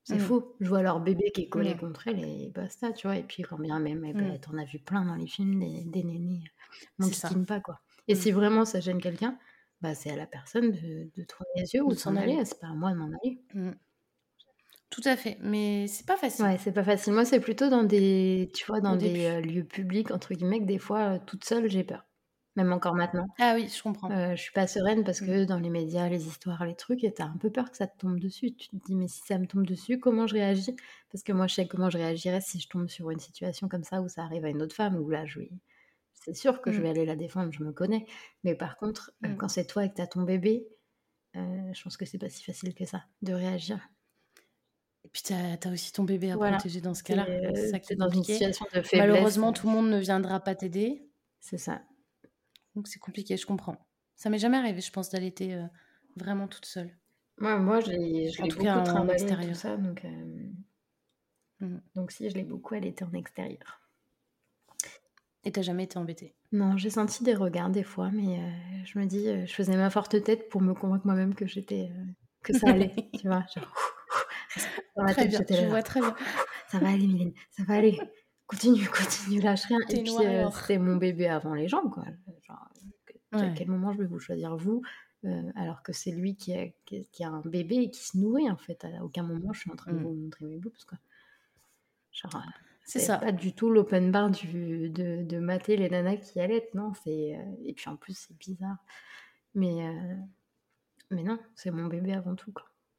c'est 0.07 0.17
mmh. 0.17 0.21
faux. 0.21 0.55
Je 0.61 0.69
vois 0.69 0.83
leur 0.83 1.01
bébé 1.01 1.33
qui 1.35 1.43
est 1.43 1.49
collé 1.49 1.75
mmh. 1.75 1.79
contre 1.79 2.07
elle 2.07 2.21
et 2.21 2.53
basta, 2.55 2.93
tu 2.93 3.09
vois. 3.09 3.17
Et 3.17 3.25
puis, 3.25 3.43
quand 3.43 3.59
bien 3.59 3.81
même, 3.81 4.03
mmh. 4.03 4.39
t'en 4.39 4.57
as 4.57 4.65
vu 4.65 4.79
plein 4.79 5.05
dans 5.05 5.17
les 5.17 5.27
films, 5.27 5.59
des, 5.59 5.83
des 5.85 6.05
nénés 6.05 6.45
euh, 7.01 7.07
on 7.35 7.45
pas, 7.45 7.59
quoi. 7.59 7.81
Et 8.07 8.15
si 8.15 8.31
vraiment 8.31 8.65
ça 8.65 8.79
gêne 8.79 9.01
quelqu'un, 9.01 9.37
bah, 9.81 9.97
c'est 9.97 10.13
à 10.13 10.17
la 10.17 10.27
personne 10.27 10.71
de, 10.71 11.11
de 11.13 11.25
tourner 11.25 11.51
les 11.57 11.75
yeux 11.75 11.83
ou 11.83 11.89
de 11.89 11.99
s'en 11.99 12.15
aller. 12.15 12.45
C'est 12.45 12.61
pas 12.61 12.69
à 12.69 12.75
moi 12.75 12.93
de 12.93 12.99
m'en 12.99 13.07
aller. 13.07 13.41
Tout 14.91 15.03
à 15.05 15.17
fait, 15.17 15.39
mais 15.41 15.89
c'est 15.89 16.07
pas 16.07 16.17
facile. 16.17 16.45
Ouais, 16.45 16.59
c'est 16.59 16.73
pas 16.73 16.85
facile. 16.85 17.13
Moi, 17.13 17.25
c'est 17.25 17.41
plutôt 17.41 17.69
dans 17.69 17.83
des, 17.83 18.49
tu 18.55 18.65
vois, 18.67 18.81
dans 18.81 18.95
des 18.95 19.27
euh, 19.27 19.41
lieux 19.41 19.65
publics, 19.65 20.13
entre 20.13 20.35
guillemets, 20.35 20.61
que 20.61 20.67
des 20.67 20.79
fois, 20.79 21.15
euh, 21.15 21.19
toute 21.27 21.45
seule, 21.45 21.69
j'ai 21.69 21.83
peur 21.83 22.06
même 22.57 22.73
encore 22.73 22.95
maintenant. 22.95 23.27
Ah 23.39 23.53
oui, 23.55 23.69
je 23.69 23.83
comprends. 23.83 24.11
Euh, 24.11 24.35
je 24.35 24.43
suis 24.43 24.53
pas 24.53 24.67
sereine 24.67 25.05
parce 25.05 25.21
mmh. 25.21 25.27
que 25.27 25.45
dans 25.45 25.59
les 25.59 25.71
médias, 25.71 26.09
les 26.09 26.27
histoires, 26.27 26.65
les 26.65 26.75
trucs, 26.75 27.01
tu 27.01 27.23
as 27.23 27.27
un 27.27 27.37
peu 27.37 27.51
peur 27.51 27.71
que 27.71 27.77
ça 27.77 27.87
te 27.87 27.99
tombe 27.99 28.19
dessus. 28.19 28.55
Tu 28.55 28.69
te 28.69 28.77
dis, 28.77 28.95
mais 28.95 29.09
si 29.09 29.21
ça 29.27 29.39
me 29.39 29.47
tombe 29.47 29.67
dessus, 29.67 30.01
comment 30.01 30.27
je 30.27 30.35
réagis? 30.35 30.75
Parce 31.13 31.23
que 31.23 31.33
moi, 31.33 31.47
je 31.47 31.55
sais 31.55 31.69
comment 31.69 31.91
je 31.91 31.99
réagirais 31.99 32.41
si 32.41 32.59
je 32.59 32.69
tombe 32.69 32.89
sur 32.89 33.11
une 33.11 33.21
situation 33.21 33.69
comme 33.69 33.85
ça 33.85 34.01
où 34.01 34.09
ça 34.09 34.23
arrive 34.23 34.45
à 34.45 34.49
une 34.49 34.63
autre 34.63 34.75
femme, 34.75 34.97
où 34.97 35.09
là, 35.11 35.27
je 35.27 35.41
c'est 36.15 36.35
sûr 36.35 36.61
que 36.61 36.73
je 36.73 36.81
mmh. 36.81 36.83
vais 36.83 36.89
aller 36.89 37.05
la 37.07 37.15
défendre, 37.15 37.53
je 37.53 37.63
me 37.63 37.73
connais. 37.73 38.05
Mais 38.43 38.57
par 38.57 38.77
contre, 38.79 39.13
euh, 39.25 39.29
mmh. 39.29 39.37
quand 39.37 39.49
c'est 39.49 39.67
toi 39.67 39.85
et 39.85 39.91
que 39.91 39.95
tu 39.95 40.03
as 40.03 40.09
ton 40.09 40.23
bébé, 40.23 40.67
euh, 41.37 41.73
je 41.73 41.83
pense 41.83 41.97
que 41.97 42.05
c'est 42.05 42.19
pas 42.19 42.29
si 42.29 42.43
facile 42.43 42.75
que 42.75 42.85
ça 42.85 43.05
de 43.23 43.33
réagir. 43.33 43.79
Et 45.05 45.09
puis, 45.09 45.23
tu 45.23 45.33
as, 45.35 45.73
aussi 45.73 45.93
ton 45.93 46.03
bébé 46.03 46.33
à 46.33 46.37
protéger 46.37 46.81
dans 46.81 46.95
ce 46.95 47.05
cas-là. 47.05 47.27
C'est 47.55 47.69
ça 47.69 47.79
qui 47.79 47.93
est 47.93 47.97
dans 47.97 48.09
une 48.09 48.25
situation 48.25 48.67
de 48.75 48.83
faiblesse. 48.83 48.93
Malheureusement, 48.95 49.53
tout 49.53 49.69
le 49.69 49.73
monde 49.73 49.89
ne 49.89 49.99
viendra 49.99 50.41
pas 50.41 50.57
t'aider. 50.57 51.09
C'est 51.39 51.59
ça. 51.59 51.83
Donc 52.77 52.89
c'est 52.89 52.99
compliqué, 52.99 53.37
je 53.37 53.47
comprends. 53.47 53.79
Ça 54.15 54.31
m'est 54.31 54.39
jamais 54.39 54.59
arrivé, 54.59 54.81
je 54.81 54.93
pense, 54.93 55.11
d'allaiter 55.11 55.55
euh, 55.55 55.67
vraiment 56.17 56.47
toute 56.47 56.67
seule. 56.67 56.95
Ouais, 57.41 57.59
moi, 57.59 57.81
j'ai 57.81 58.31
beaucoup 58.39 58.63
cas, 58.63 58.83
travaillé 58.83 59.27
tout 59.27 59.55
ça, 59.55 59.77
donc, 59.77 60.05
euh, 60.05 60.51
mmh. 61.61 61.81
donc 61.95 62.13
si, 62.13 62.31
je 62.31 62.35
l'ai 62.35 62.45
beaucoup 62.45 62.75
allaité 62.75 63.05
en 63.05 63.13
extérieur. 63.13 63.81
Et 65.45 65.53
t'as 65.53 65.63
jamais 65.63 65.85
été 65.85 65.99
embêtée? 65.99 66.35
Non, 66.53 66.77
j'ai 66.77 66.91
senti 66.91 67.25
des 67.25 67.35
regards 67.35 67.71
des 67.71 67.83
fois, 67.83 68.11
mais 68.11 68.41
euh, 68.41 68.85
je 68.85 68.99
me 68.99 69.07
dis, 69.07 69.27
je 69.47 69.53
faisais 69.53 69.77
ma 69.77 69.91
forte 69.91 70.23
tête 70.23 70.49
pour 70.49 70.61
me 70.61 70.75
convaincre 70.75 71.07
moi-même 71.07 71.35
que 71.35 71.47
j'étais, 71.47 71.91
que 72.43 72.53
ça 72.57 72.71
allait, 72.71 72.95
tu 73.19 73.27
vois, 73.27 73.45
genre, 73.55 73.73
dans 74.97 75.05
la 75.05 75.13
très 75.13 75.29
tête, 75.29 75.49
bien, 75.49 75.61
je 75.63 75.67
vois 75.67 75.83
très 75.83 76.01
bien. 76.01 76.15
Ça 76.69 76.81
va 76.81 76.89
aller, 76.89 77.07
Mylène, 77.07 77.33
ça 77.53 77.63
va 77.63 77.75
aller. 77.75 77.97
Continue, 78.47 78.87
continue, 78.89 79.41
lâche 79.41 79.65
rien. 79.65 79.79
Et 79.89 80.03
puis, 80.03 80.13
c'est 80.67 80.79
mon 80.79 80.97
bébé 80.97 81.29
avant 81.29 81.55
les 81.55 81.69
jambes, 81.69 81.91
quoi. 81.93 82.05
Genre, 82.43 82.69
à 83.33 83.51
quel 83.51 83.69
moment 83.69 83.93
je 83.93 83.99
vais 83.99 84.07
vous 84.07 84.21
choisir 84.21 84.57
vous 84.57 84.83
euh, 85.25 85.51
alors 85.57 85.83
que 85.83 85.93
c'est 85.93 86.13
lui 86.13 86.37
qui 86.37 86.55
a, 86.55 86.69
qui 86.85 87.25
a, 87.25 87.29
un 87.29 87.41
bébé 87.41 87.77
et 87.77 87.91
qui 87.91 88.05
se 88.05 88.17
nourrit 88.17 88.51
en 88.51 88.57
fait. 88.57 88.85
À 88.85 89.03
aucun 89.03 89.23
moment 89.23 89.53
je 89.53 89.61
suis 89.61 89.71
en 89.71 89.77
train 89.77 89.93
de 89.93 89.99
mmh. 89.99 90.03
vous 90.03 90.15
montrer 90.15 90.45
mes 90.45 90.59
boobs 90.59 90.85
quoi. 90.87 90.99
Genre, 92.13 92.43
c'est 92.85 93.01
ça. 93.01 93.19
pas 93.19 93.33
du 93.33 93.53
tout 93.53 93.71
l'open 93.71 94.13
bar 94.13 94.31
du, 94.31 94.89
de, 94.91 95.23
de 95.25 95.39
mater 95.39 95.77
les 95.77 95.91
nanas 95.91 96.17
qui 96.19 96.39
allaitent, 96.39 96.73
non. 96.75 96.93
C'est, 97.03 97.37
et 97.65 97.73
puis 97.75 97.91
en 97.91 97.97
plus, 97.97 98.17
c'est 98.17 98.39
bizarre. 98.39 98.77
Mais, 99.55 99.85
mais 101.11 101.23
non, 101.23 101.39
c'est 101.55 101.71
mon 101.71 101.87
bébé 101.87 102.15
avant 102.15 102.37
tout. 102.37 102.55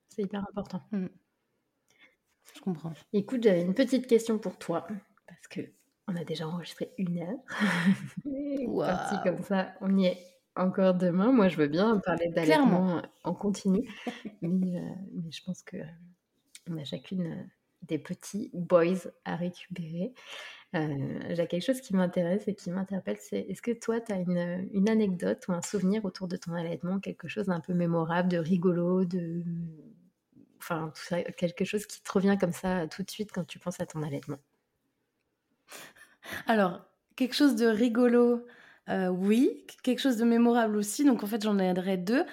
C'est 0.10 0.24
hyper 0.24 0.42
important. 0.42 0.84
Mmh. 0.92 1.08
Je 2.54 2.62
comprends. 2.62 2.94
Écoute, 3.14 3.44
j'avais 3.44 3.62
une 3.62 3.74
petite 3.74 4.08
question 4.08 4.38
pour 4.38 4.58
toi. 4.58 4.88
Parce 5.28 5.48
que 5.48 5.62
on 6.08 6.16
a 6.16 6.24
déjà 6.24 6.48
enregistré 6.48 6.92
une 6.98 7.20
heure. 7.20 7.40
wow. 8.68 8.86
Parti 8.86 9.16
comme 9.24 9.44
ça, 9.44 9.74
on 9.82 9.98
y 9.98 10.06
est 10.06 10.18
encore 10.56 10.94
demain. 10.94 11.32
Moi, 11.32 11.50
je 11.50 11.58
veux 11.58 11.68
bien 11.68 12.00
parler 12.00 12.30
d'allaitement 12.30 13.02
en 13.24 13.34
continu. 13.34 13.90
mais, 14.42 14.82
mais, 15.14 15.32
je 15.32 15.44
pense 15.44 15.62
que 15.64 15.78
on 16.70 16.78
a 16.78 16.84
chacune 16.84 17.50
des 17.84 18.00
petits 18.00 18.50
boys 18.54 19.10
à 19.26 19.36
récupérer. 19.36 20.14
Euh, 20.76 21.20
j'ai 21.30 21.48
quelque 21.48 21.64
chose 21.64 21.80
qui 21.80 21.96
m'intéresse 21.96 22.48
et 22.48 22.56
qui 22.56 22.72
m'interpelle, 22.72 23.18
c'est 23.20 23.40
est-ce 23.40 23.62
que 23.62 23.72
toi, 23.72 24.02
tu 24.02 24.12
as 24.12 24.18
une, 24.18 24.68
une, 24.74 24.90
anecdote 24.90 25.46
ou 25.48 25.54
un 25.54 25.62
souvenir 25.62 26.04
autour 26.04 26.28
de 26.28 26.36
ton 26.36 26.54
allaitement, 26.54 27.00
quelque 27.00 27.30
chose 27.30 27.46
d'un 27.46 27.62
peu 27.62 27.74
mémorable, 27.74 28.28
de 28.30 28.38
rigolo, 28.38 29.06
de... 29.06 29.44
Enfin, 30.60 30.92
quelque 31.38 31.64
chose 31.64 31.86
qui 31.86 32.02
te 32.02 32.12
revient 32.12 32.38
comme 32.38 32.52
ça 32.52 32.88
tout 32.88 33.04
de 33.04 33.10
suite 33.10 33.32
quand 33.32 33.46
tu 33.46 33.60
penses 33.60 33.80
à 33.80 33.86
ton 33.86 34.04
allaitement? 34.04 34.40
Alors, 36.46 36.82
quelque 37.16 37.36
chose 37.36 37.56
de 37.56 37.68
rigolo, 37.68 38.46
euh, 38.90 39.08
oui. 39.08 39.66
Quelque 39.84 40.00
chose 40.00 40.18
de 40.18 40.26
mémorable 40.26 40.78
aussi. 40.78 41.04
Donc, 41.04 41.24
en 41.24 41.28
fait, 41.28 41.44
j'en 41.44 41.60
aiderai 41.60 41.98
deux. 41.98 42.26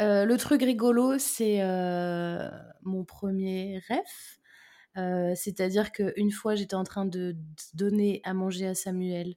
Euh, 0.00 0.24
le 0.24 0.36
truc 0.36 0.62
rigolo, 0.62 1.18
c'est 1.18 1.60
mon 2.82 3.04
premier 3.04 3.82
rêve. 3.88 4.02
Euh, 4.98 5.32
c'est-à-dire 5.34 5.92
qu'une 5.92 6.30
fois, 6.30 6.54
j'étais 6.54 6.74
en 6.74 6.84
train 6.84 7.06
de 7.06 7.36
donner 7.74 8.20
à 8.24 8.34
manger 8.34 8.66
à 8.66 8.74
Samuel 8.74 9.34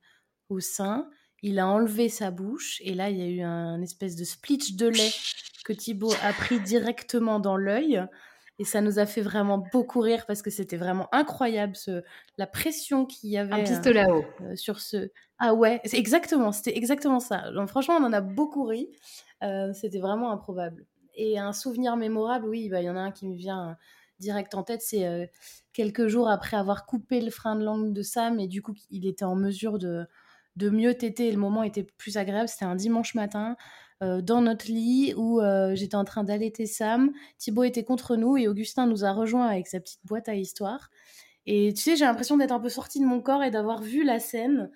au 0.50 0.60
sein. 0.60 1.10
Il 1.42 1.60
a 1.60 1.68
enlevé 1.68 2.10
sa 2.10 2.32
bouche 2.32 2.82
et 2.84 2.94
là, 2.94 3.10
il 3.10 3.18
y 3.18 3.22
a 3.22 3.28
eu 3.28 3.42
un 3.42 3.82
espèce 3.82 4.16
de 4.16 4.24
splitch 4.24 4.76
de 4.76 4.88
lait 4.88 5.12
que 5.64 5.74
Thibaut 5.74 6.14
a 6.24 6.34
pris 6.34 6.60
directement 6.60 7.40
dans 7.40 7.58
l'œil. 7.58 8.04
Et 8.58 8.64
ça 8.64 8.80
nous 8.82 9.00
a 9.00 9.06
fait 9.06 9.22
vraiment 9.22 9.58
beaucoup 9.74 10.00
rire 10.00 10.26
parce 10.26 10.42
que 10.42 10.50
c'était 10.50 10.78
vraiment 10.78 11.10
incroyable 11.14 11.76
ce, 11.76 12.04
la 12.38 12.48
pression 12.48 13.06
qu'il 13.06 13.30
y 13.30 13.38
avait. 13.38 13.54
Un 13.54 13.64
pistolet 13.64 14.06
euh, 14.08 14.22
euh, 14.42 14.56
sur 14.56 14.80
ce. 14.80 15.10
Ah 15.40 15.54
ouais, 15.54 15.82
c'est 15.84 15.98
exactement, 15.98 16.54
c'était 16.54 16.78
exactement 16.78 17.20
ça. 17.20 17.52
Donc 17.52 17.68
franchement, 17.68 17.96
on 18.00 18.04
en 18.06 18.14
a 18.14 18.22
beaucoup 18.22 18.64
ri. 18.64 18.90
c'était 19.74 20.00
vraiment 20.00 20.32
improbable. 20.32 20.86
Et 21.16 21.38
un 21.38 21.54
souvenir 21.54 21.98
mémorable, 21.98 22.48
oui, 22.48 22.70
bah, 22.70 22.82
il 22.82 22.86
y 22.86 22.90
en 22.90 22.96
a 22.96 23.02
un 23.02 23.12
qui 23.12 23.28
me 23.28 23.36
vient 23.36 23.78
direct 24.20 24.56
en 24.56 24.64
tête, 24.64 24.82
c'est 24.82 25.06
euh, 25.06 25.26
quelques 25.74 26.08
jours 26.08 26.30
après 26.30 26.58
avoir 26.58 26.86
coupé 26.86 27.22
le 27.22 27.32
frein 27.32 27.56
de 27.56 27.64
langue 27.64 27.94
de 27.94 28.02
Sam 28.02 28.40
et 28.40 28.48
du 28.48 28.62
coup 28.62 28.74
il 28.90 29.06
était 29.06 29.26
en 29.26 29.36
mesure 29.36 29.78
de, 29.78 30.06
de 30.56 30.70
mieux 30.70 30.94
téter 30.96 31.28
et 31.28 31.32
le 31.32 31.38
moment 31.38 31.64
était 31.64 31.84
plus 31.84 32.18
agréable. 32.18 32.48
C'était 32.48 32.66
un 32.66 32.76
dimanche 32.76 33.16
matin 33.16 33.56
euh, 34.04 34.22
dans 34.22 34.42
notre 34.42 34.68
lit 34.68 35.14
où 35.16 35.40
euh, 35.40 35.74
j'étais 35.76 35.96
en 35.96 36.04
train 36.04 36.24
d'allaiter 36.24 36.66
Sam. 36.66 37.12
Thibaut 37.38 37.64
était 37.64 37.84
contre 37.84 38.16
nous 38.16 38.38
et 38.38 38.48
Augustin 38.48 38.88
nous 38.88 39.06
a 39.06 39.12
rejoints 39.12 39.48
avec 39.48 39.68
sa 39.68 39.80
petite 39.80 40.06
boîte 40.06 40.28
à 40.28 40.36
histoire. 40.36 40.90
Et 41.46 41.74
tu 41.74 41.82
sais, 41.82 41.96
j'ai 41.96 42.06
l'impression 42.06 42.38
d'être 42.38 42.52
un 42.52 42.60
peu 42.60 42.70
sortie 42.70 43.00
de 43.00 43.06
mon 43.06 43.22
corps 43.22 43.44
et 43.44 43.52
d'avoir 43.52 43.82
vu 43.82 44.04
la 44.04 44.20
scène. 44.20 44.70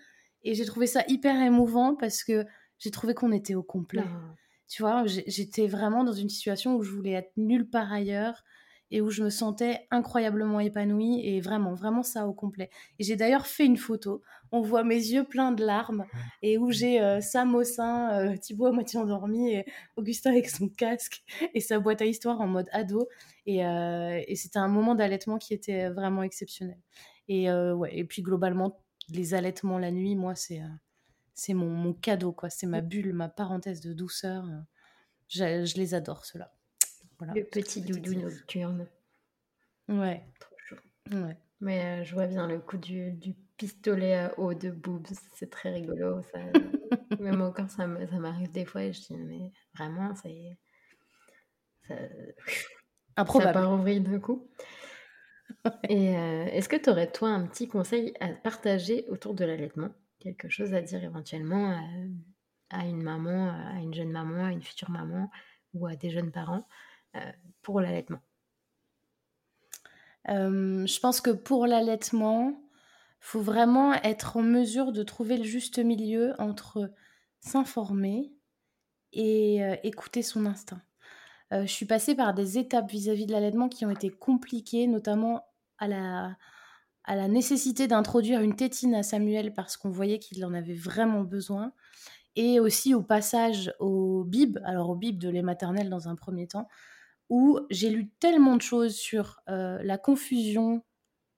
Et 0.43 0.53
j'ai 0.53 0.65
trouvé 0.65 0.88
ça 0.88 1.03
hyper 1.07 1.41
émouvant 1.41 1.95
parce 1.95 2.24
que 2.24 2.45
j'ai 2.78 2.91
trouvé 2.91 3.13
qu'on 3.13 3.32
était 3.32 3.55
au 3.55 3.63
complet. 3.63 4.03
Ah. 4.05 4.36
Tu 4.70 4.84
vois, 4.84 5.03
j'étais 5.05 5.67
vraiment 5.67 6.03
dans 6.03 6.13
une 6.13 6.30
situation 6.30 6.76
où 6.76 6.84
je 6.84 6.91
voulais 6.91 7.13
être 7.13 7.32
nulle 7.38 7.67
part 7.67 7.91
ailleurs 7.91 8.43
et 8.91 9.01
où 9.01 9.09
je 9.09 9.23
me 9.23 9.29
sentais 9.29 9.87
incroyablement 9.91 10.59
épanouie 10.59 11.21
et 11.25 11.41
vraiment, 11.41 11.73
vraiment 11.73 12.03
ça 12.03 12.27
au 12.27 12.33
complet. 12.33 12.69
Et 12.97 13.03
j'ai 13.03 13.15
d'ailleurs 13.15 13.45
fait 13.45 13.65
une 13.65 13.77
photo. 13.77 14.21
On 14.51 14.61
voit 14.61 14.83
mes 14.83 14.95
yeux 14.95 15.23
pleins 15.23 15.51
de 15.51 15.63
larmes 15.63 16.05
et 16.41 16.57
où 16.57 16.71
j'ai 16.71 17.01
euh, 17.01 17.21
Sam 17.21 17.53
au 17.55 17.63
sein, 17.63 18.11
euh, 18.13 18.37
Thibaut 18.37 18.67
à 18.67 18.71
moitié 18.71 18.99
endormi 18.99 19.53
et 19.53 19.65
Augustin 19.95 20.31
avec 20.31 20.49
son 20.49 20.69
casque 20.69 21.23
et 21.53 21.59
sa 21.59 21.79
boîte 21.79 22.01
à 22.01 22.05
histoire 22.05 22.41
en 22.41 22.47
mode 22.47 22.67
ado. 22.71 23.07
Et, 23.45 23.65
euh, 23.65 24.21
et 24.27 24.35
c'était 24.35 24.59
un 24.59 24.67
moment 24.67 24.95
d'allaitement 24.95 25.37
qui 25.37 25.53
était 25.53 25.89
vraiment 25.89 26.23
exceptionnel. 26.23 26.79
Et, 27.27 27.51
ouais, 27.51 27.95
et 27.95 28.03
puis 28.05 28.23
globalement, 28.23 28.81
les 29.09 29.35
allaitements 29.35 29.77
la 29.77 29.91
nuit, 29.91 30.15
moi, 30.15 30.33
c'est 30.33 30.61
c'est 31.35 31.53
mon, 31.53 31.69
mon, 31.69 31.93
cadeau, 31.93 32.33
quoi. 32.33 32.49
C'est 32.49 32.67
ma 32.67 32.81
bulle, 32.81 33.13
ma 33.13 33.29
parenthèse 33.29 33.81
de 33.81 33.93
douceur. 33.93 34.45
Je, 35.29 35.63
je 35.63 35.77
les 35.77 35.93
adore, 35.93 36.25
ceux-là. 36.25 36.51
Le 37.22 37.43
petit 37.43 37.82
doudou 37.82 38.13
nocturne. 38.13 38.88
Ouais. 39.88 40.24
Trop 40.39 40.55
chaud. 40.57 40.76
Ouais. 41.11 41.38
Mais 41.61 41.84
euh, 41.84 42.03
je 42.03 42.13
vois 42.13 42.28
bien 42.28 42.47
le 42.47 42.59
coup 42.59 42.78
du, 42.78 43.17
pistolet 43.57 44.15
à 44.15 44.39
eau 44.39 44.53
de 44.53 44.70
boobs. 44.70 45.07
C'est 45.34 45.49
très 45.49 45.72
rigolo. 45.72 46.24
Ça... 46.32 46.39
Même 47.20 47.41
encore, 47.41 47.70
ça 47.70 47.88
m'arrive 47.88 48.51
des 48.51 48.65
fois 48.65 48.84
et 48.84 48.93
je 48.93 49.01
dis, 49.01 49.17
mais 49.17 49.51
vraiment, 49.76 50.13
c'est. 50.15 50.57
Ça... 51.88 51.95
Improbable. 53.17 53.53
Ça 53.53 53.53
part 53.53 53.78
vrille 53.78 54.01
d'un 54.01 54.20
coup. 54.20 54.47
Et 55.89 56.15
euh, 56.15 56.45
est-ce 56.45 56.70
que 56.70 56.76
tu 56.76 56.89
aurais, 56.89 57.11
toi, 57.11 57.30
un 57.30 57.47
petit 57.47 57.67
conseil 57.67 58.13
à 58.20 58.30
partager 58.30 59.05
autour 59.09 59.34
de 59.34 59.43
l'allaitement? 59.43 59.89
Quelque 60.20 60.49
chose 60.49 60.74
à 60.74 60.82
dire 60.82 61.03
éventuellement 61.03 61.72
à, 61.72 62.78
à, 62.78 62.86
une 62.86 63.01
maman, 63.01 63.49
à 63.49 63.80
une 63.82 63.93
jeune 63.93 64.11
maman, 64.11 64.45
à 64.45 64.51
une 64.51 64.61
future 64.61 64.91
maman 64.91 65.32
ou 65.74 65.88
à 65.88 65.95
des 65.95 66.11
jeunes 66.11 66.32
parents? 66.32 66.65
euh, 66.65 66.88
pour 67.62 67.82
l'allaitement 67.82 68.20
euh, 70.30 70.86
Je 70.86 70.99
pense 70.99 71.22
que 71.22 71.32
pour 71.32 71.68
l'allaitement, 71.68 72.49
il 72.49 73.26
faut 73.26 73.41
vraiment 73.41 73.93
être 73.93 74.38
en 74.38 74.41
mesure 74.41 74.91
de 74.91 75.03
trouver 75.03 75.38
le 75.38 75.43
juste 75.43 75.80
milieu 75.80 76.34
entre 76.39 76.91
s'informer 77.39 78.32
et 79.14 79.64
euh, 79.64 79.76
écouter 79.84 80.22
son 80.22 80.45
instinct. 80.45 80.82
je 81.51 81.66
suis 81.66 81.86
passée 81.86 82.16
par 82.16 82.34
des 82.34 82.57
étapes 82.57 82.91
vis-à-vis 82.91 83.26
de 83.26 83.32
l'allaitement 83.32 83.70
qui 83.70 83.86
ont 83.86 83.89
été 83.89 84.10
compliquées, 84.10 84.88
notamment 84.88 85.45
à 85.80 85.88
la, 85.88 86.38
à 87.05 87.16
la 87.16 87.28
nécessité 87.28 87.88
d'introduire 87.88 88.41
une 88.41 88.55
tétine 88.55 88.93
à 88.93 89.01
Samuel 89.01 89.53
parce 89.53 89.78
qu'on 89.78 89.89
voyait 89.89 90.20
qu'il 90.20 90.45
en 90.45 90.53
avait 90.53 90.76
vraiment 90.76 91.24
besoin, 91.24 91.74
et 92.36 92.60
aussi 92.60 92.93
au 92.93 93.01
passage 93.01 93.74
au 93.80 94.24
bib, 94.24 94.60
alors 94.64 94.91
au 94.91 94.95
bib 94.95 95.18
de 95.18 95.28
lait 95.28 95.41
maternel 95.41 95.89
dans 95.89 96.07
un 96.07 96.16
premier 96.16 96.47
temps, 96.47 96.68
où 97.30 97.59
j'ai 97.69 97.89
lu 97.89 98.09
tellement 98.19 98.55
de 98.55 98.61
choses 98.61 98.95
sur 98.95 99.39
euh, 99.49 99.80
la 99.84 99.97
confusion 99.97 100.84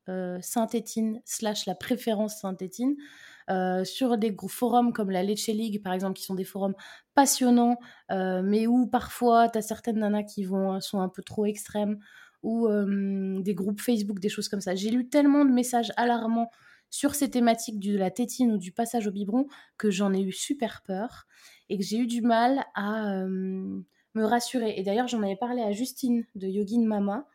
euh, 0.10 0.40
synthétine 0.42 1.22
slash 1.26 1.66
la 1.66 1.76
préférence 1.76 2.40
synthétine, 2.40 2.96
euh, 3.50 3.84
sur 3.84 4.18
des 4.18 4.32
gros 4.32 4.48
forums 4.48 4.94
comme 4.94 5.12
la 5.12 5.24
Leche 5.24 5.48
League 5.48 5.84
par 5.84 5.94
exemple, 5.94 6.18
qui 6.18 6.24
sont 6.24 6.36
des 6.36 6.46
forums 6.46 6.76
passionnants, 7.14 7.78
mais 8.10 8.68
où 8.68 8.88
parfois 8.88 9.50
tu 9.50 9.58
as 9.58 9.62
certaines 9.62 10.00
nanas 10.00 10.24
qui 10.24 10.46
vont, 10.46 10.80
sont 10.80 11.02
un 11.02 11.10
peu 11.10 11.22
trop 11.22 11.46
extrêmes, 11.46 12.00
ou 12.44 12.68
des 13.42 13.54
groupes 13.54 13.82
Facebook, 13.82 14.20
des 14.20 14.30
choses 14.30 14.50
comme 14.50 14.62
ça. 14.62 14.74
J'ai 14.74 14.90
lu 14.90 15.10
tellement 15.10 15.46
de 15.46 15.52
messages 15.52 15.92
alarmants 15.98 16.50
sur 16.90 17.14
ces 17.14 17.30
thématiques 17.30 17.80
de 17.80 17.98
la 17.98 18.10
tétine 18.10 18.54
ou 18.54 18.58
du 18.58 18.72
passage 18.72 19.08
au 19.08 19.12
biberon 19.12 19.48
que 19.78 19.92
j'en 19.92 20.14
ai 20.14 20.22
eu 20.22 20.32
super 20.32 20.82
peur 20.82 21.26
et 21.70 21.78
que 21.78 21.84
j'ai 21.84 21.98
eu 21.98 22.08
du 22.08 22.22
mal 22.22 22.66
à 22.74 23.24
me 24.16 24.26
rassurer. 24.26 24.74
Et 24.78 24.84
d'ailleurs, 24.84 25.08
j'en 25.08 25.22
avais 25.24 25.36
parlé 25.36 25.62
à 25.62 25.72
Justine 25.72 26.26
de 26.36 26.48
Yogin 26.48 26.86
Mama, 26.86 27.28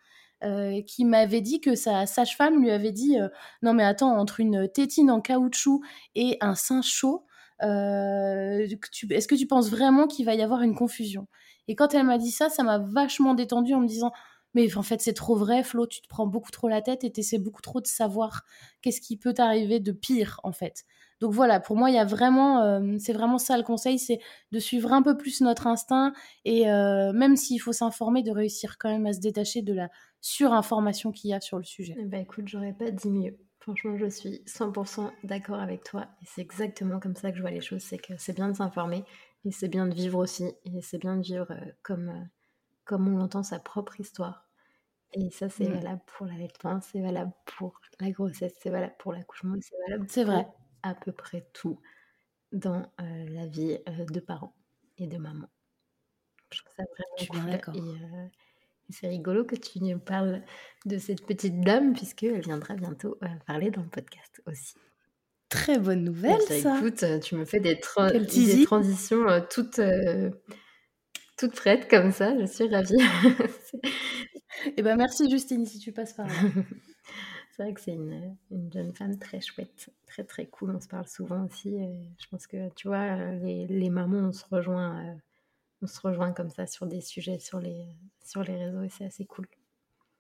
euh, 0.45 0.83
qui 0.83 1.05
m'avait 1.05 1.41
dit 1.41 1.61
que 1.61 1.75
sa 1.75 2.07
sage-femme 2.07 2.61
lui 2.63 2.71
avait 2.71 2.93
dit 2.93 3.19
euh, 3.19 3.29
Non, 3.63 3.73
mais 3.73 3.85
attends, 3.85 4.17
entre 4.19 4.41
une 4.41 4.69
tétine 4.69 5.11
en 5.11 5.21
caoutchouc 5.21 5.83
et 6.15 6.37
un 6.41 6.55
sein 6.55 6.83
chaud, 6.83 7.25
euh, 7.63 8.67
est-ce 9.11 9.29
que 9.29 9.35
tu 9.35 9.47
penses 9.47 9.71
vraiment 9.71 10.07
qu'il 10.07 10.27
va 10.27 10.35
y 10.35 10.43
avoir 10.43 10.63
une 10.63 10.75
confusion? 10.75 11.27
Et 11.69 11.75
quand 11.75 11.95
elle 11.95 12.05
m'a 12.05 12.19
dit 12.19 12.31
ça, 12.31 12.49
ça 12.51 12.63
m'a 12.63 12.79
vachement 12.79 13.35
détendue 13.35 13.75
en 13.75 13.81
me 13.81 13.89
disant 13.89 14.13
mais 14.55 14.75
en 14.77 14.83
fait 14.83 15.01
c'est 15.01 15.13
trop 15.13 15.37
vrai 15.37 15.63
Flo 15.63 15.87
tu 15.87 16.01
te 16.01 16.09
prends 16.09 16.27
beaucoup 16.27 16.51
trop 16.51 16.69
la 16.69 16.81
tête 16.81 17.05
et 17.05 17.13
tu 17.13 17.21
essaies 17.21 17.39
beaucoup 17.39 17.63
trop 17.63 17.81
de 17.81 17.87
savoir 17.87 18.43
qu'est-ce 18.81 19.01
qui 19.01 19.19
peut 19.19 19.35
t'arriver 19.35 19.81
de 19.81 19.93
pire 19.93 20.41
en 20.45 20.53
fait 20.53 20.85
donc 21.21 21.33
voilà, 21.33 21.61
pour 21.61 21.77
moi, 21.77 21.91
il 21.91 21.95
y 21.95 21.99
a 21.99 22.05
vraiment, 22.05 22.63
euh, 22.63 22.97
c'est 22.99 23.15
vraiment 23.15 23.39
ça 23.39 23.57
le 23.57 23.63
conseil, 23.63 23.99
c'est 23.99 24.21
de 24.53 24.59
suivre 24.59 24.93
un 24.93 25.03
peu 25.03 25.17
plus 25.17 25.41
notre 25.41 25.67
instinct 25.67 26.13
et 26.45 26.71
euh, 26.71 27.13
même 27.13 27.37
s'il 27.37 27.61
faut 27.61 27.73
s'informer, 27.73 28.23
de 28.23 28.31
réussir 28.31 28.77
quand 28.79 28.91
même 28.91 29.07
à 29.07 29.13
se 29.13 29.21
détacher 29.21 29.63
de 29.63 29.73
la 29.73 29.89
surinformation 30.21 31.13
qu'il 31.13 31.31
y 31.31 31.35
a 31.35 31.41
sur 31.41 31.57
le 31.57 31.65
sujet. 31.65 31.97
Eh 31.99 32.05
ben 32.05 32.21
écoute, 32.21 32.49
j'aurais 32.49 32.75
pas 32.75 32.91
dit 32.91 33.11
mieux. 33.11 33.39
Franchement, 33.61 33.97
je 33.97 34.07
suis 34.07 34.43
100% 34.47 35.11
d'accord 35.25 35.59
avec 35.59 35.83
toi 35.83 36.07
et 36.23 36.27
c'est 36.27 36.43
exactement 36.43 37.01
comme 37.01 37.17
ça 37.17 37.31
que 37.31 37.37
je 37.37 37.43
vois 37.43 37.51
les 37.51 37.63
choses. 37.63 37.83
C'est 37.83 37.99
que 37.99 38.13
c'est 38.19 38.35
bien 38.35 38.49
de 38.49 38.55
s'informer 38.55 39.05
et 39.45 39.51
c'est 39.51 39.69
bien 39.69 39.87
de 39.87 39.95
vivre 39.95 40.19
aussi 40.19 40.53
et 40.65 40.83
c'est 40.83 40.99
bien 40.99 41.17
de 41.17 41.23
vivre 41.23 41.51
euh, 41.51 41.73
comme, 41.83 42.29
comme 42.85 43.09
on 43.09 43.21
entend 43.21 43.43
sa 43.43 43.59
propre 43.59 43.99
histoire. 44.01 44.49
Et 45.15 45.31
ça, 45.31 45.49
c'est 45.49 45.69
mmh. 45.69 45.75
valable 45.75 46.03
pour 46.07 46.27
l'allaitement, 46.27 46.81
c'est 46.83 47.01
valable 47.01 47.33
pour 47.47 47.81
la 48.01 48.11
grossesse, 48.11 48.53
c'est 48.61 48.71
valable 48.71 48.95
pour 48.99 49.13
l'accouchement, 49.15 49.55
c'est 49.61 49.77
valable. 49.89 50.07
C'est 50.11 50.25
vrai 50.25 50.47
à 50.89 50.95
peu 50.95 51.13
près 51.13 51.47
tout 51.53 51.81
dans 52.53 52.83
euh, 53.01 53.25
la 53.31 53.47
vie 53.47 53.79
euh, 53.89 54.05
de 54.05 54.21
parents 54.21 54.55
et 54.99 55.07
de 55.07 55.19
maman. 55.19 55.49
Je 56.53 56.59
trouve 56.59 56.73
ça 56.77 56.85
vraiment 57.29 57.59
cool. 57.59 57.77
Et, 57.77 57.81
euh, 57.81 58.27
c'est 58.89 59.09
rigolo 59.09 59.45
que 59.45 59.57
tu 59.57 59.83
nous 59.83 59.99
parles 59.99 60.43
de 60.85 60.97
cette 60.99 61.27
petite 61.27 61.61
dame, 61.61 61.93
puisqu'elle 61.93 62.41
viendra 62.41 62.75
bientôt 62.75 63.19
euh, 63.23 63.27
parler 63.47 63.71
dans 63.71 63.83
le 63.83 63.89
podcast 63.89 64.41
aussi. 64.47 64.75
Très 65.49 65.79
bonne 65.79 66.05
nouvelle, 66.05 66.41
ça. 66.43 66.79
Écoute, 66.79 67.05
tu 67.23 67.35
me 67.35 67.45
fais 67.45 67.61
des, 67.61 67.75
des 67.75 68.65
transitions 68.65 69.27
toutes, 69.51 69.81
toutes 71.37 71.55
prêtes 71.55 71.89
comme 71.89 72.13
ça. 72.13 72.39
Je 72.39 72.47
suis 72.47 72.69
ravie. 72.69 72.97
Eh 74.77 74.83
ben 74.83 74.97
merci 74.97 75.29
Justine 75.31 75.67
si 75.67 75.79
tu 75.79 75.93
passes 75.93 76.15
par 76.15 76.27
là. 76.27 76.33
c'est 77.57 77.63
vrai 77.63 77.73
que 77.73 77.81
c'est 77.81 77.95
une, 77.95 78.37
une, 78.51 78.73
jeune 78.73 78.93
femme 78.93 79.19
très 79.19 79.41
chouette, 79.41 79.91
très 80.07 80.25
très 80.25 80.47
cool. 80.47 80.77
On 80.77 80.81
se 80.81 80.89
parle 80.89 81.07
souvent 81.09 81.47
aussi. 81.47 81.79
je 82.19 82.27
pense 82.29 82.47
que 82.47 82.69
tu 82.75 82.89
vois, 82.89 83.17
les, 83.17 83.67
les 83.67 83.91
mamans, 83.91 84.29
on 84.29 84.33
se 84.33 84.45
rejoint 84.51 85.17
on 85.83 85.87
se 85.87 86.01
rejoint 86.01 86.33
comme 86.33 86.51
ça 86.51 86.67
sur 86.67 86.87
des 86.87 87.01
sujets 87.01 87.39
sur 87.39 87.61
les, 87.61 87.87
sur 88.25 88.43
les 88.43 88.57
réseaux 88.57 88.83
et 88.83 88.89
c'est 88.89 89.05
assez 89.05 89.27
cool. 89.27 89.47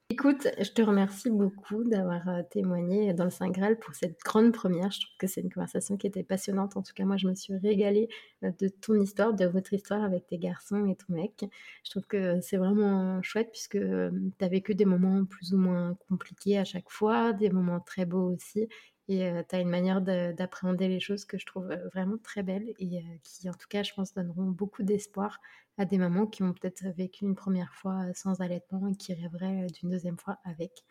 Écoute, 0.09 0.46
je 0.61 0.70
te 0.70 0.82
remercie 0.82 1.30
beaucoup 1.30 1.82
d'avoir 1.82 2.28
euh, 2.28 2.42
témoigné 2.48 3.12
dans 3.12 3.24
le 3.24 3.30
Saint 3.30 3.50
Graal 3.50 3.76
pour 3.76 3.92
cette 3.96 4.16
grande 4.20 4.52
première. 4.52 4.92
Je 4.92 5.00
trouve 5.00 5.16
que 5.18 5.26
c'est 5.26 5.40
une 5.40 5.52
conversation 5.52 5.96
qui 5.96 6.07
était 6.07 6.22
passionnante. 6.22 6.76
En 6.76 6.82
tout 6.82 6.92
cas, 6.94 7.04
moi, 7.04 7.16
je 7.16 7.26
me 7.26 7.34
suis 7.34 7.54
régalée 7.57 8.09
euh, 8.44 8.52
de 8.61 8.68
ton 8.68 8.94
histoire, 9.00 9.34
de 9.34 9.46
votre 9.46 9.72
histoire 9.72 10.04
avec 10.04 10.28
tes 10.28 10.38
garçons 10.38 10.86
et 10.86 10.94
ton 10.94 11.12
mec. 11.14 11.44
Je 11.82 11.90
trouve 11.90 12.07
que 12.07 12.40
c'est 12.40 12.57
vraiment 12.57 13.20
chouette 13.22 13.50
puisque 13.50 13.74
euh, 13.74 14.12
tu 14.38 14.44
as 14.44 14.48
vécu 14.48 14.76
des 14.76 14.84
moments 14.84 15.24
plus 15.24 15.52
ou 15.54 15.59
moins 15.59 15.96
compliqués 16.09 16.57
à 16.59 16.64
chaque 16.64 16.88
fois, 16.88 17.32
des 17.32 17.50
moments 17.50 17.80
très 17.80 18.07
beaux 18.07 18.32
aussi. 18.32 18.68
Et 19.09 19.30
tu 19.48 19.54
as 19.54 19.61
une 19.61 19.68
manière 19.68 20.00
d'appréhender 20.00 20.88
les 20.88 20.98
choses 20.98 21.24
que 21.24 21.38
je 21.38 21.46
trouve 21.46 21.68
vraiment 21.92 22.18
très 22.18 22.42
belle 22.42 22.74
et 22.78 23.02
qui, 23.22 23.48
en 23.48 23.52
tout 23.52 23.68
cas, 23.68 23.84
je 23.84 23.94
pense, 23.94 24.12
donneront 24.14 24.46
beaucoup 24.46 24.82
d'espoir 24.82 25.40
à 25.78 25.84
des 25.84 25.98
mamans 25.98 26.26
qui 26.26 26.42
ont 26.42 26.52
peut-être 26.52 26.84
vécu 26.96 27.24
une 27.24 27.36
première 27.36 27.72
fois 27.74 28.12
sans 28.14 28.40
allaitement 28.40 28.88
et 28.88 28.96
qui 28.96 29.14
rêveraient 29.14 29.66
d'une 29.68 29.90
deuxième 29.90 30.18
fois 30.18 30.38
avec, 30.44 30.84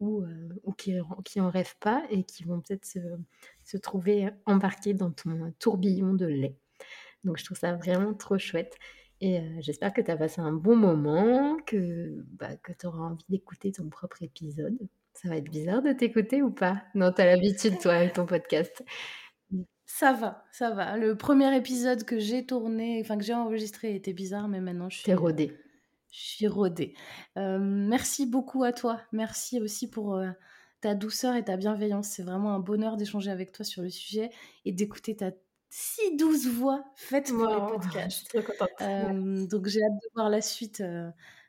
ou, 0.00 0.24
ou 0.64 0.72
qui, 0.72 0.94
qui 1.24 1.40
en 1.40 1.50
rêvent 1.50 1.76
pas 1.80 2.04
et 2.10 2.24
qui 2.24 2.44
vont 2.44 2.60
peut-être 2.60 2.86
se, 2.86 3.76
trouver 3.76 4.30
embarquées 4.46 4.94
dans 4.94 5.10
ton 5.10 5.52
tourbillon 5.58 6.14
de 6.14 6.26
lait. 6.26 6.56
Donc, 7.24 7.36
je 7.38 7.44
trouve 7.44 7.58
ça 7.58 7.74
vraiment 7.74 8.14
trop 8.14 8.38
chouette. 8.38 8.76
Et 9.20 9.42
j'espère 9.60 9.92
que 9.92 10.00
tu 10.00 10.10
as 10.10 10.16
passé 10.16 10.40
un 10.40 10.52
bon 10.52 10.76
moment, 10.76 11.56
que, 11.66 12.24
bah, 12.38 12.56
que 12.56 12.72
tu 12.72 12.86
auras 12.86 13.00
envie 13.00 13.24
d'écouter 13.28 13.72
ton 13.72 13.88
propre 13.88 14.22
épisode. 14.22 14.78
Ça 15.22 15.28
va 15.28 15.36
être 15.36 15.50
bizarre 15.50 15.82
de 15.82 15.92
t'écouter 15.92 16.42
ou 16.42 16.50
pas? 16.52 16.84
Non, 16.94 17.10
t'as 17.10 17.26
l'habitude, 17.26 17.80
toi, 17.80 17.94
avec 17.94 18.12
ton 18.12 18.24
podcast. 18.24 18.84
Ça 19.84 20.12
va, 20.12 20.44
ça 20.52 20.70
va. 20.70 20.96
Le 20.96 21.16
premier 21.16 21.56
épisode 21.56 22.04
que 22.04 22.20
j'ai 22.20 22.46
tourné, 22.46 23.00
enfin 23.02 23.18
que 23.18 23.24
j'ai 23.24 23.34
enregistré 23.34 23.96
était 23.96 24.12
bizarre, 24.12 24.46
mais 24.46 24.60
maintenant 24.60 24.88
je 24.88 24.98
suis. 24.98 25.14
rodée. 25.14 25.58
Je 26.12 26.20
suis 26.20 26.46
rodée. 26.46 26.94
Euh, 27.36 27.58
merci 27.58 28.26
beaucoup 28.26 28.62
à 28.62 28.72
toi. 28.72 29.00
Merci 29.10 29.60
aussi 29.60 29.90
pour 29.90 30.14
euh, 30.14 30.28
ta 30.80 30.94
douceur 30.94 31.34
et 31.34 31.44
ta 31.44 31.56
bienveillance. 31.56 32.10
C'est 32.10 32.22
vraiment 32.22 32.54
un 32.54 32.60
bonheur 32.60 32.96
d'échanger 32.96 33.32
avec 33.32 33.50
toi 33.50 33.64
sur 33.64 33.82
le 33.82 33.90
sujet 33.90 34.30
et 34.64 34.72
d'écouter 34.72 35.16
ta 35.16 35.32
si 35.68 36.16
douce 36.16 36.46
voix 36.46 36.84
faite 36.94 37.32
pour 37.32 37.48
les 37.48 37.56
podcasts. 37.72 38.38
Euh, 38.82 39.46
donc 39.48 39.66
j'ai 39.66 39.82
hâte 39.82 39.94
de 40.00 40.08
voir 40.14 40.30
la 40.30 40.42
suite 40.42 40.80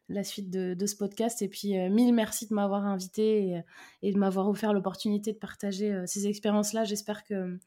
la 0.09 0.23
suite 0.23 0.49
de, 0.49 0.85
ce 0.85 0.95
podcast. 0.95 1.41
Et 1.41 1.47
puis, 1.47 1.77
euh, 1.77 1.89
mille 1.89 2.13
merci 2.13 2.47
de 2.47 2.53
m'avoir 2.53 2.85
invité 2.85 3.55
euh, 3.55 3.61
et, 4.01 4.11
de 4.11 4.17
m'avoir 4.17 4.49
offert 4.49 4.73
l'opportunité 4.73 5.31
de 5.31 5.37
partager 5.37 5.93
euh, 5.93 6.03
ces 6.05 6.27
expériences-là. 6.27 6.83
J'espère 6.83 7.23
que, 7.23 7.57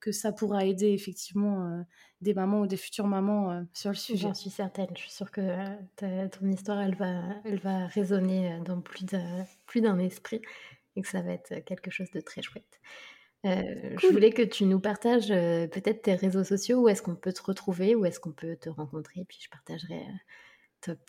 que 0.00 0.12
ça 0.12 0.32
pourra 0.32 0.64
aider 0.64 0.88
effectivement 0.88 1.84
des 2.20 2.34
mamans 2.34 2.60
ou 2.60 2.66
des 2.66 2.76
futures 2.76 3.06
mamans 3.06 3.64
sur 3.72 3.90
le 3.90 3.96
sujet. 3.96 4.28
J'en 4.28 4.34
suis 4.34 4.50
certaine. 4.50 4.88
Je 4.94 5.00
suis 5.00 5.12
sûre 5.12 5.30
que 5.30 5.40
ton 5.96 6.50
histoire, 6.50 6.82
elle 6.82 6.94
va, 6.94 7.22
elle 7.46 7.58
va 7.58 7.86
résonner 7.86 8.58
dans 8.66 8.82
plus 8.82 9.06
d'un, 9.06 9.46
plus 9.66 9.80
d'un 9.80 9.98
esprit 9.98 10.42
et 10.96 11.00
que 11.00 11.08
ça 11.08 11.22
va 11.22 11.32
être 11.32 11.64
quelque 11.64 11.90
chose 11.90 12.10
de 12.10 12.20
très 12.20 12.42
chouette. 12.42 12.80
Je 13.44 14.12
voulais 14.12 14.30
que 14.30 14.42
tu 14.42 14.66
nous 14.66 14.80
partages 14.80 15.28
peut-être 15.28 16.02
tes 16.02 16.16
réseaux 16.16 16.44
sociaux, 16.44 16.82
où 16.82 16.88
est-ce 16.90 17.00
qu'on 17.00 17.16
peut 17.16 17.32
te 17.32 17.42
retrouver, 17.42 17.94
où 17.94 18.04
est-ce 18.04 18.20
qu'on 18.20 18.32
peut 18.32 18.56
te 18.56 18.68
rencontrer, 18.68 19.24
puis 19.26 19.38
je 19.40 19.48
partagerai 19.48 20.02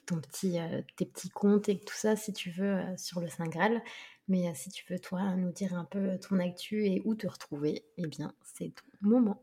ton 0.05 0.19
petit, 0.19 0.59
euh, 0.59 0.81
tes 0.95 1.05
petits 1.05 1.29
comptes 1.29 1.69
et 1.69 1.79
tout 1.79 1.95
ça, 1.95 2.15
si 2.15 2.33
tu 2.33 2.51
veux, 2.51 2.75
euh, 2.75 2.97
sur 2.97 3.21
le 3.21 3.27
Saint 3.27 3.47
Graal. 3.47 3.81
Mais 4.27 4.47
euh, 4.47 4.51
si 4.53 4.69
tu 4.69 4.83
veux, 4.89 4.99
toi, 4.99 5.35
nous 5.35 5.51
dire 5.51 5.73
un 5.75 5.85
peu 5.85 6.17
ton 6.19 6.39
actu 6.39 6.85
et 6.85 7.01
où 7.05 7.15
te 7.15 7.27
retrouver, 7.27 7.83
eh 7.97 8.07
bien, 8.07 8.33
c'est 8.43 8.73
ton 8.73 9.07
moment. 9.07 9.41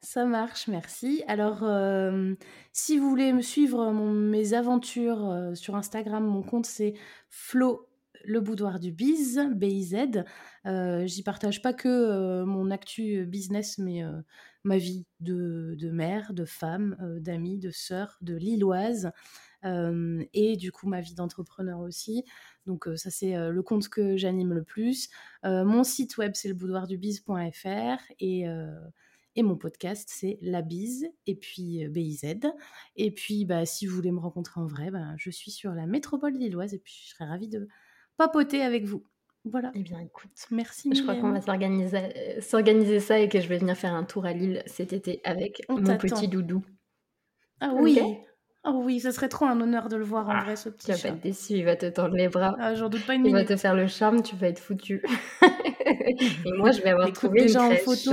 Ça 0.00 0.26
marche, 0.26 0.68
merci. 0.68 1.24
Alors, 1.28 1.64
si 2.74 2.98
vous 2.98 3.08
voulez 3.08 3.32
me 3.32 3.40
suivre 3.40 3.90
mes 3.90 4.52
aventures 4.52 5.52
sur 5.54 5.76
Instagram, 5.76 6.26
mon 6.26 6.42
compte 6.42 6.66
c'est 6.66 6.92
Flo 7.30 7.88
le 8.26 8.40
boudoir 8.40 8.80
du 8.80 8.92
biz, 8.92 9.40
BIZ. 9.54 10.24
Euh, 10.66 11.06
J'y 11.06 11.22
partage 11.22 11.62
pas 11.62 11.72
que 11.72 12.42
mon 12.44 12.70
actu 12.70 13.26
business, 13.26 13.78
mais 13.78 14.02
ma 14.64 14.78
vie 14.78 15.04
de, 15.20 15.90
mère, 15.90 16.32
de 16.32 16.44
femme, 16.44 16.96
euh, 17.00 17.20
d'amis, 17.20 17.58
de 17.58 17.70
sœur, 17.70 18.16
de 18.22 18.34
lilloise. 18.34 19.12
Euh, 19.64 20.22
et 20.34 20.56
du 20.56 20.72
coup 20.72 20.86
ma 20.86 21.00
vie 21.00 21.14
d'entrepreneur 21.14 21.80
aussi. 21.80 22.24
Donc 22.66 22.86
euh, 22.86 22.96
ça 22.96 23.10
c'est 23.10 23.34
le 23.50 23.62
compte 23.62 23.88
que 23.88 24.16
j'anime 24.16 24.52
le 24.52 24.62
plus. 24.62 25.08
mon 25.42 25.84
site 25.84 26.18
web 26.18 26.32
c'est 26.34 26.48
le 26.48 26.54
boudoirdubiz.fr 26.54 28.02
et, 28.20 28.44
et 29.36 29.42
mon 29.42 29.56
podcast 29.56 30.08
c'est 30.12 30.38
La 30.42 30.60
Bise 30.60 31.06
et 31.26 31.34
puis 31.34 31.88
BIZ. 31.88 32.24
Et 32.96 33.10
puis 33.10 33.44
bah, 33.46 33.64
si 33.64 33.86
vous 33.86 33.94
voulez 33.94 34.12
me 34.12 34.20
rencontrer 34.20 34.60
en 34.60 34.66
vrai, 34.66 34.90
bah, 34.90 35.14
je 35.16 35.30
suis 35.30 35.50
sur 35.50 35.72
la 35.72 35.86
métropole 35.86 36.34
lilloise 36.34 36.74
et 36.74 36.78
puis 36.78 37.00
je 37.04 37.10
serais 37.14 37.24
ravie 37.26 37.48
de 37.48 37.68
papoter 38.16 38.62
avec 38.62 38.84
vous. 38.84 39.04
Voilà. 39.44 39.70
Eh 39.74 39.82
bien, 39.82 39.98
écoute, 39.98 40.30
merci. 40.50 40.90
Je 40.94 41.02
crois 41.02 41.16
qu'on 41.16 41.30
va 41.30 41.40
s'organiser, 41.40 42.40
s'organiser 42.40 42.98
ça 42.98 43.18
et 43.18 43.28
que 43.28 43.40
je 43.40 43.48
vais 43.48 43.58
venir 43.58 43.76
faire 43.76 43.94
un 43.94 44.04
tour 44.04 44.24
à 44.24 44.32
Lille 44.32 44.62
cet 44.66 44.92
été 44.92 45.20
avec 45.24 45.62
mon 45.68 45.96
petit 45.98 46.28
doudou. 46.28 46.64
Ah 47.60 47.72
oui. 47.74 47.98
Oh 48.66 48.80
oui, 48.82 48.98
ce 48.98 49.10
serait 49.10 49.28
trop 49.28 49.44
un 49.44 49.60
honneur 49.60 49.90
de 49.90 49.96
le 49.96 50.04
voir 50.04 50.26
en 50.26 50.32
ah, 50.32 50.44
vrai, 50.44 50.56
ce 50.56 50.70
petit. 50.70 50.86
Tu 50.86 50.92
vas 50.92 50.98
pas 50.98 51.08
être 51.08 51.20
déçu, 51.20 51.52
il 51.52 51.64
va 51.66 51.76
te 51.76 51.84
tendre 51.84 52.14
les 52.14 52.28
bras. 52.28 52.56
Ah, 52.58 52.74
j'en 52.74 52.88
doute 52.88 53.04
pas 53.04 53.14
une 53.14 53.26
il 53.26 53.32
va 53.32 53.44
te 53.44 53.56
faire 53.56 53.74
le 53.74 53.86
charme, 53.86 54.22
tu 54.22 54.36
vas 54.36 54.48
être 54.48 54.58
foutu. 54.58 55.02
et 55.42 56.52
moi, 56.56 56.70
je 56.70 56.80
vais 56.80 56.90
avoir 56.90 57.12
trouvé 57.12 57.42
déjà 57.42 57.62
en 57.62 57.74
photo. 57.76 58.12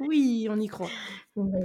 Oui, 0.00 0.46
on 0.50 0.58
y 0.60 0.68
croit. 0.68 0.90
Bah, 1.36 1.58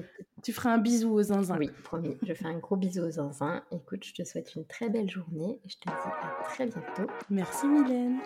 tu 0.43 0.53
feras 0.53 0.71
un 0.71 0.77
bisou 0.77 1.11
aux 1.11 1.23
zinzin. 1.23 1.57
Oui, 1.57 1.69
promis. 1.83 2.17
Je 2.23 2.33
fais 2.33 2.45
un 2.45 2.57
gros 2.57 2.75
bisou 2.75 3.03
aux 3.03 3.11
zinzin. 3.11 3.63
Écoute, 3.71 4.03
je 4.03 4.13
te 4.13 4.23
souhaite 4.23 4.55
une 4.55 4.65
très 4.65 4.89
belle 4.89 5.09
journée 5.09 5.59
et 5.63 5.69
je 5.69 5.77
te 5.77 5.89
dis 5.89 5.93
à 5.93 6.43
très 6.45 6.65
bientôt. 6.65 7.11
Merci 7.29 7.67
Mylène. 7.67 8.19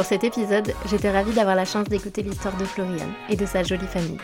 Pour 0.00 0.06
cet 0.06 0.24
épisode, 0.24 0.72
j'étais 0.86 1.10
ravie 1.10 1.34
d'avoir 1.34 1.54
la 1.54 1.66
chance 1.66 1.86
d'écouter 1.86 2.22
l'histoire 2.22 2.56
de 2.56 2.64
Florian 2.64 3.06
et 3.28 3.36
de 3.36 3.44
sa 3.44 3.62
jolie 3.62 3.86
famille. 3.86 4.16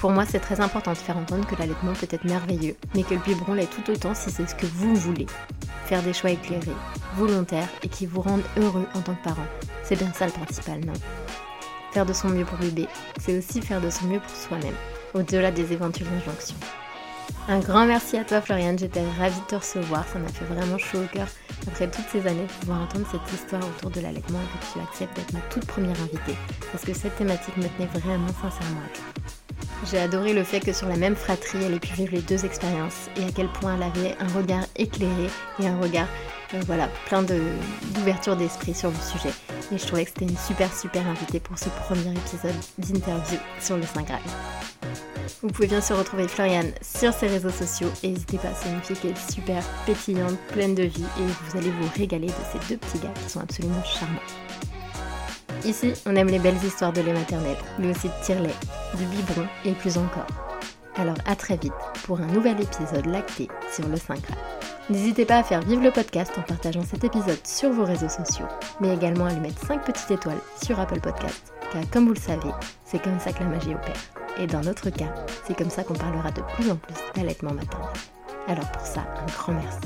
Pour 0.00 0.10
moi, 0.10 0.24
c'est 0.26 0.40
très 0.40 0.58
important 0.58 0.90
de 0.90 0.96
faire 0.96 1.16
entendre 1.16 1.46
que 1.46 1.54
l'allaitement 1.54 1.92
peut 1.92 2.08
être 2.10 2.24
merveilleux, 2.24 2.74
mais 2.96 3.04
que 3.04 3.14
le 3.14 3.20
biberon 3.20 3.54
l'est 3.54 3.70
tout 3.70 3.88
autant 3.92 4.12
si 4.12 4.32
c'est 4.32 4.50
ce 4.50 4.56
que 4.56 4.66
vous 4.66 4.92
voulez. 4.96 5.26
Faire 5.84 6.02
des 6.02 6.12
choix 6.12 6.32
éclairés, 6.32 6.74
volontaires 7.14 7.68
et 7.84 7.88
qui 7.88 8.06
vous 8.06 8.22
rendent 8.22 8.42
heureux 8.56 8.88
en 8.92 9.02
tant 9.02 9.14
que 9.14 9.22
parent. 9.22 9.46
C'est 9.84 9.94
bien 9.94 10.12
ça 10.12 10.26
le 10.26 10.32
principal, 10.32 10.80
non? 10.80 10.94
Faire 11.92 12.06
de 12.06 12.12
son 12.12 12.30
mieux 12.30 12.44
pour 12.44 12.58
bébé, 12.58 12.88
c'est 13.20 13.38
aussi 13.38 13.62
faire 13.62 13.80
de 13.80 13.88
son 13.88 14.06
mieux 14.06 14.18
pour 14.18 14.30
soi-même, 14.30 14.74
au-delà 15.14 15.52
des 15.52 15.72
éventuelles 15.72 16.08
injonctions. 16.08 16.56
Un 17.48 17.58
grand 17.58 17.86
merci 17.86 18.16
à 18.16 18.24
toi 18.24 18.40
Floriane, 18.40 18.78
j'étais 18.78 19.02
ravie 19.18 19.40
de 19.40 19.46
te 19.46 19.56
recevoir, 19.56 20.06
ça 20.12 20.18
m'a 20.18 20.28
fait 20.28 20.44
vraiment 20.44 20.78
chaud 20.78 20.98
au 20.98 21.06
cœur 21.12 21.26
après 21.66 21.90
toutes 21.90 22.08
ces 22.10 22.26
années 22.26 22.42
de 22.42 22.60
pouvoir 22.60 22.82
entendre 22.82 23.06
cette 23.10 23.34
histoire 23.34 23.62
autour 23.62 23.90
de 23.90 24.00
l'allaitement 24.00 24.38
et 24.38 24.58
que 24.58 24.72
tu 24.72 24.80
acceptes 24.80 25.16
d'être 25.16 25.32
ma 25.32 25.40
toute 25.50 25.66
première 25.66 26.00
invitée, 26.00 26.36
parce 26.72 26.84
que 26.84 26.94
cette 26.94 27.16
thématique 27.16 27.56
me 27.56 27.64
tenait 27.64 27.88
vraiment 28.00 28.28
sincèrement 28.28 28.80
à 28.80 28.94
cœur. 28.94 29.20
J'ai 29.90 29.98
adoré 29.98 30.34
le 30.34 30.44
fait 30.44 30.60
que 30.60 30.72
sur 30.72 30.88
la 30.88 30.96
même 30.96 31.16
fratrie, 31.16 31.62
elle 31.64 31.74
ait 31.74 31.80
pu 31.80 31.94
vivre 31.94 32.12
les 32.12 32.20
deux 32.20 32.44
expériences 32.44 33.08
et 33.16 33.24
à 33.24 33.32
quel 33.34 33.48
point 33.48 33.76
elle 33.76 33.82
avait 33.82 34.14
un 34.20 34.28
regard 34.38 34.64
éclairé 34.76 35.30
et 35.58 35.66
un 35.66 35.78
regard, 35.80 36.06
euh, 36.54 36.60
voilà, 36.66 36.88
plein 37.06 37.22
d'ouverture 37.22 38.36
d'esprit 38.36 38.74
sur 38.74 38.90
le 38.90 38.96
sujet. 38.96 39.34
Et 39.72 39.78
je 39.78 39.86
trouvais 39.86 40.04
que 40.04 40.10
c'était 40.10 40.30
une 40.30 40.36
super 40.36 40.74
super 40.76 41.06
invitée 41.08 41.40
pour 41.40 41.58
ce 41.58 41.70
premier 41.70 42.12
épisode 42.12 42.54
d'interview 42.78 43.38
sur 43.60 43.76
le 43.76 43.84
Saint 43.84 44.02
Graal. 44.02 44.20
Vous 45.42 45.48
pouvez 45.48 45.68
bien 45.68 45.80
sûr 45.80 45.96
retrouver 45.96 46.28
Floriane 46.28 46.72
sur 46.82 47.12
ses 47.12 47.26
réseaux 47.26 47.50
sociaux 47.50 47.88
et 48.02 48.08
n'hésitez 48.08 48.38
pas, 48.38 48.52
c'est 48.54 48.70
une 48.70 48.80
fille 48.82 49.10
est 49.10 49.32
super 49.32 49.62
pétillante, 49.86 50.38
pleine 50.52 50.74
de 50.74 50.84
vie 50.84 51.04
et 51.18 51.22
vous 51.24 51.58
allez 51.58 51.70
vous 51.70 51.88
régaler 51.96 52.26
de 52.26 52.32
ces 52.52 52.58
deux 52.68 52.78
petits 52.78 52.98
gars 52.98 53.12
qui 53.22 53.30
sont 53.30 53.40
absolument 53.40 53.82
charmants. 53.84 54.20
Ici, 55.64 55.92
on 56.06 56.16
aime 56.16 56.28
les 56.28 56.38
belles 56.38 56.62
histoires 56.64 56.92
de 56.92 57.00
lait 57.00 57.12
maternel, 57.12 57.56
mais 57.78 57.90
aussi 57.90 58.08
de 58.08 58.24
tire-lait, 58.24 58.54
du 58.96 59.04
biberon 59.04 59.46
et 59.64 59.72
plus 59.72 59.98
encore. 59.98 60.26
Alors 60.96 61.16
à 61.26 61.36
très 61.36 61.56
vite 61.56 61.72
pour 62.04 62.20
un 62.20 62.26
nouvel 62.26 62.60
épisode 62.60 63.06
lacté 63.06 63.48
sur 63.72 63.86
le 63.88 63.96
5 63.96 64.18
N'hésitez 64.90 65.24
pas 65.24 65.38
à 65.38 65.42
faire 65.44 65.60
vivre 65.60 65.84
le 65.84 65.92
podcast 65.92 66.32
en 66.36 66.42
partageant 66.42 66.82
cet 66.82 67.04
épisode 67.04 67.46
sur 67.46 67.70
vos 67.70 67.84
réseaux 67.84 68.08
sociaux, 68.08 68.46
mais 68.80 68.92
également 68.92 69.26
à 69.26 69.32
lui 69.32 69.40
mettre 69.40 69.64
5 69.64 69.84
petites 69.84 70.10
étoiles 70.10 70.40
sur 70.60 70.80
Apple 70.80 71.00
Podcast, 71.00 71.52
car 71.72 71.88
comme 71.90 72.06
vous 72.06 72.14
le 72.14 72.20
savez, 72.20 72.50
c'est 72.84 73.00
comme 73.00 73.20
ça 73.20 73.32
que 73.32 73.44
la 73.44 73.50
magie 73.50 73.74
opère. 73.74 74.19
Et 74.38 74.46
dans 74.46 74.62
notre 74.62 74.90
cas, 74.90 75.14
c'est 75.46 75.56
comme 75.56 75.70
ça 75.70 75.84
qu'on 75.84 75.94
parlera 75.94 76.30
de 76.30 76.40
plus 76.54 76.70
en 76.70 76.76
plus 76.76 76.94
d'allaitement 77.14 77.52
maternel. 77.52 77.88
Alors 78.48 78.70
pour 78.72 78.86
ça, 78.86 79.02
un 79.16 79.26
grand 79.26 79.52
merci. 79.52 79.78